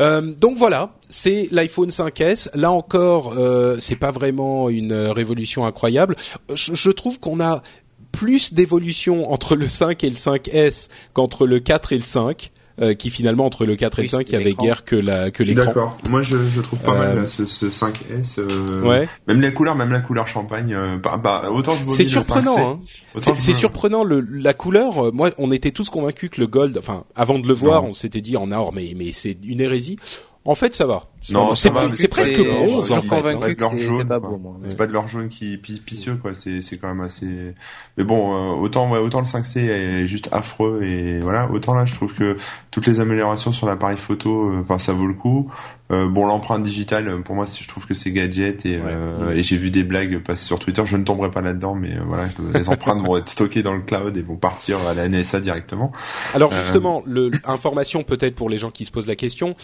Euh, 0.00 0.20
donc 0.22 0.56
voilà, 0.56 0.94
c'est 1.08 1.48
l'iPhone 1.52 1.90
5S. 1.90 2.48
Là 2.54 2.72
encore, 2.72 3.34
euh, 3.38 3.76
c'est 3.78 3.96
pas 3.96 4.10
vraiment 4.10 4.68
une 4.68 4.92
révolution 4.92 5.66
incroyable. 5.66 6.16
Je, 6.52 6.74
je 6.74 6.90
trouve 6.90 7.20
qu'on 7.20 7.40
a 7.40 7.62
plus 8.10 8.54
d'évolution 8.54 9.32
entre 9.32 9.56
le 9.56 9.68
5 9.68 10.02
et 10.04 10.10
le 10.10 10.16
5S 10.16 10.88
qu'entre 11.12 11.46
le 11.46 11.60
4 11.60 11.92
et 11.92 11.98
le 11.98 12.04
5. 12.04 12.50
Euh, 12.80 12.94
qui 12.94 13.10
finalement 13.10 13.46
entre 13.46 13.66
le 13.66 13.76
4 13.76 13.98
et 14.00 14.02
le 14.02 14.08
5, 14.08 14.28
il 14.28 14.32
y 14.32 14.36
avait 14.36 14.52
guère 14.54 14.84
que 14.84 14.96
la 14.96 15.30
que 15.30 15.42
l'écran. 15.42 15.66
D'accord. 15.66 15.98
Moi, 16.10 16.22
je, 16.22 16.36
je 16.48 16.60
trouve 16.60 16.80
pas 16.82 16.92
Euh, 16.94 16.98
mal 16.98 17.16
là, 17.22 17.26
ce, 17.28 17.46
ce 17.46 17.66
5S. 17.66 18.38
euh, 18.38 18.82
Ouais. 18.82 19.08
Même 19.28 19.40
la 19.40 19.50
couleur, 19.52 19.74
même 19.76 19.92
la 19.92 20.00
couleur 20.00 20.26
champagne. 20.26 20.74
euh, 20.74 20.96
bah, 20.96 21.20
bah, 21.22 21.44
autant 21.50 21.76
je 21.76 21.88
C'est 21.90 22.02
le 22.04 22.08
5C, 22.08 22.12
surprenant. 22.12 22.58
Hein. 22.58 22.78
C'est 23.16 23.34
me- 23.48 23.54
surprenant 23.54 24.02
le, 24.04 24.20
la 24.20 24.54
couleur. 24.54 25.06
euh, 25.06 25.10
Moi, 25.12 25.30
on 25.38 25.50
était 25.52 25.70
tous 25.70 25.88
convaincus 25.90 26.30
que 26.30 26.40
le 26.40 26.46
gold, 26.46 26.76
enfin, 26.78 27.04
avant 27.14 27.38
de 27.38 27.46
le 27.46 27.54
voir, 27.54 27.82
Non. 27.82 27.90
on 27.90 27.94
s'était 27.94 28.20
dit 28.20 28.36
en 28.36 28.50
or, 28.50 28.72
mais 28.72 28.92
mais 28.96 29.12
c'est 29.12 29.36
une 29.46 29.60
hérésie. 29.60 29.98
En 30.44 30.54
fait, 30.54 30.74
ça 30.74 30.84
va. 30.86 31.04
Non, 31.30 31.54
c'est 31.54 31.70
presque 31.70 32.36
C'est- 32.36 32.44
bronze. 32.44 32.88
Je 32.88 32.92
suis 32.92 32.94
hein. 32.94 33.02
convaincu 33.08 33.54
que 33.56 33.60
leur 33.60 33.70
c'est 33.70 33.78
jaune, 33.78 33.98
c'est 33.98 34.04
pas 34.08 34.18
beau, 34.20 34.36
moi. 34.36 34.56
C'est 34.66 34.76
pas 34.76 34.86
de 34.86 34.92
leur 34.92 35.08
jaune 35.08 35.28
qui 35.28 35.56
pi- 35.56 35.80
picieux 35.84 36.16
quoi, 36.16 36.34
c'est 36.34 36.60
c'est 36.62 36.76
quand 36.76 36.88
même 36.88 37.00
assez. 37.00 37.54
Mais 37.96 38.04
bon, 38.04 38.34
euh, 38.34 38.54
autant 38.60 38.90
ouais, 38.90 38.98
autant 38.98 39.20
le 39.20 39.26
5C 39.26 39.60
est 39.68 40.06
juste 40.06 40.28
affreux 40.32 40.82
et 40.82 41.20
voilà, 41.20 41.50
autant 41.50 41.74
là 41.74 41.86
je 41.86 41.94
trouve 41.94 42.14
que 42.14 42.36
toutes 42.70 42.86
les 42.86 43.00
améliorations 43.00 43.52
sur 43.52 43.66
l'appareil 43.66 43.96
photo, 43.96 44.50
euh, 44.50 44.60
enfin 44.62 44.78
ça 44.78 44.92
vaut 44.92 45.06
le 45.06 45.14
coup. 45.14 45.50
Euh, 45.92 46.08
bon 46.08 46.24
l'empreinte 46.26 46.62
digitale, 46.62 47.08
euh, 47.08 47.18
pour 47.18 47.34
moi 47.34 47.44
je 47.44 47.68
trouve 47.68 47.86
que 47.86 47.92
c'est 47.92 48.10
gadget 48.10 48.64
et 48.64 48.80
euh, 48.82 49.32
et 49.32 49.42
j'ai 49.42 49.56
vu 49.58 49.70
des 49.70 49.84
blagues 49.84 50.18
passer 50.22 50.46
sur 50.46 50.58
Twitter, 50.58 50.82
je 50.86 50.96
ne 50.96 51.04
tomberai 51.04 51.30
pas 51.30 51.42
là-dedans, 51.42 51.74
mais 51.74 51.92
euh, 51.92 52.00
voilà, 52.06 52.24
les 52.54 52.70
empreintes 52.70 53.04
vont 53.06 53.18
être 53.18 53.28
stockées 53.28 53.62
dans 53.62 53.74
le 53.74 53.80
cloud 53.82 54.16
et 54.16 54.22
vont 54.22 54.36
partir 54.36 54.80
à 54.86 54.94
la 54.94 55.08
NSA 55.08 55.40
directement. 55.40 55.92
Alors 56.34 56.52
Euh, 56.54 56.56
justement, 56.62 57.02
le, 57.06 57.30
information 57.44 58.02
peut-être 58.02 58.34
pour 58.34 58.48
les 58.48 58.56
gens 58.56 58.70
qui 58.70 58.86
se 58.86 58.90
posent 58.90 59.06
la 59.06 59.14
question. 59.16 59.54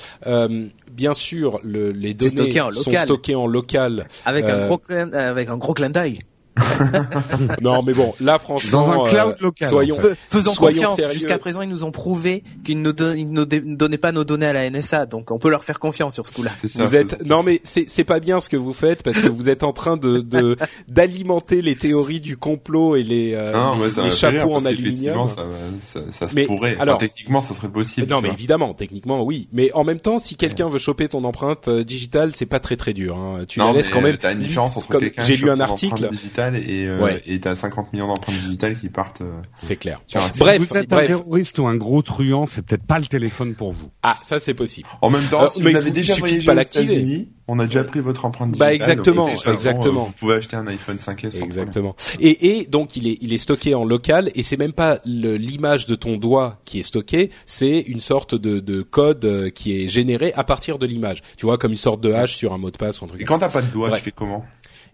Euh, 0.91 0.95
bien 0.95 1.15
sûr, 1.15 1.61
le, 1.63 1.93
les 1.93 2.15
données 2.15 2.51
sont 2.73 2.91
stockées 3.05 3.35
en 3.35 3.47
local. 3.47 4.09
Avec 4.25 4.45
Euh, 4.45 4.65
un 4.65 4.67
gros 4.67 4.79
clin, 4.79 5.13
avec 5.13 5.49
un 5.49 5.57
gros 5.57 5.75
clin 5.75 5.91
d'œil. 5.91 6.19
non, 7.63 7.83
mais 7.83 7.93
bon, 7.95 8.15
là 8.21 8.39
franchement, 8.39 8.83
Dans 8.87 9.05
un 9.05 9.09
cloud 9.09 9.35
euh, 9.41 9.43
local, 9.45 9.69
Soyons, 9.69 9.97
Faisons 10.27 10.53
soyons 10.53 10.81
confiance. 10.81 10.97
sérieux. 10.97 11.15
Jusqu'à 11.15 11.39
présent, 11.39 11.63
ils 11.63 11.69
nous 11.69 11.85
ont 11.85 11.91
prouvé 11.91 12.43
qu'ils 12.65 12.81
ne 12.83 12.93
don- 12.93 13.15
ne 13.15 13.45
donnaient 13.45 13.99
pas 13.99 14.13
nos 14.13 14.25
données 14.25 14.47
à 14.47 14.53
la 14.53 14.69
NSA, 14.69 15.07
donc 15.07 15.31
on 15.31 15.39
peut 15.39 15.51
leur 15.51 15.65
faire 15.65 15.79
confiance 15.79 16.15
sur 16.15 16.27
ce 16.27 16.33
coup-là. 16.33 16.51
C'est 16.63 16.71
ça, 16.71 16.85
Vous 16.85 16.95
êtes 16.95 17.25
non 17.25 17.43
mais 17.43 17.61
c'est 17.65 17.89
c'est 17.89 18.05
pas 18.05 18.21
bien 18.21 18.41
ce 18.41 18.49
que 18.49 18.57
vous 18.57 18.73
faites 18.73 19.03
parce 19.03 19.19
que 19.21 19.29
vous 19.29 19.49
êtes 19.49 19.63
en 19.63 19.73
train 19.73 19.97
de 19.97 20.19
de- 20.19 20.57
d'alimenter 20.89 21.63
les 21.63 21.77
théories 21.77 22.21
du 22.21 22.37
complot 22.37 22.97
et 22.97 23.03
les 23.03 23.35
euh, 23.35 23.53
Non, 23.53 23.79
les, 23.83 23.91
ça 23.91 24.03
rire 24.03 24.13
chapeaux 24.13 24.55
en 24.55 24.65
aluminium. 24.65 25.29
Ça, 25.29 25.45
ça, 25.83 26.01
ça 26.13 26.29
se 26.29 26.35
Mais, 26.35 26.47
pourrait. 26.47 26.73
Enfin, 26.75 26.83
alors- 26.83 26.99
techniquement, 26.99 27.41
ça 27.41 27.55
serait 27.55 27.69
possible. 27.69 28.07
Non 28.09 28.21
mais 28.21 28.31
évidemment, 28.31 28.75
techniquement 28.75 29.23
oui, 29.23 29.49
mais 29.53 29.73
en 29.73 29.85
même 29.85 30.01
temps, 30.01 30.19
si 30.19 30.35
quelqu'un 30.37 30.69
veut 30.69 30.79
choper 30.79 31.09
ton 31.09 31.25
empreinte 31.25 31.69
euh, 31.69 31.85
digitale, 31.85 32.33
c'est 32.35 32.47
pas 32.47 32.61
très 32.61 32.77
très 32.77 32.93
dur. 32.93 33.17
Hein. 33.17 33.45
Tu 33.49 33.59
non, 33.61 33.69
la 33.69 33.73
laisses 33.75 33.89
quand 33.91 34.01
même. 34.01 34.17
T'as 34.17 34.33
une 34.33 34.39
différence 34.39 34.77
entre 34.77 34.89
comme 34.89 35.01
quelqu'un 35.01 35.23
j'ai 35.25 35.37
qui 35.37 35.43
lu 35.43 35.51
un 35.51 35.61
article, 35.61 36.11
digitale 36.49 36.57
et 36.71 36.87
euh, 36.87 37.01
Ouais. 37.03 37.23
et 37.27 37.41
t'as 37.41 37.57
50 37.57 37.93
millions 37.93 38.07
d'empreintes 38.09 38.37
digitales 38.41 38.79
qui 38.79 38.89
partent. 38.89 39.21
euh, 39.21 39.41
c'est 39.57 39.77
clair. 39.77 40.01
sur 40.07 40.21
un 40.23 40.29
Bref, 40.39 40.61
si 40.63 40.69
vous 40.69 40.77
êtes 40.77 40.93
un 40.93 40.97
bref. 40.97 41.07
terroriste 41.09 41.59
ou 41.59 41.67
un 41.67 41.77
gros 41.77 42.03
truand, 42.03 42.47
c'est 42.47 42.63
peut-être 42.63 42.85
pas 42.87 42.99
le 42.99 43.07
téléphone 43.07 43.55
pour 43.55 43.73
vous. 43.73 43.91
Ah, 44.03 44.17
ça 44.23 44.39
c'est 44.41 44.55
possible. 44.55 44.89
En 45.03 45.11
même 45.11 45.25
temps, 45.29 45.41
Alors, 45.41 45.53
si 45.53 45.63
vous 45.63 45.75
avez 45.77 45.91
déjà 45.91 46.15
voyagé 46.17 46.47
pas 46.47 46.55
aux. 46.55 46.59
États-Unis, 46.61 47.29
on 47.49 47.59
a 47.59 47.67
déjà 47.67 47.83
pris 47.85 48.01
votre 48.01 48.25
empreinte 48.25 48.57
Bah, 48.57 48.69
digitale. 48.71 48.91
exactement, 48.93 49.27
donc, 49.27 49.37
façon, 49.39 49.53
exactement. 49.53 50.03
euh, 50.03 50.07
Vous 50.07 50.13
pouvez 50.13 50.35
acheter 50.35 50.57
un 50.57 50.67
iPhone 50.69 50.97
5S. 50.99 51.31
sans 51.31 51.45
Exactement. 51.45 51.97
Et, 52.21 52.59
et 52.61 52.67
donc 52.67 52.97
il 52.97 53.09
est 53.09 53.19
il 53.21 53.33
est 53.33 53.39
stocké 53.39 53.75
en 53.75 53.85
local 53.85 54.31
et 54.35 54.43
c'est 54.45 54.57
même 54.57 54.73
pas 54.73 55.01
l'image 55.05 55.87
de 55.87 55.95
ton 55.97 56.17
doigt 56.17 56.61
qui 56.65 56.79
est 56.79 56.83
stockée, 56.85 57.31
c'est 57.47 57.81
une 57.81 58.01
sorte 58.01 58.35
de, 58.35 58.61
de 58.61 58.83
code 58.83 59.25
euh, 59.25 59.51
qui 59.51 59.81
est 59.83 59.89
généré 59.89 60.33
à 60.37 60.45
partir 60.45 60.79
de 60.79 60.87
l'image. 60.87 61.23
Tu 61.37 61.47
vois 61.47 61.59
comme 61.59 61.73
une 61.73 61.77
sorte 61.77 62.01
de 62.01 62.13
hache 62.13 62.37
sur 62.37 62.53
un 62.53 62.59
mot 62.59 62.71
de 62.71 62.77
passe 62.77 63.01
ou 63.01 63.05
un 63.05 63.09
truc. 63.09 63.21
Et 63.21 63.25
quand 63.25 63.39
t'as 63.39 63.49
pas 63.49 63.63
de 63.63 63.71
doigt, 63.71 63.91
tu 63.97 64.03
fais 64.03 64.13
comment? 64.13 64.45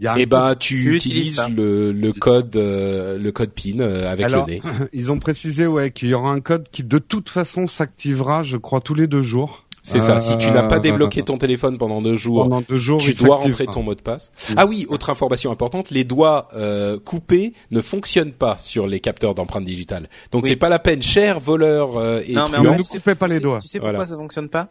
Y 0.00 0.06
a 0.06 0.14
Eh 0.18 0.26
ben 0.26 0.54
tu 0.54 0.76
Tu 0.82 0.94
utilises 0.96 1.42
le, 1.54 1.92
le 1.92 2.12
code 2.12 2.54
euh, 2.56 3.18
le 3.18 3.32
code 3.32 3.50
PIN 3.50 3.80
euh, 3.80 4.10
avec 4.10 4.26
Alors, 4.26 4.46
le 4.46 4.54
nez. 4.54 4.62
Ils 4.92 5.10
ont 5.10 5.18
précisé 5.18 5.66
ouais 5.66 5.90
qu'il 5.90 6.08
y 6.08 6.14
aura 6.14 6.30
un 6.30 6.40
code 6.40 6.68
qui 6.70 6.82
de 6.82 6.98
toute 6.98 7.28
façon 7.30 7.66
s'activera, 7.68 8.42
je 8.42 8.56
crois, 8.56 8.80
tous 8.80 8.94
les 8.94 9.06
deux 9.06 9.22
jours. 9.22 9.62
C'est 9.82 10.00
ça. 10.00 10.18
Si 10.18 10.36
tu 10.38 10.50
n'as 10.50 10.64
pas 10.64 10.78
Euh, 10.78 10.80
débloqué 10.80 11.22
ton 11.22 11.38
téléphone 11.38 11.78
pendant 11.78 12.02
deux 12.02 12.16
jours, 12.16 12.42
Pendant 12.42 12.60
deux 12.60 12.76
jours, 12.76 12.98
tu 12.98 13.14
dois 13.14 13.36
rentrer 13.36 13.66
ton 13.66 13.84
mot 13.84 13.94
de 13.94 14.00
passe. 14.00 14.32
Ah 14.56 14.66
oui, 14.66 14.84
autre 14.88 15.10
information 15.10 15.52
importante, 15.52 15.90
les 15.90 16.02
doigts 16.02 16.48
euh, 16.56 16.98
coupés 16.98 17.52
ne 17.70 17.80
fonctionnent 17.80 18.32
pas 18.32 18.56
sur 18.58 18.88
les 18.88 18.98
capteurs 18.98 19.36
d'empreintes 19.36 19.64
digitales. 19.64 20.08
Donc 20.32 20.42
Oui. 20.42 20.50
c'est 20.50 20.56
pas 20.56 20.68
la 20.70 20.80
peine, 20.80 21.02
cher 21.02 21.38
voleur 21.38 21.96
euh, 21.98 22.20
et 22.26 22.32
Non, 22.32 22.48
mais 22.50 22.58
en. 22.58 22.62
Ne 22.64 22.68
fait, 22.70 22.76
nous 22.78 22.84
coupez 22.84 23.14
pas 23.14 23.26
tu 23.26 23.30
les 23.34 23.36
sais- 23.38 23.42
doigts. 23.44 23.58
Tu 23.60 23.68
sais 23.68 23.78
pourquoi 23.78 23.92
Voilà. 23.92 24.06
ça 24.06 24.16
fonctionne 24.16 24.48
pas? 24.48 24.68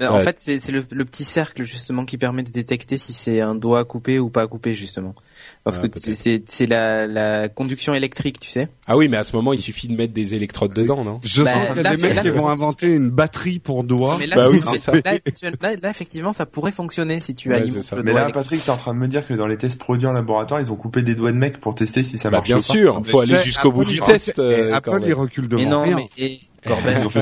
Euh, 0.00 0.08
En 0.08 0.20
fait, 0.20 0.36
c'est 0.40 0.70
le, 0.72 0.84
le 0.90 1.04
petit 1.04 1.22
cercle 1.22 1.62
justement 1.62 2.04
qui 2.04 2.18
permet 2.18 2.42
de 2.42 2.50
détecter 2.50 2.98
si 2.98 3.12
c'est 3.12 3.40
un 3.40 3.54
doigt 3.54 3.84
coupé 3.84 4.18
ou 4.18 4.28
pas 4.28 4.46
coupé 4.48 4.74
justement. 4.74 5.14
Parce 5.62 5.78
Ah, 5.82 5.86
que 5.88 5.98
c'est- 6.12 6.66
la, 6.66 7.06
la 7.06 7.48
conduction 7.48 7.94
électrique, 7.94 8.40
tu 8.40 8.50
sais. 8.50 8.68
Ah 8.88 8.96
oui, 8.96 9.08
mais 9.08 9.16
à 9.18 9.22
ce 9.24 9.36
moment, 9.36 9.52
il 9.52 9.60
suffit 9.60 9.86
de 9.86 9.94
mettre 9.96 10.12
des 10.12 10.34
électrodes 10.34 10.74
dedans, 10.74 11.04
non? 11.04 11.20
Je 11.22 11.42
Bah, 11.42 11.52
sens 11.52 11.66
qu'il 11.68 11.76
y 11.76 11.80
a 11.80 11.82
là, 11.84 11.94
des 11.96 12.02
mecs 12.02 12.14
là, 12.16 12.22
qui 12.22 12.30
vont 12.30 12.48
inventer 12.48 12.88
une 12.88 13.08
batterie 13.10 13.60
pour 13.60 13.84
doigts. 13.84 14.16
Mais 14.18 14.26
là, 14.26 14.36
Bah 14.36 14.48
oui, 14.50 14.60
ça. 14.78 14.92
là, 14.92 15.14
effectivement- 15.14 15.56
là, 15.60 15.76
là, 15.80 15.90
effectivement, 15.90 16.32
ça 16.32 16.44
pourrait 16.44 16.72
fonctionner 16.72 17.20
si 17.20 17.34
tu 17.36 17.50
Ouais, 17.50 17.56
alimentes 17.56 17.90
le 17.92 18.02
Mais 18.02 18.10
doigt 18.10 18.20
là. 18.22 18.30
Patrick, 18.32 18.64
t'es 18.64 18.70
en 18.70 18.76
train 18.76 18.94
de 18.94 18.98
me 18.98 19.06
dire 19.06 19.24
que 19.26 19.34
dans 19.34 19.46
les 19.46 19.56
tests 19.58 19.78
produits 19.78 20.06
en 20.08 20.12
laboratoire, 20.12 20.60
ils 20.60 20.72
ont 20.72 20.76
coupé 20.76 21.02
des 21.02 21.14
doigts 21.14 21.30
de 21.32 21.36
mecs 21.38 21.60
pour 21.60 21.74
tester 21.76 22.02
si 22.02 22.18
ça 22.18 22.30
Bah 22.30 22.38
marche 22.38 22.48
bien 22.48 22.56
pas. 22.56 22.62
sûr, 22.62 23.00
faut 23.06 23.22
Mais 23.22 23.34
aller 23.34 23.44
jusqu'au 23.44 23.70
bout 23.70 23.84
du 23.84 24.00
test. 24.00 24.38
euh, 24.40 24.72
Apple, 24.74 24.90
Corben. 24.90 25.08
il 25.08 25.14
recule 25.14 25.48
Mais 25.52 25.64
devant 25.66 25.86
non, 25.86 25.94
mais 25.96 26.08
Ils 26.18 26.40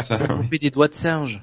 ça. 0.01 0.15
ils 0.17 0.23
ont 0.33 0.39
coupé 0.39 0.59
des 0.59 0.71
doigts 0.71 0.89
de 0.89 0.95
singe. 0.95 1.43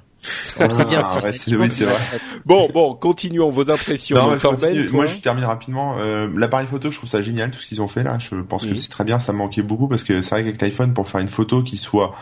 Ah, 0.60 0.66
On 0.66 0.70
sait 0.70 0.84
bien 0.86 1.04
ce 1.04 1.14
ouais, 1.16 1.22
que 1.32 1.38
c'est- 1.38 1.56
oui, 1.56 1.68
c'est 1.72 1.86
vrai. 1.86 1.98
Bon, 2.46 2.70
bon, 2.74 2.94
continuons 2.94 3.50
vos 3.50 3.72
impressions. 3.72 4.18
Non, 4.18 4.38
Corben, 4.38 4.86
toi 4.86 4.96
moi 4.96 5.06
je 5.08 5.16
termine 5.16 5.46
rapidement. 5.46 5.96
Euh, 6.00 6.28
L'appareil 6.36 6.68
photo, 6.68 6.92
je 6.92 6.98
trouve 6.98 7.10
ça 7.10 7.22
génial 7.22 7.52
tout 7.52 7.60
ce 7.60 7.68
qu'ils 7.68 7.82
ont 7.82 7.88
fait 7.88 8.04
là. 8.04 8.18
Je 8.20 8.36
pense 8.36 8.66
que 8.66 8.76
c'est 8.76 8.90
très 8.90 9.04
bien. 9.06 9.20
Ça 9.20 9.32
me 9.32 9.38
manquait 9.38 9.62
beaucoup 9.62 9.88
parce 9.88 10.04
que 10.04 10.22
c'est 10.22 10.30
vrai 10.32 10.44
qu'avec 10.44 10.62
l'iPhone 10.62 10.94
pour 10.94 11.08
faire 11.08 11.22
une 11.22 11.28
photo 11.30 11.64
qui 11.64 11.78
soit 11.78 12.14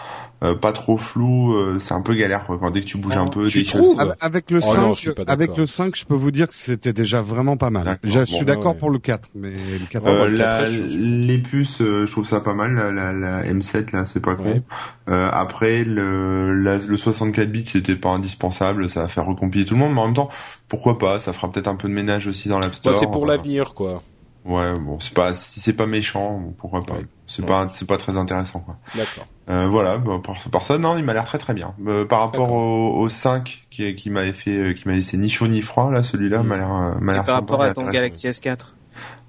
euh, 0.43 0.53
pas 0.55 0.71
trop 0.71 0.97
floue, 0.97 1.53
euh, 1.55 1.79
c'est 1.79 1.93
un 1.93 2.01
peu 2.01 2.13
galère 2.13 2.43
quoi. 2.45 2.57
Quand 2.59 2.69
dès 2.69 2.81
que 2.81 2.85
tu 2.85 2.97
bouges 2.97 3.13
Oh, 3.15 3.19
un 3.21 3.27
peu, 3.27 3.47
tu 3.47 3.63
dès 3.63 3.65
trouves 3.69 3.99
Avec- 3.99 4.15
Avec 4.19 4.51
le 4.51 4.59
Oh 4.63 4.73
5, 4.75 4.81
non, 4.81 4.93
je 4.93 4.99
suis 4.99 5.09
pas 5.09 5.25
d'accord. 5.25 5.33
avec 5.33 5.57
le 5.57 5.65
5, 5.65 5.95
je 5.95 6.05
peux 6.05 6.13
vous 6.15 6.31
dire 6.31 6.47
que 6.47 6.53
c'était 6.53 6.93
déjà 6.93 7.21
vraiment 7.21 7.57
pas 7.57 7.69
mal. 7.71 7.97
Je, 8.03 8.23
suis 8.25 8.45
d'accord 8.45 8.73
ouais. 8.73 8.79
pour 8.79 8.89
le 8.91 8.99
4, 8.99 9.29
mais 9.35 9.49
le 9.51 9.85
4 9.89 10.05
Euh, 10.07 10.27
le 10.29 10.37
la- 10.37 10.61
4S, 10.63 10.71
je 10.71 10.87
suis- 10.89 10.97
les 11.25 11.37
puces, 11.39 11.81
euh, 11.81 12.05
je 12.05 12.11
trouve 12.11 12.27
ça 12.27 12.39
pas 12.39 12.53
mal. 12.53 12.73
La, 12.75 12.91
la, 12.91 13.13
la 13.13 13.43
M7 13.43 13.91
là, 13.93 14.05
c'est 14.05 14.19
pas 14.21 14.35
con. 14.35 14.43
Ouais. 14.43 14.61
Euh, 15.09 15.29
après, 15.31 15.83
le, 15.83 16.53
la- 16.53 16.77
le 16.77 16.97
64 16.97 17.51
bits, 17.51 17.63
c'était 17.65 17.95
pas 17.95 18.09
indispensable. 18.09 18.89
Ça 18.89 19.01
va 19.01 19.07
faire 19.07 19.25
recompiler 19.25 19.65
tout 19.65 19.73
le 19.73 19.79
monde, 19.79 19.93
mais 19.93 20.01
en 20.01 20.05
même 20.05 20.13
temps, 20.13 20.29
pourquoi 20.67 20.97
pas 20.97 21.19
Ça 21.19 21.33
fera 21.33 21.51
peut-être 21.51 21.67
un 21.67 21.75
peu 21.75 21.87
de 21.87 21.93
ménage 21.93 22.27
aussi 22.27 22.47
dans 22.49 22.59
l'App 22.59 22.75
Store. 22.75 22.97
c'est 22.99 23.09
pour 23.11 23.25
l'avenir, 23.25 23.73
quoi. 23.73 24.03
Ouais, 24.45 24.77
bon, 24.79 24.97
c'est 25.01 25.13
pas 25.13 25.33
si 25.33 25.59
c'est 25.59 25.73
pas 25.73 25.87
méchant, 25.87 26.53
pourquoi 26.57 26.81
pas 26.81 26.93
Ouais. 26.93 27.05
C'est 27.25 27.41
Ouais. 27.41 27.47
pas 27.49 27.67
c'est 27.73 27.87
pas 27.87 27.97
très 27.97 28.15
intéressant 28.15 28.59
quoi. 28.59 28.77
D'accord. 28.95 29.27
Euh, 29.49 29.67
voilà, 29.69 29.97
bah, 29.97 30.19
par, 30.23 30.35
par 30.49 30.65
ça, 30.65 30.77
non, 30.77 30.97
il 30.97 31.05
m'a 31.05 31.13
l'air 31.13 31.23
très 31.25 31.37
très 31.37 31.53
bien. 31.53 31.73
Euh, 31.87 32.03
par 32.05 32.19
rapport 32.19 32.51
au, 32.51 32.97
au 32.99 33.07
5 33.09 33.65
qui, 33.69 33.95
qui 33.95 34.09
m'avait 34.09 34.33
fait, 34.33 34.51
euh, 34.57 34.73
qui 34.73 34.87
m'a 34.87 34.95
laissé 34.95 35.15
ni 35.17 35.29
chaud 35.29 35.47
ni 35.47 35.61
froid, 35.61 35.89
là, 35.89 36.03
celui-là 36.03 36.43
m'a 36.43 36.57
l'air, 36.57 36.71
euh, 36.73 36.93
m'a 36.99 37.13
l'air 37.13 37.23
par 37.23 37.37
sympa 37.37 37.55
rapport 37.55 37.61
à 37.65 37.73
ton. 37.73 37.87
Galaxy 37.89 38.27
S4. 38.27 38.57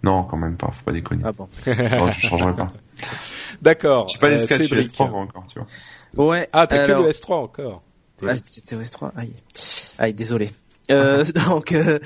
Non, 0.03 0.25
quand 0.25 0.37
même 0.37 0.57
pas, 0.57 0.69
faut 0.73 0.83
pas 0.85 0.93
déconner. 0.93 1.23
Ah 1.25 1.33
bon. 1.33 1.49
Non, 1.67 2.11
je 2.11 2.27
changerai 2.27 2.55
pas. 2.55 2.73
D'accord. 3.63 4.09
J'ai 4.09 4.19
pas 4.19 4.29
les 4.29 4.37
Euh, 4.37 4.39
sketchs 4.47 4.69
Cédric. 4.69 4.93
S3 4.93 5.11
encore, 5.13 5.45
tu 5.53 5.59
vois. 5.59 6.27
Ouais. 6.27 6.49
Ah, 6.53 6.67
t'as 6.67 6.83
alors- 6.85 7.03
que 7.03 7.07
le 7.07 7.11
S3 7.13 7.35
encore. 7.35 7.81
Ah, 8.27 8.33
c'était 8.43 8.75
au 8.77 8.81
S3. 8.81 9.13
Aïe. 9.17 9.33
Aïe, 9.99 10.15
désolé. 10.15 10.51
Euh, 10.91 11.25
donc, 11.49 11.73
euh, 11.73 11.99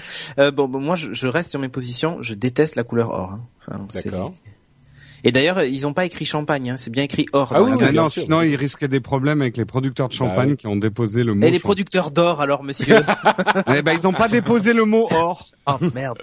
bon, 0.50 0.68
bon, 0.68 0.80
moi, 0.80 0.96
je, 0.96 1.12
je 1.12 1.28
reste 1.28 1.50
sur 1.50 1.60
mes 1.60 1.68
positions. 1.70 2.18
Je 2.20 2.34
déteste 2.34 2.76
la 2.76 2.84
couleur 2.84 3.10
or. 3.10 3.30
hein. 3.32 3.40
Enfin, 3.68 3.86
c'est- 3.88 4.10
D'accord. 4.10 4.34
Et 5.24 5.32
d'ailleurs, 5.32 5.62
ils 5.62 5.86
ont 5.86 5.92
pas 5.92 6.04
écrit 6.04 6.24
champagne. 6.24 6.70
Hein. 6.70 6.76
C'est 6.76 6.90
bien 6.90 7.04
écrit 7.04 7.26
or. 7.32 7.52
Ah 7.54 7.62
oui, 7.62 7.72
Ah 7.80 7.92
non, 7.92 8.08
sinon 8.08 8.42
il 8.42 8.56
risquait 8.56 8.88
des 8.88 9.00
problèmes 9.00 9.40
avec 9.40 9.56
les 9.56 9.64
producteurs 9.64 10.08
de 10.08 10.14
Bah 10.14 10.18
champagne 10.18 10.50
oui. 10.50 10.56
qui 10.56 10.66
ont 10.66 10.76
déposé 10.76 11.22
le 11.24 11.34
mot. 11.34 11.46
Et 11.46 11.50
les 11.50 11.60
producteurs 11.60 12.10
d'or, 12.10 12.40
alors, 12.40 12.62
monsieur. 12.64 12.96
Eh 13.74 13.82
ben 13.82 13.96
ils 13.98 14.06
ont 14.06 14.12
pas 14.12 14.28
déposé 14.28 14.72
le 14.72 14.84
mot 14.84 15.06
or. 15.12 15.48
oh 15.66 15.76
merde. 15.94 16.18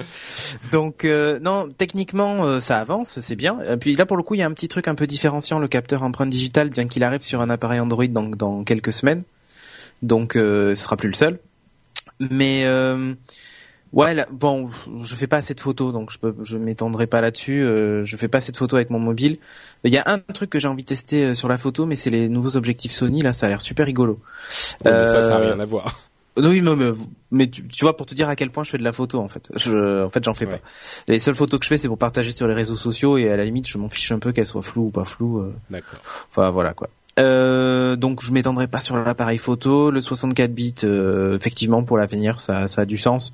Donc, 0.71 1.05
euh, 1.05 1.39
non, 1.39 1.69
techniquement, 1.69 2.45
euh, 2.45 2.59
ça 2.59 2.79
avance, 2.79 3.19
c'est 3.21 3.35
bien. 3.35 3.57
Et 3.61 3.77
puis 3.77 3.95
là, 3.95 4.05
pour 4.05 4.17
le 4.17 4.23
coup, 4.23 4.35
il 4.35 4.39
y 4.39 4.43
a 4.43 4.45
un 4.45 4.51
petit 4.53 4.67
truc 4.67 4.87
un 4.87 4.95
peu 4.95 5.07
différenciant, 5.07 5.59
le 5.59 5.67
capteur 5.67 6.03
empreinte 6.03 6.29
digitale, 6.29 6.69
bien 6.69 6.87
qu'il 6.87 7.03
arrive 7.03 7.21
sur 7.21 7.41
un 7.41 7.49
appareil 7.49 7.79
Android 7.79 8.07
dans, 8.07 8.23
dans 8.29 8.63
quelques 8.63 8.91
semaines. 8.93 9.23
Donc, 10.01 10.35
euh, 10.35 10.75
ce 10.75 10.83
sera 10.83 10.97
plus 10.97 11.07
le 11.09 11.13
seul. 11.15 11.39
Mais 12.19 12.63
euh, 12.65 13.13
ouais, 13.93 14.13
là, 14.13 14.25
bon, 14.31 14.69
je 15.03 15.15
fais 15.15 15.27
pas 15.27 15.37
assez 15.37 15.53
de 15.53 15.59
photos, 15.59 15.91
donc 15.93 16.11
je 16.11 16.19
peux, 16.19 16.35
je 16.43 16.57
m'étendrai 16.57 17.07
pas 17.07 17.21
là-dessus. 17.21 17.63
Euh, 17.63 18.03
je 18.03 18.17
fais 18.17 18.27
pas 18.27 18.39
assez 18.39 18.51
de 18.51 18.57
photos 18.57 18.77
avec 18.77 18.89
mon 18.89 18.99
mobile. 18.99 19.37
Il 19.83 19.91
y 19.93 19.97
a 19.97 20.03
un 20.05 20.19
truc 20.19 20.49
que 20.49 20.59
j'ai 20.59 20.67
envie 20.67 20.83
de 20.83 20.87
tester 20.87 21.23
euh, 21.25 21.35
sur 21.35 21.47
la 21.49 21.57
photo, 21.57 21.85
mais 21.85 21.95
c'est 21.95 22.09
les 22.09 22.29
nouveaux 22.29 22.57
objectifs 22.57 22.91
Sony. 22.91 23.21
Là, 23.21 23.33
ça 23.33 23.45
a 23.45 23.49
l'air 23.49 23.61
super 23.61 23.85
rigolo. 23.85 24.19
Mais 24.85 24.91
ça, 25.05 25.21
ça 25.21 25.29
n'a 25.29 25.35
Euh, 25.39 25.45
rien 25.53 25.59
à 25.59 25.65
voir. 25.65 25.99
oui, 26.37 26.61
mais, 26.61 26.75
mais, 26.75 26.91
mais 27.31 27.47
tu, 27.49 27.67
tu 27.67 27.85
vois, 27.85 27.97
pour 27.97 28.05
te 28.05 28.13
dire 28.13 28.29
à 28.29 28.35
quel 28.35 28.49
point 28.49 28.63
je 28.63 28.69
fais 28.71 28.77
de 28.77 28.83
la 28.83 28.93
photo, 28.93 29.19
en 29.19 29.27
fait. 29.27 29.51
Je, 29.55 30.05
en 30.05 30.09
fait, 30.09 30.23
j'en 30.23 30.33
fais 30.33 30.45
Ouais. 30.45 30.51
pas. 30.57 30.59
Les 31.07 31.19
seules 31.19 31.35
photos 31.35 31.59
que 31.59 31.65
je 31.65 31.69
fais, 31.69 31.77
c'est 31.77 31.87
pour 31.87 31.97
partager 31.97 32.31
sur 32.31 32.47
les 32.47 32.53
réseaux 32.53 32.75
sociaux 32.75 33.17
et 33.17 33.29
à 33.29 33.37
la 33.37 33.43
limite, 33.45 33.67
je 33.67 33.77
m'en 33.77 33.89
fiche 33.89 34.11
un 34.11 34.19
peu 34.19 34.31
qu'elles 34.31 34.45
soient 34.47 34.61
floues 34.61 34.87
ou 34.87 34.91
pas 34.91 35.05
floues. 35.05 35.39
euh. 35.39 35.53
D'accord. 35.69 35.99
Enfin, 36.29 36.49
voilà, 36.49 36.73
quoi. 36.73 36.89
Euh, 37.20 37.95
donc, 37.95 38.22
je 38.24 38.32
m'étendrai 38.32 38.67
pas 38.67 38.80
sur 38.80 38.97
l'appareil 38.97 39.38
photo. 39.38 39.91
Le 39.91 40.01
64 40.01 40.53
bits, 40.53 40.76
euh, 40.84 41.36
effectivement, 41.38 41.84
pour 41.84 41.97
l'avenir, 41.97 42.39
ça, 42.39 42.67
ça 42.67 42.82
a 42.82 42.86
du 42.86 42.97
sens. 42.97 43.34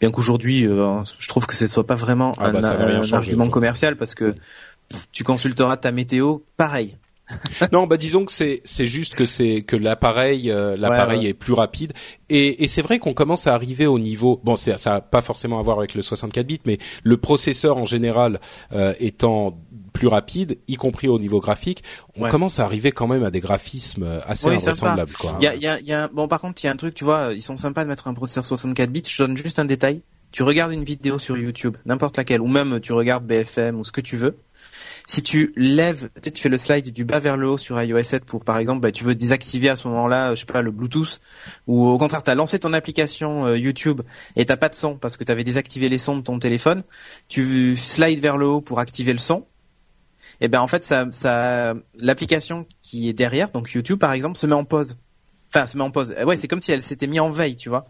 Bien 0.00 0.10
qu'aujourd'hui, 0.10 0.66
euh, 0.66 1.02
je 1.18 1.28
trouve 1.28 1.46
que 1.46 1.54
ce 1.54 1.66
soit 1.66 1.86
pas 1.86 1.94
vraiment 1.96 2.32
Ah 2.38 2.46
un, 2.46 2.52
bah, 2.52 2.60
un 2.78 3.12
argument 3.12 3.48
commercial 3.48 3.96
parce 3.96 4.14
que 4.14 4.34
pff, 4.88 5.06
tu 5.12 5.24
consulteras 5.24 5.76
ta 5.76 5.90
météo, 5.92 6.38
pareil. 6.56 6.96
non, 7.72 7.86
bah 7.86 7.96
disons 7.96 8.26
que 8.26 8.32
c'est 8.32 8.60
c'est 8.64 8.84
juste 8.84 9.14
que 9.14 9.24
c'est 9.24 9.62
que 9.62 9.76
l'appareil 9.76 10.50
euh, 10.50 10.76
l'appareil 10.76 11.20
Ouais, 11.20 11.24
ouais. 11.24 11.30
est 11.30 11.34
plus 11.34 11.54
rapide 11.54 11.94
et, 12.28 12.62
et 12.62 12.68
c'est 12.68 12.82
vrai 12.82 12.98
qu'on 12.98 13.14
commence 13.14 13.46
à 13.46 13.54
arriver 13.54 13.86
au 13.86 13.98
niveau 13.98 14.42
bon 14.44 14.56
c'est 14.56 14.76
ça 14.78 14.96
a 14.96 15.00
pas 15.00 15.22
forcément 15.22 15.58
à 15.58 15.62
voir 15.62 15.78
avec 15.78 15.94
le 15.94 16.02
64 16.02 16.46
bits 16.46 16.60
mais 16.66 16.76
le 17.02 17.16
processeur 17.16 17.78
en 17.78 17.86
général 17.86 18.40
euh, 18.74 18.92
étant 19.00 19.58
plus 19.94 20.08
rapide 20.08 20.58
y 20.68 20.74
compris 20.74 21.08
au 21.08 21.18
niveau 21.18 21.40
graphique 21.40 21.82
on 22.16 22.24
Ouais. 22.24 22.30
commence 22.30 22.60
à 22.60 22.64
arriver 22.64 22.92
quand 22.92 23.06
même 23.06 23.22
à 23.24 23.30
des 23.30 23.40
graphismes 23.40 24.20
assez 24.26 24.48
Oui, 24.48 24.56
invraisemblables 24.56 25.12
quoi. 25.14 25.38
Il 25.40 25.44
y 25.44 25.46
a, 25.46 25.54
y 25.54 25.66
a, 25.66 25.80
y 25.80 25.92
a, 25.92 26.08
bon, 26.08 26.28
par 26.28 26.40
contre, 26.42 26.62
il 26.62 26.66
y 26.66 26.68
a 26.68 26.72
un 26.72 26.76
truc, 26.76 26.92
tu 26.94 27.04
vois, 27.04 27.30
ils 27.34 27.40
sont 27.42 27.56
sympas 27.56 27.84
de 27.84 27.88
mettre 27.88 28.06
un 28.08 28.12
processeur 28.14 28.44
64 28.44 28.90
bits. 28.90 29.02
Je 29.08 29.22
donne 29.22 29.36
juste 29.36 29.58
un 29.58 29.64
détail. 29.64 30.02
Tu 30.32 30.42
regardes 30.42 30.72
une 30.72 30.82
vidéo 30.84 31.18
sur 31.20 31.38
YouTube, 31.38 31.76
n'importe 31.86 32.16
laquelle, 32.16 32.40
ou 32.40 32.48
même 32.48 32.80
tu 32.80 32.92
regardes 32.92 33.24
BFM 33.24 33.78
ou 33.78 33.84
ce 33.84 33.92
que 33.92 34.00
tu 34.00 34.16
veux. 34.16 34.36
Si 35.06 35.22
tu 35.22 35.52
lèves, 35.54 36.08
tu 36.16 36.20
sais, 36.24 36.30
tu 36.32 36.42
fais 36.42 36.48
le 36.48 36.58
slide 36.58 36.90
du 36.92 37.04
bas 37.04 37.20
vers 37.20 37.36
le 37.36 37.48
haut 37.50 37.58
sur 37.58 37.80
iOS 37.80 38.02
7 38.02 38.24
pour, 38.24 38.42
par 38.44 38.58
exemple, 38.58 38.80
bah, 38.80 38.90
tu 38.90 39.04
veux 39.04 39.14
désactiver 39.14 39.68
à 39.68 39.76
ce 39.76 39.86
moment-là, 39.88 40.34
je 40.34 40.40
sais 40.40 40.46
pas, 40.46 40.62
le 40.62 40.70
Bluetooth, 40.72 41.20
ou 41.68 41.86
au 41.86 41.98
contraire, 41.98 42.22
t'as 42.22 42.34
lancé 42.34 42.58
ton 42.58 42.72
application 42.72 43.46
euh, 43.46 43.56
YouTube 43.58 44.00
et 44.34 44.44
t'as 44.44 44.56
pas 44.56 44.68
de 44.70 44.74
son 44.74 44.96
parce 44.96 45.16
que 45.16 45.22
t'avais 45.24 45.44
désactivé 45.44 45.88
les 45.88 45.98
sons 45.98 46.16
de 46.16 46.22
ton 46.22 46.38
téléphone. 46.38 46.82
Tu 47.28 47.76
slides 47.76 48.20
vers 48.20 48.36
le 48.36 48.46
haut 48.46 48.60
pour 48.60 48.80
activer 48.80 49.12
le 49.12 49.18
son. 49.20 49.46
Et 50.40 50.48
ben 50.48 50.60
en 50.60 50.66
fait, 50.66 50.82
ça, 50.84 51.74
l'application 52.00 52.66
qui 52.82 53.08
est 53.08 53.12
derrière, 53.12 53.50
donc 53.50 53.70
YouTube 53.72 53.98
par 53.98 54.12
exemple, 54.12 54.38
se 54.38 54.46
met 54.46 54.54
en 54.54 54.64
pause. 54.64 54.96
Enfin, 55.54 55.66
se 55.66 55.76
met 55.76 55.84
en 55.84 55.90
pause. 55.90 56.14
Euh, 56.18 56.24
Ouais, 56.24 56.36
c'est 56.36 56.48
comme 56.48 56.60
si 56.60 56.72
elle 56.72 56.82
s'était 56.82 57.06
mis 57.06 57.20
en 57.20 57.30
veille, 57.30 57.56
tu 57.56 57.68
vois. 57.68 57.86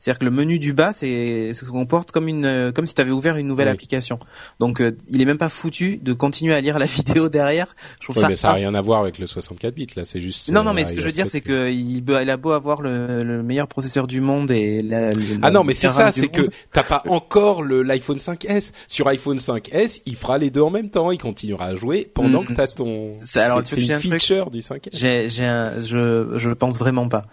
C'est-à-dire 0.00 0.18
que 0.18 0.24
le 0.24 0.30
menu 0.32 0.58
du 0.58 0.72
bas, 0.72 0.92
c'est 0.92 1.52
se 1.54 1.64
comporte 1.66 2.10
comme 2.10 2.26
une, 2.26 2.44
euh, 2.46 2.72
comme 2.72 2.86
si 2.86 2.94
tu 2.94 3.00
avais 3.02 3.10
ouvert 3.12 3.36
une 3.36 3.46
nouvelle 3.46 3.68
Oui. 3.68 3.74
application. 3.74 4.18
Donc, 4.58 4.80
euh, 4.80 4.96
il 5.08 5.20
est 5.22 5.24
même 5.26 5.38
pas 5.38 5.48
foutu 5.50 5.98
de 5.98 6.12
continuer 6.14 6.54
à 6.54 6.60
lire 6.60 6.78
la 6.78 6.86
vidéo 6.86 7.28
derrière. 7.28 7.66
Je 8.00 8.06
trouve 8.06 8.16
Ouais, 8.16 8.22
ça. 8.22 8.28
mais 8.28 8.36
ça 8.36 8.50
a 8.50 8.54
rien 8.54 8.74
à 8.74 8.80
voir 8.80 9.00
avec 9.02 9.18
le 9.18 9.26
64 9.28 9.74
bits 9.74 9.86
là 9.94 10.04
c'est 10.04 10.18
juste 10.18 10.50
non, 10.50 10.64
non, 10.64 10.70
euh, 10.70 10.74
mais 10.74 10.84
ce 10.86 10.94
que 10.94 11.00
je 11.00 11.04
veux 11.06 11.12
dire, 11.12 11.24
7. 11.26 11.30
c'est 11.32 11.40
que 11.42 11.70
il, 11.70 12.02
a 12.30 12.36
beau 12.36 12.50
avoir 12.52 12.80
le, 12.82 13.22
le 13.22 13.42
meilleur 13.42 13.68
processeur 13.68 14.06
du 14.06 14.20
monde 14.20 14.50
et 14.50 14.80
la, 14.82 15.10
le- 15.10 15.38
Ah 15.42 15.50
non, 15.50 15.64
mais 15.64 15.74
c'est 15.74 15.88
ça, 15.88 16.10
c'est 16.12 16.28
que 16.28 16.48
t'as 16.72 16.82
pas 16.82 17.02
encore 17.08 17.62
le 17.62 17.82
l'iPhone 17.82 18.16
5S. 18.18 18.72
Sur 18.88 19.06
iPhone 19.08 19.36
5S, 19.38 20.00
il 20.06 20.16
fera 20.16 20.38
les 20.38 20.50
deux 20.50 20.62
en 20.62 20.70
même 20.70 20.88
temps, 20.90 21.10
il 21.10 21.18
continuera 21.18 21.66
à 21.66 21.74
jouer 21.74 22.10
pendant 22.14 22.40
Mm. 22.42 22.46
que 22.46 22.52
t'as 22.54 22.66
ton. 22.66 23.12
C'est- 23.24 23.40
alors, 23.40 23.62
tu 23.62 23.74
une 23.78 23.86
truc 23.86 24.00
feature 24.12 24.50
du 24.50 24.60
5S. 24.60 24.90
J'ai, 24.92 25.28
j'ai 25.28 25.44
un, 25.44 25.80
je, 25.82 26.34
je 26.38 26.50
pense 26.50 26.78
vraiment 26.78 27.08
pas. 27.08 27.26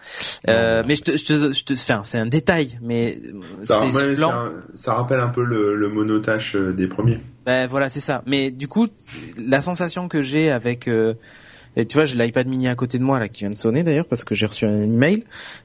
Euh, 0.49 0.81
non, 0.81 0.87
mais 0.87 0.95
je 0.95 1.01
te, 1.03 1.17
je 1.17 1.23
te, 1.25 1.53
je 1.53 1.63
te, 1.63 1.73
enfin, 1.73 2.01
c'est 2.03 2.17
un 2.17 2.25
détail, 2.25 2.56
mais 2.81 3.17
Ça, 3.63 3.81
c'est 3.91 3.95
ouais, 3.97 4.15
blanc. 4.15 4.29
ça, 4.31 4.51
ça 4.75 4.93
rappelle 4.95 5.19
un 5.19 5.29
peu 5.29 5.43
le, 5.43 5.75
le 5.75 5.89
monotache 5.89 6.55
euh, 6.55 6.71
des 6.73 6.87
premiers. 6.87 7.19
Ben 7.45 7.67
voilà, 7.67 7.89
c'est 7.89 7.99
ça. 7.99 8.23
Mais 8.25 8.51
du 8.51 8.67
coup, 8.67 8.87
la 9.37 9.61
sensation 9.61 10.07
que 10.07 10.21
j'ai 10.21 10.51
avec, 10.51 10.87
euh, 10.87 11.13
et 11.75 11.85
tu 11.85 11.95
vois, 11.97 12.05
j'ai 12.05 12.15
l'iPad 12.17 12.47
mini 12.47 12.67
à 12.67 12.75
côté 12.75 12.97
de 12.99 13.03
moi 13.03 13.19
là 13.19 13.27
qui 13.29 13.43
vient 13.43 13.49
de 13.51 13.55
sonner 13.55 13.83
d'ailleurs 13.83 14.07
parce 14.07 14.23
que 14.23 14.35
j'ai 14.35 14.45
reçu 14.45 14.65
un 14.65 14.81
email. 14.91 15.23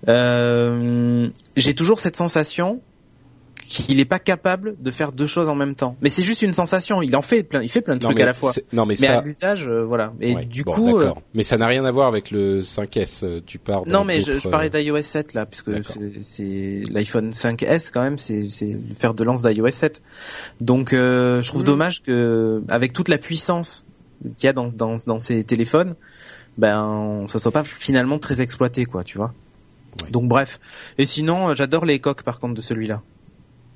Euh, 0.09 1.29
j'ai 1.57 1.75
toujours 1.75 2.01
cette 2.01 2.17
sensation 2.17 2.81
qu'il 3.65 4.01
est 4.01 4.05
pas 4.05 4.19
capable 4.19 4.75
de 4.81 4.91
faire 4.91 5.13
deux 5.13 5.27
choses 5.27 5.49
en 5.49 5.55
même 5.55 5.75
temps. 5.75 5.97
Mais 6.03 6.09
c'est 6.09 6.23
juste 6.23 6.43
une 6.43 6.53
sensation. 6.53 7.01
Il 7.03 7.15
en 7.17 7.23
fait 7.23 7.43
plein, 7.43 7.63
il 7.63 7.69
fait 7.71 7.81
plein 7.81 7.95
de 7.97 8.03
Non, 8.03 8.09
trucs 8.09 8.19
mais 8.19 8.23
à 8.25 8.27
la 8.27 8.35
fois. 8.35 8.53
Non, 8.73 8.85
mais, 8.87 8.97
Mais 9.01 9.07
ça. 9.07 9.19
à 9.19 9.23
l'usage, 9.23 9.67
euh, 9.69 9.85
voilà. 9.85 10.13
Et 10.21 10.35
ouais, 10.35 10.45
du 10.45 10.63
bon, 10.65 10.73
coup, 10.73 10.99
euh, 10.99 11.13
mais 11.35 11.43
ça 11.43 11.57
n'a 11.57 11.67
rien 11.67 11.85
à 11.85 11.91
voir 11.91 12.09
avec 12.09 12.31
le 12.31 12.61
5S. 12.61 13.25
euh, 13.25 13.41
Tu 13.47 13.59
pars. 13.59 13.85
dans 13.85 14.01
non, 14.01 14.05
mais 14.05 14.21
je, 14.21 14.49
parlais 14.49 14.69
d'iOS 14.69 15.01
7 15.03 15.35
là, 15.35 15.47
puisque 15.47 15.71
c'est- 16.23 16.83
l'iPhone 16.91 17.31
5S 17.33 17.91
quand 17.93 18.03
même, 18.03 18.19
c'est 18.19 18.43
le 18.43 18.95
fer 18.95 19.15
de 19.15 19.25
lance 19.25 19.43
d'iOS 19.43 19.71
7. 19.71 20.03
Donc, 20.61 20.93
euh, 20.93 21.41
je 21.41 21.49
trouve 21.49 21.65
dommage 21.65 22.03
que 22.03 22.63
avec 22.69 22.93
toute 22.93 23.09
la 23.09 23.19
puissance 23.19 23.85
qu'il 24.37 24.47
y 24.47 24.49
a 24.49 24.53
dans, 24.53 24.69
dans, 24.69 24.97
dans 25.07 25.19
ces 25.21 25.43
téléphones, 25.45 25.95
ben, 26.59 27.25
ça 27.29 27.39
soit 27.39 27.53
pas 27.53 27.65
finalement 27.65 28.19
très 28.19 28.41
exploité, 28.41 28.85
quoi, 28.85 29.03
tu 29.05 29.17
vois. 29.19 29.33
Ouais. 30.03 30.11
Donc 30.11 30.29
bref. 30.29 30.61
Et 30.99 31.05
sinon, 31.07 31.55
j'adore 31.55 31.85
les 31.85 31.99
coques 31.99 32.23
par 32.23 32.39
contre 32.41 32.55
de 32.55 32.61
celui-là. 32.61 33.03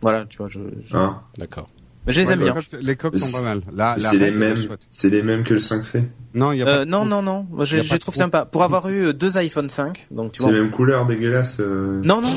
Voilà, 0.02 0.24
tu 0.28 0.38
vois, 0.38 0.48
je, 0.48 0.60
je, 0.84 0.96
Hein 0.96 1.20
D'accord. 1.38 1.68
mais 2.06 2.12
je 2.12 2.20
les 2.20 2.26
Ouais, 2.28 2.32
aime 2.34 2.38
bien. 2.40 2.54
Les 2.54 2.62
coques, 2.62 2.80
les 2.82 2.96
coques 2.96 3.16
sont 3.18 3.32
pas 3.38 3.42
mal. 3.42 3.62
La 3.74 3.96
c'est 3.98 4.18
les 4.18 4.30
mêmes, 4.30 4.68
c'est 4.90 5.10
les 5.10 5.22
mêmes 5.22 5.42
que 5.44 5.54
le 5.54 5.60
5C. 5.60 6.04
Non, 6.34 6.52
il 6.52 6.58
y 6.58 6.62
a 6.62 6.64
pas 6.64 6.70
Euh, 6.78 6.84
de 6.84 6.90
non, 6.90 7.04
non, 7.04 7.22
non, 7.22 7.46
moi, 7.50 7.64
je, 7.64 7.78
je 7.78 7.88
trouve 7.96 7.98
trou. 8.14 8.22
sympas. 8.22 8.44
Pour 8.44 8.62
avoir 8.62 8.88
eu 8.88 9.06
euh, 9.06 9.12
deux 9.12 9.38
iPhone 9.38 9.68
5, 9.70 10.06
donc 10.10 10.32
tu 10.32 10.38
C'est 10.38 10.44
vois. 10.44 10.52
les 10.52 10.60
mêmes 10.60 10.70
couleurs 10.70 11.06
dégueulasses. 11.06 11.56
euh. 11.60 12.02
Non, 12.04 12.20
non, 12.20 12.28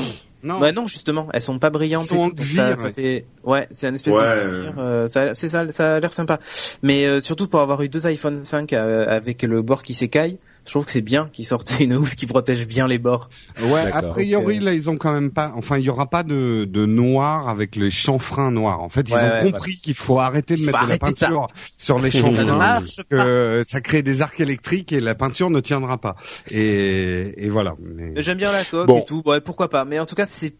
Non. 0.42 0.58
Bah 0.58 0.72
non 0.72 0.86
justement, 0.86 1.28
elles 1.34 1.42
sont 1.42 1.58
pas 1.58 1.68
brillantes. 1.68 2.06
Sont 2.06 2.28
donc 2.28 2.40
ça, 2.40 2.74
ouais. 2.74 2.90
fait 2.92 3.26
ouais, 3.44 3.66
c'est 3.70 3.88
un 3.88 3.94
espèce 3.94 4.14
Ouais, 4.14 4.20
de 4.22 4.78
euh, 4.80 5.06
ça, 5.08 5.34
c'est 5.34 5.48
ça, 5.48 5.68
ça 5.68 5.96
a 5.96 6.00
l'air 6.00 6.14
sympa. 6.14 6.40
Mais 6.82 7.04
euh, 7.04 7.20
surtout 7.20 7.46
pour 7.46 7.60
avoir 7.60 7.82
eu 7.82 7.90
deux 7.90 8.06
iPhone 8.06 8.42
5 8.42 8.72
euh, 8.72 9.04
avec 9.06 9.42
le 9.42 9.60
bord 9.60 9.82
qui 9.82 9.92
s'écaille, 9.92 10.38
je 10.66 10.70
trouve 10.70 10.84
que 10.84 10.92
c'est 10.92 11.00
bien 11.00 11.28
qu'ils 11.32 11.44
sortent 11.46 11.72
une 11.80 11.94
housse 11.94 12.14
qui 12.14 12.26
protège 12.26 12.66
bien 12.66 12.86
les 12.86 12.98
bords. 12.98 13.28
Ouais, 13.62 13.90
a 13.92 14.02
priori, 14.02 14.58
euh, 14.58 14.60
là, 14.60 14.74
ils 14.74 14.88
ont 14.90 14.96
quand 14.96 15.12
même 15.12 15.30
pas, 15.30 15.52
enfin, 15.56 15.78
il 15.78 15.84
y 15.84 15.90
aura 15.90 16.08
pas 16.08 16.22
de, 16.22 16.64
de 16.64 16.86
noir 16.86 17.48
avec 17.48 17.76
les 17.76 17.90
chanfreins 17.90 18.50
noirs. 18.50 18.80
En 18.82 18.88
fait, 18.88 19.08
ils 19.08 19.14
Ouais, 19.14 19.24
ont 19.24 19.44
ouais, 19.44 19.52
compris 19.52 19.76
qu'il 19.76 19.94
faut 19.94 20.18
arrêter 20.20 20.54
de 20.54 20.60
Il 20.60 20.66
mettre 20.66 20.84
de 20.84 20.88
la 20.90 20.94
ça. 20.94 21.26
peinture 21.26 21.46
sur 21.78 21.98
les 21.98 22.10
Ça 22.10 22.18
ne 22.18 22.22
chanfreins. 22.34 22.56
marche 22.56 22.96
pas. 22.96 23.16
que 23.16 23.62
ça 23.66 23.80
crée 23.80 24.02
des 24.02 24.20
arcs 24.22 24.40
électriques 24.40 24.92
et 24.92 25.00
la 25.00 25.14
peinture 25.14 25.50
ne 25.50 25.60
tiendra 25.60 25.98
pas. 25.98 26.16
Et, 26.50 27.34
et 27.44 27.50
voilà. 27.50 27.74
Mais 27.80 28.20
J'aime 28.22 28.38
bien 28.38 28.52
la 28.52 28.64
coque 28.64 28.86
Bon. 28.86 29.00
et 29.00 29.04
tout, 29.04 29.22
ouais, 29.26 29.40
pourquoi 29.40 29.68
pas. 29.70 29.84
Mais 29.84 29.98
en 29.98 30.06
tout 30.06 30.14
cas, 30.14 30.26
c'est 30.28 30.54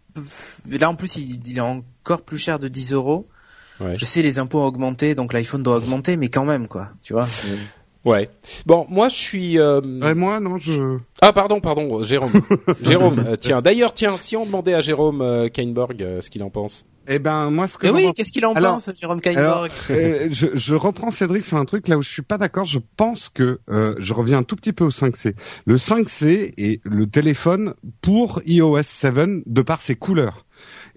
là 0.68 0.88
en 0.90 0.94
plus 0.96 1.16
il, 1.16 1.40
il 1.46 1.57
est 1.57 1.61
encore 1.61 2.22
plus 2.22 2.38
cher 2.38 2.59
de 2.59 2.68
10 2.68 2.92
euros. 2.92 3.28
Ouais. 3.80 3.96
Je 3.96 4.05
sais 4.05 4.20
les 4.22 4.38
impôts 4.38 4.61
ont 4.61 4.66
augmenté, 4.66 5.14
donc 5.14 5.32
l'iPhone 5.32 5.62
doit 5.62 5.76
augmenter, 5.76 6.16
mais 6.18 6.28
quand 6.28 6.44
même 6.44 6.68
quoi, 6.68 6.90
tu 7.03 7.14
vois. 7.14 7.26
Ouais. 8.05 8.30
Bon, 8.66 8.86
moi 8.88 9.09
je 9.09 9.16
suis. 9.16 9.59
euh, 9.59 9.80
Ouais, 9.80 10.14
moi, 10.14 10.40
non, 10.40 10.57
je. 10.57 10.98
Ah 11.20 11.32
pardon, 11.32 11.61
pardon, 11.61 12.03
Jérôme. 12.03 12.32
Jérôme, 12.82 13.22
euh, 13.26 13.36
tiens. 13.38 13.61
D'ailleurs, 13.61 13.92
tiens, 13.92 14.16
si 14.18 14.36
on 14.36 14.46
demandait 14.46 14.74
à 14.74 14.80
Jérôme 14.80 15.20
euh, 15.20 15.48
Kainborg 15.48 16.03
euh, 16.03 16.20
ce 16.20 16.30
qu'il 16.30 16.42
en 16.42 16.51
pense. 16.51 16.84
Eh 17.12 17.18
ben, 17.18 17.51
moi, 17.51 17.66
ce 17.66 17.76
que 17.76 17.86
Mais 17.88 17.92
oui, 17.92 18.05
pense- 18.05 18.12
qu'est-ce 18.14 18.30
qu'il 18.32 18.46
en 18.46 18.53
Alors- 18.53 18.74
pense, 18.74 18.88
Jérôme 18.98 19.18
Alors, 19.24 19.68
Kainborg 19.68 19.70
euh, 19.90 20.28
je, 20.30 20.46
je 20.55 20.74
reprends 20.74 21.11
Cédric 21.11 21.44
sur 21.44 21.57
un 21.57 21.64
truc 21.64 21.88
là 21.88 21.98
où 21.98 22.03
je 22.03 22.09
suis 22.09 22.22
pas 22.22 22.38
d'accord. 22.38 22.64
Je 22.66 22.78
pense 22.96 23.28
que 23.30 23.59
euh, 23.70 23.94
je 23.98 24.14
reviens 24.14 24.38
un 24.38 24.42
tout 24.44 24.55
petit 24.57 24.72
peu 24.72 24.84
au 24.84 24.90
5C. 24.90 25.34
Le 25.66 25.76
5C 25.76 26.55
est 26.57 26.80
le 26.84 27.07
téléphone 27.07 27.74
pour 28.01 28.40
iOS 28.46 28.82
7 28.84 29.14
de 29.46 29.62
par 29.62 29.80
ses 29.80 29.96
couleurs. 29.96 30.46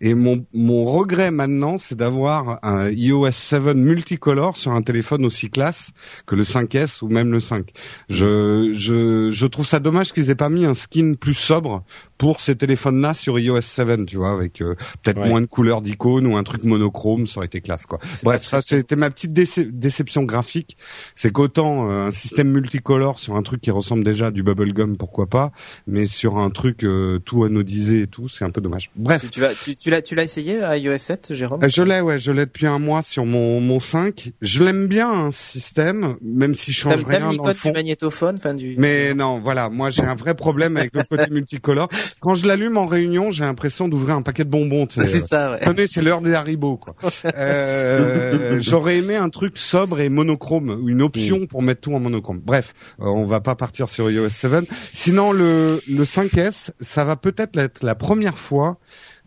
Et 0.05 0.15
mon, 0.15 0.45
mon 0.53 0.83
regret 0.83 1.31
maintenant, 1.31 1.77
c'est 1.77 1.95
d'avoir 1.95 2.59
un 2.61 2.89
iOS 2.89 3.31
7 3.31 3.73
multicolore 3.73 4.57
sur 4.57 4.73
un 4.73 4.81
téléphone 4.81 5.23
aussi 5.25 5.49
classe 5.49 5.91
que 6.27 6.35
le 6.35 6.43
5S 6.43 7.01
ou 7.05 7.07
même 7.07 7.31
le 7.31 7.39
5. 7.39 7.71
Je, 8.09 8.71
je, 8.73 9.31
je 9.31 9.47
trouve 9.47 9.65
ça 9.65 9.79
dommage 9.79 10.11
qu'ils 10.11 10.29
aient 10.29 10.35
pas 10.35 10.49
mis 10.49 10.65
un 10.65 10.73
skin 10.73 11.13
plus 11.13 11.35
sobre 11.35 11.85
pour 12.23 12.39
ces 12.39 12.55
téléphones-là 12.55 13.13
sur 13.13 13.37
iOS 13.37 13.61
7, 13.63 14.05
tu 14.05 14.15
vois, 14.15 14.31
avec 14.31 14.61
euh, 14.61 14.75
peut-être 15.03 15.19
Ouais. 15.19 15.27
moins 15.27 15.41
de 15.41 15.45
couleurs 15.45 15.81
d'icônes 15.81 16.25
ou 16.25 16.37
un 16.37 16.43
truc 16.43 16.63
monochrome, 16.63 17.27
ça 17.27 17.39
aurait 17.39 17.47
été 17.47 17.59
classe, 17.59 17.85
quoi. 17.85 17.99
Bref, 18.23 18.43
ça 18.47 18.61
c'était 18.61 18.95
ma 18.95 19.09
petite 19.09 19.33
déce- 19.33 19.59
déception 19.69 20.23
graphique, 20.23 20.77
c'est 21.15 21.33
qu'autant 21.33 21.91
euh, 21.91 22.07
un 22.07 22.11
système 22.11 22.49
multicolore 22.49 23.19
sur 23.19 23.35
un 23.35 23.43
truc 23.43 23.59
qui 23.59 23.71
ressemble 23.71 24.05
déjà 24.05 24.27
à 24.27 24.31
du 24.31 24.41
bubblegum, 24.41 24.95
pourquoi 24.95 25.27
pas, 25.27 25.51
mais 25.85 26.07
sur 26.07 26.37
un 26.37 26.49
truc 26.49 26.85
euh, 26.85 27.19
tout 27.19 27.43
anodisé 27.43 28.03
et 28.03 28.07
tout, 28.07 28.29
c'est 28.29 28.45
un 28.45 28.51
peu 28.51 28.61
dommage. 28.61 28.89
Bref, 28.95 29.21
Tu, 29.23 29.29
tu 29.29 29.41
l'as, 29.41 29.53
tu, 29.53 29.75
tu 29.75 29.89
l'as, 29.89 30.01
tu 30.01 30.15
l'as 30.15 30.23
essayé 30.23 30.63
à 30.63 30.77
iOS 30.77 30.97
7, 30.97 31.33
Jérôme? 31.33 31.59
Euh, 31.61 31.67
Je 31.69 31.83
l'ai, 31.83 31.99
ouais, 31.99 32.19
je 32.19 32.31
l'ai 32.31 32.45
depuis 32.45 32.67
un 32.67 32.79
mois 32.79 33.01
sur 33.03 33.25
mon 33.25 33.59
mon 33.59 33.81
5. 33.81 34.31
Je 34.41 34.63
l'aime 34.63 34.87
bien, 34.87 35.11
un 35.11 35.31
système, 35.31 36.15
même 36.21 36.55
si 36.55 36.71
je 36.71 36.79
change 36.79 37.03
rien 37.03 37.33
dans 37.33 37.47
le 37.47 37.53
fond. 37.53 37.69
du 37.69 37.73
magnétophone, 37.73 38.35
enfin 38.37 38.53
du. 38.53 38.75
Mais 38.77 39.13
non, 39.13 39.41
voilà, 39.43 39.69
moi 39.69 39.89
j'ai 39.89 40.03
un 40.03 40.15
vrai 40.15 40.35
problème 40.35 40.77
avec 40.77 40.93
le 40.95 41.03
côté 41.03 41.29
multicolore. 41.29 41.89
Quand 42.19 42.35
je 42.35 42.47
l'allume 42.47 42.77
en 42.77 42.85
réunion, 42.85 43.31
j'ai 43.31 43.43
l'impression 43.43 43.87
d'ouvrir 43.87 44.15
un 44.15 44.21
paquet 44.21 44.43
de 44.43 44.49
bonbons. 44.49 44.87
tu 44.87 45.01
sais. 45.01 45.05
c'est 45.05 45.25
ça, 45.25 45.51
ouais. 45.51 45.59
Tenez, 45.59 45.87
c'est 45.87 46.01
l'heure 46.01 46.21
des 46.21 46.33
Haribo, 46.33 46.77
quoi. 46.77 46.95
Euh, 47.35 48.57
J'aurais 48.61 48.97
aimé 48.97 49.15
un 49.15 49.29
truc 49.29 49.57
sobre 49.57 49.99
et 49.99 50.09
monochrome, 50.09 50.69
ou 50.69 50.89
une 50.89 51.01
option 51.01 51.45
pour 51.47 51.61
mettre 51.61 51.81
tout 51.81 51.93
en 51.93 51.99
monochrome. 51.99 52.41
Bref, 52.43 52.73
euh, 52.99 53.05
on 53.05 53.25
va 53.25 53.41
pas 53.41 53.55
partir 53.55 53.89
sur 53.89 54.09
iOS 54.09 54.29
7. 54.29 54.65
Sinon, 54.93 55.31
le, 55.31 55.81
le 55.89 56.03
5S, 56.03 56.71
ça 56.79 57.03
va 57.03 57.15
peut-être 57.15 57.57
être 57.57 57.83
la 57.83 57.95
première 57.95 58.37
fois 58.37 58.77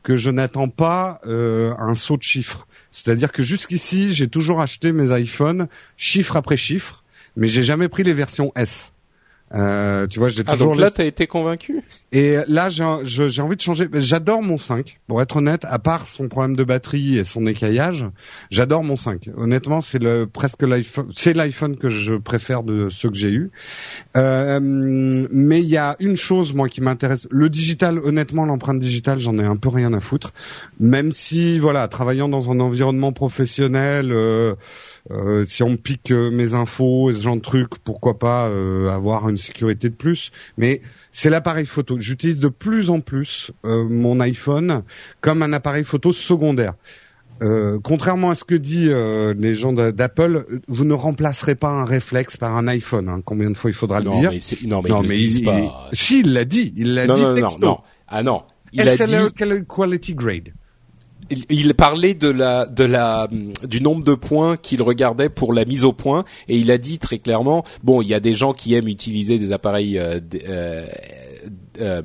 que 0.02 0.16
je 0.16 0.30
n'attends 0.30 0.68
pas 0.68 1.20
euh, 1.26 1.74
un 1.78 1.96
saut 1.96 2.16
de 2.16 2.22
chiffres. 2.22 2.68
C'est-à-dire 2.92 3.32
que 3.32 3.42
jusqu'ici, 3.42 4.12
j'ai 4.12 4.28
toujours 4.28 4.60
acheté 4.60 4.92
mes 4.92 5.18
iPhones 5.20 5.66
chiffre 5.96 6.36
après 6.36 6.56
chiffre, 6.56 7.02
mais 7.36 7.48
j'ai 7.48 7.64
jamais 7.64 7.88
pris 7.88 8.04
les 8.04 8.12
versions 8.12 8.52
S. 8.54 8.92
Euh, 9.54 10.08
tu 10.08 10.18
vois, 10.18 10.28
j'ai 10.28 10.42
Ah, 10.46 10.52
toujours 10.52 10.72
donc 10.72 10.78
là, 10.80 10.86
laissé- 10.86 10.96
t'as 10.96 11.04
été 11.06 11.26
convaincu? 11.28 11.80
Et 12.10 12.36
là, 12.48 12.68
j'ai 12.68 12.82
envie 12.82 13.56
de 13.56 13.60
changer. 13.60 13.88
J'adore 13.94 14.42
mon 14.42 14.58
5, 14.58 14.98
pour 15.06 15.22
être 15.22 15.36
honnête. 15.36 15.64
À 15.64 15.78
part 15.78 16.08
son 16.08 16.28
problème 16.28 16.56
de 16.56 16.64
batterie 16.64 17.16
et 17.16 17.24
son 17.24 17.46
écaillage, 17.46 18.06
j'adore 18.50 18.82
mon 18.82 18.96
5. 18.96 19.30
Honnêtement, 19.36 19.80
c'est 19.80 20.00
le 20.00 20.26
presque 20.26 20.62
l'iPhone, 20.62 21.10
c'est 21.14 21.32
l'iPhone 21.32 21.76
que 21.76 21.88
je 21.88 22.14
préfère 22.14 22.64
de 22.64 22.88
ceux 22.90 23.08
que 23.08 23.16
j'ai 23.16 23.30
eu. 23.30 23.50
Euh, 24.16 24.58
mais 24.60 25.60
il 25.62 25.68
y 25.68 25.76
a 25.76 25.94
une 26.00 26.16
chose 26.16 26.52
moi 26.52 26.68
qui 26.68 26.80
m'intéresse. 26.80 27.28
Le 27.30 27.48
digital, 27.48 27.98
honnêtement, 28.00 28.44
l'empreinte 28.46 28.80
digitale, 28.80 29.20
j'en 29.20 29.38
ai 29.38 29.44
un 29.44 29.56
peu 29.56 29.68
rien 29.68 29.92
à 29.92 30.00
foutre. 30.00 30.32
Même 30.80 31.12
si, 31.12 31.58
voilà, 31.60 31.86
travaillant 31.88 32.28
dans 32.28 32.50
un 32.50 32.58
environnement 32.60 33.12
professionnel. 33.12 34.10
euh, 34.12 34.54
euh, 35.10 35.44
si 35.44 35.62
on 35.62 35.70
me 35.70 35.76
pique 35.76 36.10
euh, 36.10 36.30
mes 36.30 36.54
infos 36.54 37.10
et 37.10 37.14
ce 37.14 37.22
genre 37.22 37.36
de 37.36 37.40
trucs, 37.40 37.78
pourquoi 37.84 38.18
pas 38.18 38.48
euh, 38.48 38.88
avoir 38.90 39.28
une 39.28 39.36
sécurité 39.38 39.88
de 39.88 39.94
plus. 39.94 40.30
Mais 40.58 40.82
c'est 41.12 41.30
l'appareil 41.30 41.66
photo. 41.66 41.96
J'utilise 41.98 42.40
de 42.40 42.48
plus 42.48 42.90
en 42.90 43.00
plus 43.00 43.50
euh, 43.64 43.84
mon 43.88 44.18
iPhone 44.20 44.82
comme 45.20 45.42
un 45.42 45.52
appareil 45.52 45.84
photo 45.84 46.12
secondaire. 46.12 46.74
Euh, 47.42 47.78
contrairement 47.82 48.30
à 48.30 48.34
ce 48.34 48.44
que 48.44 48.54
disent 48.54 48.88
euh, 48.90 49.34
les 49.38 49.54
gens 49.54 49.74
d'a- 49.74 49.92
d'Apple, 49.92 50.46
vous 50.68 50.84
ne 50.86 50.94
remplacerez 50.94 51.54
pas 51.54 51.68
un 51.68 51.84
réflexe 51.84 52.38
par 52.38 52.56
un 52.56 52.66
iPhone. 52.66 53.10
hein. 53.10 53.20
Combien 53.24 53.50
de 53.50 53.56
fois 53.56 53.70
il 53.70 53.74
faudra 53.74 54.00
le 54.00 54.08
dire 54.10 54.30
mais 54.32 54.68
non, 54.68 54.80
mais 54.82 54.88
Non, 54.88 55.02
le 55.02 55.08
mais 55.08 55.20
il, 55.20 55.44
pas. 55.44 55.58
il- 55.58 55.70
si, 55.92 56.20
il 56.20 56.32
l'a 56.32 56.46
dit. 56.46 56.72
Il 56.76 56.94
l'a 56.94 57.06
dit 57.06 57.12
non, 57.20 57.28
non, 57.28 57.34
texto. 57.34 57.66
non. 57.66 57.78
Ah 58.08 58.22
non. 58.22 58.42
Il 58.72 58.80
a 58.88 58.96
dit, 58.96 59.02
SLA 59.02 59.60
quality 59.68 60.14
grade. 60.14 60.48
Il, 61.48 61.74
parlait 61.74 62.14
de 62.14 62.28
la, 62.28 62.66
de 62.66 62.84
la, 62.84 63.28
du 63.64 63.80
nombre 63.80 64.04
de 64.04 64.14
points 64.14 64.56
qu'il 64.56 64.82
regardait 64.82 65.28
pour 65.28 65.52
la 65.52 65.64
mise 65.64 65.84
au 65.84 65.92
point, 65.92 66.24
et 66.48 66.56
il 66.56 66.70
a 66.70 66.78
dit 66.78 66.98
très 66.98 67.18
clairement, 67.18 67.64
bon, 67.82 68.02
il 68.02 68.08
y 68.08 68.14
a 68.14 68.20
des 68.20 68.34
gens 68.34 68.52
qui 68.52 68.74
aiment 68.74 68.88
utiliser 68.88 69.38
des 69.38 69.52
appareils, 69.52 69.98
euh, 69.98 70.20
d- 70.20 70.42
euh, 71.80 72.02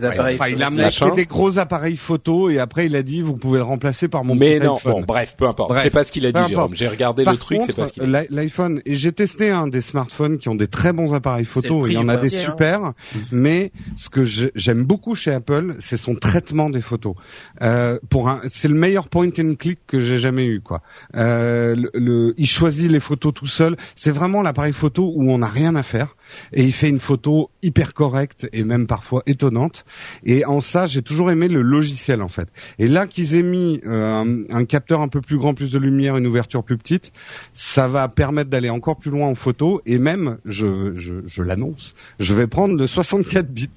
Des 0.00 0.06
appareils 0.06 0.34
Enfin, 0.34 0.48
il 0.48 0.62
a 0.62 0.70
montré 0.70 1.10
des 1.12 1.24
gros 1.26 1.58
appareils 1.58 1.96
photo 1.96 2.50
et 2.50 2.58
après 2.58 2.86
il 2.86 2.96
a 2.96 3.02
dit 3.02 3.22
vous 3.22 3.36
pouvez 3.36 3.58
le 3.58 3.64
remplacer 3.64 4.08
par 4.08 4.24
mon 4.24 4.34
mais 4.34 4.58
petit 4.58 4.66
non, 4.66 4.76
iPhone. 4.76 4.92
bon, 4.92 5.02
bref, 5.02 5.34
peu 5.38 5.46
importe. 5.46 5.70
Bref. 5.70 5.82
C'est 5.84 5.90
pas 5.90 6.02
ce 6.04 6.10
qu'il 6.10 6.26
a 6.26 6.32
dit. 6.32 6.40
Jérôme. 6.48 6.74
J'ai 6.74 6.88
regardé 6.88 7.22
Par 7.24 7.32
le 7.34 7.38
truc, 7.38 7.60
c'est 7.64 7.72
pas 7.74 7.86
ce 7.86 7.92
qu'il 7.92 8.02
a 8.02 8.06
dit. 8.22 8.28
l'i- 8.30 8.34
l'iPhone 8.36 8.80
et 8.86 8.94
j'ai 8.94 9.12
testé 9.12 9.50
un 9.50 9.66
des 9.68 9.80
smartphones 9.82 10.38
qui 10.38 10.48
ont 10.48 10.54
des 10.56 10.66
très 10.66 10.92
bons 10.92 11.14
appareils 11.14 11.44
photo. 11.44 11.86
Il 11.86 11.92
y 11.92 11.96
en 11.98 12.08
a 12.08 12.16
des 12.16 12.34
hein. 12.36 12.40
super, 12.44 12.92
mais 13.30 13.70
ce 13.96 14.08
que 14.08 14.24
j'aime 14.24 14.82
beaucoup 14.84 15.14
chez 15.14 15.32
Apple, 15.32 15.76
c'est 15.78 15.96
son 15.96 16.14
traitement 16.16 16.70
des 16.70 16.80
photos. 16.80 17.14
Euh, 17.62 17.98
pour 18.10 18.28
un, 18.28 18.40
c'est 18.48 18.68
le 18.68 18.74
meilleur 18.74 19.08
point 19.08 19.28
and 19.38 19.54
click 19.58 19.78
que 19.86 20.00
j'ai 20.00 20.18
jamais 20.18 20.46
eu 20.46 20.60
quoi. 20.60 20.82
Euh, 21.16 21.76
le, 21.76 21.90
le- 21.94 22.34
il 22.36 22.46
choisit 22.46 22.90
les 22.90 23.00
photos 23.00 23.32
tout 23.32 23.46
seul. 23.46 23.76
C'est 23.94 24.10
vraiment 24.12 24.42
l'appareil 24.42 24.72
photo 24.72 25.12
où 25.14 25.30
on 25.30 25.38
n'a 25.38 25.46
rien 25.46 25.76
à 25.76 25.82
faire 25.82 26.16
et 26.52 26.64
il 26.64 26.72
fait 26.72 26.88
une 26.88 27.00
photo 27.00 27.50
hyper 27.62 27.94
correcte 27.94 28.48
et 28.52 28.64
même 28.64 28.86
parfois 28.86 29.22
étonnante. 29.26 29.84
Et 30.24 30.44
en 30.44 30.60
ça, 30.60 30.86
j'ai 30.86 31.02
toujours 31.02 31.30
aimé 31.30 31.48
le 31.48 31.62
logiciel 31.62 32.22
en 32.22 32.28
fait. 32.28 32.48
Et 32.78 32.88
là 32.88 33.06
qu'ils 33.06 33.34
aient 33.34 33.42
mis 33.42 33.80
euh, 33.86 34.22
un, 34.50 34.54
un 34.54 34.64
capteur 34.64 35.00
un 35.00 35.08
peu 35.08 35.20
plus 35.20 35.38
grand, 35.38 35.54
plus 35.54 35.70
de 35.70 35.78
lumière, 35.78 36.16
une 36.16 36.26
ouverture 36.26 36.62
plus 36.64 36.78
petite, 36.78 37.12
ça 37.52 37.88
va 37.88 38.08
permettre 38.08 38.50
d'aller 38.50 38.70
encore 38.70 38.96
plus 38.96 39.10
loin 39.10 39.28
en 39.28 39.34
photo. 39.34 39.80
Et 39.86 39.98
même, 39.98 40.38
je, 40.44 40.94
je, 40.96 41.14
je 41.26 41.42
l'annonce, 41.42 41.94
je 42.18 42.34
vais 42.34 42.46
prendre 42.46 42.74
le 42.76 42.86
64 42.86 43.48
bits. 43.48 43.68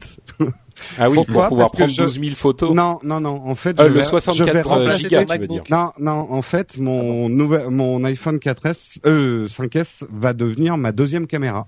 Ah 1.00 1.10
oui, 1.10 1.16
Pourquoi 1.16 1.48
pour 1.48 1.58
pouvoir 1.58 1.72
Parce 1.72 1.90
prendre 1.90 1.92
je- 1.92 2.02
12 2.04 2.20
000 2.22 2.36
photos. 2.36 2.76
Non, 2.76 3.00
non, 3.04 3.20
non. 3.20 3.42
En 3.48 3.56
fait, 3.56 3.80
Euh, 3.80 3.84
je 3.86 3.88
le 3.88 3.94
vais- 3.96 4.00
je 4.02 4.06
vais 4.06 4.10
64 4.22 4.70
remplacer- 4.70 4.98
gigas, 5.06 5.26
ton 5.26 5.34
tu 5.34 5.40
veux 5.42 5.48
dire. 5.48 5.64
Non, 5.72 5.92
non, 6.00 6.28
en 6.32 6.42
fait, 6.44 6.78
mon 6.78 7.30
nouvel, 7.30 7.72
mon 7.72 8.04
iPhone 8.04 8.38
4S, 8.38 9.00
euh, 9.08 9.48
5S 9.48 10.06
va 10.12 10.34
devenir 10.34 10.78
ma 10.78 10.92
deuxième 10.92 11.26
caméra 11.26 11.68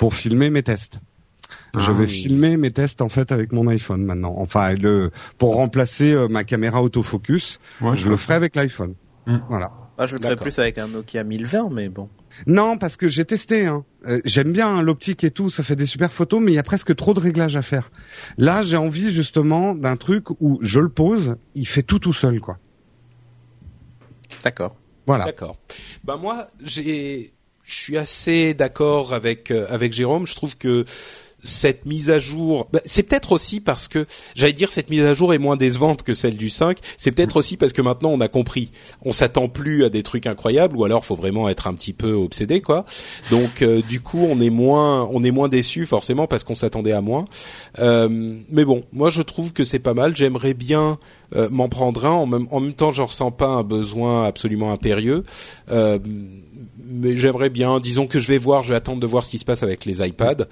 pour 0.00 0.14
filmer 0.14 0.48
mes 0.50 0.62
tests. 0.62 0.98
Je 1.76 1.80
Ah 1.90 1.92
vais 1.92 2.04
oui. 2.04 2.08
filmer 2.08 2.56
mes 2.56 2.70
tests 2.70 3.02
en 3.02 3.08
fait 3.10 3.30
avec 3.32 3.52
mon 3.52 3.68
iPhone 3.68 4.02
maintenant. 4.02 4.34
Enfin, 4.38 4.74
le 4.74 5.10
pour 5.36 5.54
remplacer 5.56 6.12
euh, 6.14 6.26
ma 6.26 6.42
caméra 6.42 6.82
autofocus, 6.82 7.60
Ouais, 7.82 7.96
je 7.96 8.08
le 8.08 8.16
ferai 8.16 8.34
avec 8.34 8.56
l'iPhone. 8.56 8.94
Hmm. 9.26 9.38
Voilà. 9.48 9.72
Ah, 9.98 10.06
je 10.06 10.14
le 10.14 10.20
D'accord. 10.20 10.38
plus 10.44 10.58
avec 10.58 10.78
un 10.78 10.88
Nokia 10.88 11.22
1020, 11.22 11.68
mais 11.70 11.90
bon. 11.90 12.08
Non, 12.46 12.78
parce 12.78 12.96
que 12.96 13.08
j'ai 13.10 13.26
testé. 13.26 13.66
Hein. 13.66 13.84
Euh, 14.08 14.20
J'aime 14.24 14.52
bien 14.52 14.68
hein, 14.68 14.80
l'optique 14.82 15.22
et 15.24 15.30
tout, 15.30 15.50
ça 15.50 15.62
fait 15.62 15.76
des 15.76 15.84
super 15.84 16.10
photos, 16.14 16.40
mais 16.42 16.52
il 16.52 16.54
y 16.54 16.58
a 16.58 16.62
presque 16.62 16.96
trop 16.96 17.12
de 17.12 17.20
réglages 17.20 17.56
à 17.56 17.62
faire. 17.62 17.90
Là, 18.38 18.62
j'ai 18.62 18.78
envie 18.78 19.10
justement 19.12 19.74
d'un 19.74 19.96
truc 19.96 20.30
où 20.40 20.58
je 20.62 20.80
le 20.80 20.88
pose, 20.88 21.36
il 21.54 21.66
fait 21.66 21.82
tout 21.82 21.98
tout 21.98 22.14
seul, 22.14 22.40
quoi. 22.40 22.56
D'accord. 24.42 24.76
Voilà. 25.06 25.24
D'accord. 25.26 25.58
Ben 26.04 26.16
moi, 26.16 26.48
j'ai, 26.64 27.34
je 27.70 27.76
suis 27.76 27.96
assez 27.96 28.52
d'accord 28.54 29.14
avec 29.14 29.50
euh, 29.50 29.66
avec 29.70 29.92
Jérôme. 29.92 30.26
Je 30.26 30.34
trouve 30.34 30.56
que 30.56 30.84
cette 31.42 31.86
mise 31.86 32.10
à 32.10 32.18
jour, 32.18 32.68
ben, 32.72 32.80
c'est 32.84 33.02
peut-être 33.02 33.32
aussi 33.32 33.60
parce 33.60 33.88
que 33.88 34.06
j'allais 34.34 34.52
dire 34.52 34.72
cette 34.72 34.90
mise 34.90 35.02
à 35.02 35.14
jour 35.14 35.32
est 35.32 35.38
moins 35.38 35.56
décevante 35.56 36.02
que 36.02 36.14
celle 36.14 36.36
du 36.36 36.50
5. 36.50 36.78
C'est 36.98 37.12
peut-être 37.12 37.36
aussi 37.36 37.56
parce 37.56 37.72
que 37.72 37.80
maintenant 37.80 38.10
on 38.10 38.20
a 38.20 38.28
compris. 38.28 38.70
On 39.02 39.12
s'attend 39.12 39.48
plus 39.48 39.84
à 39.84 39.88
des 39.88 40.02
trucs 40.02 40.26
incroyables 40.26 40.76
ou 40.76 40.84
alors 40.84 41.04
faut 41.04 41.14
vraiment 41.14 41.48
être 41.48 41.66
un 41.66 41.74
petit 41.74 41.92
peu 41.92 42.12
obsédé 42.12 42.60
quoi. 42.60 42.84
Donc 43.30 43.62
euh, 43.62 43.80
du 43.88 44.00
coup 44.00 44.26
on 44.28 44.40
est 44.40 44.50
moins 44.50 45.08
on 45.12 45.24
est 45.24 45.30
moins 45.30 45.48
déçu 45.48 45.86
forcément 45.86 46.26
parce 46.26 46.44
qu'on 46.44 46.54
s'attendait 46.54 46.92
à 46.92 47.00
moins. 47.00 47.24
Euh, 47.78 48.36
mais 48.50 48.64
bon, 48.64 48.84
moi 48.92 49.10
je 49.10 49.22
trouve 49.22 49.52
que 49.52 49.64
c'est 49.64 49.78
pas 49.78 49.94
mal. 49.94 50.16
J'aimerais 50.16 50.54
bien 50.54 50.98
euh, 51.34 51.48
m'en 51.50 51.68
prendre 51.68 52.04
un. 52.06 52.10
En 52.10 52.26
même, 52.26 52.46
en 52.50 52.60
même 52.60 52.74
temps, 52.74 52.92
je 52.92 53.02
ressens 53.02 53.30
pas 53.30 53.46
un 53.46 53.62
besoin 53.62 54.26
absolument 54.26 54.72
impérieux. 54.72 55.24
Mais 56.90 57.16
j'aimerais 57.16 57.50
bien. 57.50 57.78
Disons 57.80 58.06
que 58.06 58.20
je 58.20 58.28
vais 58.28 58.38
voir. 58.38 58.62
Je 58.64 58.70
vais 58.70 58.74
attendre 58.74 59.00
de 59.00 59.06
voir 59.06 59.24
ce 59.24 59.30
qui 59.30 59.38
se 59.38 59.44
passe 59.44 59.62
avec 59.62 59.84
les 59.84 60.06
iPads. 60.06 60.46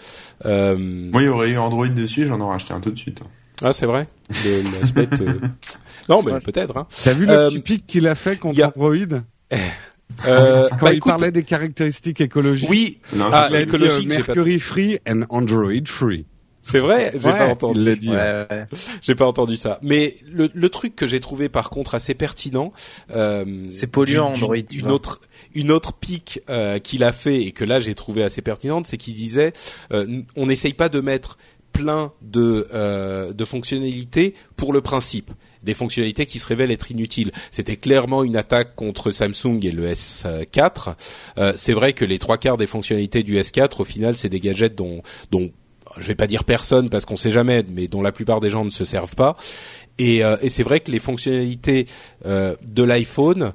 Euh, 0.47 0.77
Moi, 0.79 1.23
il 1.23 1.27
y 1.27 1.29
aurait 1.29 1.51
eu 1.51 1.59
Android 1.59 1.89
dessus, 1.89 2.27
j'en 2.27 2.41
aurais 2.41 2.57
acheté 2.57 2.73
un 2.73 2.81
tout 2.81 2.91
de 2.91 2.99
suite. 2.99 3.21
ah, 3.63 3.73
c'est 3.73 3.87
vrai. 3.87 4.07
Le, 4.45 4.63
l'aspect, 4.79 5.09
euh, 5.21 5.35
Non, 6.09 6.23
mais 6.23 6.33
peut-être. 6.41 6.77
Hein. 6.77 6.87
T'as 7.05 7.13
vu 7.13 7.27
le 7.27 7.33
Euh, 7.33 7.49
petit 7.49 7.59
pic 7.61 7.87
qu'il 7.87 8.07
a 8.09 8.15
fait 8.15 8.37
contre 8.39 8.63
a- 8.63 8.67
Android? 8.69 9.21
Euh, 10.27 10.69
quand 10.71 10.87
bah, 10.87 10.93
il 10.93 10.97
écoute, 10.97 11.11
parlait 11.13 11.31
des 11.31 11.43
caractéristiques 11.43 12.21
écologiques 12.23 12.69
oui. 12.71 12.99
Non, 13.15 13.27
Ah, 13.31 13.49
il 13.53 13.67
dit, 13.67 13.77
euh, 13.77 14.01
pas- 14.01 14.05
Mercury 14.07 14.59
free 14.59 14.99
and 15.07 15.23
Android 15.29 15.85
free. 15.85 16.25
C'est 16.63 16.79
vrai. 16.81 17.13
J'ai 17.15 17.29
Ouais, 17.29 17.39
pas 17.39 17.49
entendu. 17.49 17.79
Il 17.79 17.85
l'a 17.85 17.95
dit. 17.95 18.09
Ouais, 18.11 18.17
ouais. 18.51 18.67
J'ai 19.03 19.15
pas 19.15 19.27
entendu 19.27 19.57
ça. 19.57 19.79
Mais 19.83 20.17
le, 20.33 20.51
le 20.53 20.69
truc 20.71 20.97
que 20.97 21.07
j'ai 21.07 21.21
trouvé 21.21 21.49
par 21.51 21.69
contre 21.71 21.95
assez 21.95 22.15
pertinent, 22.15 22.73
euh, 23.15 23.67
C'est 23.69 23.87
polluant, 23.87 24.33
Android, 24.33 24.57
Une 24.57 24.81
vois. 24.81 24.93
autre, 24.93 25.21
une 25.59 25.73
autre 25.73 25.93
pique 25.93 26.41
euh, 26.49 26.79
qu'il 26.79 27.03
a 27.03 27.13
fait 27.13 27.43
et 27.43 27.51
que 27.51 27.65
là 27.65 27.81
j'ai 27.81 27.95
trouvé 27.97 28.23
assez 28.23 28.43
pertinente, 28.43 28.87
c'est 28.87 28.97
qu'il 28.97 29.15
disait, 29.15 29.53
euh, 29.93 30.23
on 30.37 30.47
n'essaye 30.47 30.73
pas 30.73 30.89
de 30.89 31.01
mettre 31.01 31.37
plein 31.73 32.13
de, 32.23 32.69
euh, 32.73 33.33
de 33.33 33.45
fonctionnalités 33.45 34.35
pour 34.57 34.73
le 34.73 34.81
principe 34.81 35.33
des 35.65 35.75
fonctionnalités 35.75 36.25
qui 36.25 36.39
se 36.39 36.47
révèlent 36.47 36.71
être 36.71 36.93
inutiles. 36.93 37.33
C'était 37.51 37.77
clairement 37.77 38.23
une 38.23 38.37
attaque 38.37 38.77
contre 38.77 39.11
Samsung 39.11 39.59
et 39.63 39.73
le 39.73 39.91
S4. 39.91 40.95
Euh, 41.37 41.53
c'est 41.57 41.73
vrai 41.73 41.93
que 41.95 42.05
les 42.05 42.21
trois 42.21 42.39
quarts 42.39 42.57
des 42.57 42.69
fonctionnalités 42.69 43.25
du 43.25 43.37
S4, 43.37 43.81
au 43.81 43.85
final, 43.85 44.17
c'est 44.17 44.29
des 44.29 44.39
gadgets 44.39 44.77
dont, 44.77 45.03
dont 45.33 45.51
je 45.97 46.07
vais 46.07 46.15
pas 46.15 46.29
dire 46.29 46.45
personne 46.45 46.89
parce 46.91 47.05
qu'on 47.05 47.17
sait 47.17 47.31
jamais, 47.31 47.65
mais 47.69 47.89
dont 47.89 48.03
la 48.03 48.13
plupart 48.13 48.39
des 48.39 48.51
gens 48.51 48.65
ne 48.65 48.71
se 48.71 48.85
servent 48.85 49.17
pas. 49.17 49.37
Et, 49.99 50.23
c'est 50.49 50.63
vrai 50.63 50.79
que 50.79 50.93
les 50.93 51.01
fonctionnalités 51.01 51.87
de 52.25 52.83
l'iPhone 52.85 53.53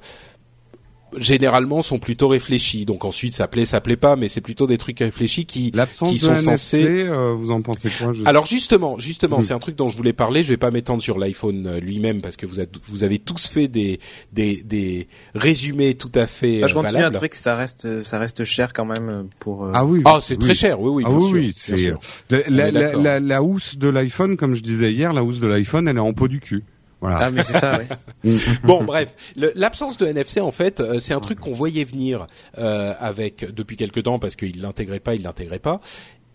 généralement 1.18 1.82
sont 1.82 1.99
plutôt 1.99 2.28
réfléchis. 2.28 2.86
Donc 2.86 3.05
ensuite, 3.05 3.34
ça 3.36 3.47
plaît, 3.47 3.66
ça 3.66 3.82
plaît 3.82 3.95
pas, 3.97 4.16
mais 4.16 4.28
c'est 4.30 4.41
plutôt 4.41 4.68
des 4.68 4.78
trucs 4.78 4.99
réfléchis 4.99 5.45
qui 5.45 5.72
qui 5.72 5.72
de 5.72 5.86
sont 6.20 6.32
NFC, 6.36 6.43
censés. 6.43 6.84
euh, 7.07 7.34
vous 7.34 7.51
en 7.51 7.61
pensez 7.61 7.89
quoi 7.97 8.14
je- 8.14 8.24
Alors 8.26 8.45
justement, 8.45 8.97
justement, 8.97 9.38
Mhm. 9.38 9.43
c'est 9.43 9.53
un 9.53 9.59
truc 9.59 9.76
dont 9.76 9.89
je 9.89 9.97
voulais 9.97 10.14
parler. 10.14 10.43
Je 10.43 10.49
vais 10.49 10.57
pas 10.57 10.72
m'étendre 10.72 11.01
sur 11.01 11.18
l'iPhone 11.18 11.68
euh, 11.68 11.80
lui-même 11.80 12.22
parce 12.22 12.36
que 12.36 12.45
vous, 12.45 12.59
êtes- 12.59 12.78
vous 12.88 13.03
avez 13.03 13.20
tous 13.20 13.47
fait 13.47 13.68
des 13.68 13.99
des, 14.32 14.64
des 14.64 15.07
résumés 15.36 15.95
tout 15.95 16.11
à 16.16 16.28
fait 16.28 16.61
Bah, 16.61 16.68
je 16.68 16.76
euh, 16.76 16.82
valables. 16.82 17.11
trouver 17.16 17.30
que 17.30 17.38
ça 17.38 17.55
reste, 17.55 18.03
ça 18.03 18.20
reste 18.20 18.43
cher 18.43 18.74
quand 18.74 18.86
même 18.86 19.09
euh, 19.09 19.24
pour. 19.39 19.66
euh, 19.66 19.72
Ah 19.74 19.86
oui. 19.86 20.01
Ah, 20.05 20.20
c'est 20.22 20.36
oui. 20.36 20.39
très 20.39 20.53
cher. 20.53 20.80
Oui, 20.80 20.89
oui, 20.89 21.03
Ah 21.05 21.09
bien 21.09 21.18
oui, 21.20 21.28
sûr, 21.28 21.34
oui, 21.38 21.41
bien 21.41 21.51
c'est 21.55 21.78
sûr. 21.78 21.99
la, 22.30 22.39
la, 22.49 22.72
la, 22.72 22.93
la, 22.93 23.20
la 23.20 23.43
housse 23.43 23.78
de 23.78 23.88
l'iPhone, 23.89 24.38
comme 24.38 24.53
je 24.53 24.61
disais 24.61 24.91
hier, 24.91 25.14
la 25.14 25.24
housse 25.24 25.39
de 25.39 25.47
l'iPhone, 25.47 25.88
elle 25.88 25.97
est 25.97 25.99
en 25.99 26.14
pot 26.14 26.28
du 26.28 26.39
cul. 26.39 26.64
Voilà. 27.04 27.20
Ah 27.22 27.32
mais 27.32 27.43
c'est 27.43 27.60
ça, 27.60 27.80
ouais. 27.80 27.88
Bon, 28.64 28.82
bref, 28.86 29.14
l'absence 29.36 29.97
de 29.97 30.08
NFC 30.08 30.39
en 30.39 30.51
fait, 30.51 30.80
euh, 30.80 31.01
c'est 31.01 31.14
un 31.14 31.20
truc 31.20 31.38
qu'on 31.38 31.51
voyait 31.51 31.84
venir 31.84 32.28
euh, 32.58 32.93
avec 32.97 33.54
depuis 33.54 33.76
quelque 33.76 33.99
temps 33.99 34.20
parce 34.20 34.38
qu'il 34.38 34.62
l'intégrait 34.62 35.01
pas, 35.01 35.14
il 35.14 35.24
l'intégrait 35.24 35.60
pas, 35.60 35.82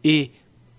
et 0.05 0.31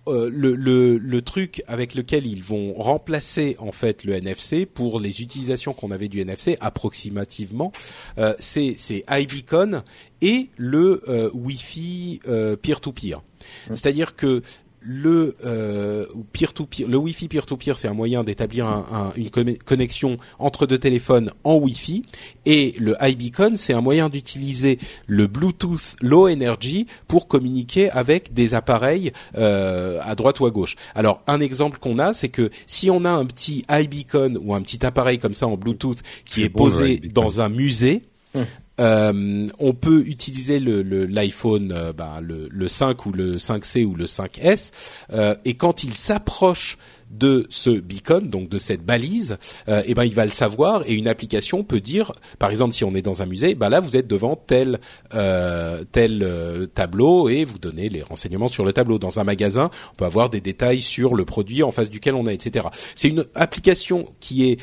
euh, 0.08 0.30
le, 0.32 0.56
le, 0.56 1.00
le 1.00 1.22
truc 1.24 1.64
avec 1.68 1.96
lequel 1.96 2.28
ils 2.28 2.44
vont 2.44 2.76
remplacer 2.76 3.56
en 3.58 3.72
fait 3.72 4.04
le 4.04 4.14
NFC 4.14 4.68
pour 4.68 5.00
les 5.00 5.24
utilisations 5.24 5.74
qu'on 5.74 5.90
avait 5.90 6.08
du 6.08 6.20
NFC 6.22 6.56
approximativement, 6.62 7.72
euh, 8.20 8.36
c'est 8.38 8.76
c'est 8.78 9.04
iBeacon 9.10 9.82
et 10.22 10.50
le 10.56 11.02
euh, 11.08 11.32
Wi-Fi 11.34 12.20
euh, 12.28 12.56
peer-to-peer. 12.56 13.24
C'est-à-dire 13.70 14.16
que 14.16 14.44
le 14.82 15.36
euh, 15.46 16.06
peer-to-peer, 16.32 16.88
le 16.88 16.98
Wi-Fi 16.98 17.28
peer-to-peer, 17.28 17.78
c'est 17.78 17.88
un 17.88 17.94
moyen 17.94 18.24
d'établir 18.24 18.68
un- 18.68 18.86
un- 18.92 19.12
une 19.18 19.30
conne- 19.30 19.58
connexion 19.58 20.18
entre 20.40 20.66
deux 20.66 20.78
téléphones 20.78 21.32
en 21.44 21.56
Wi-Fi, 21.56 22.04
et 22.46 22.74
le 22.80 22.96
iBeacon, 23.02 23.56
c'est 23.56 23.74
un 23.74 23.82
moyen 23.82 24.10
d'utiliser 24.10 24.80
le 25.08 25.28
Bluetooth 25.28 25.96
Low 26.02 26.30
Energy 26.30 26.88
pour 27.08 27.28
communiquer 27.28 27.90
avec 27.92 28.34
des 28.34 28.54
appareils 28.54 29.12
euh, 29.38 30.00
à 30.02 30.16
droite 30.16 30.40
ou 30.40 30.46
à 30.46 30.52
gauche. 30.52 30.76
Alors, 30.96 31.22
un 31.28 31.40
exemple 31.42 31.80
qu'on 31.80 32.00
a, 32.00 32.14
c'est 32.14 32.30
que 32.30 32.50
si 32.66 32.90
on 32.90 33.04
a 33.06 33.10
un 33.10 33.26
petit 33.26 33.66
iBeacon 33.70 34.38
ou 34.42 34.54
un 34.54 34.62
petit 34.62 34.86
appareil 34.86 35.18
comme 35.20 35.34
ça 35.34 35.48
en 35.48 35.58
Bluetooth 35.58 36.00
qui 36.26 36.44
est 36.44 36.50
posé 36.50 36.98
dans 37.14 37.42
un 37.42 37.50
musée, 37.50 38.04
Hum. 38.36 38.46
Euh, 38.80 39.44
on 39.60 39.74
peut 39.74 40.04
utiliser 40.08 40.60
le 40.60 40.82
le- 40.82 41.06
l'iPhone, 41.06 41.72
euh, 41.76 41.94
bah, 41.94 42.20
le, 42.22 42.48
le 42.50 42.68
5 42.68 43.06
ou 43.06 43.12
le 43.12 43.38
5C 43.38 43.86
ou 43.86 43.96
le 43.96 44.06
5S, 44.06 44.72
euh, 45.14 45.36
et 45.46 45.56
quand 45.56 45.84
il 45.84 45.94
s'approche 45.94 46.78
de 47.12 47.48
ce 47.50 47.72
beacon, 47.72 48.30
donc 48.30 48.50
de 48.50 48.60
cette 48.60 48.86
balise, 48.86 49.38
euh, 49.68 49.82
et 49.88 49.96
ben 49.96 50.04
il 50.04 50.14
va 50.14 50.26
le 50.26 50.32
savoir 50.32 50.84
et 50.86 50.94
une 50.94 51.08
application 51.08 51.64
peut 51.64 51.80
dire, 51.80 52.12
par 52.38 52.52
exemple 52.52 52.76
si 52.76 52.84
on 52.84 52.94
est 52.94 53.02
dans 53.02 53.24
un 53.24 53.26
musée, 53.26 53.56
bah 53.56 53.68
là 53.70 53.80
vous 53.80 53.98
êtes 53.98 54.06
devant 54.08 54.36
tel 54.36 54.80
euh, 55.16 55.84
tel 55.92 56.22
euh, 56.22 56.68
tableau 56.68 57.28
et 57.28 57.46
vous 57.46 57.58
donnez 57.58 57.90
les 57.90 58.04
renseignements 58.04 58.48
sur 58.48 58.64
le 58.64 58.74
tableau. 58.74 59.00
Dans 59.00 59.20
un 59.20 59.24
magasin, 59.24 59.72
on 59.92 59.96
peut 59.96 60.06
avoir 60.06 60.30
des 60.30 60.40
détails 60.40 60.82
sur 60.84 61.16
le 61.16 61.26
produit 61.26 61.64
en 61.64 61.72
face 61.72 61.90
duquel 61.90 62.14
on 62.14 62.28
est, 62.28 62.36
etc. 62.36 62.68
C'est 62.94 63.10
une 63.10 63.26
application 63.34 64.14
qui 64.20 64.52
est 64.52 64.62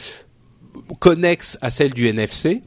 connexe 0.99 1.59
à 1.61 1.71
celle 1.71 1.93
du 1.93 2.07
NFC. 2.09 2.63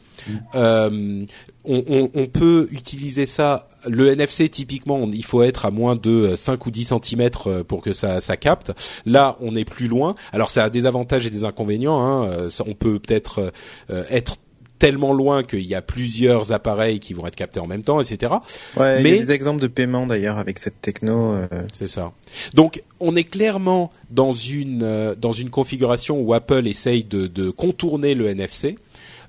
Euh, 0.55 1.25
on, 1.65 1.83
on- 1.87 2.09
on 2.13 2.25
peut 2.27 2.67
utiliser 2.71 3.25
ça. 3.25 3.67
Le 3.87 4.09
NFC 4.09 4.49
typiquement, 4.49 5.09
il 5.11 5.23
faut 5.23 5.41
être 5.43 5.65
à 5.65 5.71
moins 5.71 5.95
de 5.95 6.35
5 6.35 6.65
ou 6.65 6.71
10 6.71 6.93
cm 7.03 7.29
pour 7.67 7.81
que 7.81 7.93
ça, 7.93 8.19
ça 8.19 8.35
capte. 8.37 8.71
Là, 9.05 9.37
on 9.39 9.55
est 9.55 9.65
plus 9.65 9.87
loin. 9.87 10.15
Alors, 10.33 10.51
ça 10.51 10.65
a 10.65 10.69
des 10.69 10.85
avantages 10.85 11.25
et 11.25 11.29
des 11.29 11.43
inconvénients. 11.45 12.01
Hein. 12.01 12.25
Euh, 12.27 12.49
ça- 12.49 12.63
on 12.67 12.73
peut 12.73 12.99
peut-être 12.99 13.51
euh, 13.89 14.03
être 14.09 14.35
tellement 14.79 15.13
loin 15.13 15.43
qu'il 15.43 15.61
y 15.61 15.75
a 15.75 15.81
plusieurs 15.81 16.51
appareils 16.53 16.99
qui 16.99 17.13
vont 17.13 17.27
être 17.27 17.35
captés 17.35 17.59
en 17.59 17.67
même 17.67 17.83
temps, 17.83 17.99
etc. 18.01 18.33
Ouais, 18.77 18.97
il 18.97 18.99
y 19.01 19.03
Mais- 19.03 19.17
a 19.17 19.21
des 19.21 19.31
exemples 19.33 19.61
de 19.61 19.67
paiement 19.67 20.07
d'ailleurs 20.07 20.37
avec 20.37 20.57
cette 20.57 20.81
techno. 20.81 21.33
euh, 21.33 21.47
C'est 21.73 21.87
ça. 21.89 22.13
Donc, 22.53 22.81
on 22.99 23.15
est 23.15 23.23
clairement 23.25 23.91
dans 24.09 24.31
une 24.31 24.81
euh, 24.83 25.15
dans 25.15 25.31
une 25.33 25.49
configuration 25.49 26.19
où 26.21 26.33
Apple 26.33 26.65
essaye 26.67 27.03
de, 27.03 27.27
de 27.27 27.49
contourner 27.49 28.15
le 28.15 28.27
NFC. 28.29 28.77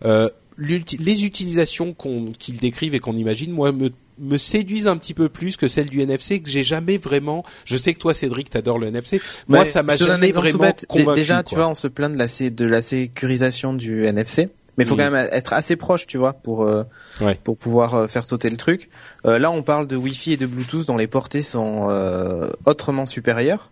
Euh, 0.05 0.29
les 0.59 1.25
utilisations 1.25 1.95
qu'ils 2.39 2.59
décrivent 2.59 2.95
et 2.95 3.01
qu'on 3.01 3.15
imagine, 3.15 3.51
moi, 3.51 3.73
me 3.73 3.91
me 4.23 4.37
séduisent 4.37 4.87
un 4.87 4.99
petit 4.99 5.15
peu 5.15 5.31
plus 5.31 5.57
que 5.57 5.67
celles 5.67 5.89
du 5.89 6.03
NFC 6.03 6.41
que 6.41 6.51
j'ai 6.51 6.63
jamais 6.63 6.99
vraiment. 6.99 7.43
Je 7.65 7.79
sais 7.79 7.95
que 7.95 7.99
toi, 7.99 8.13
Cédric, 8.13 8.51
t'adores 8.51 8.79
le 8.79 8.89
NFC. 8.89 9.19
Moi, 9.49 9.61
Ouais, 9.61 9.65
ça 9.65 9.83
m'a 9.83 9.97
jamais 9.97 10.31
vraiment 10.31 10.71
convaincu. 10.89 11.19
Déjà, 11.19 11.43
tu 11.43 11.55
vois, 11.55 11.69
on 11.69 11.75
se 11.75 11.89
plaint 11.89 12.13
de 12.13 12.19
la, 12.19 12.27
de 12.51 12.65
la 12.67 12.83
sécurisation 12.83 13.73
du 13.73 14.05
NFC. 14.05 14.51
Mais 14.81 14.85
il 14.85 14.89
faut 14.89 14.95
Mm. 14.95 14.99
quand 14.99 15.11
même 15.11 15.29
être 15.33 15.53
assez 15.53 15.77
proche, 15.77 16.07
tu 16.07 16.17
vois, 16.17 16.33
pour 16.33 16.63
euh, 16.67 16.85
Ouais. 17.21 17.39
pour 17.45 17.57
pouvoir 17.59 17.95
euh, 17.95 18.07
faire 18.07 18.25
sauter 18.25 18.49
le 18.49 18.57
truc. 18.57 18.89
Euh, 19.27 19.39
là, 19.39 19.51
on 19.51 19.63
parle 19.63 19.87
de 19.87 19.97
Wi-Fi 19.97 20.33
et 20.33 20.37
de 20.37 20.47
Bluetooth 20.47 20.87
dont 20.87 20.97
les 20.97 21.07
portées 21.07 21.43
sont 21.43 21.89
euh, 21.91 22.51
autrement 22.65 23.05
supérieures. 23.07 23.71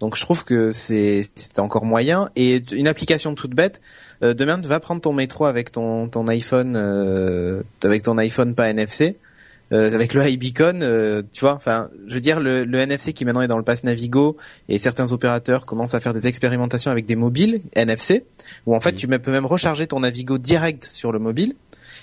Donc, 0.00 0.14
je 0.14 0.20
trouve 0.20 0.44
que 0.44 0.72
c'est 0.72 1.22
c'est 1.34 1.58
encore 1.58 1.84
moyen. 1.86 2.28
Et 2.36 2.62
une 2.72 2.86
application 2.86 3.34
toute 3.34 3.54
bête. 3.54 3.80
Euh, 4.22 4.34
demain, 4.34 4.60
tu 4.60 4.68
vas 4.68 4.78
prendre 4.78 5.00
ton 5.00 5.12
métro 5.14 5.46
avec 5.46 5.72
ton 5.72 6.08
ton 6.08 6.28
iPhone, 6.28 6.74
euh, 6.76 7.62
avec 7.82 8.02
ton 8.02 8.18
iPhone 8.18 8.54
pas 8.54 8.68
NFC. 8.68 9.16
Euh, 9.72 9.92
avec 9.92 10.14
le 10.14 10.24
iBeacon, 10.28 10.80
euh, 10.82 11.22
tu 11.32 11.40
vois, 11.40 11.54
enfin, 11.54 11.88
je 12.06 12.14
veux 12.14 12.20
dire, 12.20 12.38
le, 12.38 12.64
le 12.64 12.78
NFC 12.78 13.12
qui 13.12 13.24
maintenant 13.24 13.42
est 13.42 13.48
dans 13.48 13.56
le 13.58 13.64
pass 13.64 13.82
Navigo 13.82 14.36
et 14.68 14.78
certains 14.78 15.10
opérateurs 15.12 15.66
commencent 15.66 15.94
à 15.94 15.98
faire 16.00 16.14
des 16.14 16.28
expérimentations 16.28 16.92
avec 16.92 17.04
des 17.04 17.16
mobiles 17.16 17.62
NFC, 17.74 18.24
où 18.66 18.76
en 18.76 18.80
fait 18.80 18.92
tu 18.94 19.08
peux 19.08 19.32
même 19.32 19.44
recharger 19.46 19.88
ton 19.88 20.00
Navigo 20.00 20.38
direct 20.38 20.84
sur 20.84 21.10
le 21.10 21.18
mobile 21.18 21.54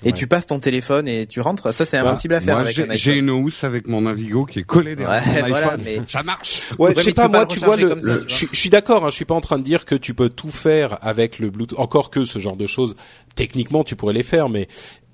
et 0.02 0.08
Ouais. 0.08 0.12
tu 0.12 0.28
passes 0.28 0.48
ton 0.48 0.60
téléphone 0.60 1.08
et 1.08 1.26
tu 1.26 1.40
rentres. 1.40 1.74
Ça 1.74 1.86
c'est 1.86 1.98
Bah, 2.02 2.10
impossible 2.10 2.34
à 2.34 2.42
faire 2.42 2.56
Moi, 2.56 2.64
avec 2.64 2.76
j'ai 2.76 2.84
un 2.84 2.94
j'ai 2.96 3.16
une 3.16 3.30
housse 3.30 3.64
avec 3.64 3.88
mon 3.88 4.02
Navigo 4.02 4.44
qui 4.46 4.60
est 4.60 4.64
collée 4.64 4.98
derrière 4.98 5.24
Ouais, 5.34 5.42
mon 5.44 5.48
voilà, 5.48 5.68
iPhone. 5.68 5.82
mais- 5.86 6.02
Ça 6.06 6.22
marche. 6.22 6.64
Ouais, 6.78 6.90
Ouais, 6.90 6.94
je 6.98 7.02
sais 7.04 7.14
pas, 7.14 7.30
moi, 7.30 7.46
tu 7.46 7.60
vois, 7.60 7.78
le, 7.78 7.88
le- 7.88 7.96
tu 7.96 8.02
je, 8.28 8.46
vois. 8.46 8.50
je 8.52 8.60
suis 8.60 8.70
d'accord, 8.70 9.06
hein, 9.06 9.10
je 9.10 9.16
suis 9.16 9.24
pas 9.24 9.36
en 9.36 9.42
train 9.42 9.58
de 9.58 9.64
dire 9.64 9.86
que 9.86 9.96
tu 9.96 10.14
peux 10.14 10.28
tout 10.28 10.52
faire 10.52 10.98
avec 11.02 11.40
le 11.40 11.50
Bluetooth, 11.50 11.80
encore 11.80 12.10
que 12.10 12.26
ce 12.26 12.40
genre 12.40 12.58
de 12.58 12.68
choses, 12.68 12.98
techniquement, 13.36 13.86
tu 13.86 13.96
pourrais 13.96 14.14
les 14.14 14.24
faire, 14.24 14.50
mais 14.50 14.68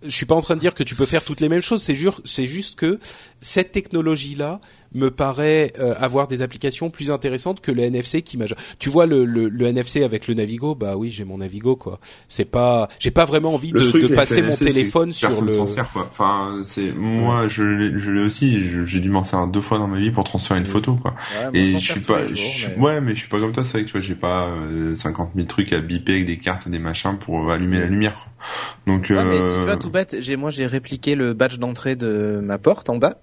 je 0.03 0.09
suis 0.09 0.25
pas 0.25 0.35
en 0.35 0.41
train 0.41 0.55
de 0.55 0.59
dire 0.59 0.73
que 0.73 0.83
tu 0.83 0.95
peux 0.95 1.05
faire 1.05 1.23
toutes 1.23 1.41
les 1.41 1.49
mêmes 1.49 1.61
choses, 1.61 1.83
c'est 1.83 1.95
juste, 1.95 2.21
c'est 2.25 2.45
juste 2.45 2.75
que 2.75 2.99
cette 3.41 3.71
technologie-là 3.71 4.61
me 4.93 5.09
paraît 5.11 5.71
euh, 5.79 5.93
avoir 5.97 6.27
des 6.27 6.41
applications 6.41 6.89
plus 6.89 7.11
intéressantes 7.11 7.61
que 7.61 7.71
le 7.71 7.83
NFC 7.83 8.21
qui 8.23 8.37
m'a. 8.37 8.45
Tu 8.79 8.89
vois 8.89 9.05
le, 9.05 9.23
le, 9.25 9.47
le 9.49 9.67
NFC 9.67 10.03
avec 10.03 10.27
le 10.27 10.33
Navigo, 10.33 10.73
bah 10.75 10.95
oui, 10.97 11.11
j'ai 11.11 11.25
mon 11.25 11.37
Navigo 11.39 11.75
quoi. 11.75 11.99
C'est 12.27 12.45
pas, 12.45 12.87
j'ai 12.99 13.11
pas 13.11 13.25
vraiment 13.25 13.53
envie 13.53 13.71
de, 13.71 13.79
de 13.79 14.07
passer 14.15 14.41
mon 14.41 14.55
téléphone 14.55 15.13
sur 15.13 15.41
le. 15.41 15.65
sert, 15.67 15.89
quoi. 15.91 16.07
Enfin, 16.09 16.61
c'est 16.63 16.91
moi, 16.91 17.47
je 17.47 17.63
l'ai, 17.63 17.99
je 17.99 18.11
l'ai 18.11 18.21
aussi. 18.21 18.61
J'ai 18.85 18.99
dû 18.99 19.09
m'en 19.09 19.23
servir 19.23 19.47
deux 19.47 19.61
fois 19.61 19.77
dans 19.77 19.87
ma 19.87 19.99
vie 19.99 20.11
pour 20.11 20.23
transférer 20.23 20.59
une 20.59 20.65
photo, 20.65 20.95
quoi. 20.95 21.13
Ouais, 21.53 21.59
Et 21.59 21.73
je 21.79 21.91
suis 21.91 21.99
pas, 22.01 22.25
je 22.25 22.69
mais- 22.69 22.83
ouais, 22.83 23.01
mais 23.01 23.11
je 23.15 23.19
suis 23.19 23.29
pas 23.29 23.39
comme 23.39 23.51
toi. 23.51 23.63
C'est 23.63 23.73
vrai 23.73 23.81
que 23.81 23.87
tu 23.87 23.91
vois, 23.93 24.01
j'ai 24.01 24.15
pas 24.15 24.47
euh, 24.47 24.95
50 24.95 25.31
000 25.35 25.47
trucs 25.47 25.71
à 25.73 25.81
biper 25.81 26.13
avec 26.13 26.25
des 26.25 26.37
cartes 26.37 26.65
et 26.67 26.69
des 26.69 26.79
machins 26.79 27.17
pour 27.19 27.51
allumer 27.51 27.79
la 27.79 27.85
lumière. 27.85 28.13
quoi. 28.13 28.93
Donc, 28.93 29.07
Ouais, 29.09 29.23
mais 29.23 29.37
tu, 29.37 29.43
euh, 29.43 29.61
vois, 29.61 29.77
tout 29.77 29.89
bête, 29.89 30.15
j'ai 30.19 30.35
moi 30.35 30.49
j'ai 30.49 30.65
répliqué 30.65 31.13
le 31.15 31.33
badge 31.33 31.57
d'entrée 31.59 31.95
de 31.95 32.39
ma 32.43 32.57
porte 32.57 32.89
en 32.89 32.97
bas, 32.97 33.19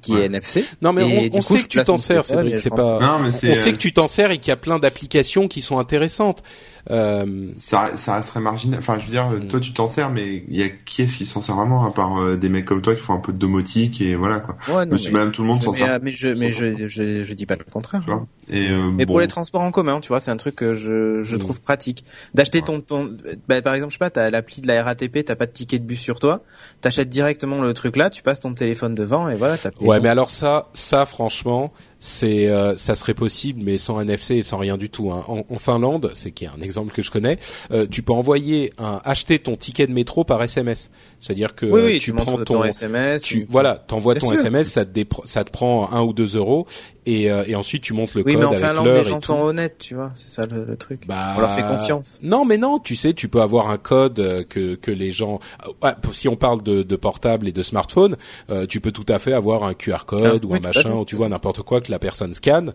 qui 0.00 0.12
Ouais. 0.12 0.22
est 0.22 0.24
NFC. 0.26 0.64
Non 0.82 0.92
mais 0.92 1.02
Et 1.08 1.30
on, 1.32 1.36
on 1.38 1.40
coup, 1.40 1.56
sait 1.56 1.62
que 1.62 1.68
tu 1.68 1.82
t'en 1.82 1.96
sers, 1.96 2.24
Cédric. 2.24 2.54
et 2.54 2.58
C'est 2.58 2.70
pas. 2.70 2.98
non, 3.00 3.18
mais 3.20 3.28
On 3.28 3.32
sait 3.54 3.68
euh, 3.68 3.72
que 3.72 3.76
tu 3.78 3.92
t'en 3.92 4.08
sers 4.08 4.30
et 4.30 4.38
qu'il 4.38 4.48
y 4.50 4.52
a 4.52 4.56
plein 4.56 4.78
d'applications 4.78 5.48
qui 5.48 5.60
sont 5.60 5.78
intéressantes. 5.78 6.42
Euh, 6.90 7.48
ça, 7.58 7.90
ça 7.96 8.16
resterait 8.16 8.40
marginal. 8.40 8.78
Enfin, 8.80 8.98
je 8.98 9.04
veux 9.06 9.10
dire, 9.10 9.28
Mm. 9.30 9.48
toi, 9.48 9.60
tu 9.60 9.72
t'en 9.72 9.86
sers, 9.86 10.10
mais 10.10 10.44
il 10.48 10.56
y 10.56 10.62
a 10.62 10.68
qui 10.68 11.02
est-ce 11.02 11.16
qui 11.16 11.26
s'en 11.26 11.40
sert 11.42 11.54
vraiment 11.54 11.86
à 11.86 11.90
part 11.92 12.20
euh, 12.20 12.36
des 12.36 12.48
mecs 12.48 12.64
comme 12.64 12.82
toi 12.82 12.94
qui 12.94 13.00
font 13.00 13.14
un 13.14 13.18
peu 13.20 13.32
de 13.32 13.38
domotique 13.38 14.00
et 14.00 14.14
voilà 14.16 14.40
quoi. 14.40 14.56
Ouais, 14.68 14.84
non, 14.86 14.92
Monsieur, 14.92 15.12
mais, 15.12 15.18
madame, 15.18 15.32
tout 15.32 15.42
le 15.42 15.48
monde 15.48 15.62
s'en 15.62 15.72
mais, 15.72 15.78
sert. 15.78 15.92
euh, 15.92 15.98
mais 16.02 16.10
je, 16.12 16.28
mais 16.28 16.50
je, 16.50 16.88
je, 16.88 17.22
je 17.24 17.34
dis 17.34 17.46
pas 17.46 17.56
le 17.56 17.64
contraire. 17.64 18.02
Tu 18.04 18.10
vois. 18.10 18.26
Et 18.52 18.68
euh, 18.70 18.90
Mais 18.90 19.06
bon, 19.06 19.12
pour 19.12 19.20
les 19.20 19.28
transports 19.28 19.60
en 19.62 19.70
commun, 19.70 20.00
tu 20.00 20.08
vois, 20.08 20.18
c'est 20.20 20.32
un 20.32 20.36
truc 20.36 20.56
que 20.56 20.74
je, 20.74 21.22
je 21.22 21.36
Mm. 21.36 21.38
trouve 21.38 21.60
pratique. 21.60 22.04
D'acheter 22.34 22.58
Ouais. 22.58 22.64
ton, 22.64 22.80
ton, 22.80 23.16
bah, 23.48 23.62
par 23.62 23.74
exemple, 23.74 23.92
je 23.92 23.94
sais 23.94 23.98
pas, 24.00 24.10
t'as 24.10 24.28
l'appli 24.30 24.60
de 24.60 24.66
la 24.66 24.82
RATP, 24.82 25.24
t'as 25.24 25.36
pas 25.36 25.46
de 25.46 25.52
ticket 25.52 25.78
de 25.78 25.84
bus 25.84 26.00
sur 26.00 26.18
toi, 26.18 26.42
t'achètes 26.80 27.08
directement 27.08 27.60
le 27.60 27.72
truc 27.74 27.96
là, 27.96 28.10
tu 28.10 28.22
passes 28.22 28.40
ton 28.40 28.52
téléphone 28.54 28.94
devant 28.96 29.28
et 29.28 29.36
voilà, 29.36 29.56
t'as 29.58 29.70
payé 29.70 29.86
Ouais, 29.88 29.98
ton- 29.98 30.02
mais 30.02 30.08
alors 30.08 30.30
ça, 30.30 30.68
ça 30.74 31.06
franchement, 31.06 31.72
c'est, 32.02 32.48
euh, 32.48 32.76
ça 32.78 32.94
serait 32.94 33.12
possible, 33.14 33.60
mais 33.62 33.76
sans 33.78 34.00
NFC 34.00 34.36
et 34.36 34.42
sans 34.42 34.56
rien 34.58 34.78
du 34.78 34.88
tout. 34.88 35.12
hein. 35.12 35.22
En, 35.28 35.44
en 35.48 35.58
Finlande, 35.58 36.10
c'est 36.14 36.30
qui 36.32 36.46
est 36.46 36.48
un 36.48 36.60
exemple 36.62 36.92
que 36.94 37.02
je 37.02 37.10
connais, 37.10 37.38
euh, 37.70 37.86
tu 37.88 38.02
peux 38.02 38.14
envoyer 38.14 38.72
un, 38.78 39.00
acheter 39.04 39.38
ton 39.38 39.54
ticket 39.56 39.86
de 39.86 39.92
métro 39.92 40.24
par 40.24 40.42
SMS. 40.42 40.90
C'est-à-dire 41.18 41.54
que 41.54 41.66
oui, 41.66 41.80
oui, 41.84 41.92
tu, 41.98 42.06
tu, 42.06 42.12
prends 42.14 42.38
ton, 42.38 42.44
ton 42.44 42.64
SMS. 42.64 43.22
tu 43.22 43.42
ou- 43.42 43.46
voilà, 43.50 43.76
t'envoies 43.76 44.14
ton 44.14 44.28
sûr. 44.28 44.38
SMS, 44.38 44.68
ça 44.70 44.84
te, 44.86 45.00
ça 45.26 45.44
te 45.44 45.50
prend 45.50 45.92
un 45.92 46.00
ou 46.02 46.14
deux 46.14 46.36
euros 46.36 46.66
et, 47.06 47.30
euh, 47.30 47.44
et 47.46 47.54
ensuite 47.54 47.82
tu 47.82 47.92
montes 47.92 48.14
le 48.14 48.22
Oui, 48.24 48.32
code 48.34 48.40
mais 48.42 48.46
en 48.46 48.50
avec 48.52 48.62
l'heure 48.62 48.84
les 48.84 49.00
et 49.00 49.04
gens 49.04 49.18
tout. 49.18 49.26
sont 49.26 49.40
honnêtes, 49.40 49.78
tu 49.78 49.94
vois. 49.94 50.10
C'est 50.14 50.28
ça 50.34 50.46
le, 50.46 50.64
le 50.64 50.76
truc. 50.76 51.06
Bah, 51.06 51.34
On 51.36 51.40
leur 51.40 51.52
fait 51.52 51.62
confiance. 51.62 52.18
Non, 52.22 52.44
mais 52.44 52.58
non, 52.58 52.78
tu 52.78 52.96
sais, 52.96 53.14
tu 53.14 53.28
peux 53.28 53.40
avoir 53.40 53.70
un 53.70 53.78
code 53.78 54.18
euh, 54.20 54.44
que 54.44 54.74
que 54.74 54.90
les 54.90 55.12
gens. 55.12 55.40
Ah, 55.82 55.96
si 56.12 56.28
on 56.28 56.36
parle 56.36 56.62
de, 56.62 56.82
de 56.82 56.96
portable 56.96 57.48
et 57.48 57.52
de 57.52 57.62
smartphone, 57.62 58.16
euh, 58.50 58.66
tu 58.66 58.80
peux 58.80 58.92
tout 58.92 59.06
à 59.08 59.18
fait 59.18 59.32
avoir 59.32 59.64
un 59.64 59.74
QR 59.74 60.04
code 60.06 60.40
Ah, 60.42 60.46
ou 60.46 60.52
oui, 60.52 60.58
un 60.58 60.60
machin, 60.60 60.92
ou 60.92 61.04
tu 61.04 61.16
vois 61.16 61.28
n'importe 61.28 61.62
quoi 61.62 61.80
que 61.80 61.90
la 61.90 61.98
personne 61.98 62.34
scanne. 62.34 62.72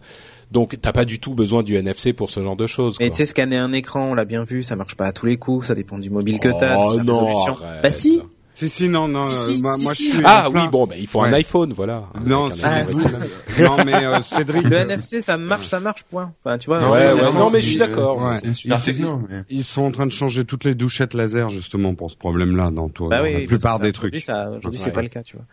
Donc 0.52 0.80
t'as 0.80 0.92
pas 0.94 1.06
du 1.06 1.20
tout 1.20 1.34
besoin 1.34 1.64
du 1.64 1.76
NFC 1.76 2.14
pour 2.14 2.30
ce 2.30 2.42
genre 2.44 2.56
de 2.56 2.68
choses. 2.68 2.96
Et 3.00 3.06
quoi. 3.06 3.10
tu 3.10 3.18
sais, 3.18 3.26
scanner 3.26 3.58
un 3.58 3.74
écran, 3.74 4.10
on 4.12 4.14
l'a 4.14 4.26
bien 4.26 4.44
vu, 4.44 4.62
ça 4.62 4.76
marche 4.76 4.96
pas 4.96 5.06
à 5.08 5.12
tous 5.12 5.26
les 5.26 5.38
coups, 5.38 5.68
ça 5.68 5.76
dépend 5.76 5.98
du 5.98 6.12
mobile 6.12 6.40
que 6.40 6.50
Oh, 6.50 6.58
t'as, 6.60 6.76
de 6.94 6.98
sa 6.98 7.04
non, 7.04 7.26
résolution. 7.26 7.58
arrête. 7.64 7.82
Bah 7.82 7.92
si, 7.92 8.22
Si 8.56 8.70
si 8.70 8.90
non 8.90 9.08
non 9.08 9.22
Si, 9.22 9.30
euh, 9.32 9.56
si, 9.56 9.62
moi, 9.62 9.76
si, 9.76 9.84
moi, 9.84 9.94
si. 9.94 10.08
je 10.10 10.16
suis 10.16 10.24
Ah 10.26 10.50
oui, 10.52 10.62
bon, 10.72 10.88
ben 10.88 10.96
il 11.00 11.08
faut 11.08 11.22
un 11.22 11.30
Ouais. 11.30 11.36
iPhone, 11.40 11.74
voilà. 11.74 12.06
Non, 12.26 12.46
rétinal. 12.46 12.88
non 13.60 13.84
mais 13.86 13.94
euh, 14.06 14.22
Cédric 14.22 14.64
le 14.64 14.78
euh, 14.78 14.82
NFC, 14.82 15.22
ça 15.22 15.38
marche, 15.38 15.68
ça 15.68 15.80
marche, 15.80 16.04
point. 16.04 16.34
Enfin, 16.44 16.58
tu 16.58 16.68
vois. 16.68 16.80
Non, 16.82 16.92
Ouais, 16.92 17.06
ouais, 17.08 17.14
ouais, 17.14 17.22
ouais, 17.28 17.34
non, 17.34 17.50
mais 17.52 17.62
je 17.62 17.68
suis 17.68 17.78
d'accord. 17.78 18.22
ouais. 18.24 18.40
C'est 18.42 18.48
une 18.48 18.56
super 18.56 18.78
Il- 18.80 18.84
techno, 18.84 19.22
mais... 19.30 19.44
Ils 19.50 19.64
sont 19.64 19.82
en 19.82 19.92
train 19.92 20.06
de 20.06 20.12
changer 20.12 20.46
toutes 20.46 20.64
les 20.64 20.74
douchettes 20.74 21.14
laser 21.14 21.50
justement 21.50 21.94
pour 21.96 22.10
ce 22.12 22.16
problème-là 22.16 22.72
dans, 22.72 22.90
tout, 22.90 23.08
Bah 23.10 23.18
dans 23.20 23.24
oui, 23.26 23.34
la 23.42 23.46
plupart 23.48 23.80
des 23.80 23.92
trucs. 23.94 24.16
Aujourd'hui, 24.16 24.80
c'est 24.80 24.86
Ouais. 24.86 24.92
pas 24.92 25.02
le 25.02 25.10
cas, 25.10 25.22
tu 25.24 25.36
vois. 25.36 25.46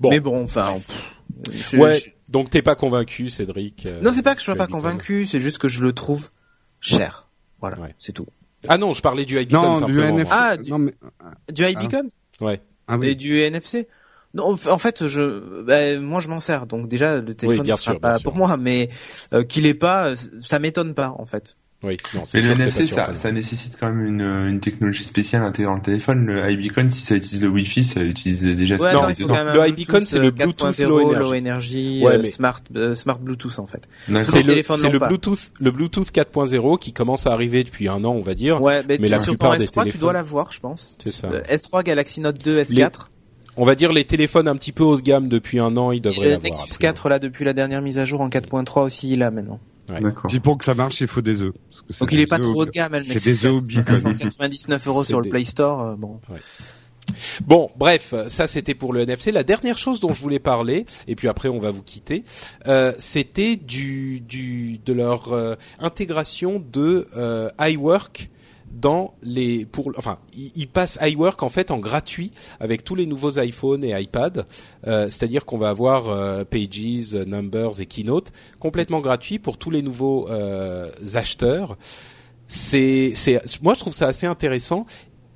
Bon, 0.00 0.10
Mais 0.10 0.20
bon, 0.20 0.42
enfin, 0.42 0.74
je- 1.52 1.76
ouais. 1.78 1.94
je- 1.98 2.10
Donc 2.32 2.50
t'es 2.50 2.62
pas 2.62 2.74
convaincu, 2.74 3.28
Cédric 3.28 3.84
euh, 3.86 4.00
non, 4.02 4.10
c'est 4.12 4.22
pas 4.22 4.34
que 4.34 4.40
je 4.40 4.44
sois 4.46 4.54
pas 4.56 4.66
convaincu, 4.66 5.24
c'est 5.26 5.40
juste 5.40 5.58
que 5.58 5.68
je 5.68 5.82
le 5.82 5.92
trouve 5.92 6.30
cher. 6.80 7.26
Voilà, 7.60 7.78
Ouais. 7.78 7.94
c'est 7.98 8.12
tout. 8.12 8.26
Ah 8.68 8.76
non, 8.76 8.92
je 8.92 9.00
parlais 9.02 9.24
du 9.24 9.38
iBeacon 9.38 9.80
Non, 9.80 9.86
du. 9.86 10.00
NFC. 10.00 10.30
Ah, 10.32 10.56
du- 10.56 10.72
iBeacon 11.64 12.10
Ouais. 12.40 12.60
ah 12.86 12.94
et 12.96 12.98
oui. 12.98 13.16
du 13.16 13.40
NFC. 13.40 13.88
Non, 14.34 14.58
en 14.66 14.78
fait, 14.78 15.06
je, 15.06 15.62
bah, 15.62 15.98
moi, 16.00 16.20
je 16.20 16.28
m'en 16.28 16.40
sers. 16.40 16.66
Donc 16.66 16.88
déjà, 16.88 17.20
le 17.20 17.34
téléphone 17.34 17.66
ne 17.66 17.72
sera 17.72 17.92
sûr, 17.92 18.00
pas 18.00 18.18
pour 18.18 18.34
moi, 18.34 18.56
mais 18.56 18.90
euh, 19.32 19.42
qu'il 19.42 19.66
est 19.66 19.74
pas, 19.74 20.14
ça 20.40 20.58
m'étonne 20.58 20.94
pas, 20.94 21.14
en 21.18 21.24
fait. 21.26 21.56
Oui, 21.84 21.96
non, 22.12 22.22
c'est 22.26 22.38
Mais 22.40 22.48
le 22.48 22.54
NFC, 22.54 22.86
ça, 22.88 23.30
nécessite 23.30 23.76
quand 23.78 23.86
même 23.86 24.04
une, 24.04 24.20
une 24.20 24.58
technologie 24.58 25.04
spéciale 25.04 25.44
intégrée 25.44 25.70
dans 25.70 25.76
le 25.76 25.80
téléphone. 25.80 26.26
Le 26.26 26.50
iBeacon, 26.50 26.90
si 26.90 27.02
ça 27.04 27.14
utilise 27.14 27.40
le 27.40 27.48
Wi-Fi, 27.48 27.84
ça 27.84 28.02
utilise 28.02 28.42
déjà 28.56 28.74
Ouais, 28.78 28.90
ce 28.90 29.22
non, 29.22 29.28
non, 29.44 29.52
Le 29.54 29.68
iBeacon, 29.68 30.04
c'est 30.04 30.18
le 30.18 30.32
Bluetooth 30.32 30.72
4.0, 30.72 30.88
low 30.88 30.98
low 31.14 31.32
energy. 31.34 31.38
energy, 31.38 32.00
Ouais, 32.04 32.14
euh, 32.14 32.18
mais- 32.22 32.28
smart, 32.28 32.60
euh, 32.74 32.96
smart 32.96 33.20
Bluetooth, 33.20 33.60
en 33.60 33.68
fait. 33.68 33.88
C'est 34.24 34.42
le, 34.42 34.48
téléphones 34.48 34.90
le. 34.90 34.98
Bluetooth, 34.98 35.52
le 35.60 35.70
Bluetooth 35.70 36.10
4.0 36.10 36.78
qui 36.80 36.92
commence 36.92 37.28
à 37.28 37.32
arriver 37.32 37.62
depuis 37.62 37.86
un 37.86 38.04
an, 38.04 38.10
on 38.12 38.22
va 38.22 38.34
dire. 38.34 38.60
Ouais, 38.60 38.82
mais, 38.88 38.98
Mais 38.98 39.06
tu- 39.06 39.12
la 39.12 39.20
sur 39.20 39.34
plupart 39.34 39.52
ton 39.52 39.58
des 39.58 39.64
S3, 39.66 39.84
tu 39.84 39.90
téléphones- 39.90 40.00
dois 40.00 40.12
l'avoir, 40.14 40.52
je 40.52 40.58
pense. 40.58 40.96
C'est 41.00 41.12
ça. 41.12 41.28
Euh, 41.32 41.42
S3, 41.48 41.84
Galaxy 41.84 42.20
Note 42.20 42.42
2, 42.44 42.58
S4. 42.60 43.08
On 43.56 43.64
va 43.64 43.76
dire 43.76 43.92
les 43.92 44.04
téléphones 44.04 44.48
un 44.48 44.56
petit 44.56 44.72
peu 44.72 44.82
haut 44.82 44.96
de 44.96 45.02
gamme 45.02 45.28
depuis 45.28 45.60
un 45.60 45.76
an, 45.76 45.92
ils 45.92 45.98
Et 45.98 46.00
devraient 46.00 46.24
le 46.24 46.30
l'avoir. 46.32 46.42
Nexus 46.44 46.64
après. 46.72 46.78
4, 46.78 47.08
là, 47.08 47.20
depuis 47.20 47.44
la 47.44 47.52
dernière 47.52 47.82
mise 47.82 48.00
à 48.00 48.04
jour 48.04 48.20
en 48.20 48.28
4.3 48.28 48.82
aussi, 48.82 49.10
il 49.10 49.22
a 49.22 49.30
maintenant. 49.30 49.60
Ouais. 49.88 50.00
D'accord. 50.00 50.28
Puis 50.30 50.40
pour 50.40 50.58
que 50.58 50.64
ça 50.64 50.74
marche, 50.74 51.00
il 51.00 51.06
faut 51.08 51.22
des 51.22 51.40
œufs. 51.42 51.52
Parce 51.86 51.98
que 51.98 52.04
Donc 52.04 52.12
il 52.12 52.20
est 52.20 52.26
pas 52.26 52.38
trop 52.38 52.52
au- 52.52 52.62
haut 52.62 52.66
de 52.66 52.70
gamme, 52.70 52.92
le 52.92 53.02
C'est 53.02 53.24
des 53.24 53.46
œufs 53.46 53.52
au 53.54 53.60
4, 53.62 53.84
bacon. 53.84 54.00
199 54.18 54.86
euros 54.86 55.02
C'est 55.02 55.08
sur 55.08 55.20
des- 55.22 55.28
le 55.28 55.30
Play 55.32 55.44
Store, 55.44 55.80
euh, 55.82 55.94
bon. 55.96 56.20
Bon, 57.46 57.70
bref, 57.78 58.12
ça 58.28 58.46
c'était 58.46 58.74
pour 58.74 58.92
le 58.92 59.00
NFC. 59.00 59.32
La 59.32 59.42
dernière 59.42 59.78
chose 59.78 59.98
dont 59.98 60.12
je 60.12 60.20
voulais 60.20 60.38
parler, 60.38 60.84
et 61.06 61.16
puis 61.16 61.26
après 61.26 61.48
on 61.48 61.58
va 61.58 61.70
vous 61.70 61.80
quitter, 61.82 62.22
euh, 62.66 62.92
c'était 62.98 63.56
du, 63.56 64.20
du 64.20 64.78
de 64.84 64.92
leur 64.92 65.32
euh, 65.32 65.54
intégration 65.78 66.62
de 66.70 67.08
euh, 67.16 67.48
iWork 67.58 68.28
dans 68.72 69.14
les 69.22 69.64
pour 69.64 69.92
enfin 69.96 70.18
ils 70.36 70.68
passent 70.68 70.98
iWork 71.02 71.42
en 71.42 71.48
fait 71.48 71.70
en 71.70 71.78
gratuit 71.78 72.32
avec 72.60 72.84
tous 72.84 72.94
les 72.94 73.06
nouveaux 73.06 73.38
iPhones 73.38 73.84
et 73.84 74.00
iPad 74.00 74.44
Euh, 74.86 75.06
c'est-à-dire 75.06 75.44
qu'on 75.44 75.58
va 75.58 75.70
avoir 75.70 76.08
euh, 76.08 76.44
Pages, 76.44 77.14
Numbers 77.14 77.80
et 77.80 77.86
Keynote 77.86 78.32
complètement 78.58 79.00
gratuit 79.00 79.38
pour 79.38 79.58
tous 79.58 79.70
les 79.70 79.82
nouveaux 79.82 80.28
euh, 80.30 80.90
acheteurs. 81.14 81.76
C'est 82.46 83.12
c'est 83.14 83.40
moi 83.62 83.74
je 83.74 83.80
trouve 83.80 83.92
ça 83.92 84.06
assez 84.06 84.26
intéressant 84.26 84.86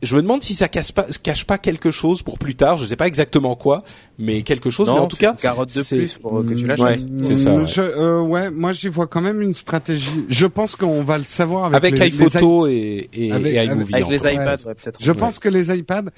je 0.02 0.16
me 0.16 0.22
demande 0.22 0.42
si 0.42 0.54
ça 0.54 0.68
cache 0.68 0.92
pas 0.92 1.06
cache 1.22 1.44
pas 1.44 1.58
quelque 1.58 1.90
chose 1.90 2.22
pour 2.22 2.38
plus 2.38 2.54
tard 2.54 2.76
je 2.76 2.86
sais 2.86 2.96
pas 2.96 3.06
exactement 3.06 3.54
quoi 3.56 3.82
mais 4.18 4.42
quelque 4.42 4.70
chose 4.70 4.88
mais 4.92 4.98
en 4.98 5.06
tout 5.06 5.16
cas 5.16 5.32
une 5.32 5.36
carotte 5.38 5.74
de 5.74 5.82
plus 5.82 6.16
pour 6.18 6.38
euh, 6.38 6.42
que 6.44 6.54
tu 6.54 6.64
Mm, 6.64 6.68
l'achètes. 6.68 7.00
ouais. 7.00 7.22
c'est 7.22 7.36
ça, 7.36 7.54
ouais. 7.56 7.66
Je, 7.66 7.80
euh, 7.80 8.20
ouais, 8.20 8.50
moi 8.50 8.72
j'y 8.72 8.88
vois 8.88 9.06
quand 9.06 9.20
même 9.20 9.40
une 9.42 9.54
stratégie. 9.54 10.24
Je 10.28 10.46
pense 10.46 10.76
qu'on 10.76 11.02
va 11.02 11.18
le 11.18 11.24
savoir 11.24 11.66
avec, 11.74 11.94
avec 11.94 11.98
les, 11.98 12.10
les 12.10 12.16
iPhoto 12.26 12.66
et, 12.66 13.08
et, 13.12 13.32
Avec- 13.32 13.54
et 13.54 13.64
iMovie 13.64 13.94
Avec 13.94 14.08
les 14.08 14.16
iPads, 14.32 14.64
ouais, 14.66 14.74
peut-être. 14.74 15.02
Je 15.02 15.12
pense 15.12 15.38
que 15.38 15.48
les 15.48 15.76
iPads, 15.76 16.10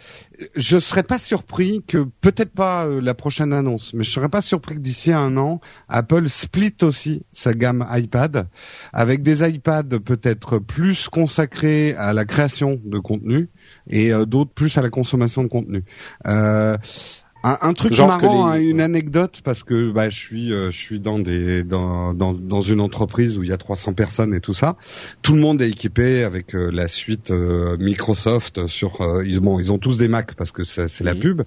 je 0.57 0.81
serais 0.81 1.03
pas 1.03 1.19
surpris 1.19 1.83
que 1.87 2.07
peut-être 2.21 2.51
pas 2.53 2.87
euh, 2.87 3.01
la 3.01 3.15
prochaine 3.15 3.53
annonce, 3.53 3.93
mais 3.95 4.05
je 4.05 4.11
serais 4.11 4.29
pas 4.29 4.43
surpris 4.43 4.75
que 4.75 4.81
d'ici 4.81 5.13
un 5.13 5.37
an, 5.37 5.61
Apple 5.89 6.29
split 6.29 6.75
aussi 6.83 7.23
sa 7.33 7.55
gamme 7.55 7.87
iPad 7.91 8.47
avec 8.93 9.23
des 9.23 9.47
iPads 9.49 9.99
peut-être 10.05 10.59
plus 10.59 11.09
consacrés 11.09 11.95
à 11.97 12.13
la 12.13 12.25
création 12.25 12.81
de 12.85 12.99
contenu 12.99 13.49
et 13.89 14.13
euh, 14.13 14.25
d'autres 14.27 14.51
plus 14.53 14.77
à 14.79 14.83
la 14.83 14.91
consommation 14.91 15.43
de 15.43 15.49
contenu. 15.49 15.85
Euh, 16.27 16.77
un, 17.47 17.59
un 17.61 17.73
truc 17.75 17.93
Genre 17.93 18.09
marrant, 18.09 18.51
les- 18.55 18.65
hein, 18.65 18.71
une 18.71 18.81
anecdote 18.81 19.43
parce 19.45 19.65
que 19.65 19.91
bah, 19.91 20.09
je 20.09 20.19
suis 20.19 20.51
euh, 20.51 20.71
je 20.71 20.79
suis 20.79 20.99
dans 20.99 21.19
des 21.19 21.63
dans, 21.63 22.15
dans 22.15 22.33
dans 22.33 22.63
une 22.63 22.81
entreprise 22.81 23.37
où 23.37 23.43
il 23.43 23.51
y 23.51 23.53
a 23.53 23.59
300 23.59 23.93
personnes 23.93 24.33
et 24.33 24.41
tout 24.41 24.55
ça. 24.55 24.77
Tout 25.21 25.35
le 25.35 25.43
monde 25.43 25.61
est 25.61 25.69
équipé 25.69 26.25
avec 26.25 26.55
euh, 26.55 26.71
la 26.73 26.89
suite 26.89 27.31
euh, 27.31 27.77
Microsoft 27.79 28.67
sur 28.67 29.03
euh, 29.03 29.23
ils 29.27 29.41
bon 29.41 29.59
ils 29.59 29.73
ont 29.73 29.79
tous 29.79 29.99
des 29.99 30.09
Mac 30.09 30.33
parce 30.37 30.53
que 30.53 30.65
c'est 30.65 30.89
c'est 30.89 31.05
la 31.05 31.15
pub, 31.15 31.43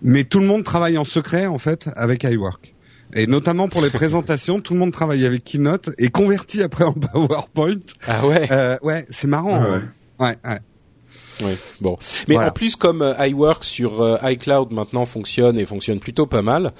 mais 0.00 0.24
tout 0.24 0.40
le 0.40 0.46
monde 0.46 0.64
travaille 0.64 0.96
en 0.96 1.04
secret 1.04 1.44
en 1.44 1.58
fait 1.58 1.90
avec 1.94 2.22
iWork. 2.24 2.72
Et 3.12 3.26
notamment 3.26 3.68
pour 3.68 3.82
les 3.82 3.90
présentations, 3.90 4.60
tout 4.62 4.72
le 4.72 4.80
monde 4.80 4.92
travaille 4.92 5.26
avec 5.26 5.44
Keynote 5.44 5.90
et 5.98 6.08
converti 6.08 6.62
après 6.62 6.84
en 6.84 6.92
PowerPoint. 7.12 7.76
ah 8.08 8.26
ouais 8.26 8.48
Euh, 8.50 8.78
ouais, 8.82 9.06
c'est 9.10 9.28
marrant. 9.28 9.60
Ah 9.62 9.68
ouais. 9.68 9.76
ouais. 9.76 9.80
Ouais, 10.20 10.36
ouais. 10.52 10.58
Oui, 11.42 11.52
bon. 11.80 11.96
Mais 12.28 12.34
Voilà. 12.34 12.50
en 12.50 12.52
plus, 12.52 12.76
comme 12.76 13.02
euh, 13.02 13.26
iWork 13.26 13.64
sur 13.64 14.02
euh, 14.02 14.16
iCloud 14.22 14.72
maintenant 14.72 15.04
fonctionne 15.06 15.58
et 15.58 15.64
fonctionne 15.66 15.98
plutôt 16.00 16.26
pas 16.26 16.42
mal, 16.42 16.72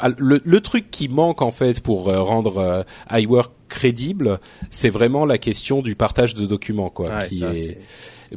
al- 0.00 0.14
le, 0.18 0.40
le 0.44 0.60
truc 0.60 0.90
qui 0.90 1.08
manque 1.08 1.40
en 1.42 1.50
fait 1.50 1.80
pour 1.80 2.08
euh, 2.08 2.20
rendre 2.20 2.84
iWork 3.10 3.52
crédible, 3.68 4.38
c'est 4.70 4.90
vraiment 4.90 5.24
la 5.24 5.38
question 5.38 5.80
du 5.80 5.94
partage 5.96 6.34
de 6.34 6.44
documents, 6.46 6.90
quoi, 6.90 7.08
Ouais, 7.08 7.28
qui 7.28 7.38
ça, 7.38 7.54
est 7.54 7.78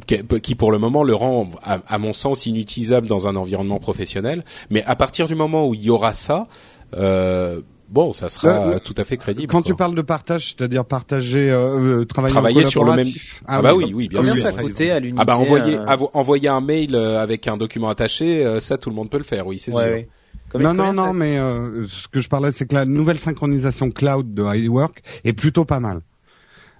qui, 0.07 0.18
qui, 0.41 0.56
pour 0.56 0.72
le 0.72 0.77
moment 0.80 1.03
le 1.03 1.15
rend, 1.15 1.49
à, 1.64 1.80
à 1.88 1.97
mon 1.97 2.14
sens, 2.14 2.45
inutilisable 2.45 3.07
dans 3.07 3.27
un 3.27 3.35
environnement 3.35 3.80
professionnel. 3.80 4.43
Mais 4.69 4.84
à 4.85 4.95
partir 4.95 5.27
du 5.27 5.35
moment 5.35 5.68
où 5.68 5.73
il 5.73 5.84
y 5.84 5.89
aura 5.89 6.14
ça, 6.14 6.47
euh, 6.95 7.61
bon, 7.89 8.13
ça 8.13 8.29
sera 8.29 8.67
Le- 8.67 8.73
le- 8.75 8.79
tout 8.79 8.95
à 8.97 9.03
fait 9.03 9.17
crédible. 9.17 9.47
Quand 9.51 9.61
quoi. 9.61 9.71
tu 9.71 9.75
parles 9.75 9.95
de 9.95 10.01
partage, 10.01 10.55
c'est-à-dire 10.57 10.85
partager, 10.85 11.51
euh, 11.51 12.01
euh, 12.01 12.05
travailler, 12.05 12.33
en 12.33 12.39
Travailler 12.39 12.65
sur 12.65 12.83
le 12.83 12.91
même. 12.91 12.95
collaboratif. 13.05 13.41
Ah, 13.45 13.61
bah 13.61 13.75
oui, 13.75 13.91
oui, 13.93 14.07
bien 14.07 14.19
Combien 14.19 14.35
sûr. 14.35 14.43
ça 14.43 14.53
coûtait 14.53 14.91
à 14.91 14.99
l'unité 14.99 15.19
Ah 15.21 15.25
bah 15.25 15.37
envoyer 15.37 15.77
euh, 15.77 15.85
avo- 15.85 16.09
envoyer 16.13 16.49
un 16.49 16.61
mail 16.61 16.95
euh, 16.95 17.21
avec 17.21 17.47
un 17.47 17.57
document 17.57 17.89
attaché, 17.89 18.45
euh, 18.45 18.59
ça 18.59 18.77
tout 18.77 18.89
le 18.89 18.95
monde 18.95 19.09
peut 19.09 19.17
le 19.17 19.23
faire, 19.23 19.45
oui, 19.47 19.59
c'est 19.59 19.73
ouais, 19.73 19.97
sûr. 19.99 20.05
Combien- 20.51 20.73
non, 20.73 20.93
non, 20.93 21.07
non, 21.07 21.13
mais 21.13 21.37
euh, 21.37 21.87
ce 21.87 22.07
que 22.07 22.19
je 22.21 22.29
parlais, 22.29 22.51
c'est 22.51 22.65
que 22.65 22.75
la 22.75 22.85
nouvelle 22.85 23.19
synchronisation 23.19 23.89
cloud 23.91 24.33
de 24.33 24.43
iWork 24.43 25.01
est 25.23 25.33
plutôt 25.33 25.65
pas 25.65 25.79
mal. 25.79 26.01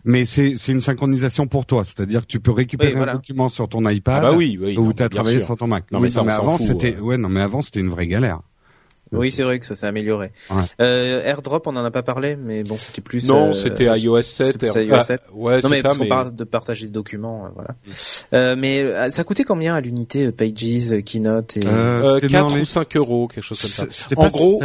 Mais 0.08 0.26
c'est 0.26 0.54
c'est 0.58 0.72
une 0.72 0.82
synchronisation 0.82 1.48
pour 1.48 1.66
toi, 1.66 1.84
c'est-à-dire 1.84 2.22
que 2.22 2.28
tu 2.28 2.40
peux 2.40 2.52
récupérer 2.52 2.92
Oui, 2.92 2.98
voilà. 2.98 3.14
un 3.14 3.16
document 3.16 3.50
sur 3.50 3.68
ton 3.68 3.90
iPad 3.90 4.20
Ah 4.24 4.30
bah 4.32 4.38
oui, 4.38 4.56
oui. 4.62 4.78
ou 4.78 4.86
non, 4.86 4.92
tu 4.92 5.02
as 5.02 5.10
travaillé 5.10 5.38
sûr. 5.38 5.48
sur 5.48 5.58
ton 5.58 5.66
Mac. 5.66 5.86
Non, 5.92 5.98
Oui, 5.98 6.04
mais 6.04 6.10
ça, 6.12 6.22
on 6.22 6.30
s'en 6.30 6.38
avant 6.44 6.58
fout, 6.60 6.68
c'était 6.68 6.96
euh. 6.96 7.02
ouais, 7.02 7.18
non 7.18 7.28
mais 7.28 7.42
avant 7.42 7.64
c'était 7.64 7.80
une 7.80 7.90
vraie 7.90 8.06
galère. 8.06 8.40
Oui, 9.12 9.32
c'est 9.32 9.44
vrai 9.44 9.60
que 9.60 9.66
ça 9.66 9.76
s'est 9.76 9.86
amélioré. 9.86 10.32
Ouais. 10.50 10.62
Euh, 10.82 11.24
AirDrop, 11.24 11.68
on 11.68 11.76
en 11.76 11.86
a 11.86 11.92
pas 11.92 12.04
parlé, 12.04 12.36
mais 12.36 12.64
bon, 12.64 12.76
c'était 12.78 13.02
plus. 13.02 13.28
Non, 13.28 13.50
euh, 13.50 13.54
c'était 13.54 13.86
iOS 14.00 14.22
7. 14.24 14.48
c'était 14.54 14.84
et- 14.84 14.88
iOS 14.88 15.00
7. 15.02 15.22
ah, 15.26 15.32
ouais, 15.34 15.56
Non 15.56 15.62
c'est 15.62 15.70
mais 15.70 15.76
ça, 15.78 15.84
parce 15.84 16.00
mais 16.00 16.08
parle 16.10 16.36
de 16.36 16.44
partager 16.44 16.86
des 16.88 16.92
documents, 16.92 17.46
euh, 17.46 17.50
voilà. 17.54 17.70
Euh, 18.34 18.56
mais 18.58 18.82
euh, 18.82 19.12
ça 19.12 19.24
coûtait 19.24 19.44
combien 19.44 19.76
à 19.76 19.82
l'unité 19.82 20.32
Pages, 20.32 21.02
Keynote 21.06 21.58
et 21.58 21.62
euh, 21.66 22.16
c'était 22.16 22.28
4 22.34 22.50
dans 22.50 22.56
les- 22.56 22.62
ou 22.62 22.66
5 22.66 22.96
euros, 22.98 23.28
quelque 23.28 23.44
chose 23.44 23.62
comme 23.62 23.70
ça. 23.70 23.86
En 24.18 24.28
gros. 24.30 24.62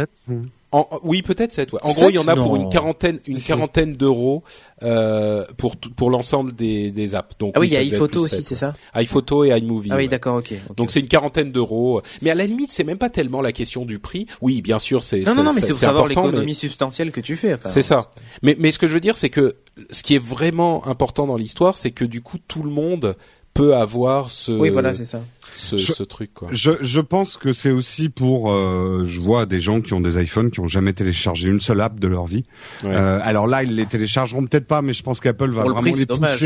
En, 0.73 0.87
oui, 1.03 1.21
peut-être 1.21 1.51
7. 1.51 1.73
Ouais. 1.73 1.79
En 1.83 1.91
gros, 1.91 2.09
il 2.09 2.15
y 2.15 2.19
en 2.19 2.27
a 2.27 2.35
pour 2.35 2.55
une 2.55 2.69
quarantaine, 2.69 3.19
une 3.27 3.41
quarantaine 3.41 3.93
d'euros 3.93 4.43
euh, 4.83 5.45
pour 5.57 5.75
pour 5.75 6.09
l'ensemble 6.09 6.53
des, 6.53 6.91
des 6.91 7.13
apps. 7.13 7.37
Donc 7.37 7.51
Ah 7.55 7.59
oui, 7.59 7.67
il 7.67 7.73
y 7.73 7.77
a 7.77 7.81
iPhoto 7.81 8.21
aussi, 8.21 8.41
c'est 8.41 8.55
ça 8.55 8.73
iPhoto 8.93 9.43
et 9.43 9.49
iMovie. 9.49 9.89
Ah 9.91 9.97
oui, 9.97 10.03
ouais. 10.03 10.07
d'accord, 10.07 10.37
ok. 10.37 10.53
ok. 10.69 10.75
Donc 10.77 10.91
c'est 10.91 11.01
une 11.01 11.07
quarantaine 11.09 11.51
d'euros. 11.51 12.01
Mais 12.21 12.29
à 12.29 12.35
la 12.35 12.45
limite, 12.45 12.71
c'est 12.71 12.85
même 12.85 12.97
pas 12.97 13.09
tellement 13.09 13.41
la 13.41 13.51
question 13.51 13.85
du 13.85 13.99
prix. 13.99 14.27
Oui, 14.41 14.61
bien 14.61 14.79
sûr, 14.79 15.03
c'est 15.03 15.19
non, 15.21 15.35
non, 15.35 15.43
non, 15.43 15.53
mais 15.53 15.61
c'est 15.61 15.71
pour 15.71 15.77
savoir 15.79 16.05
important, 16.05 16.21
mais- 16.21 16.27
l'économie 16.31 16.55
substantielle 16.55 17.11
que 17.11 17.21
tu 17.21 17.35
fais. 17.35 17.53
Enfin, 17.53 17.69
C'est 17.69 17.81
ça. 17.81 18.09
Mais, 18.41 18.55
mais 18.57 18.71
ce 18.71 18.79
que 18.79 18.87
je 18.87 18.93
veux 18.93 18.99
dire, 19.01 19.17
c'est 19.17 19.29
que 19.29 19.55
ce 19.89 20.03
qui 20.03 20.15
est 20.15 20.23
vraiment 20.23 20.87
important 20.87 21.27
dans 21.27 21.37
l'histoire, 21.37 21.75
c'est 21.75 21.91
que 21.91 22.05
du 22.05 22.21
coup, 22.21 22.37
tout 22.47 22.63
le 22.63 22.69
monde 22.71 23.15
peut 23.53 23.75
avoir 23.75 24.29
ce, 24.29 24.51
Oui, 24.51 24.69
voilà, 24.69 24.93
c'est 24.93 25.05
ça. 25.05 25.21
Ce, 25.53 25.77
Je- 25.77 25.91
ce 25.91 26.03
truc 26.03 26.33
quoi. 26.33 26.49
Je, 26.51 26.71
je 26.81 26.99
pense 26.99 27.37
que 27.37 27.53
c'est 27.53 27.71
aussi 27.71 28.09
pour. 28.09 28.51
euh, 28.51 29.03
je 29.05 29.19
vois 29.19 29.45
des 29.45 29.59
gens 29.59 29.81
qui 29.81 29.93
ont 29.93 30.01
des 30.01 30.21
iPhones 30.21 30.49
qui 30.51 30.59
ont 30.59 30.67
jamais 30.67 30.93
téléchargé 30.93 31.49
une 31.49 31.61
seule 31.61 31.81
app 31.81 31.99
de 31.99 32.07
leur 32.07 32.25
vie. 32.25 32.43
Ouais. 32.83 32.89
Euh, 32.95 33.19
alors 33.23 33.47
là, 33.47 33.63
ils 33.63 33.75
les 33.75 33.85
téléchargeront 33.85 34.45
peut-être 34.45 34.67
pas, 34.67 34.81
mais 34.81 34.93
je 34.93 35.03
pense 35.03 35.19
qu'Apple 35.19 35.49
va 35.51 35.61
Pour 35.61 35.69
le 35.69 35.73
vraiment 35.75 35.81
prix, 35.81 35.91
les 35.91 35.97
c'est 35.97 36.05
dommage. 36.05 36.39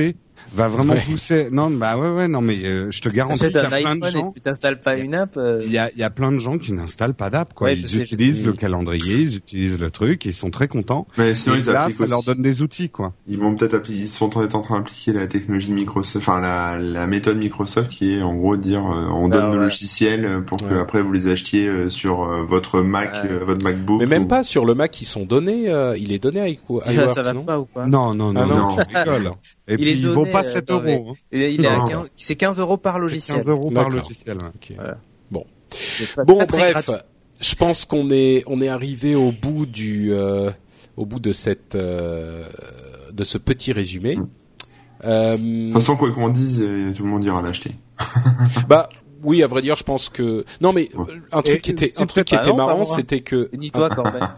Va 0.54 0.68
vraiment 0.68 0.94
Ouais. 0.94 1.02
pousser. 1.10 1.50
Non, 1.52 1.70
bah 1.70 1.98
ouais, 1.98 2.10
ouais, 2.10 2.28
non, 2.28 2.42
mais 2.42 2.58
euh, 2.64 2.90
je 2.92 3.02
te 3.02 3.10
garantis 3.10 3.40
qu'il 3.46 3.52
y 3.56 3.58
a 3.58 3.66
un 3.66 3.70
plein 3.70 3.96
de 3.96 4.04
iPhone 4.06 4.12
gens. 4.12 4.30
et 4.30 4.34
tu 4.36 4.42
t'installes 4.42 4.80
pas 4.80 4.98
une 4.98 5.16
app. 5.16 5.36
euh, 5.38 5.60
Il 5.66 5.72
y 5.72 5.78
a, 5.78 5.90
il 5.92 5.98
y 6.00 6.04
a 6.04 6.10
plein 6.10 6.32
de 6.32 6.40
gens 6.40 6.58
qui 6.58 6.72
n'installent 6.72 7.14
pas 7.14 7.30
d'app, 7.30 7.54
quoi. 7.54 7.68
Ouais, 7.68 7.74
ils 7.76 7.88
sais, 7.88 7.98
utilisent 8.00 8.46
le 8.46 8.54
calendrier, 8.54 9.16
ils 9.18 9.36
utilisent 9.38 9.80
le 9.80 9.90
truc, 9.92 10.24
ils 10.26 10.34
sont 10.34 10.50
très 10.52 10.68
contents. 10.68 11.08
Mais 11.18 11.36
sinon 11.36 11.56
Et 11.56 11.60
ils 11.60 11.66
là, 11.66 11.82
appliquent 11.84 11.98
ça 11.98 12.04
aussi. 12.04 12.12
leur 12.12 12.24
donne 12.24 12.42
des 12.42 12.62
outils, 12.62 12.90
quoi. 12.90 13.14
Ils 13.28 13.38
vont 13.40 13.56
peut-être 13.56 13.74
appliquer, 13.76 14.00
ils 14.02 14.08
sont 14.08 14.26
en 14.38 14.48
train 14.62 14.78
d'appliquer 14.80 15.14
la 15.14 15.28
technologie 15.28 15.72
Microsoft, 15.72 16.16
enfin 16.18 16.40
la, 16.40 16.78
la 16.78 17.08
méthode 17.08 17.38
Microsoft 17.38 17.90
qui 17.90 18.14
est 18.14 18.22
en 18.22 18.36
gros 18.36 18.58
dire 18.58 18.80
euh, 18.86 19.08
on 19.12 19.28
Bah, 19.28 19.38
donne 19.38 19.46
nos 19.52 19.58
ouais. 19.58 19.64
logiciels 19.64 20.26
euh, 20.26 20.42
pour 20.42 20.58
que 20.58 20.74
après 20.76 21.02
vous 21.02 21.12
les 21.12 21.28
achetiez 21.28 21.68
euh, 21.68 21.90
sur 21.90 22.24
euh, 22.24 22.44
votre 22.44 22.82
Mac, 22.82 23.12
Ouais. 23.24 23.32
euh, 23.32 23.44
votre 23.44 23.64
MacBook. 23.64 24.00
Mais 24.00 24.06
même 24.08 24.24
ou- 24.24 24.28
pas 24.28 24.44
sur 24.44 24.66
le 24.66 24.74
Mac, 24.76 25.02
ils 25.02 25.06
sont 25.06 25.26
donnés. 25.26 25.70
euh, 25.70 25.98
il 25.98 26.12
est 26.12 26.20
donné 26.20 26.40
à 26.42 26.48
iWorks, 26.48 26.86
ça, 26.86 27.08
ça 27.14 27.22
va 27.22 27.34
non 27.34 27.44
pas 27.44 27.60
ou 27.60 27.66
quoi? 27.66 27.86
Non, 27.88 28.14
non, 28.14 28.32
non, 28.34 28.42
Ah 28.42 29.06
non, 29.06 29.20
non. 29.20 29.36
Et 29.68 29.78
puis, 29.78 30.00
vaut 30.26 30.32
pas 30.32 30.46
euh, 30.46 30.52
7 30.54 30.68
dans 30.68 30.82
les- 30.82 30.94
euros. 30.96 31.12
hein. 31.12 31.16
Et 31.32 31.52
Il 31.52 31.64
est 31.66 31.68
à 31.68 31.78
Non. 31.78 31.86
15, 31.86 32.12
c'est 32.16 32.36
15 32.36 32.60
euros 32.60 32.78
par 32.78 33.00
logiciel. 33.00 33.38
15 33.38 33.50
euros 33.50 33.72
par 33.72 33.90
logiciel. 33.90 34.38
Voilà. 34.76 34.98
Bon. 35.32 35.46
Bon, 36.26 36.38
très 36.46 36.46
bref, 36.74 36.86
gratuit. 36.88 37.06
je 37.42 37.56
pense 37.56 37.86
qu'on 37.86 38.10
est 38.12 38.44
on 38.48 38.62
est 38.62 38.68
arrivé 38.70 39.16
au 39.16 39.32
bout 39.32 39.66
du 39.66 40.14
euh, 40.14 40.52
au 40.98 41.06
bout 41.06 41.20
de 41.20 41.34
cette 41.34 41.76
euh, 41.76 42.44
de 43.12 43.24
ce 43.24 43.38
petit 43.38 43.72
résumé. 43.72 44.18
Euh, 45.04 45.38
De 45.38 45.72
toute 45.72 45.82
façon 45.82 45.98
quoi 45.98 46.12
qu'on 46.12 46.30
dise, 46.30 46.62
euh, 46.64 46.94
tout 46.96 47.04
le 47.04 47.10
monde 47.10 47.24
ira 47.24 47.42
l'acheter. 47.42 47.72
bah 48.70 48.90
oui, 49.24 49.42
à 49.44 49.48
vrai 49.48 49.62
dire, 49.64 49.76
je 49.76 49.84
pense 49.84 50.10
que 50.10 50.46
non, 50.62 50.72
mais 50.72 50.90
euh, 50.98 51.04
un 51.32 51.42
truc 51.42 51.58
Et 51.58 51.60
qui 51.62 51.72
était 51.72 51.92
un 52.00 52.06
truc 52.06 52.26
qui 52.26 52.36
était 52.36 52.54
marrant, 52.54 52.78
moi. 52.78 52.86
c'était 52.86 53.22
que 53.22 53.50
Ni 53.58 53.72
toi, 53.72 53.90
Corben. 53.90 54.30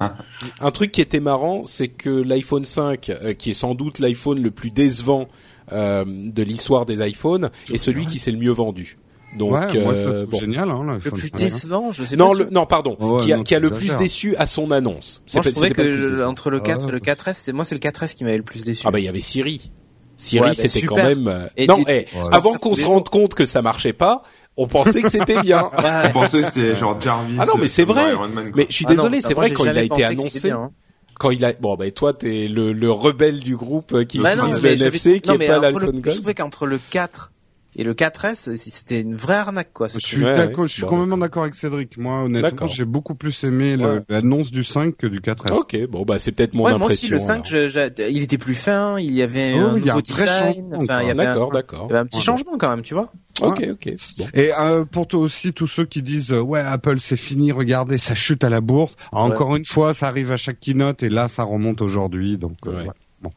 un 0.62 0.72
truc 0.72 0.92
qui 0.92 1.02
était 1.02 1.20
marrant, 1.20 1.64
c'est 1.66 1.90
que 1.90 2.10
l'iPhone 2.10 2.64
5, 2.64 3.10
euh, 3.10 3.34
qui 3.34 3.50
est 3.52 3.54
sans 3.54 3.76
doute 3.76 4.00
l'iPhone 4.00 4.42
le 4.42 4.50
plus 4.52 4.72
décevant 4.72 5.28
euh, 5.72 6.04
de 6.08 6.44
l'histoire 6.44 6.86
des 6.86 7.06
iPhones, 7.08 7.50
est 7.72 7.78
celui 7.78 8.06
qui 8.06 8.20
s'est 8.20 8.32
le 8.32 8.38
mieux 8.40 8.52
vendu. 8.52 8.98
Donc 9.38 9.52
ouais, 9.52 9.60
moi 9.84 9.94
je 9.94 10.00
euh, 10.04 10.26
bon. 10.26 10.40
génial. 10.40 10.70
Hein, 10.70 11.00
Le 11.04 11.12
plus 11.12 11.30
5. 11.30 11.38
décevant, 11.38 11.92
je 11.92 12.06
sais 12.06 12.16
Non, 12.16 12.32
pas. 12.32 12.38
le, 12.40 12.50
non, 12.50 12.66
pardon, 12.66 12.96
Ouais, 13.00 13.24
qui 13.26 13.34
a, 13.34 13.38
non, 13.38 13.44
qui 13.44 13.56
a 13.56 13.60
le 13.60 13.70
plus 13.72 13.96
déçu 13.98 14.36
à 14.38 14.46
son 14.46 14.72
annonce. 14.72 15.22
C'est 15.28 15.36
Moi, 15.38 15.44
pas- 15.44 15.50
je 15.50 15.54
trouvais 15.54 15.70
le 15.70 16.16
que 16.16 16.24
entre 16.24 16.50
le 16.50 16.62
4 16.62 16.86
Ah, 16.86 16.90
et 16.90 16.92
le 16.94 17.00
4S, 17.00 17.34
c'est 17.34 17.52
moi 17.52 17.66
c'est 17.66 17.76
le 17.76 17.80
4S 17.80 18.16
qui 18.16 18.24
m'avait 18.24 18.38
le 18.38 18.44
plus 18.44 18.64
déçu. 18.64 18.84
Ah 18.88 18.92
bah 18.92 19.00
il 19.00 19.06
y 19.06 19.10
avait 19.10 19.22
Siri. 19.22 19.70
Siri, 20.16 20.42
Ouais, 20.42 20.48
bah, 20.48 20.54
c'était 20.56 20.82
quand 20.88 20.96
même. 20.96 21.28
euh, 21.28 21.46
Et 21.58 21.68
non, 21.68 21.76
tu- 21.78 21.84
eh, 21.90 21.92
Ouais. 21.94 22.08
avant 22.32 22.54
qu'on 22.54 22.74
se 22.74 22.86
rende 22.86 23.10
compte 23.10 23.36
que 23.36 23.46
ça 23.46 23.62
marchait 23.62 23.94
pas, 23.94 24.24
on 24.56 24.66
pensait 24.66 25.02
que 25.04 25.10
c'était 25.12 25.40
bien. 25.42 25.70
On 26.06 26.10
pensait 26.12 26.42
que 26.42 26.48
c'était 26.48 26.76
genre 26.76 27.00
Jarvis. 27.00 27.36
Ah 27.40 27.46
non, 27.46 27.54
mais 27.60 27.68
c'est 27.68 27.84
vrai. 27.84 28.14
Man. 28.34 28.52
Mais 28.56 28.66
je 28.70 28.74
suis 28.76 28.86
Ah 28.88 28.96
désolé, 28.96 29.22
c'est 29.22 29.36
vrai 29.36 29.52
quand 29.52 29.66
il 29.66 29.78
a 29.78 29.84
été 29.84 30.04
annoncé, 30.06 30.48
bien, 30.48 30.58
hein. 30.58 30.72
Quand 31.20 31.32
il 31.32 31.44
a 31.46 31.54
bon 31.54 31.76
bah 31.76 31.90
toi 31.92 32.14
t'es 32.14 32.48
le, 32.48 32.74
le 32.74 32.92
rebelle 32.92 33.40
du 33.40 33.56
groupe 33.56 33.94
euh, 33.94 34.04
qui 34.04 34.20
Bah 34.20 34.36
non, 34.36 34.44
utilise 34.46 34.62
mais 34.64 34.76
le 34.76 34.82
NFC 34.82 35.20
qui 35.22 35.30
non, 35.30 35.36
est 35.36 35.38
mais 35.40 35.48
pas 35.48 35.56
le- 35.58 35.62
l'iPhone 35.62 36.02
Je 36.06 36.10
trouvais 36.12 36.34
qu'entre 36.34 36.66
le 36.68 36.80
4 36.90 37.32
et 37.80 37.84
le 37.84 37.94
4S, 37.94 38.56
c'était 38.56 39.02
une 39.02 39.16
vraie 39.16 39.36
arnaque 39.36 39.70
quoi. 39.72 39.88
ce 39.88 40.00
Je 40.00 40.06
suis 40.08 40.24
Ouais, 40.24 40.36
d'accord, 40.36 40.62
ouais. 40.62 40.68
je 40.68 40.74
suis 40.74 40.82
Bon, 40.82 40.88
complètement 40.88 41.20
d'accord 41.20 41.44
avec 41.44 41.54
Cédric. 41.54 41.96
Moi, 42.00 42.24
honnêtement, 42.24 42.66
j'ai 42.66 42.86
beaucoup 42.86 43.14
plus 43.14 43.44
aimé 43.44 43.76
Ouais. 43.76 44.00
l'annonce 44.10 44.50
du 44.50 44.64
5 44.64 44.98
que 44.98 45.06
du 45.06 45.20
4S. 45.22 45.52
Ok, 45.54 45.78
bon 45.88 46.02
bah 46.02 46.18
c'est 46.18 46.32
peut-être 46.32 46.56
mon 46.56 46.64
ouais, 46.64 46.72
impression. 46.72 46.86
moi 46.88 46.92
aussi 46.94 47.10
le 47.10 47.20
5, 47.20 47.34
alors. 47.34 47.46
je- 47.46 47.68
je- 47.68 48.10
il 48.10 48.24
était 48.24 48.40
plus 48.40 48.56
fin, 48.56 48.98
il 49.00 49.14
y 49.14 49.22
avait 49.22 49.54
Oh, 49.54 49.60
un 49.60 49.78
il 49.78 49.86
y 49.86 49.90
a 49.92 49.94
nouveau 49.94 50.00
un 50.00 50.02
design, 50.02 50.74
enfin 50.76 51.02
il 51.04 51.10
y 51.10 51.12
quoi. 51.12 51.12
avait 51.12 51.12
un, 51.12 51.16
D'accord, 51.34 51.50
il 51.52 51.54
d'accord. 51.54 51.88
y 51.88 51.92
avait 51.92 52.00
un 52.00 52.06
petit 52.08 52.18
Ouais. 52.18 52.24
changement 52.24 52.58
quand 52.58 52.70
même, 52.72 52.82
tu 52.82 52.96
vois. 52.96 53.12
Ok, 53.42 53.64
ok. 53.72 53.94
Bon. 54.18 54.26
Et 54.34 54.52
euh, 54.58 54.86
pour 54.86 55.08
toi 55.08 55.20
aussi, 55.20 55.54
tous 55.54 55.68
ceux 55.68 55.86
qui 55.86 56.02
disent 56.02 56.32
euh, 56.32 56.40
ouais 56.42 56.60
Apple 56.60 57.00
c'est 57.00 57.18
fini, 57.18 57.52
regardez 57.52 57.98
ça 57.98 58.16
chute 58.16 58.44
à 58.44 58.50
la 58.50 58.62
bourse. 58.62 58.96
Ouais. 59.14 59.20
Encore 59.20 59.56
une 59.56 59.66
fois, 59.66 59.94
ça 59.94 60.08
arrive 60.08 60.32
à 60.32 60.38
chaque 60.38 60.60
keynote 60.60 61.04
et 61.04 61.10
là 61.10 61.28
ça 61.28 61.44
remonte 61.44 61.82
aujourd'hui. 61.82 62.38
Donc 62.38 62.58
euh, 62.66 62.84
Ouais. 62.84 62.90
Bon. 63.22 63.32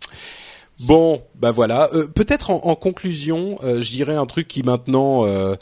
Bon, 0.86 1.22
bah 1.38 1.50
voilà. 1.50 1.90
Euh, 1.92 2.06
Peut-être 2.06 2.50
en, 2.50 2.62
en 2.64 2.74
conclusion, 2.74 3.58
euh, 3.62 3.82
je 3.82 3.90
dirais 3.90 4.14
un 4.14 4.24
truc 4.24 4.48
qui 4.48 4.62
maintenant 4.62 5.26
euh, 5.26 5.54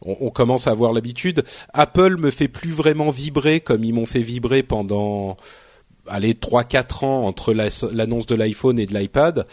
on, 0.00 0.16
on 0.20 0.30
commence 0.30 0.66
à 0.66 0.70
avoir 0.70 0.94
l'habitude. 0.94 1.44
Apple 1.74 2.16
me 2.16 2.30
fait 2.30 2.48
plus 2.48 2.70
vraiment 2.70 3.10
vibrer 3.10 3.60
comme 3.60 3.84
ils 3.84 3.92
m'ont 3.92 4.06
fait 4.06 4.20
vibrer 4.22 4.62
pendant 4.62 5.36
allez 6.08 6.34
trois 6.34 6.64
quatre 6.64 7.04
ans 7.04 7.26
entre 7.26 7.52
la- 7.52 7.68
l'annonce 7.92 8.24
de 8.26 8.34
l'iPhone 8.34 8.78
et 8.78 8.86
de 8.86 8.94
l'iPad. 8.98 9.46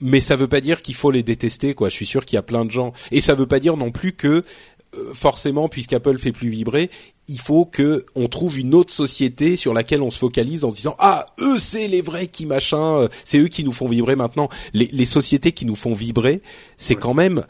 Mais 0.00 0.20
ça 0.20 0.36
veut 0.36 0.48
pas 0.48 0.60
dire 0.60 0.82
qu'il 0.82 0.94
faut 0.94 1.10
les 1.10 1.22
détester, 1.22 1.74
quoi. 1.74 1.88
Je 1.88 1.94
suis 1.94 2.06
sûr 2.06 2.24
qu'il 2.24 2.36
y 2.36 2.38
a 2.38 2.42
plein 2.42 2.64
de 2.64 2.70
gens, 2.70 2.92
et 3.10 3.20
ça 3.20 3.34
veut 3.34 3.46
pas 3.46 3.60
dire 3.60 3.76
non 3.76 3.90
plus 3.90 4.12
que 4.12 4.44
euh, 4.96 5.12
forcément, 5.12 5.68
puisqu'Apple 5.68 6.16
fait 6.16 6.32
plus 6.32 6.48
vibrer, 6.48 6.88
il 7.26 7.38
faut 7.38 7.66
que 7.66 8.06
on 8.14 8.26
trouve 8.28 8.58
une 8.58 8.74
autre 8.74 8.92
société 8.92 9.56
sur 9.56 9.74
laquelle 9.74 10.00
on 10.00 10.10
se 10.10 10.18
focalise 10.18 10.64
en 10.64 10.70
se 10.70 10.76
disant 10.76 10.96
ah 10.98 11.26
eux 11.40 11.58
c'est 11.58 11.88
les 11.88 12.00
vrais 12.00 12.26
qui 12.26 12.46
machin, 12.46 13.00
euh, 13.00 13.08
c'est 13.24 13.38
eux 13.38 13.48
qui 13.48 13.64
nous 13.64 13.72
font 13.72 13.86
vibrer 13.86 14.16
maintenant. 14.16 14.48
Les, 14.72 14.88
les 14.90 15.04
sociétés 15.04 15.52
qui 15.52 15.66
nous 15.66 15.76
font 15.76 15.92
vibrer, 15.92 16.40
c'est 16.78 16.94
quand 16.94 17.12
même 17.12 17.44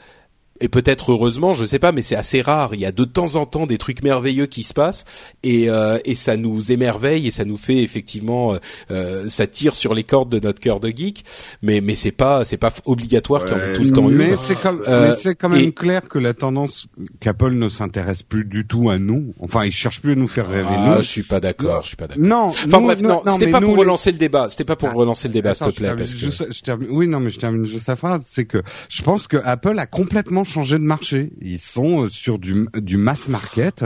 et 0.60 0.68
peut-être 0.68 1.12
heureusement, 1.12 1.52
je 1.52 1.64
sais 1.64 1.78
pas, 1.78 1.93
mais 1.93 2.02
c'est 2.02 2.16
assez 2.16 2.40
rare. 2.43 2.70
Il 2.74 2.80
y 2.80 2.86
a 2.86 2.93
de 2.93 3.05
temps 3.05 3.36
en 3.36 3.47
temps 3.47 3.66
des 3.66 3.78
trucs 3.78 4.02
merveilleux 4.02 4.47
qui 4.47 4.62
se 4.62 4.74
passent 4.74 5.05
et, 5.43 5.70
euh, 5.70 5.98
et 6.05 6.14
ça 6.14 6.36
nous 6.36 6.72
émerveille 6.72 7.26
et 7.26 7.30
ça 7.30 7.44
nous 7.44 7.56
fait 7.56 7.78
effectivement, 7.82 8.55
euh, 8.55 8.59
euh, 8.90 9.28
ça 9.28 9.47
tire 9.47 9.74
sur 9.74 9.94
les 9.94 10.05
cordes 10.05 10.28
de 10.30 10.40
notre 10.40 10.60
cœur 10.60 10.80
de 10.80 10.89
geek. 10.89 11.24
Mais 11.62 11.80
mais 11.80 11.94
c'est 11.94 12.12
pas 12.12 12.44
c'est 12.44 12.56
pas 12.56 12.72
obligatoire 12.86 13.44
qu'il 13.44 13.52
y 13.52 13.56
en 13.56 13.59
ait 13.59 13.68
Ouais, 13.70 13.76
tout 13.76 13.82
le 13.85 13.93
temps 13.93 14.09
mais 14.09 14.36
c'est 14.36 14.56
quand, 14.60 14.76
Euh, 14.89 15.09
mais 15.10 15.14
c'est 15.16 15.35
quand 15.35 15.48
même 15.48 15.60
et- 15.60 15.72
clair 15.72 16.02
que 16.09 16.18
la 16.18 16.35
tendance 16.35 16.86
qu'Apple 17.20 17.52
ne 17.52 17.68
s'intéresse 17.68 18.22
plus 18.22 18.44
du 18.44 18.66
tout 18.66 18.90
à 18.90 18.98
nous. 18.98 19.35
Enfin, 19.40 19.64
ils 19.64 19.72
cherchent 19.72 20.01
plus 20.01 20.12
à 20.12 20.16
nous 20.16 20.28
faire 20.28 20.48
rêver. 20.48 20.68
Ah, 20.70 20.94
nous. 20.97 21.02
je 21.02 21.09
suis 21.09 21.22
pas 21.22 21.40
d'accord. 21.40 21.82
Je 21.82 21.89
suis 21.89 21.97
pas 21.97 22.06
d'accord. 22.09 22.24
Non, 22.24 22.47
Enfin 22.47 22.66
nous- 22.78 22.80
bref, 22.86 23.01
nous- 23.02 23.09
non, 23.09 23.22
c'était 23.28 23.51
pas 23.51 23.60
pour 23.60 23.76
relancer 23.76 24.12
le 24.12 24.18
débat. 24.18 24.48
C'était 24.48 24.64
pas 24.64 24.76
pour 24.76 24.89
Ah, 24.89 24.94
relancer 24.94 25.28
le 25.28 25.35
débat, 25.35 25.55
s'il 25.55 25.66
te 25.68 25.72
plaît, 25.76 25.94
parce 25.97 26.12
que 26.12 26.18
juste- 26.18 26.47
je 26.52 26.60
termine- 26.62 26.89
oui, 26.90 27.06
non, 27.06 27.20
mais 27.20 27.30
je 27.30 27.39
termine 27.39 27.64
juste 27.64 27.86
la 27.89 27.97
phrase. 27.97 28.22
C'est 28.24 28.44
que 28.47 28.62
je 28.89 29.02
pense 29.02 29.26
que 29.28 29.36
Apple 29.44 29.78
a 29.78 29.86
complètement 29.86 30.44
changé 30.48 30.76
de 30.78 30.82
marché. 30.84 31.30
Ils 31.40 31.58
sont 31.60 32.04
euh, 32.04 32.08
sur 32.08 32.38
du, 32.38 32.66
du 32.76 32.96
mass 32.96 33.28
market 33.28 33.84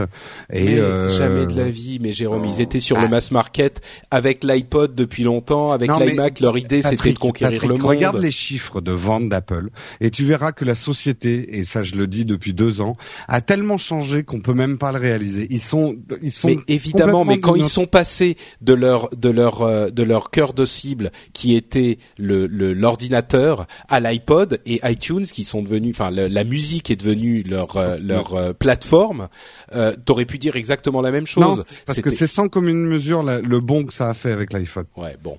et 0.51 0.65
Mais 0.65 0.79
euh, 0.79 1.09
jamais 1.09 1.45
de 1.45 1.55
la 1.57 1.69
vie, 1.69 1.99
mais 2.01 2.13
Jérôme, 2.13 2.41
non. 2.43 2.49
ils 2.49 2.61
étaient 2.61 2.79
sur 2.79 2.97
Ah. 2.97 3.03
le 3.03 3.09
mass 3.09 3.31
market 3.31 3.81
avec 4.11 4.43
l'iPod 4.43 4.95
depuis 4.95 5.23
longtemps, 5.23 5.71
avec 5.71 5.91
l'iMac, 5.91 6.39
leur 6.39 6.57
idée 6.57 6.81
c'était 6.81 7.13
de 7.13 7.19
conquérir 7.19 7.53
Patrick, 7.59 7.69
le 7.69 7.75
monde. 7.77 7.87
Regarde 7.89 8.17
les 8.19 8.31
chiffres 8.31 8.81
de 8.81 8.91
vente 8.91 9.29
d'Apple 9.29 9.69
et 10.01 10.09
tu 10.09 10.25
verras 10.25 10.51
que 10.53 10.65
la 10.65 10.75
société, 10.75 11.57
et 11.59 11.65
ça 11.65 11.83
je 11.83 11.95
le 11.95 12.07
dis 12.07 12.25
depuis 12.25 12.53
deux 12.53 12.81
ans, 12.81 12.95
a 13.27 13.41
tellement 13.41 13.77
changé 13.77 14.23
qu'on 14.23 14.39
peut 14.41 14.53
même 14.53 14.77
pas 14.77 14.91
le 14.91 14.99
réaliser. 14.99 15.47
Ils 15.49 15.59
sont, 15.59 15.95
ils 16.21 16.31
sont 16.31 16.47
Mais 16.47 16.57
évidemment, 16.67 17.25
mais 17.25 17.39
quand 17.39 17.55
ils 17.55 17.65
sont 17.65 17.85
passés 17.87 18.37
de 18.61 18.73
leur 18.73 19.09
de 19.15 19.29
leur 19.29 19.61
euh, 19.61 19.89
de 19.89 20.03
leur 20.03 20.31
cœur 20.31 20.53
de 20.53 20.65
cible 20.65 21.11
qui 21.33 21.55
était 21.55 21.97
le 22.17 22.47
le- 22.47 22.73
l'ordinateur 22.73 23.67
à 23.89 23.99
l'iPod 23.99 24.59
et 24.65 24.79
iTunes 24.83 25.25
qui 25.25 25.43
sont 25.43 25.61
devenus, 25.61 25.91
enfin 25.95 26.09
la 26.11 26.43
musique 26.43 26.52
est 26.61 26.95
devenue 26.95 27.43
leur 27.43 27.75
euh, 27.77 27.97
leur 28.01 28.33
euh, 28.35 28.53
plateforme, 28.53 29.27
euh, 29.73 29.93
t'aurais 30.05 30.25
pu 30.25 30.37
dire 30.37 30.55
exactement 30.55 31.01
la 31.01 31.11
même 31.11 31.25
chose. 31.27 31.43
Non, 31.43 31.57
parce 31.85 32.01
que 32.01 32.11
c'est 32.11 32.27
sans 32.27 32.49
commune 32.49 32.85
mesure 32.85 33.23
la- 33.23 33.39
le 33.39 33.59
bon 33.59 33.85
que 33.85 33.93
ça 33.93 34.09
a 34.09 34.13
fait 34.13 34.31
avec 34.31 34.53
l'iPhone. 34.53 34.85
ouais 34.97 35.17
bon. 35.23 35.37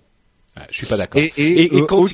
Ouais, 0.56 0.62
je 0.70 0.76
suis 0.76 0.86
pas 0.86 0.96
d'accord. 0.96 1.20
Et, 1.20 1.32
et, 1.36 1.64
Et, 1.64 1.84
quand, 1.84 1.98
en 1.98 2.04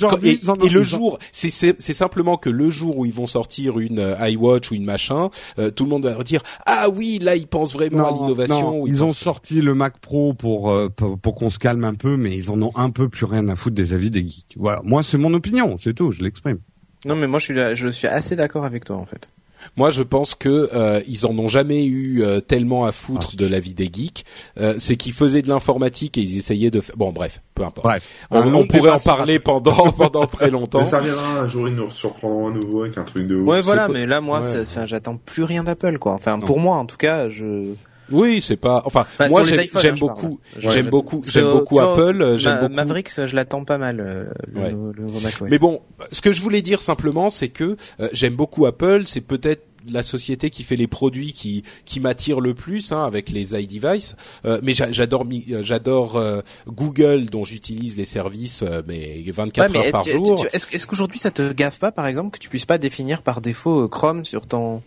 le 0.67 0.83
jour, 0.83 1.19
c'est 1.31 1.51
simplement 1.93 2.39
que 2.39 2.49
le 2.49 2.71
jour 2.71 2.97
où 2.97 3.05
ils 3.05 3.13
vont 3.13 3.27
sortir 3.27 3.79
une 3.79 3.99
euh, 3.99 4.29
iWatch 4.31 4.71
ou 4.71 4.75
une 4.77 4.85
machin, 4.87 5.29
euh, 5.59 5.71
tout 5.71 5.85
le 5.85 5.91
monde 5.91 6.07
va 6.07 6.23
dire 6.25 6.41
ah 6.65 6.89
oui 6.89 7.19
là 7.21 7.37
ils 7.37 7.47
pensent 7.47 7.75
vraiment 7.75 8.09
à 8.09 8.13
l'innovation. 8.13 8.87
ils 8.87 9.03
ont 9.05 9.09
pensent- 9.09 9.19
sorti 9.19 9.61
le 9.61 9.75
Mac 9.75 9.99
Pro 9.99 10.33
pour 10.33 10.73
pour, 10.97 11.19
pour 11.19 11.35
qu'on 11.35 11.51
se 11.51 11.59
calme 11.59 11.85
un 11.85 11.93
peu, 11.95 12.17
mais 12.17 12.35
ils 12.35 12.51
en 12.51 12.63
ont 12.63 12.73
un 12.77 12.89
peu 12.89 13.11
plus 13.11 13.27
rien 13.27 13.47
à 13.51 13.57
foutre 13.57 13.77
des 13.77 13.93
avis 13.93 14.11
des 14.11 14.21
geeks. 14.27 14.55
Voilà, 14.57 14.81
moi 14.85 15.03
c'est 15.03 15.19
mon 15.19 15.35
opinion, 15.35 15.77
c'est 15.79 15.93
tout, 15.93 16.11
je 16.11 16.23
l'exprime. 16.23 16.61
Non 17.07 17.17
mais 17.17 17.27
moi 17.27 17.39
je 17.39 17.45
suis 17.47 17.55
là- 17.55 17.75
je 17.75 17.89
suis 17.89 18.07
assez 18.09 18.37
d'accord 18.37 18.65
avec 18.65 18.85
toi 18.85 18.97
en 18.97 19.07
fait. 19.07 19.29
Moi, 19.77 19.91
je 19.91 20.03
pense 20.03 20.35
que 20.35 20.71
euh, 20.73 21.03
ils 21.07 21.27
en 21.27 21.39
ont 21.39 21.47
jamais 21.47 21.85
eu 21.85 22.23
euh, 22.23 22.41
tellement 22.41 22.87
à 22.87 22.93
foutre 22.93 23.33
Ah. 23.35 23.37
de 23.37 23.47
la 23.47 23.61
vie 23.61 23.75
des 23.75 23.91
geeks. 23.93 24.25
Euh, 24.59 24.77
c'est 24.79 24.97
qu'ils 24.97 25.13
faisaient 25.13 25.43
de 25.43 25.51
l'informatique 25.51 26.17
et 26.17 26.23
ils 26.23 26.39
essayaient 26.39 26.71
de. 26.71 26.81
Bon, 26.97 27.13
bref, 27.13 27.43
peu 27.55 27.63
importe. 27.65 27.85
Bref, 27.85 28.03
On, 28.31 28.67
pourrait 28.67 28.91
en 28.91 28.99
parler 28.99 29.39
pendant 29.39 29.93
pendant 29.93 30.27
très 30.27 30.49
longtemps. 30.51 30.79
Mais 30.79 30.87
ça 30.87 31.01
reviendra 31.01 31.41
un 31.41 31.47
jour, 31.49 31.69
ils 31.69 31.75
nous 31.75 31.91
surprendront 31.91 32.49
à 32.49 32.53
nouveau 32.53 32.85
avec 32.85 32.97
un 32.97 33.05
truc 33.05 33.27
de 33.27 33.37
ouf. 33.37 33.47
Ouais 33.47 33.61
voilà, 33.61 33.87
pas- 33.89 33.93
mais 33.93 34.07
là 34.07 34.23
moi 34.23 34.41
Ouais. 34.41 34.65
j'attends 34.87 35.19
plus 35.19 35.43
rien 35.45 35.63
d'Apple 35.63 35.99
quoi. 35.99 36.13
Enfin 36.13 36.39
Non. 36.39 36.47
pour 36.47 36.59
moi 36.59 36.77
en 36.77 36.87
tout 36.87 36.97
cas, 36.97 37.29
je 37.29 37.75
Oui, 38.11 38.41
c'est 38.43 38.57
pas. 38.57 38.83
Enfin, 38.85 39.07
Enfin, 39.15 39.29
moi 39.29 39.45
j'aime 39.45 39.61
hein, 39.75 39.95
beaucoup, 39.99 40.41
Ouais. 40.57 40.61
j'aime 40.73 40.89
beaucoup, 40.89 41.23
j'aime 41.27 41.53
beaucoup 41.53 41.81
Apple. 41.81 42.23
euh, 42.23 42.37
J'aime 42.39 42.55
Ma- 42.55 42.61
beaucoup. 42.63 42.75
Mavericks, 42.75 43.11
je 43.27 43.35
l'attends 43.37 43.65
pas 43.65 43.79
mal 43.79 44.01
euh, 44.01 44.25
le, 44.53 44.61
Ouais. 44.61 45.49
Mais 45.51 45.59
bon, 45.59 45.81
ce 46.13 46.21
que 46.21 46.33
je 46.33 46.43
voulais 46.43 46.63
dire 46.63 46.81
simplement, 46.83 47.31
c'est 47.31 47.49
que 47.49 47.77
euh, 48.01 48.09
j'aime 48.13 48.35
beaucoup 48.37 48.67
Apple. 48.67 49.03
C'est 49.07 49.21
peut-être 49.21 49.65
la 49.91 50.03
société 50.03 50.51
qui 50.51 50.63
fait 50.63 50.77
les 50.77 50.87
produits 50.87 51.33
qui 51.33 51.65
qui 51.87 52.01
m'attire 52.01 52.41
le 52.41 52.53
plus 52.53 52.93
hein, 52.93 53.03
avec 53.05 53.31
les 53.31 53.55
iDevice. 53.59 54.15
Euh, 54.45 54.61
mais 54.63 54.75
j'a- 54.75 54.93
j'adore 54.93 55.25
euh, 55.25 55.63
j'adore 55.63 56.17
euh, 56.17 56.43
Google 56.67 57.27
dont 57.27 57.45
j'utilise 57.47 57.97
les 57.97 58.05
services 58.05 58.63
euh, 58.63 58.83
mais 58.87 59.23
24 59.27 59.71
Ouais, 59.73 59.79
mais 59.79 59.87
heures 59.87 59.93
par 59.93 60.03
jour. 60.03 60.45
Est-ce 60.53 60.87
qu'aujourd'hui 60.87 61.19
ça 61.19 61.31
te 61.31 61.53
gaffe 61.53 61.79
pas, 61.79 61.93
par 61.93 62.07
exemple, 62.07 62.31
que 62.31 62.39
tu 62.43 62.51
puisses 62.51 62.67
pas 62.67 62.77
définir 62.77 63.23
par 63.23 63.41
défaut 63.41 63.85
euh, 63.85 63.89
Chrome 63.89 64.25
sur 64.27 64.47
ton 64.47 64.83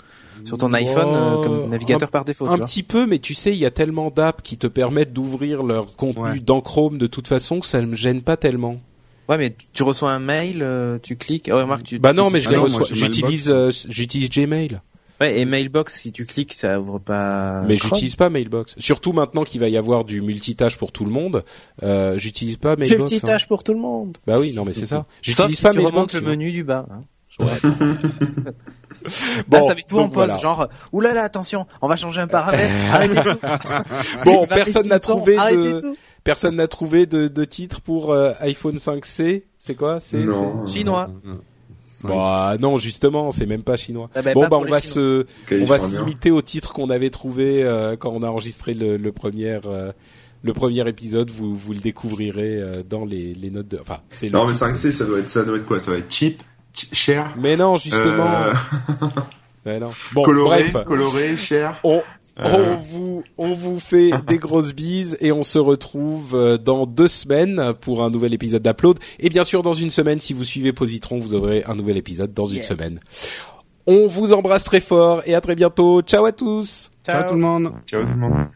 sur 0.46 0.58
ton 0.58 0.72
iPhone 0.74 1.10
euh, 1.16 1.42
comme 1.44 1.70
navigateur 1.70 2.10
par 2.12 2.26
défaut, 2.26 2.46
tu 2.46 2.52
un 2.54 2.58
vois 2.58 2.66
petit 2.66 2.84
peu, 2.84 3.06
mais 3.06 3.20
tu 3.20 3.34
sais, 3.34 3.52
il 3.52 3.58
y 3.60 3.66
a 3.66 3.72
tellement 3.72 4.10
d'apps 4.12 4.42
qui 4.44 4.58
te 4.58 4.68
permettent 4.68 5.14
d'ouvrir 5.14 5.64
leur 5.64 5.96
contenu 5.96 6.24
Ouais. 6.24 6.40
dans 6.40 6.62
Chrome 6.62 6.98
de 6.98 7.08
toute 7.08 7.28
façon 7.28 7.60
que 7.60 7.66
ça 7.66 7.82
ne 7.82 7.86
me 7.88 7.96
gêne 7.96 8.22
pas 8.22 8.38
tellement. 8.38 8.80
Ouais, 9.30 9.38
mais 9.38 9.52
tu- 9.52 9.68
tu 9.72 9.84
reçois 9.84 10.12
un 10.12 10.20
mail, 10.20 10.60
euh, 10.62 11.00
tu 11.02 11.16
cliques. 11.16 11.50
Oh, 11.52 11.56
remarque, 11.58 11.84
tu, 11.84 11.98
bah 12.00 12.10
tu- 12.12 12.18
non, 12.18 12.28
tu- 12.28 12.34
mais 12.34 12.42
je 12.42 12.50
Ah 12.54 12.60
reçois. 12.60 12.86
J'utilise, 12.92 13.50
euh, 13.50 13.72
j'utilise 13.88 14.30
Gmail, 14.30 14.82
Ouais, 15.22 15.40
et 15.40 15.46
Mailbox, 15.46 16.02
si 16.02 16.12
tu 16.12 16.26
cliques, 16.26 16.54
ça 16.54 16.82
ouvre 16.82 17.00
pas. 17.00 17.62
mais 17.68 17.78
j'utilise 17.78 18.18
pas 18.18 18.30
Mailbox. 18.30 18.76
Surtout 18.80 19.14
maintenant 19.14 19.44
qu'il 19.46 19.62
va 19.62 19.70
y 19.70 19.78
avoir 19.78 20.04
du 20.04 20.22
multitâche 20.22 20.78
pour 20.78 20.92
tout 20.92 21.06
le 21.06 21.12
monde, 21.12 21.46
euh, 21.84 22.18
j'utilise 22.18 22.58
pas 22.58 22.76
Mailbox. 22.76 23.12
Multi 23.12 23.22
hein. 23.32 23.38
pour 23.48 23.64
tout 23.64 23.74
le 23.74 23.80
monde. 23.80 24.18
Bah 24.28 24.38
oui, 24.40 24.52
non, 24.54 24.66
mais 24.66 24.74
c'est 24.74 24.88
ça. 24.88 25.06
J'utilise 25.22 25.56
si 25.58 25.64
pas 25.64 25.70
tu 25.70 25.78
Mailbox. 25.78 25.94
remontes 25.96 26.14
le 26.16 26.20
tu 26.20 26.26
menu 26.26 26.52
du 26.52 26.64
bas. 26.66 26.86
Hein. 26.92 27.04
Ouais. 27.40 27.48
Là, 29.04 29.42
Bon, 29.48 29.68
ça 29.68 29.76
met 29.76 29.82
tout 29.88 30.00
en 30.00 30.08
pause, 30.08 30.26
voilà. 30.28 30.38
genre, 30.38 30.70
oulala, 30.94 31.24
attention, 31.24 31.66
on 31.82 31.88
va 31.88 31.96
changer 31.96 32.22
un 32.22 32.28
paramètre, 32.28 32.72
arrêtez 32.94 33.16
tout. 33.22 33.38
Bon, 34.24 34.46
personne 34.50 34.88
n'a 34.88 35.00
trouvé 35.00 35.36
de- 35.36 35.80
tout. 35.82 35.96
Personne 36.24 36.56
n'a 36.56 36.68
trouvé 36.70 37.06
de, 37.06 37.28
de 37.28 37.44
titre 37.44 37.82
pour 37.82 38.14
euh, 38.14 38.32
iPhone 38.40 38.76
5C. 38.78 39.44
C'est 39.60 39.76
quoi? 39.76 40.00
C'est 40.00 40.24
Non. 40.24 40.66
Chinois. 40.66 41.10
Bah 42.04 42.56
non, 42.60 42.78
justement, 42.78 43.32
c'est 43.32 43.46
même 43.46 43.64
pas 43.64 43.78
chinois. 43.78 44.10
Ah 44.16 44.22
bah, 44.22 44.34
bon 44.34 44.42
pas 44.44 44.50
bah 44.50 44.58
on 44.58 44.66
va 44.66 44.80
Chinois. 44.82 45.24
se 45.52 45.56
on 45.62 45.66
va 45.66 45.80
se 45.80 45.90
limiter 45.92 46.32
au 46.32 46.42
titre 46.42 46.72
qu'on 46.74 46.90
avait 46.90 47.10
trouvé 47.10 47.64
euh, 47.64 47.96
quand 47.98 48.12
on 48.12 48.24
a 48.24 48.28
enregistré 48.30 48.74
le, 48.74 48.98
le 48.98 49.12
premier 49.14 49.60
euh, 49.66 49.92
le 50.44 50.54
premier 50.54 50.86
épisode. 50.88 51.30
Vous 51.30 51.56
vous 51.56 51.72
le 51.74 51.80
découvrirez 51.80 52.58
euh, 52.58 52.84
dans 52.88 53.06
les, 53.06 53.34
les 53.34 53.50
notes 53.52 53.70
de. 53.70 53.80
Enfin, 53.82 54.00
c'est 54.10 54.28
le. 54.28 54.34
Non, 54.34 54.46
mais 54.46 54.52
titre. 54.54 54.68
5C, 54.68 54.92
ça 54.92 55.06
doit 55.06 55.20
être, 55.20 55.30
ça 55.30 55.44
doit 55.44 55.56
être 55.58 55.66
quoi? 55.66 55.80
Ça 55.80 55.88
doit 55.88 55.98
être 56.00 56.12
cheap, 56.14 56.42
ch- 56.42 56.46
cher, 56.92 57.34
Mais 57.38 57.56
non, 57.58 57.78
justement. 57.78 58.32
euh, 58.36 58.54
Mais 59.66 59.80
non. 59.80 59.92
Bon, 60.14 60.24
coloré, 60.24 60.70
bref. 60.72 60.86
coloré, 60.86 61.38
cher. 61.38 61.80
On, 61.84 62.02
Euh. 62.40 62.58
on 62.58 62.82
vous 62.82 63.24
on 63.38 63.54
vous 63.54 63.80
fait 63.80 64.10
des 64.26 64.40
grosses 64.40 64.74
bises 64.74 65.16
et 65.20 65.32
on 65.32 65.44
se 65.44 65.60
retrouve 65.60 66.34
euh, 66.34 66.58
dans 66.58 66.88
deux 66.88 67.08
semaines 67.08 67.74
pour 67.80 68.04
un 68.04 68.10
nouvel 68.10 68.34
épisode 68.34 68.64
d'Upload 68.64 68.98
et 69.20 69.30
bien 69.30 69.44
sûr 69.44 69.62
dans 69.62 69.76
une 69.76 69.92
semaine 69.92 70.20
si 70.20 70.34
vous 70.34 70.44
suivez 70.44 70.74
Positron 70.74 71.20
vous 71.20 71.36
aurez 71.36 71.64
un 71.68 71.76
nouvel 71.76 71.96
épisode 71.96 72.34
dans 72.34 72.48
une 72.48 72.56
Yeah. 72.56 72.64
semaine. 72.64 73.00
On 73.86 74.08
vous 74.08 74.34
embrasse 74.34 74.64
très 74.64 74.82
fort 74.82 75.22
et 75.28 75.36
à 75.36 75.42
très 75.42 75.54
bientôt. 75.54 76.02
Ciao 76.02 76.26
à 76.26 76.32
tous. 76.32 76.90
Ciao 77.06 77.22
tout 77.30 77.36
le 77.36 77.42
monde. 77.42 77.72
Ciao 77.86 78.02
tout 78.02 78.08
le 78.08 78.16
monde. 78.16 78.48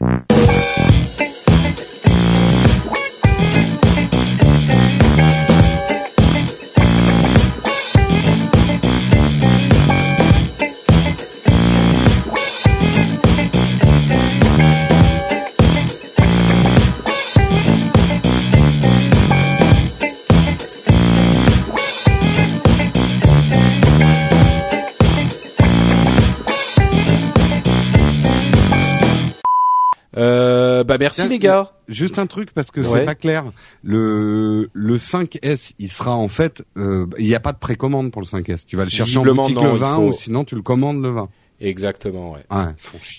Bah 30.87 30.97
merci 30.99 31.21
Tiens, 31.21 31.29
les 31.29 31.39
gars. 31.39 31.71
Juste 31.87 32.17
un 32.19 32.25
truc 32.27 32.51
parce 32.53 32.71
que 32.71 32.81
Ouais. 32.81 32.99
c'est 32.99 33.05
pas 33.05 33.15
clair. 33.15 33.45
Le 33.83 34.69
le 34.73 34.97
5S, 34.97 35.71
il 35.79 35.89
sera 35.89 36.15
en 36.15 36.27
fait, 36.27 36.63
euh, 36.77 37.05
il 37.19 37.25
n'y 37.27 37.35
a 37.35 37.39
pas 37.39 37.53
de 37.53 37.59
précommande 37.59 38.11
pour 38.11 38.21
le 38.21 38.27
5S. 38.27 38.65
Tu 38.65 38.75
vas 38.77 38.83
le 38.83 38.89
chercher 38.89 39.17
en 39.19 39.23
boutique 39.23 39.55
non, 39.55 39.63
le 39.65 39.71
il 39.73 39.77
20 39.79 39.95
faut- 39.95 40.01
ou 40.09 40.13
sinon 40.13 40.43
tu 40.43 40.55
le 40.55 40.61
commandes 40.61 41.01
le 41.01 41.09
20. 41.09 41.29
Exactement 41.59 42.33
ouais. 42.33 42.45
Ouais. 42.51 42.65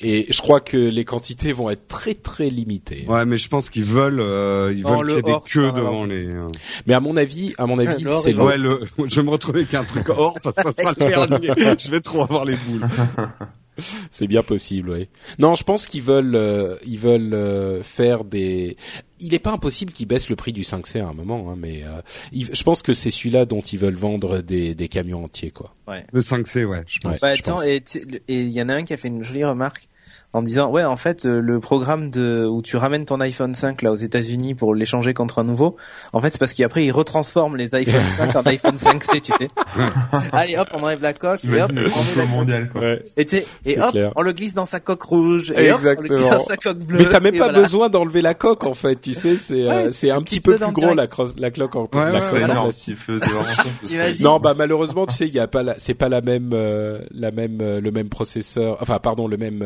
Et 0.03 0.27
je 0.31 0.41
crois 0.41 0.61
que 0.61 0.77
les 0.77 1.05
quantités 1.05 1.53
vont 1.53 1.71
être 1.71 1.89
très 1.89 2.15
très 2.15 2.49
limitées. 2.51 3.05
Ouais, 3.09 3.25
mais 3.27 3.37
je 3.37 3.49
pense 3.49 3.69
qu'ils 3.69 3.83
veulent, 3.85 4.21
euh, 4.21 4.73
ils 4.77 4.85
veulent 4.85 5.07
le 5.07 5.17
qu'il 5.21 5.27
y 5.27 5.31
ait 5.31 5.35
des 5.35 5.51
queues 5.51 5.73
devant 5.73 6.05
les. 6.05 6.25
euh. 6.29 6.47
Mais 6.87 6.95
à 6.95 7.01
mon 7.01 7.17
avis, 7.17 7.53
à 7.59 7.67
mon 7.67 7.81
avis, 7.81 8.05
c'est 8.23 8.33
le 8.33 8.43
Ouais, 8.45 8.57
le, 8.57 8.81
je 9.07 9.17
vais 9.17 9.23
me 9.27 9.31
retrouver 9.31 9.61
avec 9.63 9.75
un 9.75 9.83
truc 9.83 10.09
hors 10.09 10.39
parce 10.41 10.55
que 10.55 10.63
ça 10.63 10.95
sera 10.95 11.27
le 11.27 11.39
dernier. 11.41 11.77
Je 11.81 11.91
vais 11.91 12.01
trop 12.01 12.23
avoir 12.23 12.45
les 12.45 12.55
boules. 12.55 12.87
C'est 14.11 14.27
bien 14.27 14.43
possible, 14.43 14.91
oui. 14.91 15.09
Non, 15.39 15.55
je 15.55 15.65
pense 15.65 15.87
qu'ils 15.87 16.03
veulent, 16.03 16.35
euh, 16.37 16.77
ils 16.87 16.99
veulent 16.99 17.35
euh, 17.35 17.83
faire 17.83 18.25
des. 18.25 18.77
Il 19.21 19.33
n'est 19.33 19.39
pas 19.39 19.53
impossible 19.53 19.93
qu'ils 19.93 20.07
baissent 20.07 20.29
le 20.29 20.37
prix 20.37 20.53
du 20.53 20.63
5C 20.63 21.01
à 21.01 21.09
un 21.09 21.13
moment, 21.13 21.51
hein, 21.51 21.57
mais 21.59 21.83
euh, 21.85 22.01
ils- 22.33 22.55
je 22.55 22.63
pense 22.63 22.83
que 22.83 22.95
c'est 22.95 23.11
celui-là 23.11 23.47
dont 23.47 23.61
ils 23.61 23.79
veulent 23.79 23.97
vendre 23.97 24.39
des, 24.41 24.75
des 24.75 24.89
camions 24.89 25.25
entiers, 25.25 25.51
quoi. 25.51 25.75
Le 26.13 26.21
5C, 26.23 26.65
ouais, 26.65 26.85
je 26.87 27.01
pense. 27.01 27.13
Ouais, 27.13 27.19
Bah, 27.21 27.35
je 27.35 27.41
attends, 27.43 27.57
pense. 27.57 27.65
et 27.65 27.83
il 28.29 28.51
y 28.51 28.63
en 28.63 28.69
a 28.69 28.75
un 28.75 28.85
qui 28.85 28.93
a 28.93 28.97
fait 28.97 29.09
une 29.09 29.25
jolie 29.25 29.45
remarque 29.45 29.88
en 30.35 30.43
disant 30.43 30.71
ouais 30.71 30.85
en 30.85 30.97
fait 30.97 31.25
euh, 31.25 31.41
le 31.41 31.59
programme 31.59 32.11
de 32.11 32.47
où 32.47 32.61
tu 32.63 32.77
ramènes 32.77 33.05
ton 33.07 33.19
iPhone 33.21 33.55
5 33.55 33.81
là 33.83 33.91
aux 33.91 33.97
États-Unis 33.97 34.55
pour 34.55 34.75
l'échanger 34.75 35.15
contre 35.15 35.39
un 35.39 35.45
nouveau 35.45 35.77
en 36.13 36.21
fait 36.21 36.31
c'est 36.31 36.39
parce 36.39 36.53
qu'après 36.55 36.85
ils 36.85 36.91
retransforment 36.93 37.57
les 37.57 37.75
iPhone 37.75 38.03
5 38.17 38.37
en 38.37 38.43
iPhone 38.43 38.77
5C 38.77 39.21
tu 39.23 39.33
sais 39.33 39.49
allez 40.33 40.57
hop 40.59 40.69
on 40.75 40.83
enlève 40.83 41.03
la 41.03 41.15
coque 41.15 41.45
et 41.45 41.63
hop 41.63 41.71
on 42.19 42.27
mondial, 42.27 42.69
quoi. 42.69 42.97
et, 43.17 43.25
tu 43.25 43.37
sais, 43.39 43.47
et 43.65 43.75
C'est 43.75 43.81
hop 43.81 43.91
clair. 43.93 44.13
on 44.17 44.23
le 44.23 44.33
glisse 44.33 44.55
dans 44.55 44.67
sa 44.67 44.81
coque 44.81 45.03
rouge 45.03 45.53
et 45.57 45.73
hop 45.73 45.81
on 45.83 45.89
le 45.89 45.95
glisse 45.95 46.11
Exactement. 46.13 46.31
dans 46.31 46.45
sa 46.45 46.57
coque 46.57 46.79
bleue 46.79 46.99
Mais 46.99 47.05
t'as 47.09 47.21
même 47.21 47.39
pas 47.39 47.45
voilà. 47.49 47.61
besoin 47.63 47.89
d'enlever 47.89 48.21
la 48.21 48.35
coque 48.35 48.65
en 48.65 48.75
fait, 48.75 49.01
tu 49.01 49.15
sais, 49.15 49.37
c'est 49.37 49.69
euh, 49.69 49.91
c'est 49.93 50.11
un 50.11 50.23
petit 50.23 50.41
peu 50.41 50.57
plus 50.57 50.65
en 50.65 50.73
gros 50.73 50.95
la, 50.95 51.07
la 51.39 51.51
cloque 51.51 51.75
en 51.77 51.89
Ouais, 51.95 52.13
la 52.13 52.41
énorme. 52.41 52.71
Si 52.73 52.95
T'imagines 53.83 54.25
Non, 54.25 54.39
bah 54.39 54.55
malheureusement, 54.57 55.07
tu 55.07 55.15
sais, 55.15 55.27
il 55.27 55.35
y 55.35 55.39
a 55.39 55.47
pas 55.47 55.63
la, 55.63 55.75
c'est 55.79 55.95
pas 55.95 56.09
la 56.09 56.21
même, 56.21 56.51
euh, 56.53 57.01
la 57.11 57.31
même, 57.31 57.61
euh, 57.61 57.81
le 57.81 57.91
même 57.91 58.09
processeur, 58.09 58.77
enfin 58.81 58.99
pardon, 58.99 59.27
le 59.27 59.37
même 59.37 59.65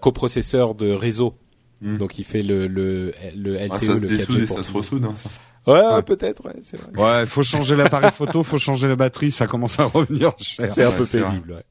coprocesseur 0.00 0.74
de 0.74 0.90
réseau. 0.90 1.34
Hmm. 1.80 1.96
Donc 1.96 2.18
il 2.18 2.24
fait 2.24 2.42
le 2.42 2.66
le 2.68 3.12
le 3.36 3.54
LTE, 3.56 3.68
Ah, 3.72 3.78
ça 3.78 3.86
se 3.86 3.92
le 3.92 4.06
4G 4.08 4.16
dessoude 4.18 4.40
et 4.42 4.46
pour 4.46 4.58
ça 4.58 4.64
se 4.64 4.72
ressoude, 4.72 5.04
hein, 5.04 5.14
ça. 5.16 5.28
Ouais, 5.64 5.94
ouais, 5.94 6.02
peut-être, 6.02 6.44
ouais, 6.44 6.54
c'est 6.60 6.76
vrai. 6.76 7.20
Ouais, 7.20 7.24
faut 7.26 7.42
changer 7.44 7.76
l'appareil 7.76 8.10
photo, 8.12 8.42
faut 8.42 8.58
changer 8.58 8.88
la 8.88 8.96
batterie, 8.96 9.30
ça 9.30 9.46
commence 9.46 9.78
à 9.78 9.84
revenir 9.84 10.32
cher. 10.38 10.72
C'est 10.72 10.82
un 10.84 10.90
Ouais, 10.90 10.96
peu 10.96 11.06
pénible. 11.06 11.52
Ouais. 11.52 11.62